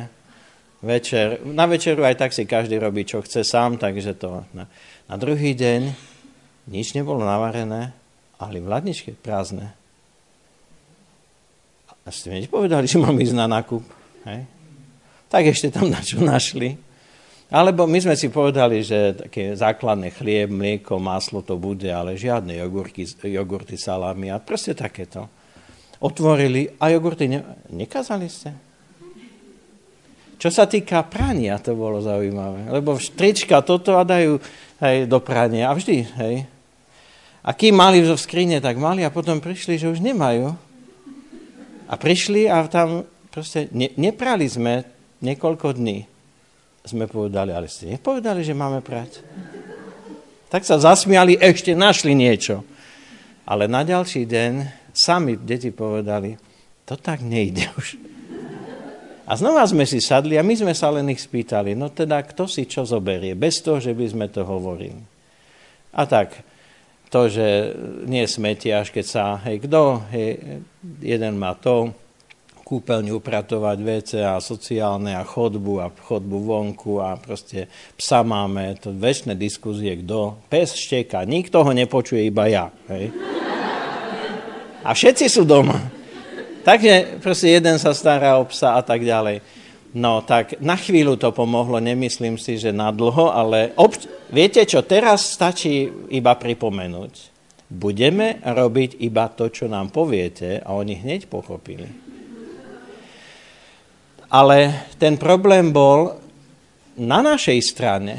Večer, 0.81 1.43
na 1.45 1.67
večeru 1.69 2.01
aj 2.01 2.15
tak 2.17 2.31
si 2.31 2.47
každý 2.47 2.79
robí, 2.79 3.03
čo 3.05 3.21
chce 3.21 3.43
sám, 3.45 3.77
takže 3.77 4.17
to 4.17 4.47
na, 4.55 4.65
na 5.05 5.15
druhý 5.19 5.53
deň 5.53 5.93
nič 6.71 6.95
nebolo 6.95 7.21
navarené, 7.21 7.91
ale 8.39 8.63
v 8.63 8.71
ladničke 8.71 9.13
prázdne. 9.19 9.75
A 12.01 12.09
ste 12.09 12.33
mi 12.33 12.47
povedali, 12.49 12.89
že 12.89 12.97
mám 12.97 13.13
ísť 13.13 13.35
na 13.37 13.45
nákup. 13.45 13.83
Hej? 14.25 14.49
Tak 15.29 15.43
ešte 15.51 15.69
tam 15.69 15.91
na 15.91 16.01
čo 16.01 16.17
našli. 16.17 16.79
Alebo 17.51 17.83
my 17.83 17.99
sme 17.99 18.15
si 18.15 18.31
povedali, 18.31 18.79
že 18.79 19.27
také 19.27 19.51
základné 19.59 20.15
chlieb, 20.15 20.47
mlieko, 20.47 21.03
maslo 21.03 21.43
to 21.43 21.59
bude, 21.59 21.91
ale 21.91 22.15
žiadne 22.15 22.55
jogurky, 22.55 23.03
jogurty, 23.03 23.75
salámy 23.75 24.31
a 24.31 24.39
proste 24.39 24.71
takéto. 24.71 25.27
Otvorili 25.99 26.71
a 26.79 26.87
jogurty 26.87 27.27
ne, 27.27 27.43
nekázali 27.67 28.31
ste? 28.31 28.55
Čo 30.39 30.47
sa 30.47 30.63
týka 30.63 31.03
prania, 31.03 31.59
to 31.59 31.75
bolo 31.75 31.99
zaujímavé. 31.99 32.71
Lebo 32.71 32.95
trička 32.95 33.59
toto 33.59 33.99
a 33.99 34.07
dajú 34.07 34.39
hej, 34.79 35.11
do 35.11 35.19
prania. 35.19 35.69
A 35.69 35.75
vždy, 35.75 36.07
hej. 36.23 36.47
A 37.43 37.51
kým 37.51 37.75
mali 37.75 37.99
v 37.99 38.15
skrine, 38.15 38.63
tak 38.63 38.79
mali 38.79 39.03
a 39.03 39.11
potom 39.11 39.43
prišli, 39.43 39.75
že 39.75 39.91
už 39.91 39.99
nemajú. 39.99 40.55
A 41.91 41.93
prišli 41.99 42.47
a 42.47 42.63
tam 42.71 43.03
proste 43.27 43.67
ne, 43.75 43.91
neprali 43.99 44.47
sme 44.47 44.87
niekoľko 45.19 45.75
dní 45.75 46.10
sme 46.85 47.05
povedali, 47.05 47.53
ale 47.53 47.69
ste 47.69 47.93
nepovedali, 47.93 48.41
že 48.41 48.57
máme 48.57 48.81
prať? 48.81 49.21
Tak 50.51 50.67
sa 50.67 50.81
zasmiali, 50.81 51.39
ešte 51.39 51.77
našli 51.77 52.11
niečo. 52.11 52.65
Ale 53.45 53.69
na 53.69 53.85
ďalší 53.85 54.27
deň 54.27 54.53
sami 54.91 55.39
deti 55.39 55.71
povedali, 55.71 56.35
to 56.83 56.99
tak 56.99 57.23
nejde 57.23 57.71
už. 57.79 57.87
A 59.31 59.39
znova 59.39 59.63
sme 59.63 59.87
si 59.87 60.03
sadli 60.03 60.35
a 60.35 60.43
my 60.43 60.51
sme 60.59 60.75
sa 60.75 60.91
len 60.91 61.07
ich 61.07 61.23
spýtali, 61.23 61.71
no 61.71 61.87
teda 61.87 62.19
kto 62.19 62.51
si 62.51 62.67
čo 62.67 62.83
zoberie, 62.83 63.31
bez 63.31 63.63
toho, 63.63 63.79
že 63.79 63.95
by 63.95 64.05
sme 64.11 64.27
to 64.27 64.43
hovorili. 64.43 64.99
A 65.95 66.03
tak, 66.03 66.35
to, 67.07 67.31
že 67.31 67.71
nie 68.07 68.27
smetiaš, 68.27 68.91
keď 68.91 69.05
sa, 69.07 69.23
hej, 69.47 69.63
kto, 69.63 70.03
hej, 70.11 70.59
jeden 70.99 71.39
má 71.39 71.55
to, 71.55 71.95
kúpeľňu 72.71 73.19
upratovať 73.19 73.83
a 74.23 74.39
sociálne 74.39 75.11
a 75.11 75.27
chodbu 75.27 75.83
a 75.83 75.91
chodbu 75.91 76.37
vonku 76.39 77.03
a 77.03 77.19
proste 77.19 77.67
psa 77.99 78.23
máme, 78.23 78.79
to 78.79 78.95
väčšie 78.95 79.35
diskuzie, 79.35 79.99
kto, 79.99 80.39
pes 80.47 80.71
šteka, 80.71 81.27
nikto 81.27 81.67
ho 81.67 81.71
nepočuje, 81.75 82.23
iba 82.31 82.47
ja, 82.47 82.71
hej. 82.87 83.11
A 84.87 84.95
všetci 84.95 85.27
sú 85.27 85.43
doma. 85.43 85.75
Takže 86.63 87.19
proste 87.19 87.59
jeden 87.59 87.75
sa 87.75 87.91
stará 87.91 88.39
o 88.39 88.47
psa 88.47 88.79
a 88.79 88.81
tak 88.85 89.03
ďalej. 89.03 89.43
No 89.91 90.23
tak 90.23 90.55
na 90.63 90.79
chvíľu 90.79 91.19
to 91.19 91.35
pomohlo, 91.35 91.83
nemyslím 91.83 92.39
si, 92.39 92.55
že 92.55 92.71
na 92.71 92.95
dlho, 92.95 93.35
ale 93.35 93.75
obč- 93.75 94.07
viete 94.31 94.63
čo, 94.63 94.79
teraz 94.79 95.35
stačí 95.35 95.91
iba 96.07 96.31
pripomenúť. 96.39 97.13
Budeme 97.67 98.39
robiť 98.39 99.03
iba 99.03 99.27
to, 99.27 99.51
čo 99.51 99.67
nám 99.67 99.91
poviete 99.91 100.63
a 100.63 100.71
oni 100.71 100.95
hneď 100.95 101.27
pochopili. 101.27 102.10
Ale 104.31 104.87
ten 104.95 105.19
problém 105.19 105.75
bol 105.75 106.15
na 106.99 107.19
našej 107.19 107.59
strane. 107.63 108.15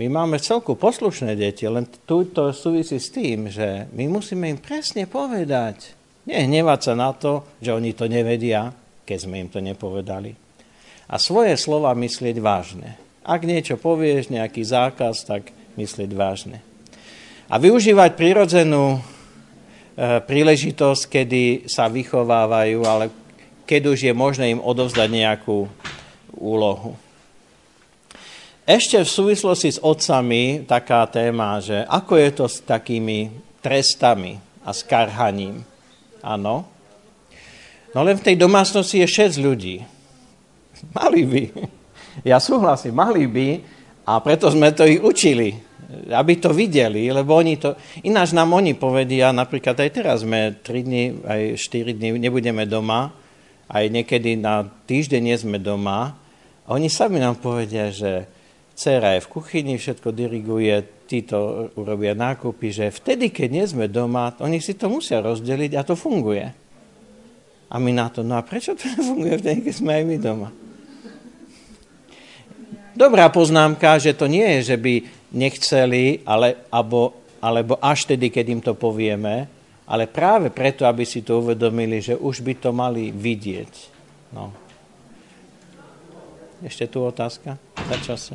My 0.00 0.06
máme 0.08 0.40
celku 0.40 0.78
poslušné 0.78 1.36
deti, 1.36 1.68
len 1.68 1.84
tu 2.06 2.30
to 2.32 2.54
súvisí 2.54 2.96
s 2.96 3.12
tým, 3.12 3.52
že 3.52 3.90
my 3.92 4.08
musíme 4.08 4.48
im 4.48 4.58
presne 4.62 5.04
povedať. 5.04 5.92
Nehnevať 6.24 6.80
sa 6.80 6.94
na 6.96 7.10
to, 7.12 7.44
že 7.60 7.74
oni 7.74 7.92
to 7.92 8.08
nevedia, 8.08 8.72
keď 9.04 9.18
sme 9.18 9.42
im 9.42 9.48
to 9.52 9.60
nepovedali 9.60 10.48
a 11.08 11.16
svoje 11.16 11.56
slova 11.56 11.96
myslieť 11.96 12.36
vážne. 12.38 13.00
Ak 13.24 13.44
niečo 13.44 13.80
povieš, 13.80 14.28
nejaký 14.28 14.60
zákaz, 14.60 15.24
tak 15.24 15.52
myslieť 15.80 16.10
vážne. 16.12 16.60
A 17.48 17.56
využívať 17.56 18.12
prirodzenú 18.12 19.00
e, 19.00 19.00
príležitosť, 20.20 21.02
kedy 21.08 21.44
sa 21.64 21.88
vychovávajú, 21.88 22.80
ale 22.84 23.04
keď 23.68 23.92
už 23.92 23.98
je 24.08 24.14
možné 24.16 24.56
im 24.56 24.64
odovzdať 24.64 25.08
nejakú 25.12 25.68
úlohu. 26.32 26.96
Ešte 28.64 29.00
v 29.00 29.08
súvislosti 29.08 29.76
s 29.76 29.80
otcami 29.80 30.64
taká 30.64 31.04
téma, 31.08 31.60
že 31.60 31.84
ako 31.84 32.12
je 32.16 32.30
to 32.32 32.44
s 32.48 32.64
takými 32.64 33.28
trestami 33.60 34.40
a 34.64 34.72
s. 34.72 34.84
Áno. 36.24 36.54
No 37.96 38.00
len 38.04 38.16
v 38.16 38.24
tej 38.24 38.36
domácnosti 38.36 39.00
je 39.00 39.08
6 39.08 39.40
ľudí. 39.40 39.80
Mali 40.92 41.22
by. 41.24 41.42
Ja 42.28 42.40
súhlasím, 42.40 42.96
mali 42.96 43.24
by 43.24 43.48
a 44.04 44.20
preto 44.20 44.52
sme 44.52 44.72
to 44.76 44.84
ich 44.84 45.00
učili, 45.00 45.56
aby 46.12 46.36
to 46.36 46.52
videli, 46.52 47.08
lebo 47.08 47.40
oni 47.40 47.56
to... 47.56 47.72
Ináč 48.04 48.36
nám 48.36 48.52
oni 48.52 48.76
povedia, 48.76 49.32
napríklad 49.32 49.80
aj 49.80 49.90
teraz 49.92 50.16
sme 50.28 50.60
3 50.60 50.84
dní, 50.84 51.04
aj 51.24 51.42
4 51.56 51.96
dní 51.96 52.20
nebudeme 52.20 52.68
doma, 52.68 53.16
aj 53.68 53.84
niekedy 53.92 54.40
na 54.40 54.64
týždeň 54.64 55.20
nie 55.20 55.36
sme 55.36 55.58
doma. 55.60 56.16
A 56.64 56.68
oni 56.72 56.88
sami 56.88 57.20
nám 57.20 57.36
povedia, 57.40 57.92
že 57.92 58.24
dcera 58.72 59.16
je 59.16 59.24
v 59.24 59.32
kuchyni, 59.32 59.74
všetko 59.76 60.08
diriguje, 60.12 60.98
títo 61.08 61.72
urobia 61.80 62.12
nákupy, 62.12 62.68
že 62.68 62.92
vtedy, 62.92 63.32
keď 63.32 63.48
nie 63.48 63.64
sme 63.64 63.86
doma, 63.88 64.36
oni 64.44 64.60
si 64.60 64.76
to 64.76 64.92
musia 64.92 65.24
rozdeliť 65.24 65.72
a 65.80 65.82
to 65.82 65.96
funguje. 65.96 66.52
A 67.68 67.74
my 67.80 67.90
na 67.96 68.12
to, 68.12 68.20
no 68.20 68.36
a 68.36 68.44
prečo 68.44 68.76
to 68.76 68.84
nefunguje 68.92 69.40
vtedy, 69.40 69.58
keď 69.64 69.74
sme 69.74 69.92
aj 69.96 70.04
my 70.04 70.16
doma? 70.20 70.48
Dobrá 72.92 73.30
poznámka, 73.32 73.96
že 73.96 74.12
to 74.12 74.26
nie 74.28 74.44
je, 74.58 74.74
že 74.74 74.76
by 74.76 74.94
nechceli, 75.32 76.24
ale, 76.26 76.66
alebo, 76.68 77.14
alebo 77.38 77.78
až 77.78 78.10
tedy, 78.10 78.28
keď 78.28 78.44
im 78.48 78.60
to 78.60 78.74
povieme, 78.74 79.57
ale 79.88 80.04
práve 80.04 80.52
preto, 80.52 80.84
aby 80.84 81.08
si 81.08 81.24
to 81.24 81.40
uvedomili, 81.40 82.04
že 82.04 82.12
už 82.12 82.44
by 82.44 82.54
to 82.60 82.70
mali 82.76 83.08
vidieť. 83.08 83.72
No. 84.36 84.52
Ešte 86.60 86.92
tu 86.92 87.00
otázka 87.00 87.56
za 87.56 87.98
čase. 88.04 88.34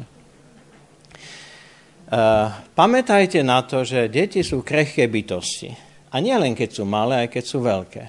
Uh, 2.14 2.50
pamätajte 2.74 3.46
na 3.46 3.62
to, 3.62 3.86
že 3.86 4.10
deti 4.10 4.42
sú 4.42 4.66
krehké 4.66 5.06
bytosti. 5.06 5.70
A 6.14 6.22
nie 6.22 6.34
len 6.34 6.54
keď 6.54 6.70
sú 6.82 6.84
malé, 6.86 7.26
aj 7.26 7.30
keď 7.34 7.44
sú 7.46 7.58
veľké. 7.62 8.04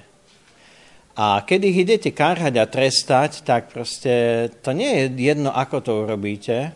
A 1.15 1.41
keď 1.47 1.59
ich 1.63 1.77
idete 1.87 2.09
karhať 2.11 2.53
a 2.59 2.65
trestať, 2.67 3.47
tak 3.47 3.71
proste 3.71 4.45
to 4.61 4.75
nie 4.75 4.91
je 4.99 5.31
jedno, 5.31 5.49
ako 5.49 5.77
to 5.79 5.91
urobíte. 6.03 6.75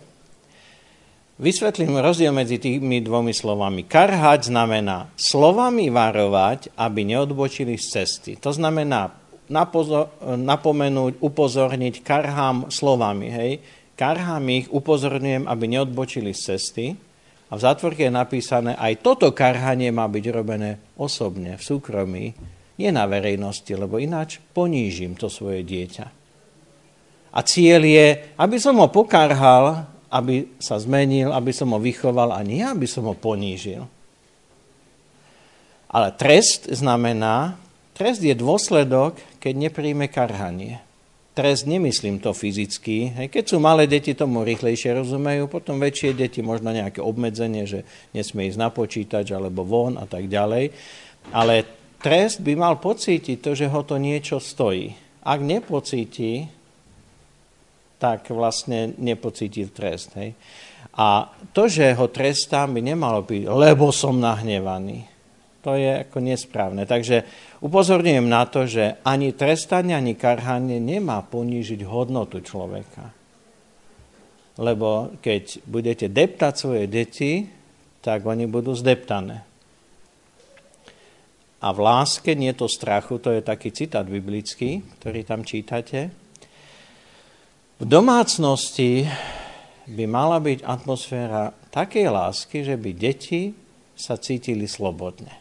Vysvetlím 1.39 1.95
rozdiel 2.03 2.35
medzi 2.35 2.59
tými 2.59 2.99
dvomi 2.99 3.31
slovami. 3.31 3.87
Karhať 3.87 4.51
znamená 4.51 5.07
slovami 5.15 5.87
varovať, 5.87 6.75
aby 6.75 7.07
neodbočili 7.07 7.79
z 7.79 7.85
cesty. 7.95 8.35
To 8.43 8.51
znamená 8.51 9.15
napozor, 9.47 10.11
napomenúť, 10.19 11.23
upozorniť, 11.23 12.03
karhám 12.03 12.67
slovami. 12.67 13.31
Hej? 13.31 13.51
Karhám 13.95 14.43
ich, 14.51 14.67
upozorňujem, 14.67 15.47
aby 15.47 15.65
neodbočili 15.79 16.35
z 16.35 16.41
cesty. 16.53 16.85
A 17.47 17.55
v 17.55 17.63
zátvorke 17.63 18.03
je 18.03 18.11
napísané, 18.11 18.75
aj 18.75 18.99
toto 18.99 19.31
karhanie 19.31 19.95
má 19.95 20.11
byť 20.11 20.25
robené 20.35 20.75
osobne, 20.99 21.55
v 21.55 21.63
súkromí, 21.63 22.25
nie 22.75 22.91
na 22.91 23.07
verejnosti, 23.07 23.71
lebo 23.79 23.95
ináč 23.95 24.43
ponížim 24.51 25.15
to 25.15 25.31
svoje 25.31 25.63
dieťa. 25.63 26.05
A 27.31 27.39
cieľ 27.47 27.87
je, 27.87 28.07
aby 28.35 28.59
som 28.59 28.75
ho 28.75 28.91
pokarhal, 28.91 29.87
aby 30.09 30.57
sa 30.57 30.81
zmenil, 30.81 31.29
aby 31.29 31.53
som 31.53 31.69
ho 31.73 31.79
vychoval 31.79 32.33
a 32.33 32.41
nie, 32.41 32.65
aby 32.65 32.89
som 32.89 33.05
ho 33.05 33.13
ponížil. 33.13 33.85
Ale 35.89 36.13
trest 36.13 36.69
znamená, 36.69 37.57
trest 37.97 38.21
je 38.21 38.33
dôsledok, 38.37 39.17
keď 39.41 39.69
nepríjme 39.69 40.05
karhanie. 40.09 40.81
Trest 41.33 41.65
nemyslím 41.65 42.19
to 42.19 42.35
fyzicky. 42.35 43.15
Keď 43.31 43.55
sú 43.55 43.57
malé 43.63 43.87
deti, 43.87 44.11
tomu 44.13 44.43
rýchlejšie 44.43 44.97
rozumejú, 45.01 45.47
potom 45.47 45.79
väčšie 45.79 46.11
deti 46.13 46.43
možno 46.43 46.75
nejaké 46.75 46.99
obmedzenie, 46.99 47.63
že 47.63 47.87
nesmie 48.11 48.51
ísť 48.51 48.59
na 48.59 48.69
počítač 48.69 49.31
alebo 49.31 49.63
von 49.63 49.95
a 49.95 50.03
tak 50.03 50.27
ďalej. 50.27 50.73
Ale 51.31 51.63
trest 52.03 52.43
by 52.43 52.53
mal 52.59 52.75
pocítiť 52.77 53.39
to, 53.39 53.55
že 53.55 53.71
ho 53.71 53.81
to 53.87 53.95
niečo 53.97 54.37
stojí. 54.37 54.93
Ak 55.23 55.39
nepocíti, 55.39 56.58
tak 57.99 58.31
vlastne 58.31 58.95
nepocíti 58.95 59.67
trest. 59.69 60.15
Hej. 60.15 60.33
A 60.95 61.29
to, 61.51 61.67
že 61.67 61.93
ho 61.93 62.07
trestám, 62.07 62.73
by 62.73 62.81
nemalo 62.81 63.21
byť, 63.27 63.43
lebo 63.45 63.91
som 63.91 64.17
nahnevaný. 64.17 65.05
To 65.67 65.75
je 65.75 66.07
ako 66.07 66.23
nesprávne. 66.23 66.87
Takže 66.87 67.27
upozorňujem 67.59 68.25
na 68.25 68.47
to, 68.47 68.63
že 68.63 68.97
ani 69.03 69.35
trestanie, 69.35 69.91
ani 69.91 70.15
karhanie 70.15 70.79
nemá 70.79 71.19
ponížiť 71.21 71.83
hodnotu 71.83 72.39
človeka. 72.39 73.11
Lebo 74.55 75.19
keď 75.19 75.63
budete 75.67 76.07
deptať 76.07 76.53
svoje 76.55 76.87
deti, 76.87 77.51
tak 77.99 78.23
oni 78.23 78.47
budú 78.47 78.71
zdeptané 78.71 79.49
a 81.59 81.75
v 81.75 81.79
láske, 81.83 82.31
nie 82.39 82.55
to 82.55 82.71
strachu, 82.71 83.19
to 83.19 83.35
je 83.35 83.43
taký 83.43 83.75
citát 83.75 84.07
biblický, 84.07 84.79
ktorý 84.99 85.27
tam 85.27 85.43
čítate. 85.43 86.07
V 87.79 87.87
domácnosti 87.87 89.07
by 89.87 90.03
mala 90.03 90.43
byť 90.43 90.67
atmosféra 90.67 91.55
takej 91.71 92.11
lásky, 92.11 92.67
že 92.67 92.75
by 92.75 92.91
deti 92.91 93.55
sa 93.95 94.19
cítili 94.19 94.67
slobodne. 94.67 95.31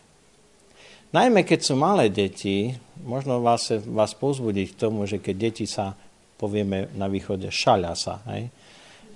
Najmä 1.10 1.42
keď 1.42 1.66
sú 1.66 1.74
malé 1.74 2.14
deti, 2.14 2.78
možno 3.02 3.42
vás, 3.42 3.74
vás 3.82 4.14
pozbudiť 4.14 4.66
k 4.70 4.78
tomu, 4.78 5.02
že 5.10 5.18
keď 5.18 5.34
deti 5.34 5.66
sa, 5.66 5.98
povieme 6.38 6.94
na 6.94 7.10
východe, 7.10 7.50
šaľa 7.50 7.92
sa, 7.98 8.22
hej, 8.30 8.46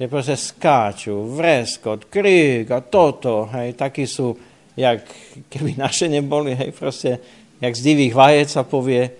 že 0.02 0.10
proste 0.10 0.34
skáču, 0.34 1.14
vreskot, 1.38 2.10
krík 2.10 2.74
a 2.74 2.82
toto, 2.82 3.46
hej, 3.54 3.78
takí 3.78 4.02
sú 4.02 4.34
jak 4.74 5.06
keby 5.46 5.78
naše 5.78 6.10
neboli, 6.10 6.58
hej, 6.58 6.74
proste, 6.74 7.22
jak 7.62 7.70
z 7.70 7.86
divých 7.86 8.18
vajec 8.18 8.48
sa 8.50 8.66
povie, 8.66 9.14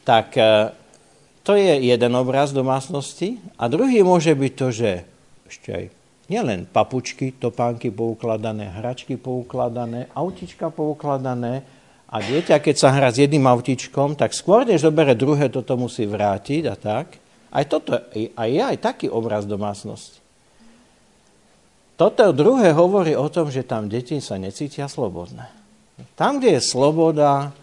tak 0.00 0.32
e, 0.40 0.72
to 1.48 1.56
je 1.56 1.80
jeden 1.80 2.12
obraz 2.12 2.52
domácnosti. 2.52 3.40
A 3.56 3.72
druhý 3.72 4.04
môže 4.04 4.36
byť 4.36 4.52
to, 4.52 4.68
že 4.68 4.90
ešte 5.48 5.68
aj 5.72 5.84
nielen 6.28 6.68
papučky, 6.68 7.32
topánky 7.32 7.88
poukladané, 7.88 8.68
hračky 8.68 9.16
poukladané, 9.16 10.12
autička 10.12 10.68
poukladané 10.68 11.64
a 12.12 12.20
dieťa, 12.20 12.60
keď 12.60 12.76
sa 12.76 12.92
hrá 12.92 13.08
s 13.08 13.24
jedným 13.24 13.48
autičkom, 13.48 14.12
tak 14.12 14.36
skôr, 14.36 14.68
než 14.68 14.84
zobere 14.84 15.16
druhé, 15.16 15.48
toto 15.48 15.80
musí 15.80 16.04
vrátiť 16.04 16.62
a 16.68 16.76
tak. 16.76 17.16
Aj 17.48 17.64
toto, 17.64 17.96
aj 18.12 18.48
je 18.52 18.60
aj 18.60 18.76
taký 18.84 19.08
obraz 19.08 19.48
domácnosti. 19.48 20.20
Toto 21.96 22.28
druhé 22.36 22.76
hovorí 22.76 23.16
o 23.16 23.24
tom, 23.32 23.48
že 23.48 23.64
tam 23.64 23.88
deti 23.88 24.20
sa 24.20 24.36
necítia 24.36 24.84
slobodné. 24.84 25.48
Tam, 26.12 26.44
kde 26.44 26.60
je 26.60 26.62
sloboda, 26.62 27.56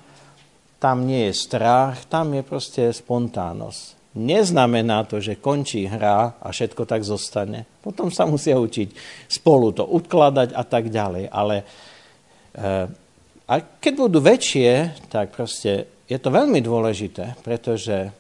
tam 0.85 1.09
nie 1.09 1.33
je 1.33 1.41
strach, 1.49 2.05
tam 2.05 2.37
je 2.37 2.45
proste 2.45 2.93
spontánnosť. 2.93 4.13
Neznamená 4.21 5.01
to, 5.09 5.17
že 5.17 5.41
končí 5.41 5.89
hra 5.89 6.37
a 6.37 6.47
všetko 6.53 6.85
tak 6.85 7.01
zostane. 7.01 7.65
Potom 7.81 8.13
sa 8.13 8.29
musia 8.29 8.61
učiť 8.61 8.93
spolu 9.25 9.73
to 9.73 9.81
odkladať 9.81 10.53
a 10.53 10.61
tak 10.61 10.93
ďalej. 10.93 11.25
Ale 11.33 11.65
a 13.49 13.53
keď 13.81 13.93
budú 13.97 14.21
väčšie, 14.21 14.93
tak 15.09 15.33
proste 15.33 15.89
je 16.05 16.21
to 16.21 16.29
veľmi 16.29 16.61
dôležité, 16.61 17.41
pretože 17.41 18.13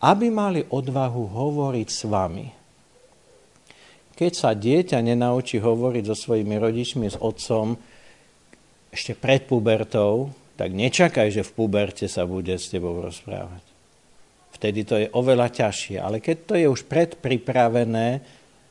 aby 0.00 0.32
mali 0.32 0.64
odvahu 0.64 1.28
hovoriť 1.36 1.88
s 1.92 2.00
vami. 2.08 2.48
Keď 4.16 4.32
sa 4.32 4.56
dieťa 4.56 5.04
nenaučí 5.04 5.60
hovoriť 5.60 6.04
so 6.08 6.16
svojimi 6.16 6.56
rodičmi, 6.56 7.12
s 7.12 7.20
otcom, 7.20 7.76
ešte 8.88 9.12
pred 9.12 9.44
pubertou, 9.44 10.32
tak 10.56 10.72
nečakaj, 10.72 11.28
že 11.30 11.44
v 11.44 11.54
puberte 11.54 12.08
sa 12.08 12.24
bude 12.24 12.56
s 12.56 12.72
tebou 12.72 12.98
rozprávať. 13.04 13.64
Vtedy 14.56 14.88
to 14.88 14.96
je 14.96 15.12
oveľa 15.12 15.52
ťažšie. 15.52 16.00
Ale 16.00 16.24
keď 16.24 16.36
to 16.48 16.54
je 16.56 16.66
už 16.66 16.88
predpripravené, 16.88 18.24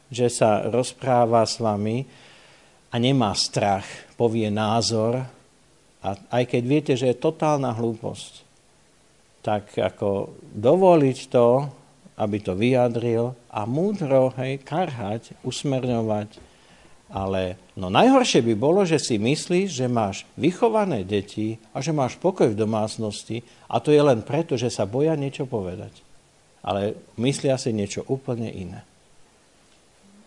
že 0.10 0.34
sa 0.34 0.66
rozpráva 0.66 1.46
s 1.46 1.62
vami 1.62 2.10
a 2.90 2.96
nemá 2.98 3.38
strach, 3.38 3.86
povie 4.18 4.50
názor, 4.50 5.22
a 6.06 6.10
aj 6.42 6.44
keď 6.50 6.64
viete, 6.66 6.94
že 6.94 7.14
je 7.14 7.18
totálna 7.18 7.74
hlúposť, 7.74 8.46
tak 9.46 9.74
ako 9.78 10.34
dovoliť 10.54 11.20
to, 11.30 11.70
aby 12.18 12.38
to 12.42 12.54
vyjadril 12.58 13.38
a 13.50 13.66
múdro, 13.70 14.34
hej, 14.42 14.62
karhať, 14.62 15.38
usmerňovať. 15.46 16.45
Ale 17.16 17.56
no 17.80 17.88
najhoršie 17.88 18.44
by 18.44 18.54
bolo, 18.60 18.84
že 18.84 19.00
si 19.00 19.16
myslíš, 19.16 19.72
že 19.72 19.88
máš 19.88 20.28
vychované 20.36 21.08
deti 21.08 21.56
a 21.72 21.80
že 21.80 21.96
máš 21.96 22.20
pokoj 22.20 22.52
v 22.52 22.60
domácnosti 22.60 23.40
a 23.72 23.80
to 23.80 23.96
je 23.96 24.04
len 24.04 24.20
preto, 24.20 24.60
že 24.60 24.68
sa 24.68 24.84
boja 24.84 25.16
niečo 25.16 25.48
povedať. 25.48 25.96
Ale 26.60 27.00
myslia 27.16 27.56
si 27.56 27.72
niečo 27.72 28.04
úplne 28.12 28.52
iné. 28.52 28.84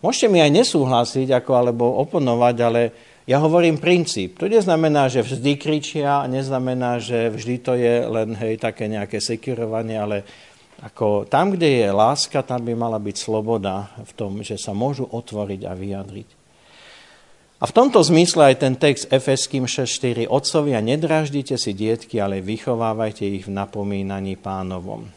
Môžete 0.00 0.32
mi 0.32 0.40
aj 0.40 0.64
nesúhlasiť 0.64 1.28
ako, 1.28 1.52
alebo 1.52 1.84
oponovať, 2.08 2.56
ale 2.64 2.80
ja 3.28 3.36
hovorím 3.36 3.76
princíp. 3.76 4.40
To 4.40 4.48
neznamená, 4.48 5.12
že 5.12 5.20
vždy 5.20 5.60
kričia, 5.60 6.24
neznamená, 6.24 7.02
že 7.04 7.28
vždy 7.28 7.56
to 7.60 7.76
je 7.76 8.06
len 8.08 8.32
hej, 8.32 8.56
také 8.56 8.88
nejaké 8.88 9.20
sekirovanie, 9.20 10.00
ale 10.00 10.24
ako 10.80 11.26
tam, 11.26 11.52
kde 11.52 11.84
je 11.84 11.88
láska, 11.90 12.46
tam 12.46 12.64
by 12.64 12.72
mala 12.72 12.96
byť 12.96 13.16
sloboda 13.18 13.92
v 13.98 14.12
tom, 14.16 14.40
že 14.40 14.56
sa 14.56 14.72
môžu 14.72 15.04
otvoriť 15.04 15.66
a 15.68 15.74
vyjadriť. 15.76 16.37
A 17.58 17.66
v 17.66 17.74
tomto 17.74 17.98
zmysle 17.98 18.54
aj 18.54 18.56
ten 18.62 18.74
text 18.78 19.10
Efeským 19.10 19.66
6.4. 19.66 20.30
Otcovia, 20.30 20.78
nedraždite 20.78 21.58
si 21.58 21.74
dietky, 21.74 22.22
ale 22.22 22.38
vychovávajte 22.38 23.26
ich 23.26 23.50
v 23.50 23.54
napomínaní 23.54 24.38
pánovom 24.38 25.10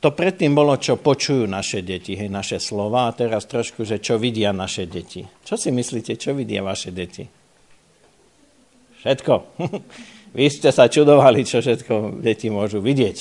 to 0.00 0.08
predtým 0.16 0.56
bolo, 0.56 0.80
čo 0.80 0.96
počujú 0.96 1.44
naše 1.44 1.84
deti, 1.84 2.16
hej, 2.16 2.32
naše 2.32 2.56
slova, 2.56 3.10
a 3.10 3.16
teraz 3.16 3.44
trošku, 3.44 3.84
že 3.84 4.00
čo 4.00 4.16
vidia 4.16 4.54
naše 4.56 4.88
deti. 4.88 5.20
Čo 5.44 5.60
si 5.60 5.68
myslíte, 5.68 6.16
čo 6.16 6.32
vidia 6.32 6.64
vaše 6.64 6.88
deti? 6.88 7.28
Všetko. 9.04 9.34
Vy 10.36 10.44
ste 10.48 10.72
sa 10.72 10.88
čudovali, 10.88 11.44
čo 11.44 11.60
všetko 11.60 12.24
deti 12.24 12.48
môžu 12.48 12.80
vidieť. 12.80 13.18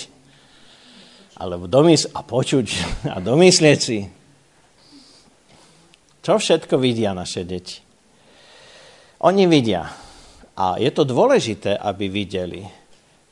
Alebo 1.43 1.67
domys- 1.67 2.07
a 2.07 2.23
počuť 2.23 2.67
a 3.13 3.19
domyslieť 3.19 3.79
si. 3.79 4.07
Čo 6.23 6.39
všetko 6.39 6.79
vidia 6.79 7.11
naše 7.11 7.43
deti? 7.43 7.83
Oni 9.27 9.43
vidia. 9.45 9.91
A 10.55 10.79
je 10.79 10.89
to 10.95 11.03
dôležité, 11.03 11.75
aby 11.75 12.07
videli 12.07 12.63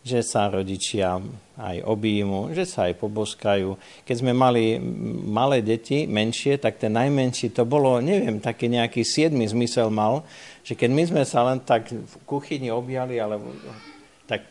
že 0.01 0.25
sa 0.25 0.49
rodičia 0.49 1.21
aj 1.61 1.85
objímu, 1.85 2.57
že 2.57 2.65
sa 2.65 2.89
aj 2.89 2.97
poboskajú. 2.97 3.77
Keď 4.01 4.15
sme 4.17 4.33
mali 4.33 4.81
malé 5.29 5.61
deti, 5.61 6.09
menšie, 6.09 6.57
tak 6.57 6.81
ten 6.81 6.89
najmenší 6.89 7.53
to 7.53 7.69
bolo, 7.69 8.01
neviem, 8.01 8.41
taký 8.41 8.65
nejaký 8.65 9.05
siedmy 9.05 9.45
zmysel 9.45 9.93
mal, 9.93 10.25
že 10.65 10.73
keď 10.73 10.89
my 10.89 11.03
sme 11.05 11.21
sa 11.21 11.45
len 11.45 11.61
tak 11.61 11.93
v 11.93 12.13
kuchyni 12.25 12.73
objali, 12.73 13.21
alebo 13.21 13.53
tak 14.25 14.41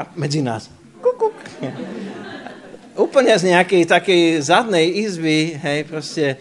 a 0.00 0.08
medzi 0.16 0.40
nás. 0.40 0.72
Kukuk. 1.04 1.36
Úplne 2.96 3.36
z 3.36 3.52
nejakej 3.52 3.84
takej 3.84 4.22
zadnej 4.40 5.04
izby, 5.04 5.60
hej, 5.60 5.84
proste 5.84 6.40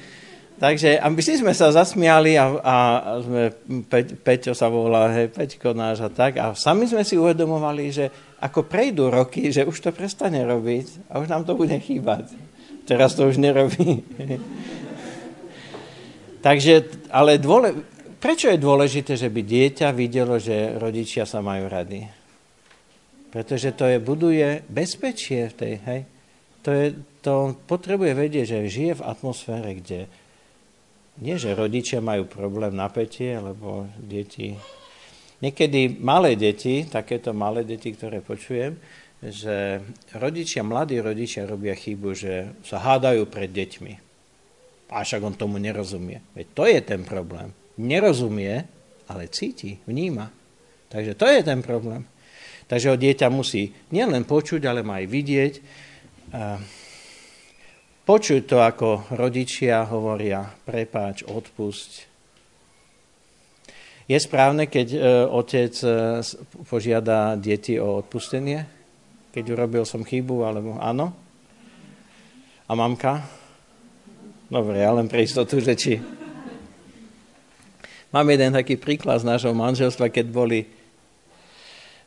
Takže 0.60 1.00
aby 1.00 1.24
si 1.24 1.40
sme 1.40 1.56
sa 1.56 1.72
zasmiali 1.72 2.36
a, 2.36 2.52
a 2.60 2.76
sme, 3.24 3.48
Pe, 3.88 4.04
Peťo 4.04 4.52
sa 4.52 4.68
volá, 4.68 5.08
hej, 5.16 5.32
Peťko 5.32 5.72
náš 5.72 6.04
a 6.04 6.12
tak. 6.12 6.36
A 6.36 6.52
sami 6.52 6.84
sme 6.84 7.08
si 7.08 7.16
uvedomovali, 7.16 7.88
že 7.96 8.12
ako 8.44 8.68
prejdú 8.68 9.08
roky, 9.08 9.56
že 9.56 9.64
už 9.64 9.80
to 9.80 9.96
prestane 9.96 10.44
robiť 10.44 11.16
a 11.16 11.24
už 11.24 11.32
nám 11.32 11.48
to 11.48 11.56
bude 11.56 11.72
chýbať. 11.80 12.36
Teraz 12.84 13.16
to 13.16 13.32
už 13.32 13.40
nerobí. 13.40 14.04
Takže, 16.46 17.08
ale 17.08 17.40
dôle, 17.40 17.80
prečo 18.20 18.52
je 18.52 18.60
dôležité, 18.60 19.16
že 19.16 19.32
by 19.32 19.40
dieťa 19.40 19.96
videlo, 19.96 20.44
že 20.44 20.76
rodičia 20.76 21.24
sa 21.24 21.40
majú 21.40 21.72
rady? 21.72 22.04
Pretože 23.32 23.72
to 23.80 23.88
je, 23.88 23.98
buduje 24.04 24.68
bezpečie 24.68 25.48
v 25.52 25.56
tej, 25.56 25.74
hej? 25.88 26.02
To, 26.68 26.70
je, 26.76 26.88
to 27.24 27.56
potrebuje 27.64 28.12
vedieť, 28.12 28.44
že 28.44 28.60
žije 28.68 28.94
v 29.00 29.06
atmosfére, 29.08 29.72
kde 29.80 30.12
nie, 31.20 31.36
že 31.36 31.56
rodičia 31.56 32.00
majú 32.00 32.28
problém 32.28 32.76
napätie, 32.76 33.36
lebo 33.36 33.88
deti... 34.00 34.56
Niekedy 35.40 36.04
malé 36.04 36.36
deti, 36.36 36.84
takéto 36.84 37.32
malé 37.32 37.64
deti, 37.64 37.96
ktoré 37.96 38.20
počujem, 38.20 38.76
že 39.24 39.80
rodičia, 40.16 40.68
mladí 40.68 41.00
rodičia 41.00 41.48
robia 41.48 41.76
chybu, 41.76 42.10
že 42.12 42.52
sa 42.64 42.84
hádajú 42.84 43.24
pred 43.28 43.48
deťmi. 43.48 43.94
A 44.92 45.00
však 45.00 45.22
on 45.24 45.40
tomu 45.40 45.56
nerozumie. 45.56 46.20
Veď 46.36 46.48
to 46.52 46.64
je 46.68 46.80
ten 46.84 47.08
problém. 47.08 47.56
Nerozumie, 47.80 48.68
ale 49.08 49.32
cíti, 49.32 49.80
vníma. 49.88 50.28
Takže 50.92 51.16
to 51.16 51.28
je 51.32 51.40
ten 51.40 51.64
problém. 51.64 52.04
Takže 52.68 52.92
ho 52.92 52.98
dieťa 53.00 53.28
musí 53.32 53.72
nielen 53.96 54.28
počuť, 54.28 54.62
ale 54.68 54.84
aj 54.84 55.06
vidieť 55.08 55.54
počuť 58.10 58.42
to, 58.50 58.58
ako 58.58 59.14
rodičia 59.14 59.86
hovoria, 59.86 60.42
prepáč, 60.66 61.22
odpusť. 61.30 62.10
Je 64.10 64.18
správne, 64.18 64.66
keď 64.66 64.88
e, 64.98 65.00
otec 65.30 65.74
e, 65.86 66.26
požiada 66.66 67.38
deti 67.38 67.78
o 67.78 68.02
odpustenie? 68.02 68.66
Keď 69.30 69.46
urobil 69.54 69.86
som 69.86 70.02
chybu, 70.02 70.42
alebo 70.42 70.82
áno? 70.82 71.14
A 72.66 72.74
mamka? 72.74 73.22
Dobre, 74.50 74.82
ja 74.82 74.90
len 74.90 75.06
pre 75.06 75.22
istotu, 75.22 75.62
že 75.62 75.78
či... 75.78 76.02
Mám 78.10 78.34
jeden 78.34 78.58
taký 78.58 78.82
príklad 78.82 79.22
z 79.22 79.30
nášho 79.30 79.54
manželstva, 79.54 80.10
keď 80.10 80.26
boli 80.34 80.66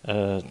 E, 0.03 0.43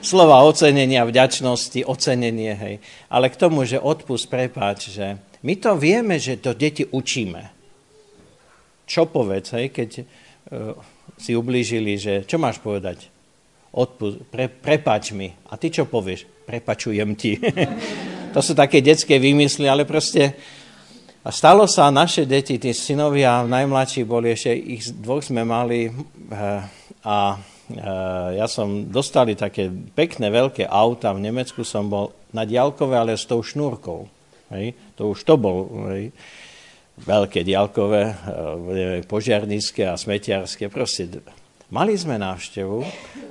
slova 0.00 0.42
ocenenia, 0.46 1.04
vďačnosti, 1.04 1.84
ocenenie, 1.84 2.52
hej. 2.54 2.74
Ale 3.12 3.28
k 3.28 3.40
tomu, 3.40 3.66
že 3.68 3.80
odpust, 3.80 4.30
prepáč, 4.30 4.94
že 4.94 5.18
my 5.44 5.54
to 5.58 5.76
vieme, 5.78 6.18
že 6.18 6.40
to 6.40 6.54
deti 6.54 6.86
učíme. 6.86 7.50
Čo 8.88 9.06
povedz, 9.10 9.52
hej, 9.54 9.68
keď 9.70 9.90
uh, 10.00 10.74
si 11.20 11.36
ublížili, 11.36 12.00
že 12.00 12.24
čo 12.24 12.40
máš 12.40 12.58
povedať? 12.62 13.12
Odpust, 13.74 14.24
pre, 14.32 14.48
prepáč 14.48 15.12
mi. 15.12 15.28
A 15.52 15.60
ty 15.60 15.68
čo 15.68 15.84
povieš? 15.84 16.24
Prepačujem 16.48 17.12
ti. 17.12 17.36
to 18.34 18.40
sú 18.40 18.56
také 18.56 18.80
detské 18.80 19.20
výmysly, 19.20 19.68
ale 19.68 19.84
proste 19.84 20.32
a 21.26 21.34
stalo 21.34 21.68
sa, 21.68 21.92
naše 21.92 22.24
deti, 22.24 22.56
tí 22.56 22.72
synovia, 22.72 23.44
najmladší 23.44 24.06
boli, 24.08 24.32
ešte 24.32 24.54
ich 24.54 24.86
dvoch 24.96 25.20
sme 25.20 25.44
mali 25.44 25.92
uh, 25.92 26.64
a 27.04 27.36
ja 28.32 28.46
som 28.48 28.88
dostali 28.88 29.36
také 29.36 29.68
pekné 29.68 30.32
veľké 30.32 30.64
auta, 30.64 31.12
v 31.12 31.28
Nemecku 31.28 31.60
som 31.68 31.92
bol 31.92 32.16
na 32.32 32.48
diálkové, 32.48 32.96
ale 32.96 33.12
s 33.16 33.28
tou 33.28 33.44
šnúrkou. 33.44 34.08
Hej. 34.48 34.72
To 34.96 35.12
už 35.12 35.28
to 35.28 35.36
bol 35.36 35.68
hej. 35.92 36.08
veľké 37.04 37.44
diálkové, 37.44 38.02
e, 38.08 38.14
požiarnícke 39.04 39.84
a 39.84 40.00
smetiarské. 40.00 40.72
Proste 40.72 41.20
mali 41.68 41.92
sme 42.00 42.16
návštevu, 42.16 42.80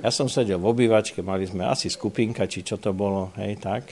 ja 0.06 0.10
som 0.14 0.30
sedel 0.30 0.62
v 0.62 0.70
obývačke, 0.70 1.18
mali 1.18 1.42
sme 1.50 1.66
asi 1.66 1.90
skupinka, 1.90 2.46
či 2.46 2.62
čo 2.62 2.78
to 2.78 2.94
bolo, 2.94 3.34
hej, 3.42 3.58
tak. 3.58 3.90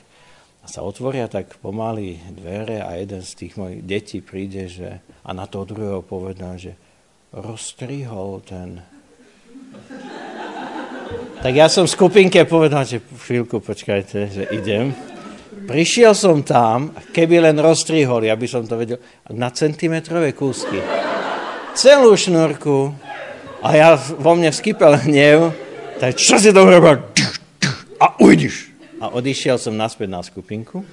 A 0.62 0.70
sa 0.70 0.82
otvoria 0.82 1.26
tak 1.26 1.58
pomaly 1.62 2.18
dvere 2.34 2.82
a 2.82 2.98
jeden 2.98 3.22
z 3.22 3.32
tých 3.34 3.54
mojich 3.58 3.82
detí 3.86 4.18
príde, 4.22 4.70
že, 4.70 5.02
a 5.26 5.30
na 5.34 5.46
toho 5.50 5.66
druhého 5.66 6.02
povedal, 6.06 6.58
že 6.58 6.78
roztrihol 7.34 8.42
ten 8.46 8.82
tak 11.42 11.52
ja 11.52 11.68
som 11.68 11.84
skupinke 11.84 12.42
povedal, 12.48 12.86
že 12.86 13.02
chvíľku 13.02 13.60
počkajte, 13.60 14.18
že 14.32 14.42
idem. 14.54 14.96
Prišiel 15.66 16.14
som 16.14 16.46
tam, 16.46 16.94
keby 17.10 17.42
len 17.42 17.58
roztrihol, 17.58 18.22
ja 18.22 18.38
by 18.38 18.46
som 18.46 18.62
to 18.62 18.78
vedel, 18.78 19.02
na 19.34 19.50
centimetrové 19.50 20.30
kúsky. 20.30 20.78
Celú 21.74 22.14
šnúrku. 22.14 22.94
A 23.66 23.68
ja 23.74 23.88
vo 23.98 24.38
mne 24.38 24.54
vskypel 24.54 24.94
hnev, 25.08 25.50
tak 25.98 26.14
čo 26.14 26.38
si 26.38 26.54
to 26.54 26.62
urobil? 26.62 27.02
A 27.98 28.14
ujdeš. 28.22 28.70
A 29.02 29.10
odišiel 29.10 29.58
som 29.58 29.74
naspäť 29.74 30.08
na 30.08 30.22
skupinku. 30.22 30.86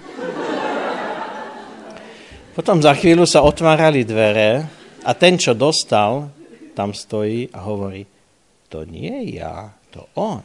Potom 2.54 2.82
za 2.82 2.94
chvíľu 2.94 3.26
sa 3.26 3.42
otvárali 3.42 4.06
dvere 4.06 4.66
a 5.02 5.12
ten, 5.18 5.38
čo 5.38 5.58
dostal, 5.58 6.30
tam 6.74 6.94
stojí 6.94 7.50
a 7.50 7.62
hovorí, 7.66 8.06
to 8.70 8.86
nie 8.86 9.38
ja, 9.38 9.74
to 9.94 10.10
on. 10.18 10.42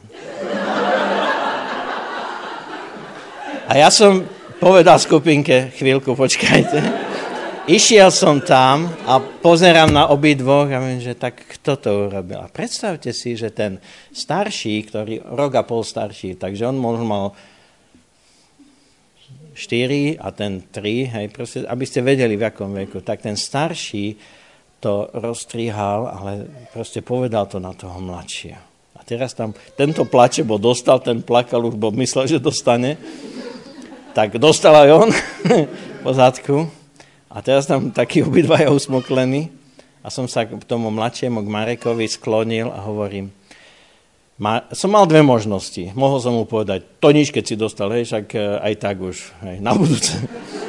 A 3.69 3.73
ja 3.77 3.89
som 3.89 4.25
povedal 4.61 5.01
skupinke, 5.01 5.73
chvíľku, 5.73 6.13
počkajte. 6.13 7.09
Išiel 7.69 8.09
som 8.09 8.41
tam 8.41 8.89
a 9.05 9.21
pozerám 9.21 9.93
na 9.93 10.09
obidvoch 10.09 10.73
a 10.73 10.81
viem, 10.81 11.05
že 11.05 11.13
tak 11.13 11.37
kto 11.37 11.77
to 11.77 11.91
urobil. 12.09 12.41
A 12.41 12.49
predstavte 12.49 13.13
si, 13.13 13.37
že 13.37 13.53
ten 13.53 13.77
starší, 14.09 14.89
ktorý 14.89 15.21
rok 15.37 15.53
a 15.61 15.63
pol 15.69 15.85
starší, 15.85 16.41
takže 16.41 16.65
on 16.65 16.81
možno 16.81 17.05
mal 17.05 17.27
4 19.53 20.17
a 20.17 20.29
ten 20.33 20.65
3, 20.65 21.13
hej, 21.19 21.27
proste, 21.29 21.67
aby 21.69 21.85
ste 21.85 22.01
vedeli 22.01 22.41
v 22.41 22.47
akom 22.49 22.73
veku, 22.73 23.05
tak 23.05 23.21
ten 23.21 23.37
starší 23.37 24.17
to 24.81 25.11
rozstrihal, 25.13 26.09
ale 26.09 26.49
proste 26.71 27.03
povedal 27.03 27.51
to 27.51 27.59
na 27.59 27.75
toho 27.75 27.99
mladšieho. 27.99 28.68
Teraz 29.09 29.33
tam 29.33 29.57
tento 29.73 30.05
plače, 30.05 30.45
bo 30.45 30.61
dostal, 30.61 31.01
ten 31.01 31.25
plakal, 31.25 31.65
už 31.65 31.81
bo 31.81 31.89
myslel, 31.97 32.29
že 32.29 32.45
dostane, 32.45 33.01
tak 34.13 34.37
dostal 34.37 34.77
aj 34.77 34.89
on 34.93 35.09
po 36.05 36.13
zadku. 36.13 36.69
A 37.33 37.41
teraz 37.41 37.65
tam 37.65 37.89
takí 37.89 38.21
obidvaja 38.21 38.69
usmoklení. 38.69 39.49
A 40.05 40.13
som 40.13 40.29
sa 40.29 40.45
k 40.45 40.61
tomu 40.69 40.93
mladšiemu, 40.93 41.41
k 41.41 41.49
Marekovi 41.49 42.05
sklonil 42.05 42.69
a 42.69 42.85
hovorím, 42.85 43.33
ma, 44.37 44.69
som 44.77 44.93
mal 44.93 45.09
dve 45.09 45.25
možnosti. 45.25 45.93
Mohol 45.97 46.19
som 46.21 46.33
mu 46.37 46.45
povedať, 46.45 46.85
to 47.01 47.09
nič, 47.09 47.33
keď 47.33 47.45
si 47.45 47.55
dostal, 47.57 47.89
hej, 47.97 48.05
však 48.05 48.27
e, 48.37 48.41
aj 48.61 48.75
tak 48.77 48.97
už, 49.01 49.17
hej, 49.49 49.57
na 49.65 49.73
budúce. 49.73 50.15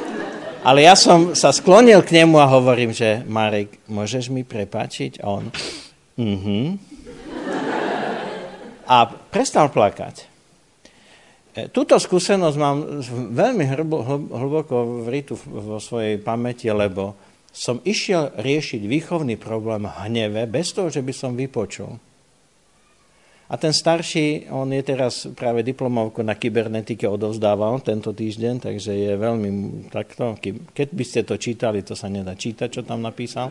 Ale 0.66 0.84
ja 0.84 0.92
som 0.92 1.32
sa 1.32 1.52
sklonil 1.52 2.04
k 2.04 2.20
nemu 2.20 2.36
a 2.36 2.52
hovorím, 2.52 2.92
že 2.92 3.24
Marek, 3.24 3.80
môžeš 3.88 4.28
mi 4.28 4.44
prepáčiť? 4.44 5.24
A 5.24 5.26
on, 5.28 5.48
mhm. 6.20 6.89
A 8.90 9.06
prestal 9.06 9.70
plakať. 9.70 10.26
E, 11.54 11.70
túto 11.70 11.94
skúsenosť 11.94 12.56
mám 12.58 12.78
veľmi 13.30 13.64
hlboko 14.34 15.06
vrytú 15.06 15.38
vo 15.38 15.78
svojej 15.78 16.18
pamäti, 16.18 16.66
lebo 16.74 17.14
som 17.50 17.82
išiel 17.82 18.34
riešiť 18.38 18.82
výchovný 18.86 19.38
problém 19.38 19.86
hneve 19.86 20.46
bez 20.50 20.74
toho, 20.74 20.90
že 20.90 21.02
by 21.02 21.12
som 21.14 21.38
vypočul. 21.38 21.98
A 23.50 23.58
ten 23.58 23.74
starší, 23.74 24.46
on 24.54 24.70
je 24.70 24.78
teraz 24.86 25.26
práve 25.34 25.66
diplomovku 25.66 26.22
na 26.22 26.38
kybernetike 26.38 27.02
odovzdával 27.10 27.82
tento 27.82 28.14
týždeň, 28.14 28.62
takže 28.62 28.94
je 28.94 29.12
veľmi 29.18 29.50
takto, 29.90 30.38
keď 30.70 30.88
by 30.94 31.04
ste 31.06 31.26
to 31.26 31.34
čítali, 31.34 31.82
to 31.82 31.98
sa 31.98 32.06
nedá 32.06 32.38
čítať, 32.38 32.70
čo 32.70 32.86
tam 32.86 33.02
napísal. 33.02 33.50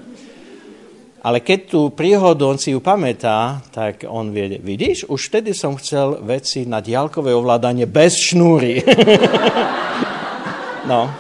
Ale 1.20 1.44
keď 1.44 1.60
tú 1.68 1.82
príhodu, 1.92 2.48
on 2.48 2.56
si 2.56 2.72
ju 2.72 2.80
pamätá, 2.80 3.60
tak 3.76 4.08
on 4.08 4.32
vie, 4.32 4.56
vidíš, 4.56 5.12
už 5.12 5.20
vtedy 5.28 5.52
som 5.52 5.76
chcel 5.76 6.24
veci 6.24 6.64
na 6.64 6.80
diálkové 6.80 7.36
ovládanie 7.36 7.84
bez 7.92 8.16
šnúry. 8.32 8.80
no. 10.92 11.12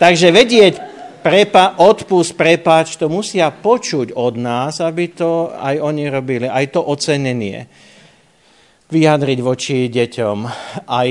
Takže 0.00 0.32
vedieť 0.32 0.74
prepa, 1.20 1.76
odpust, 1.84 2.32
prepáč, 2.32 2.96
to 2.96 3.12
musia 3.12 3.52
počuť 3.52 4.16
od 4.16 4.40
nás, 4.40 4.80
aby 4.80 5.12
to 5.12 5.52
aj 5.52 5.76
oni 5.76 6.08
robili, 6.08 6.48
aj 6.48 6.72
to 6.72 6.80
ocenenie 6.80 7.68
vyjadriť 8.86 9.38
voči 9.42 9.90
deťom. 9.90 10.36
Aj 10.86 11.08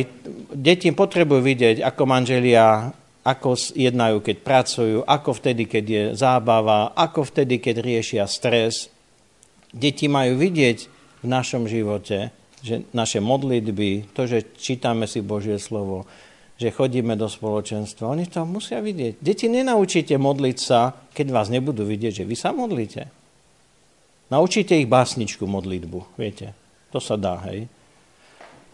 deti 0.55 0.89
potrebujú 0.95 1.41
vidieť, 1.43 1.77
ako 1.83 2.01
manželia 2.07 2.89
ako 3.25 3.57
jednajú, 3.73 4.21
keď 4.21 4.37
pracujú, 4.45 4.97
ako 5.01 5.31
vtedy, 5.33 5.65
keď 5.65 5.85
je 5.89 6.03
zábava, 6.13 6.93
ako 6.93 7.25
vtedy, 7.25 7.57
keď 7.57 7.81
riešia 7.81 8.23
stres. 8.29 8.93
Deti 9.73 10.05
majú 10.05 10.37
vidieť 10.37 10.77
v 11.19 11.27
našom 11.27 11.65
živote, 11.65 12.29
že 12.61 12.85
naše 12.93 13.17
modlitby, 13.17 14.13
to, 14.13 14.29
že 14.29 14.53
čítame 14.53 15.09
si 15.09 15.25
Božie 15.25 15.57
slovo, 15.57 16.05
že 16.55 16.69
chodíme 16.69 17.17
do 17.17 17.25
spoločenstva. 17.25 18.13
Oni 18.13 18.29
to 18.29 18.45
musia 18.45 18.79
vidieť. 18.79 19.19
Deti 19.19 19.49
nenaučíte 19.49 20.15
modliť 20.15 20.57
sa, 20.61 20.93
keď 21.11 21.27
vás 21.33 21.49
nebudú 21.49 21.81
vidieť, 21.81 22.21
že 22.21 22.27
vy 22.29 22.35
sa 22.37 22.53
modlíte. 22.53 23.09
Naučíte 24.29 24.77
ich 24.77 24.89
básničku 24.89 25.49
modlitbu, 25.49 26.17
viete. 26.17 26.53
To 26.93 27.01
sa 27.01 27.17
dá, 27.17 27.41
hej. 27.49 27.67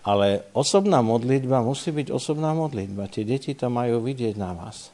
Ale 0.01 0.49
osobná 0.57 1.05
modlitba 1.05 1.61
musí 1.61 1.93
byť 1.93 2.09
osobná 2.09 2.57
modlitba. 2.57 3.05
Tie 3.05 3.21
deti 3.21 3.53
to 3.53 3.69
majú 3.69 4.01
vidieť 4.01 4.33
na 4.33 4.57
vás. 4.57 4.89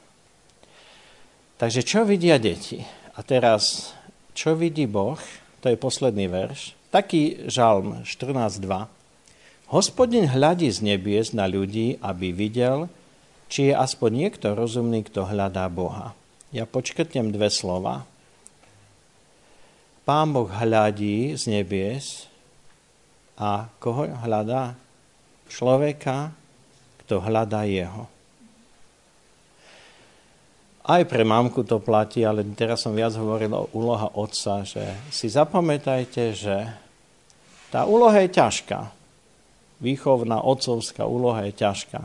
Takže 1.58 1.82
čo 1.82 2.04
vidia 2.04 2.36
deti? 2.38 2.84
A 3.16 3.24
teraz, 3.24 3.96
čo 4.36 4.54
vidí 4.54 4.86
Boh? 4.86 5.18
To 5.64 5.72
je 5.72 5.80
posledný 5.80 6.30
verš. 6.30 6.78
Taký 6.94 7.50
žalm 7.50 8.06
14.2. 8.06 8.62
Hospodin 9.74 10.32
hľadí 10.32 10.72
z 10.72 10.80
nebies 10.86 11.36
na 11.36 11.50
ľudí, 11.50 12.00
aby 12.00 12.32
videl, 12.32 12.88
či 13.52 13.72
je 13.72 13.74
aspoň 13.76 14.28
niekto 14.28 14.56
rozumný, 14.56 15.04
kto 15.08 15.28
hľadá 15.28 15.68
Boha. 15.68 16.16
Ja 16.56 16.64
počkrtnem 16.64 17.32
dve 17.36 17.52
slova. 17.52 18.08
Pán 20.08 20.32
Boh 20.32 20.48
hľadí 20.48 21.36
z 21.36 21.52
nebies 21.52 22.32
a 23.36 23.68
koho 23.84 24.08
hľadá? 24.08 24.80
Človeka, 25.48 26.32
kto 27.04 27.24
hľadá 27.24 27.64
jeho. 27.68 28.08
Aj 30.88 31.04
pre 31.04 31.28
mamku 31.28 31.68
to 31.68 31.84
platí, 31.84 32.24
ale 32.24 32.48
teraz 32.56 32.88
som 32.88 32.96
viac 32.96 33.12
hovoril 33.16 33.52
o 33.52 33.68
úloha 33.76 34.08
otca, 34.16 34.64
že 34.64 34.84
si 35.12 35.28
zapamätajte, 35.28 36.24
že 36.32 36.56
tá 37.68 37.84
úloha 37.84 38.24
je 38.24 38.32
ťažká 38.32 38.98
výchovná 39.78 40.42
otcovská 40.42 41.06
úloha 41.06 41.46
je 41.50 41.54
ťažká. 41.54 42.02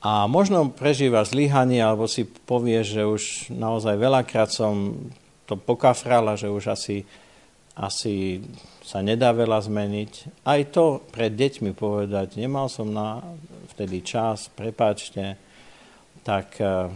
A 0.00 0.24
možno 0.24 0.72
prežíva 0.72 1.28
zlyhanie, 1.28 1.84
alebo 1.84 2.08
si 2.08 2.24
povie, 2.24 2.80
že 2.80 3.04
už 3.04 3.52
naozaj 3.52 4.00
veľakrát 4.00 4.48
som 4.48 4.96
to 5.44 5.60
pokafrala, 5.60 6.40
že 6.40 6.48
už 6.48 6.72
asi, 6.72 7.04
asi 7.80 8.44
sa 8.84 9.00
nedá 9.00 9.32
veľa 9.32 9.64
zmeniť. 9.64 10.44
Aj 10.44 10.60
to 10.68 11.00
pred 11.08 11.32
deťmi 11.32 11.72
povedať, 11.72 12.36
nemal 12.36 12.68
som 12.68 12.92
na 12.92 13.24
vtedy 13.72 14.04
čas, 14.04 14.52
prepáčte, 14.52 15.40
tak 16.20 16.60
uh, 16.60 16.92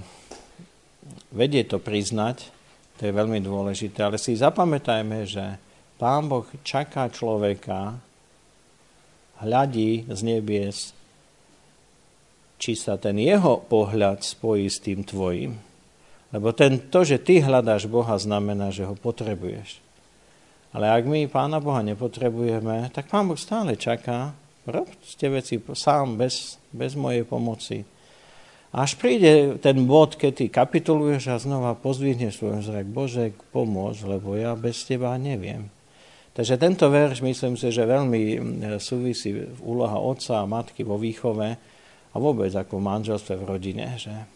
vedie 1.33 1.65
to 1.65 1.81
priznať, 1.81 2.53
to 3.01 3.09
je 3.09 3.13
veľmi 3.17 3.41
dôležité. 3.41 4.05
Ale 4.05 4.21
si 4.21 4.37
zapamätajme, 4.37 5.25
že 5.25 5.57
Pán 5.97 6.29
Boh 6.29 6.45
čaká 6.61 7.09
človeka, 7.09 7.97
hľadí 9.41 10.05
z 10.13 10.21
nebies, 10.21 10.93
či 12.61 12.73
sa 12.77 13.01
ten 13.01 13.17
jeho 13.19 13.61
pohľad 13.65 14.21
spojí 14.21 14.69
s 14.69 14.79
tým 14.85 15.05
tvojim. 15.05 15.57
Lebo 16.35 16.51
ten, 16.51 16.91
to, 16.91 17.07
že 17.07 17.23
ty 17.23 17.39
hľadáš 17.39 17.87
Boha, 17.87 18.19
znamená, 18.19 18.75
že 18.75 18.85
ho 18.85 18.99
potrebuješ. 18.99 19.84
Ale 20.75 20.91
ak 20.91 21.07
my 21.07 21.31
Pána 21.31 21.63
Boha 21.63 21.87
nepotrebujeme, 21.87 22.91
tak 22.91 23.07
Pán 23.07 23.31
Boh 23.31 23.39
stále 23.39 23.79
čaká, 23.79 24.35
rob 24.67 24.91
ste 25.07 25.31
veci 25.31 25.63
sám, 25.63 26.19
bez, 26.19 26.59
bez 26.75 26.99
mojej 26.99 27.23
pomoci. 27.23 27.87
Až 28.75 28.99
príde 28.99 29.55
ten 29.63 29.87
bod, 29.87 30.19
keď 30.19 30.33
ty 30.35 30.47
kapituluješ 30.51 31.31
a 31.31 31.39
znova 31.39 31.79
pozdvihneš 31.79 32.43
svoj 32.43 32.67
zrak, 32.67 32.91
Bože, 32.91 33.31
pomôž, 33.55 34.03
lebo 34.03 34.35
ja 34.35 34.59
bez 34.59 34.83
teba 34.83 35.15
neviem. 35.15 35.71
Takže 36.35 36.59
tento 36.59 36.91
verš 36.91 37.23
myslím 37.23 37.55
si, 37.55 37.71
že 37.71 37.87
veľmi 37.87 38.43
súvisí 38.83 39.31
úloha 39.63 39.95
otca 39.95 40.43
a 40.43 40.51
matky 40.51 40.83
vo 40.83 40.99
výchove 40.99 41.55
a 42.11 42.17
vôbec 42.19 42.51
ako 42.51 42.83
v 42.83 42.87
manželstve 42.91 43.39
v 43.39 43.47
rodine, 43.47 43.95
že 43.95 44.11
e, 44.11 44.27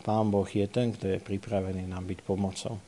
Pán 0.00 0.32
Boh 0.32 0.48
je 0.48 0.64
ten, 0.72 0.88
kto 0.96 1.12
je 1.12 1.18
pripravený 1.20 1.84
nám 1.84 2.08
byť 2.08 2.18
pomocou. 2.24 2.80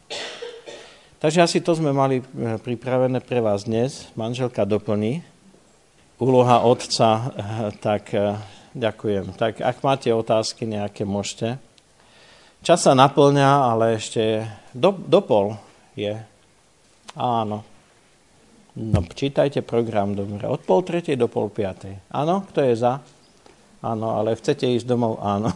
Takže 1.25 1.41
asi 1.41 1.65
to 1.65 1.73
sme 1.73 1.89
mali 1.89 2.21
e, 2.21 2.25
pripravené 2.61 3.25
pre 3.25 3.41
vás 3.41 3.65
dnes. 3.65 4.13
Manželka 4.13 4.69
doplní. 4.69 5.25
Úloha 6.21 6.61
otca, 6.61 7.09
e, 7.09 7.25
tak 7.81 8.13
ďakujem. 8.77 9.33
Tak 9.33 9.65
ak 9.65 9.81
máte 9.81 10.13
otázky 10.13 10.69
nejaké, 10.69 11.09
môžete. 11.09 11.57
Čas 12.61 12.85
sa 12.85 12.93
naplňa, 12.93 13.73
ale 13.73 13.97
ešte 13.97 14.45
do, 14.77 14.93
do 14.93 15.25
pol 15.25 15.57
je. 15.97 16.13
Áno. 17.17 17.65
No, 18.77 19.01
čítajte 19.09 19.65
program 19.65 20.13
dobre. 20.13 20.45
Od 20.45 20.61
pol 20.61 20.85
tretej 20.85 21.17
do 21.17 21.33
pol 21.33 21.49
piatej. 21.49 22.05
Áno, 22.13 22.45
kto 22.53 22.69
je 22.69 22.77
za? 22.77 23.01
Áno, 23.81 24.13
ale 24.13 24.37
chcete 24.37 24.69
ísť 24.69 24.85
domov? 24.85 25.25
Áno. 25.25 25.49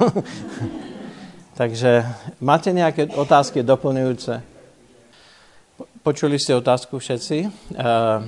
Takže 1.61 2.09
máte 2.41 2.73
nejaké 2.73 3.13
otázky 3.13 3.61
doplňujúce? 3.61 4.57
Počuli 5.79 6.43
ste 6.43 6.59
otázku 6.59 6.99
všetci? 6.99 7.47
Uh, 7.79 8.27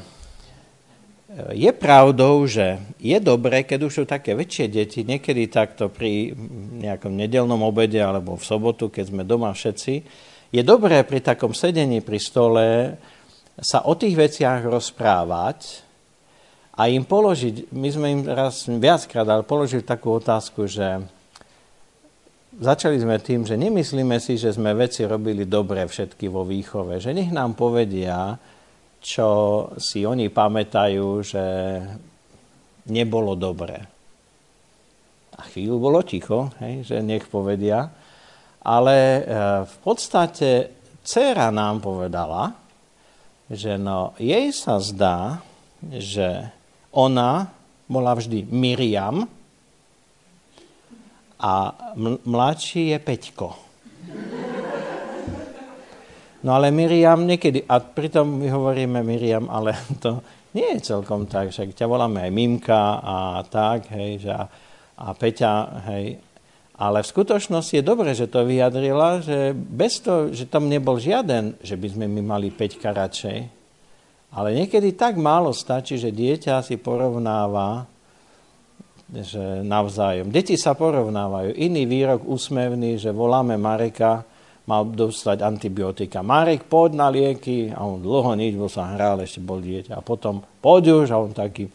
je 1.51 1.70
pravdou, 1.74 2.47
že 2.47 2.78
je 3.02 3.18
dobré, 3.18 3.66
keď 3.66 3.90
už 3.90 3.93
sú 3.93 4.05
také 4.06 4.39
väčšie 4.39 4.66
deti, 4.70 5.02
niekedy 5.02 5.51
takto 5.51 5.90
pri 5.90 6.35
nejakom 6.78 7.10
nedelnom 7.10 7.59
obede 7.66 7.98
alebo 7.98 8.39
v 8.39 8.47
sobotu, 8.47 8.86
keď 8.86 9.05
sme 9.10 9.22
doma 9.27 9.51
všetci, 9.51 9.94
je 10.51 10.62
dobré 10.62 11.02
pri 11.02 11.22
takom 11.22 11.51
sedení 11.51 12.02
pri 12.02 12.18
stole 12.18 12.66
sa 13.59 13.82
o 13.86 13.98
tých 13.98 14.14
veciach 14.14 14.66
rozprávať 14.66 15.82
a 16.74 16.86
im 16.86 17.02
položiť, 17.02 17.70
my 17.74 17.89
sme 17.90 18.06
im 18.14 18.22
raz 18.31 18.66
viackrát 18.66 19.27
ale 19.27 19.43
položili 19.43 19.82
takú 19.82 20.18
otázku, 20.18 20.70
že 20.70 21.02
začali 22.59 22.98
sme 22.98 23.22
tým, 23.22 23.47
že 23.47 23.55
nemyslíme 23.55 24.18
si, 24.18 24.35
že 24.35 24.51
sme 24.51 24.74
veci 24.74 25.06
robili 25.06 25.47
dobre 25.47 25.86
všetky 25.86 26.27
vo 26.27 26.43
výchove, 26.43 26.98
že 26.98 27.14
nech 27.14 27.31
nám 27.31 27.55
povedia, 27.55 28.35
čo 29.01 29.28
si 29.78 30.02
oni 30.02 30.28
pamätajú, 30.28 31.09
že 31.22 31.44
nebolo 32.90 33.39
dobre. 33.39 33.78
A 35.39 35.40
chvíľu 35.48 35.81
bolo 35.81 36.05
ticho, 36.05 36.52
hej, 36.60 36.85
že 36.85 36.97
nech 37.01 37.24
povedia. 37.31 37.89
Ale 38.60 38.97
e, 38.97 39.20
v 39.64 39.77
podstate 39.81 40.68
dcera 41.01 41.48
nám 41.48 41.81
povedala, 41.81 42.52
že 43.48 43.81
no, 43.81 44.12
jej 44.20 44.52
sa 44.52 44.77
zdá, 44.78 45.40
že 45.81 46.52
ona 46.93 47.48
bola 47.89 48.12
vždy 48.12 48.44
Miriam 48.52 49.24
a 51.41 51.73
mladší 52.25 52.93
je 52.93 52.99
Peťko. 53.01 53.49
No 56.41 56.57
ale 56.57 56.73
Miriam 56.73 57.29
niekedy, 57.29 57.69
a 57.69 57.81
pritom 57.85 58.41
my 58.41 58.49
hovoríme 58.49 59.05
Miriam, 59.05 59.49
ale 59.53 59.77
to 60.05 60.25
nie 60.57 60.77
je 60.77 60.93
celkom 60.93 61.29
tak, 61.29 61.53
však 61.53 61.77
ťa 61.77 61.87
voláme 61.87 62.25
aj 62.25 62.33
Mimka 62.33 63.01
a 63.01 63.17
tak, 63.45 63.93
hej, 63.93 64.25
že 64.25 64.33
a, 64.33 64.49
a 65.01 65.07
Peťa, 65.12 65.53
hej. 65.93 66.17
Ale 66.81 67.05
v 67.05 67.11
skutočnosti 67.12 67.77
je 67.77 67.85
dobré, 67.85 68.17
že 68.17 68.25
to 68.25 68.49
vyjadrila, 68.49 69.21
že 69.21 69.53
bez 69.53 70.01
toho, 70.01 70.33
že 70.33 70.49
tam 70.49 70.65
nebol 70.65 70.97
žiaden, 70.97 71.61
že 71.61 71.77
by 71.77 71.89
sme 71.93 72.09
my 72.09 72.25
mali 72.25 72.49
Peťka 72.49 72.89
radšej. 72.97 73.39
Ale 74.33 74.57
niekedy 74.57 74.97
tak 74.97 75.21
málo 75.21 75.53
stačí, 75.53 76.01
že 76.01 76.09
dieťa 76.09 76.65
si 76.65 76.81
porovnáva 76.81 77.85
že 79.11 79.66
navzájom. 79.66 80.31
Deti 80.31 80.55
sa 80.55 80.78
porovnávajú. 80.78 81.59
Iný 81.59 81.82
výrok 81.87 82.23
úsmevný, 82.23 82.95
že 82.95 83.11
voláme 83.11 83.59
Mareka, 83.59 84.23
mal 84.70 84.87
dostať 84.87 85.43
antibiotika. 85.43 86.23
Marek, 86.23 86.70
poď 86.70 86.91
na 86.95 87.09
lieky. 87.11 87.74
A 87.74 87.82
on 87.82 87.99
dlho 87.99 88.39
nič, 88.39 88.55
bo 88.55 88.70
sa 88.70 88.95
hral, 88.95 89.19
ešte 89.19 89.43
bol 89.43 89.59
dieťa. 89.59 89.99
A 89.99 90.01
potom, 90.01 90.39
poď 90.62 91.03
už. 91.03 91.07
A 91.11 91.19
on 91.19 91.35
taký, 91.35 91.66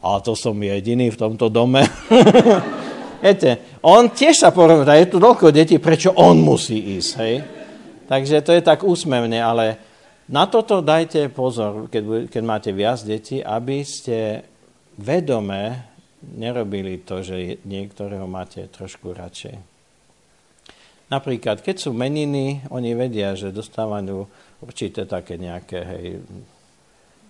a 0.00 0.16
to 0.24 0.32
som 0.32 0.56
jediný 0.56 1.12
v 1.12 1.20
tomto 1.20 1.52
dome. 1.52 1.84
Viete, 3.24 3.82
on 3.82 4.14
tiež 4.14 4.38
sa 4.38 4.54
porovná, 4.54 4.94
je 4.94 5.10
tu 5.10 5.18
toľko 5.18 5.50
detí, 5.50 5.82
prečo 5.82 6.14
on 6.14 6.38
musí 6.38 7.02
ísť, 7.02 7.12
hej? 7.18 7.34
Takže 8.06 8.46
to 8.46 8.54
je 8.54 8.62
tak 8.62 8.86
úsmevne, 8.86 9.42
ale 9.42 9.74
na 10.30 10.46
toto 10.46 10.78
dajte 10.78 11.26
pozor, 11.34 11.90
keď, 11.90 12.30
keď 12.30 12.42
máte 12.46 12.70
viac 12.70 13.02
detí, 13.02 13.42
aby 13.42 13.82
ste 13.82 14.46
vedome 14.94 15.87
nerobili 16.22 16.98
to, 17.02 17.22
že 17.22 17.62
niektorého 17.62 18.26
máte 18.26 18.66
trošku 18.70 19.14
radšej. 19.14 19.78
Napríklad, 21.08 21.64
keď 21.64 21.88
sú 21.88 21.90
meniny, 21.96 22.68
oni 22.68 22.92
vedia, 22.92 23.32
že 23.32 23.48
dostávajú 23.48 24.28
určité 24.60 25.08
také 25.08 25.40
nejaké 25.40 25.78
hej, 25.80 26.06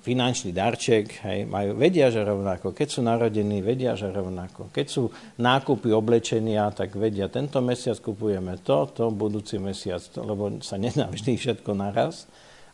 finančný 0.02 0.50
darček, 0.50 1.22
hej, 1.22 1.46
majú, 1.46 1.78
vedia, 1.78 2.10
že 2.10 2.26
rovnako. 2.26 2.74
Keď 2.74 2.88
sú 2.90 3.00
narodení, 3.06 3.62
vedia, 3.62 3.94
že 3.94 4.10
rovnako. 4.10 4.74
Keď 4.74 4.86
sú 4.88 5.14
nákupy 5.38 5.94
oblečenia, 5.94 6.74
tak 6.74 6.96
vedia, 6.98 7.30
tento 7.30 7.62
mesiac 7.62 8.00
kupujeme 8.02 8.58
to, 8.66 8.90
to 8.90 9.14
budúci 9.14 9.62
mesiac, 9.62 10.02
to, 10.10 10.26
lebo 10.26 10.58
sa 10.58 10.74
nedá 10.74 11.06
vždy 11.06 11.38
všetko 11.38 11.70
naraz. 11.78 12.26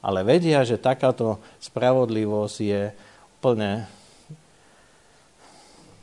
Ale 0.05 0.25
vedia, 0.25 0.65
že 0.65 0.81
takáto 0.81 1.41
spravodlivosť 1.61 2.57
je 2.61 2.83
úplne 3.41 3.89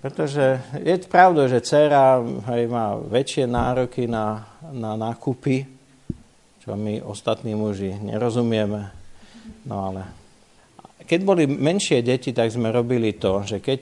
pretože 0.02 0.58
je 0.82 0.96
pravda, 1.06 1.46
že 1.46 1.62
dcera 1.62 2.18
hej, 2.52 2.66
má 2.66 2.98
väčšie 2.98 3.46
nároky 3.46 4.10
na, 4.10 4.44
na 4.74 4.98
nákupy, 4.98 5.64
čo 6.62 6.74
my 6.74 7.06
ostatní 7.06 7.54
muži 7.54 7.94
nerozumieme. 8.02 8.90
No 9.70 9.76
ale 9.94 10.22
keď 11.06 11.20
boli 11.28 11.44
menšie 11.44 12.00
deti, 12.02 12.32
tak 12.32 12.50
sme 12.54 12.72
robili 12.72 13.18
to, 13.20 13.44
že 13.44 13.60
keď... 13.60 13.82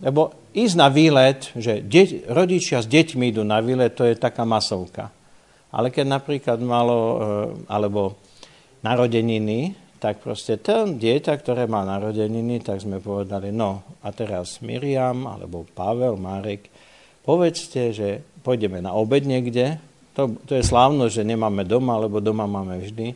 Lebo 0.00 0.32
ísť 0.56 0.74
na 0.78 0.88
výlet, 0.88 1.52
že 1.58 1.84
de, 1.84 2.24
rodičia 2.30 2.80
s 2.80 2.88
deťmi 2.88 3.34
idú 3.34 3.44
na 3.44 3.60
výlet, 3.60 3.92
to 3.92 4.08
je 4.08 4.16
taká 4.16 4.48
masovka. 4.48 5.12
Ale 5.74 5.90
keď 5.92 6.06
napríklad 6.08 6.58
malo, 6.62 6.98
e, 6.98 7.16
alebo 7.66 8.16
narodeniny, 8.86 9.76
tak 10.00 10.24
proste 10.24 10.56
ten 10.56 10.96
dieťa, 10.96 11.36
ktoré 11.36 11.68
má 11.68 11.84
narodeniny, 11.84 12.64
tak 12.64 12.80
sme 12.80 12.98
povedali, 12.98 13.52
no 13.52 13.84
a 14.00 14.08
teraz 14.10 14.64
Miriam, 14.64 15.28
alebo 15.28 15.68
Pavel, 15.76 16.16
Marek, 16.16 16.72
povedzte, 17.20 17.92
že 17.92 18.24
pôjdeme 18.40 18.80
na 18.80 18.96
obed 18.96 19.28
niekde, 19.28 19.76
to, 20.16 20.40
to 20.48 20.56
je 20.56 20.64
slávno, 20.64 21.12
že 21.12 21.20
nemáme 21.20 21.68
doma, 21.68 22.00
lebo 22.00 22.18
doma 22.18 22.48
máme 22.48 22.80
vždy, 22.80 23.12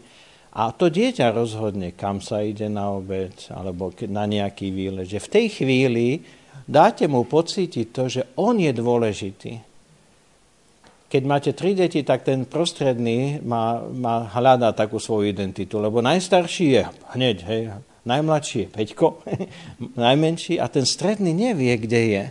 a 0.55 0.70
to 0.70 0.86
dieťa 0.86 1.35
rozhodne, 1.35 1.97
kam 1.98 2.23
sa 2.23 2.39
ide 2.44 2.70
na 2.70 2.94
obed, 2.94 3.35
alebo 3.51 3.90
na 4.06 4.23
nejaký 4.28 4.70
výlet, 4.70 5.11
že 5.11 5.19
v 5.19 5.32
tej 5.32 5.47
chvíli 5.51 6.23
dáte 6.69 7.11
mu 7.11 7.27
pocítiť 7.27 7.86
to, 7.90 8.02
že 8.06 8.23
on 8.39 8.62
je 8.62 8.70
dôležitý 8.70 9.74
keď 11.15 11.23
máte 11.31 11.55
tri 11.55 11.78
deti, 11.78 12.03
tak 12.03 12.27
ten 12.27 12.43
prostredný 12.43 13.39
má, 13.47 13.86
má 13.86 14.27
hľadá 14.35 14.74
takú 14.74 14.99
svoju 14.99 15.31
identitu, 15.31 15.78
lebo 15.78 16.03
najstarší 16.03 16.66
je 16.74 16.82
hneď, 17.15 17.36
hej, 17.47 17.62
najmladší 18.03 18.66
je 18.66 18.69
Peťko, 18.74 19.23
najmenší 20.11 20.59
a 20.59 20.66
ten 20.66 20.82
stredný 20.82 21.31
nevie, 21.31 21.70
kde 21.78 22.03
je. 22.11 22.24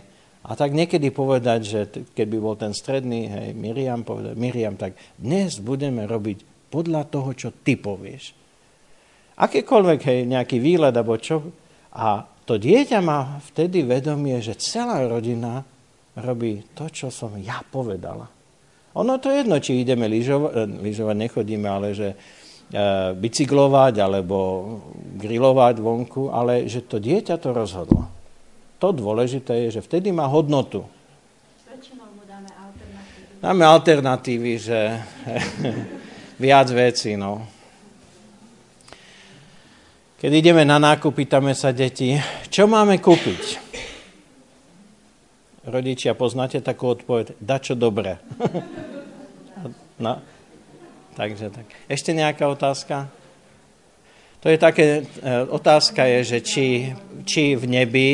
A 0.44 0.52
tak 0.52 0.76
niekedy 0.76 1.08
povedať, 1.08 1.60
že 1.64 1.80
keď 2.12 2.26
by 2.28 2.38
bol 2.44 2.60
ten 2.60 2.76
stredný, 2.76 3.24
hej, 3.32 3.48
Miriam, 3.56 4.04
povedať, 4.04 4.36
Miriam, 4.36 4.76
tak 4.76 5.00
dnes 5.16 5.64
budeme 5.64 6.04
robiť 6.04 6.68
podľa 6.68 7.08
toho, 7.08 7.32
čo 7.32 7.48
ty 7.56 7.80
povieš. 7.80 8.36
Akékoľvek, 9.40 10.00
hej, 10.04 10.20
nejaký 10.28 10.60
výlet, 10.60 10.92
alebo 10.92 11.16
čo. 11.16 11.40
A 11.96 12.20
to 12.44 12.60
dieťa 12.60 13.00
má 13.00 13.40
vtedy 13.48 13.80
vedomie, 13.80 14.44
že 14.44 14.60
celá 14.60 15.00
rodina 15.08 15.64
robí 16.20 16.60
to, 16.76 16.92
čo 16.92 17.08
som 17.08 17.32
ja 17.40 17.64
povedala. 17.64 18.33
Ono 18.94 19.18
to 19.18 19.30
je 19.30 19.42
jedno, 19.42 19.58
či 19.58 19.82
ideme 19.82 20.06
lyžovať, 20.06 20.52
eh, 20.54 20.70
lyžovať 20.70 21.16
nechodíme, 21.18 21.66
ale 21.66 21.88
že 21.94 22.08
e, 22.14 22.16
bicyklovať 23.14 23.94
alebo 24.00 24.38
grilovať 25.20 25.76
vonku, 25.84 26.32
ale 26.32 26.64
že 26.66 26.82
to 26.82 26.96
dieťa 26.98 27.36
to 27.38 27.52
rozhodlo. 27.52 28.08
To 28.80 28.88
dôležité 28.90 29.68
je, 29.68 29.78
že 29.78 29.84
vtedy 29.84 30.10
má 30.10 30.26
hodnotu. 30.26 30.82
mu 30.82 32.24
dáme 32.26 32.50
alternatívy. 32.50 33.40
Dáme 33.42 33.62
alternatívy, 33.68 34.52
že 34.58 34.80
viac 36.44 36.68
vecí, 36.72 37.14
no. 37.14 37.46
Keď 40.18 40.30
ideme 40.32 40.64
na 40.64 40.80
nákup, 40.80 41.12
pýtame 41.12 41.52
sa 41.52 41.68
deti, 41.70 42.16
čo 42.48 42.64
máme 42.64 42.96
kúpiť? 42.96 43.63
Rodičia, 45.64 46.12
poznáte 46.12 46.60
takú 46.60 46.92
odpoveď? 46.92 47.40
Da 47.40 47.56
čo 47.56 47.72
dobre. 47.72 48.20
no. 50.04 50.20
Takže 51.16 51.48
tak. 51.48 51.66
Ešte 51.88 52.12
nejaká 52.12 52.44
otázka? 52.52 53.08
To 54.44 54.52
je 54.52 54.60
také, 54.60 55.08
e, 55.24 55.30
otázka 55.48 56.04
je, 56.04 56.36
že 56.36 56.38
či, 56.44 56.66
či 57.24 57.56
v 57.56 57.64
nebi 57.64 58.08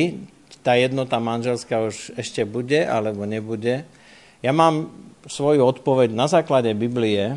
tá 0.62 0.78
jednota 0.78 1.18
manželská 1.18 1.90
už 1.90 2.14
ešte 2.14 2.46
bude, 2.46 2.86
alebo 2.86 3.26
nebude. 3.26 3.82
Ja 4.46 4.54
mám 4.54 4.94
svoju 5.26 5.66
odpoveď 5.66 6.14
na 6.14 6.30
základe 6.30 6.70
Biblie, 6.78 7.34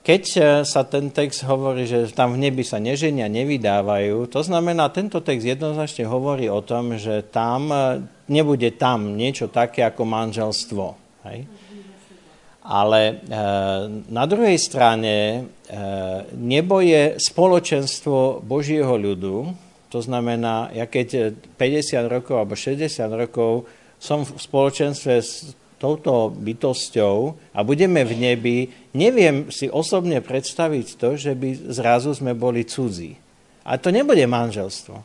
keď 0.00 0.22
e, 0.32 0.40
sa 0.64 0.82
ten 0.88 1.12
text 1.12 1.44
hovorí, 1.44 1.84
že 1.84 2.08
tam 2.16 2.32
v 2.32 2.48
nebi 2.48 2.64
sa 2.64 2.80
neženia, 2.80 3.28
nevydávajú, 3.28 4.32
to 4.32 4.40
znamená, 4.40 4.88
tento 4.88 5.20
text 5.20 5.44
jednoznačne 5.44 6.08
hovorí 6.08 6.48
o 6.48 6.64
tom, 6.64 6.96
že 6.96 7.20
tam 7.28 7.68
e, 7.68 7.76
nebude 8.32 8.72
tam 8.80 9.12
niečo 9.14 9.52
také 9.52 9.84
ako 9.84 10.08
manželstvo. 10.08 10.84
Hej? 11.28 11.44
Ale 12.64 13.00
e, 13.02 13.14
na 14.08 14.24
druhej 14.24 14.56
strane 14.56 15.16
e, 15.36 15.40
nebo 16.32 16.80
je 16.80 17.20
spoločenstvo 17.20 18.40
Božieho 18.40 18.96
ľudu, 18.96 19.52
to 19.90 19.98
znamená, 19.98 20.70
ja 20.70 20.86
keď 20.86 21.34
50 21.58 22.06
rokov 22.06 22.34
alebo 22.38 22.54
60 22.54 22.88
rokov 23.10 23.66
som 23.98 24.22
v 24.22 24.38
spoločenstve 24.38 25.14
s 25.18 25.52
touto 25.80 26.28
bytosťou 26.28 27.16
a 27.56 27.64
budeme 27.64 28.04
v 28.04 28.12
nebi, 28.20 28.58
neviem 28.92 29.48
si 29.48 29.72
osobne 29.72 30.20
predstaviť 30.20 30.86
to, 31.00 31.16
že 31.16 31.32
by 31.32 31.72
zrazu 31.72 32.12
sme 32.12 32.36
boli 32.36 32.68
cudzí. 32.68 33.16
A 33.64 33.80
to 33.80 33.88
nebude 33.88 34.22
manželstvo. 34.28 35.00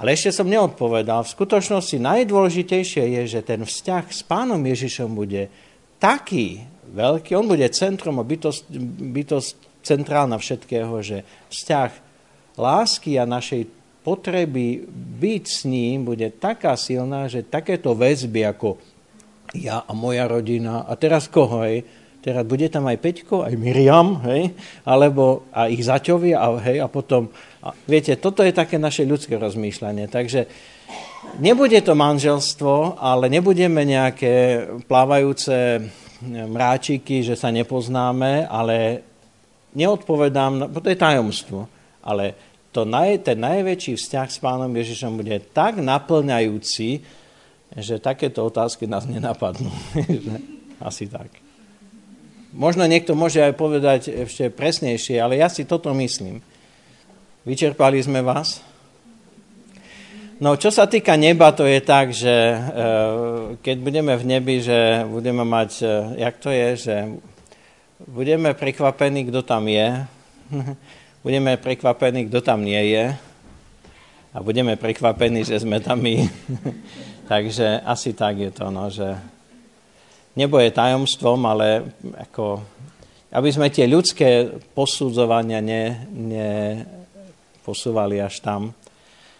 Ale 0.00 0.16
ešte 0.16 0.32
som 0.32 0.48
neodpovedal. 0.48 1.28
V 1.28 1.34
skutočnosti 1.36 2.00
najdôležitejšie 2.00 3.20
je, 3.20 3.22
že 3.28 3.40
ten 3.44 3.68
vzťah 3.68 4.04
s 4.08 4.24
pánom 4.24 4.56
Ježišom 4.64 5.12
bude 5.12 5.52
taký 6.00 6.64
veľký, 6.96 7.36
on 7.36 7.44
bude 7.44 7.68
centrom 7.76 8.16
a 8.16 8.24
bytost, 8.24 8.64
bytost 9.12 9.60
centrálna 9.84 10.40
všetkého, 10.40 10.96
že 11.04 11.28
vzťah 11.52 11.90
lásky 12.56 13.20
a 13.20 13.28
našej 13.28 13.68
potreby 14.00 14.88
byť 15.20 15.44
s 15.44 15.60
ním 15.68 16.08
bude 16.08 16.32
taká 16.32 16.72
silná, 16.80 17.28
že 17.28 17.44
takéto 17.44 17.92
väzby 17.92 18.48
ako 18.48 18.80
ja 19.54 19.82
a 19.82 19.92
moja 19.94 20.30
rodina. 20.30 20.86
A 20.86 20.94
teraz 20.94 21.26
koho, 21.26 21.66
hej, 21.66 21.82
teraz 22.20 22.44
bude 22.44 22.68
tam 22.68 22.86
aj 22.86 23.00
Peťko, 23.00 23.42
aj 23.42 23.54
Miriam, 23.56 24.20
hej, 24.28 24.52
alebo 24.84 25.48
a 25.50 25.66
ich 25.66 25.82
zaťovi, 25.82 26.36
a, 26.36 26.46
hej, 26.60 26.78
a 26.84 26.86
potom, 26.86 27.32
a, 27.64 27.72
viete, 27.88 28.14
toto 28.20 28.44
je 28.44 28.52
také 28.52 28.76
naše 28.76 29.08
ľudské 29.08 29.40
rozmýšľanie, 29.40 30.06
takže 30.06 30.46
nebude 31.40 31.80
to 31.80 31.96
manželstvo, 31.96 33.00
ale 33.00 33.32
nebudeme 33.32 33.82
nejaké 33.88 34.66
plávajúce 34.84 35.80
mráčiky, 36.28 37.24
že 37.24 37.34
sa 37.34 37.48
nepoznáme, 37.48 38.44
ale 38.44 39.00
neodpovedám, 39.72 40.68
to 40.76 40.92
je 40.92 40.98
tajomstvo, 41.00 41.64
ale 42.04 42.36
to 42.70 42.86
naj, 42.86 43.26
ten 43.26 43.40
najväčší 43.40 43.98
vzťah 43.98 44.28
s 44.30 44.38
pánom 44.38 44.70
Ježišom 44.70 45.18
bude 45.18 45.42
tak 45.50 45.80
naplňajúci, 45.82 47.02
že 47.76 48.02
takéto 48.02 48.42
otázky 48.42 48.90
nás 48.90 49.06
nenapadnú. 49.06 49.70
Asi 50.88 51.06
tak. 51.06 51.30
Možno 52.50 52.82
niekto 52.82 53.14
môže 53.14 53.38
aj 53.38 53.54
povedať 53.54 54.00
ešte 54.26 54.50
presnejšie, 54.50 55.22
ale 55.22 55.38
ja 55.38 55.46
si 55.46 55.62
toto 55.62 55.94
myslím. 55.94 56.42
Vyčerpali 57.46 58.02
sme 58.02 58.26
vás? 58.26 58.58
No, 60.40 60.56
čo 60.56 60.72
sa 60.72 60.88
týka 60.88 61.14
neba, 61.20 61.52
to 61.52 61.68
je 61.68 61.78
tak, 61.84 62.16
že 62.16 62.32
e, 62.32 62.58
keď 63.60 63.76
budeme 63.78 64.16
v 64.16 64.24
nebi, 64.24 64.56
že 64.64 65.04
budeme 65.04 65.44
mať, 65.44 65.70
e, 65.84 65.86
jak 66.26 66.34
to 66.40 66.48
je, 66.50 66.68
že 66.80 66.96
budeme 68.08 68.56
prekvapení, 68.56 69.28
kto 69.28 69.44
tam 69.44 69.68
je, 69.68 70.00
budeme 71.24 71.60
prekvapení, 71.60 72.32
kto 72.32 72.40
tam 72.40 72.64
nie 72.64 72.82
je 72.88 73.04
a 74.32 74.38
budeme 74.40 74.80
prekvapení, 74.80 75.44
že 75.44 75.60
sme 75.60 75.76
tam 75.78 76.00
my. 76.00 76.24
Takže 77.30 77.86
asi 77.86 78.10
tak 78.10 78.42
je 78.42 78.50
to, 78.50 78.74
no, 78.74 78.90
že 78.90 79.06
nebo 80.34 80.58
je 80.58 80.74
tajomstvom, 80.74 81.38
ale 81.46 81.94
ako, 82.26 82.58
aby 83.30 83.54
sme 83.54 83.70
tie 83.70 83.86
ľudské 83.86 84.50
posudzovania 84.74 85.62
ne, 85.62 86.10
ne 86.10 86.50
posúvali 87.62 88.18
až 88.18 88.42
tam. 88.42 88.74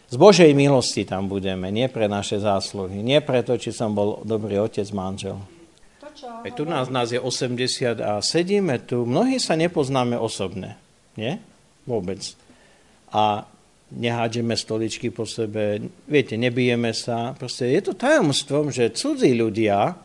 Z 0.07 0.15
Božej 0.15 0.55
milosti 0.55 1.03
tam 1.03 1.27
budeme, 1.27 1.75
nie 1.75 1.91
pre 1.91 2.07
naše 2.07 2.39
zásluhy, 2.39 3.03
nie 3.03 3.19
preto, 3.19 3.59
či 3.59 3.75
som 3.75 3.91
bol 3.91 4.23
dobrý 4.23 4.63
otec, 4.63 4.87
manžel. 4.95 5.43
Aj 6.47 6.51
tu 6.55 6.63
nás, 6.63 6.87
nás 6.95 7.11
je 7.11 7.19
80 7.19 7.99
a 7.99 8.23
sedíme 8.23 8.79
tu, 8.87 9.03
mnohí 9.03 9.43
sa 9.43 9.59
nepoznáme 9.59 10.15
osobne, 10.15 10.79
nie? 11.19 11.43
Vôbec. 11.91 12.23
A 13.11 13.50
nehádžeme 13.91 14.55
stoličky 14.55 15.11
po 15.11 15.27
sebe, 15.27 15.83
viete, 16.07 16.39
nebijeme 16.39 16.95
sa. 16.95 17.35
Proste 17.35 17.71
je 17.75 17.91
to 17.91 17.93
tajomstvom, 17.99 18.71
že 18.71 18.95
cudzí 18.95 19.35
ľudia 19.35 19.99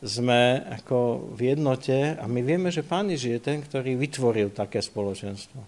sme 0.00 0.64
ako 0.80 1.28
v 1.36 1.52
jednote 1.52 2.16
a 2.16 2.24
my 2.24 2.40
vieme, 2.40 2.72
že 2.72 2.80
Pán 2.80 3.12
Ježiš 3.12 3.32
je 3.36 3.40
ten, 3.44 3.58
ktorý 3.60 4.00
vytvoril 4.00 4.48
také 4.48 4.80
spoločenstvo. 4.80 5.60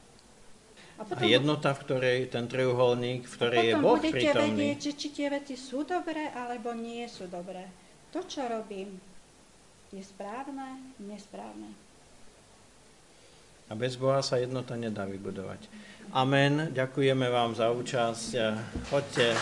A, 0.97 1.03
potom, 1.05 1.21
a 1.21 1.29
jednota, 1.29 1.75
v 1.77 1.81
ktorej 1.85 2.19
ten 2.33 2.47
trojuholník, 2.49 3.29
v 3.29 3.35
ktorej 3.35 3.65
je 3.69 3.75
Boh 3.77 3.99
budete 3.99 4.33
prítomný. 4.33 4.49
vedieť, 4.55 4.79
že 4.81 4.93
či 4.97 5.09
tie 5.13 5.29
veci 5.29 5.55
sú 5.59 5.85
dobré, 5.85 6.33
alebo 6.33 6.73
nie 6.73 7.05
sú 7.11 7.29
dobré. 7.29 7.67
To, 8.15 8.25
čo 8.25 8.47
robím, 8.47 8.97
je 9.93 10.01
správne, 10.01 10.97
nesprávne. 11.03 11.82
A 13.73 13.75
bez 13.75 13.97
Boha 13.97 14.21
sa 14.21 14.37
jednota 14.37 14.77
nedá 14.77 15.09
vybudovať. 15.09 15.65
Amen. 16.13 16.69
Ďakujeme 16.77 17.25
vám 17.33 17.57
za 17.57 17.73
účasť. 17.73 18.29
Choďte. 18.93 19.33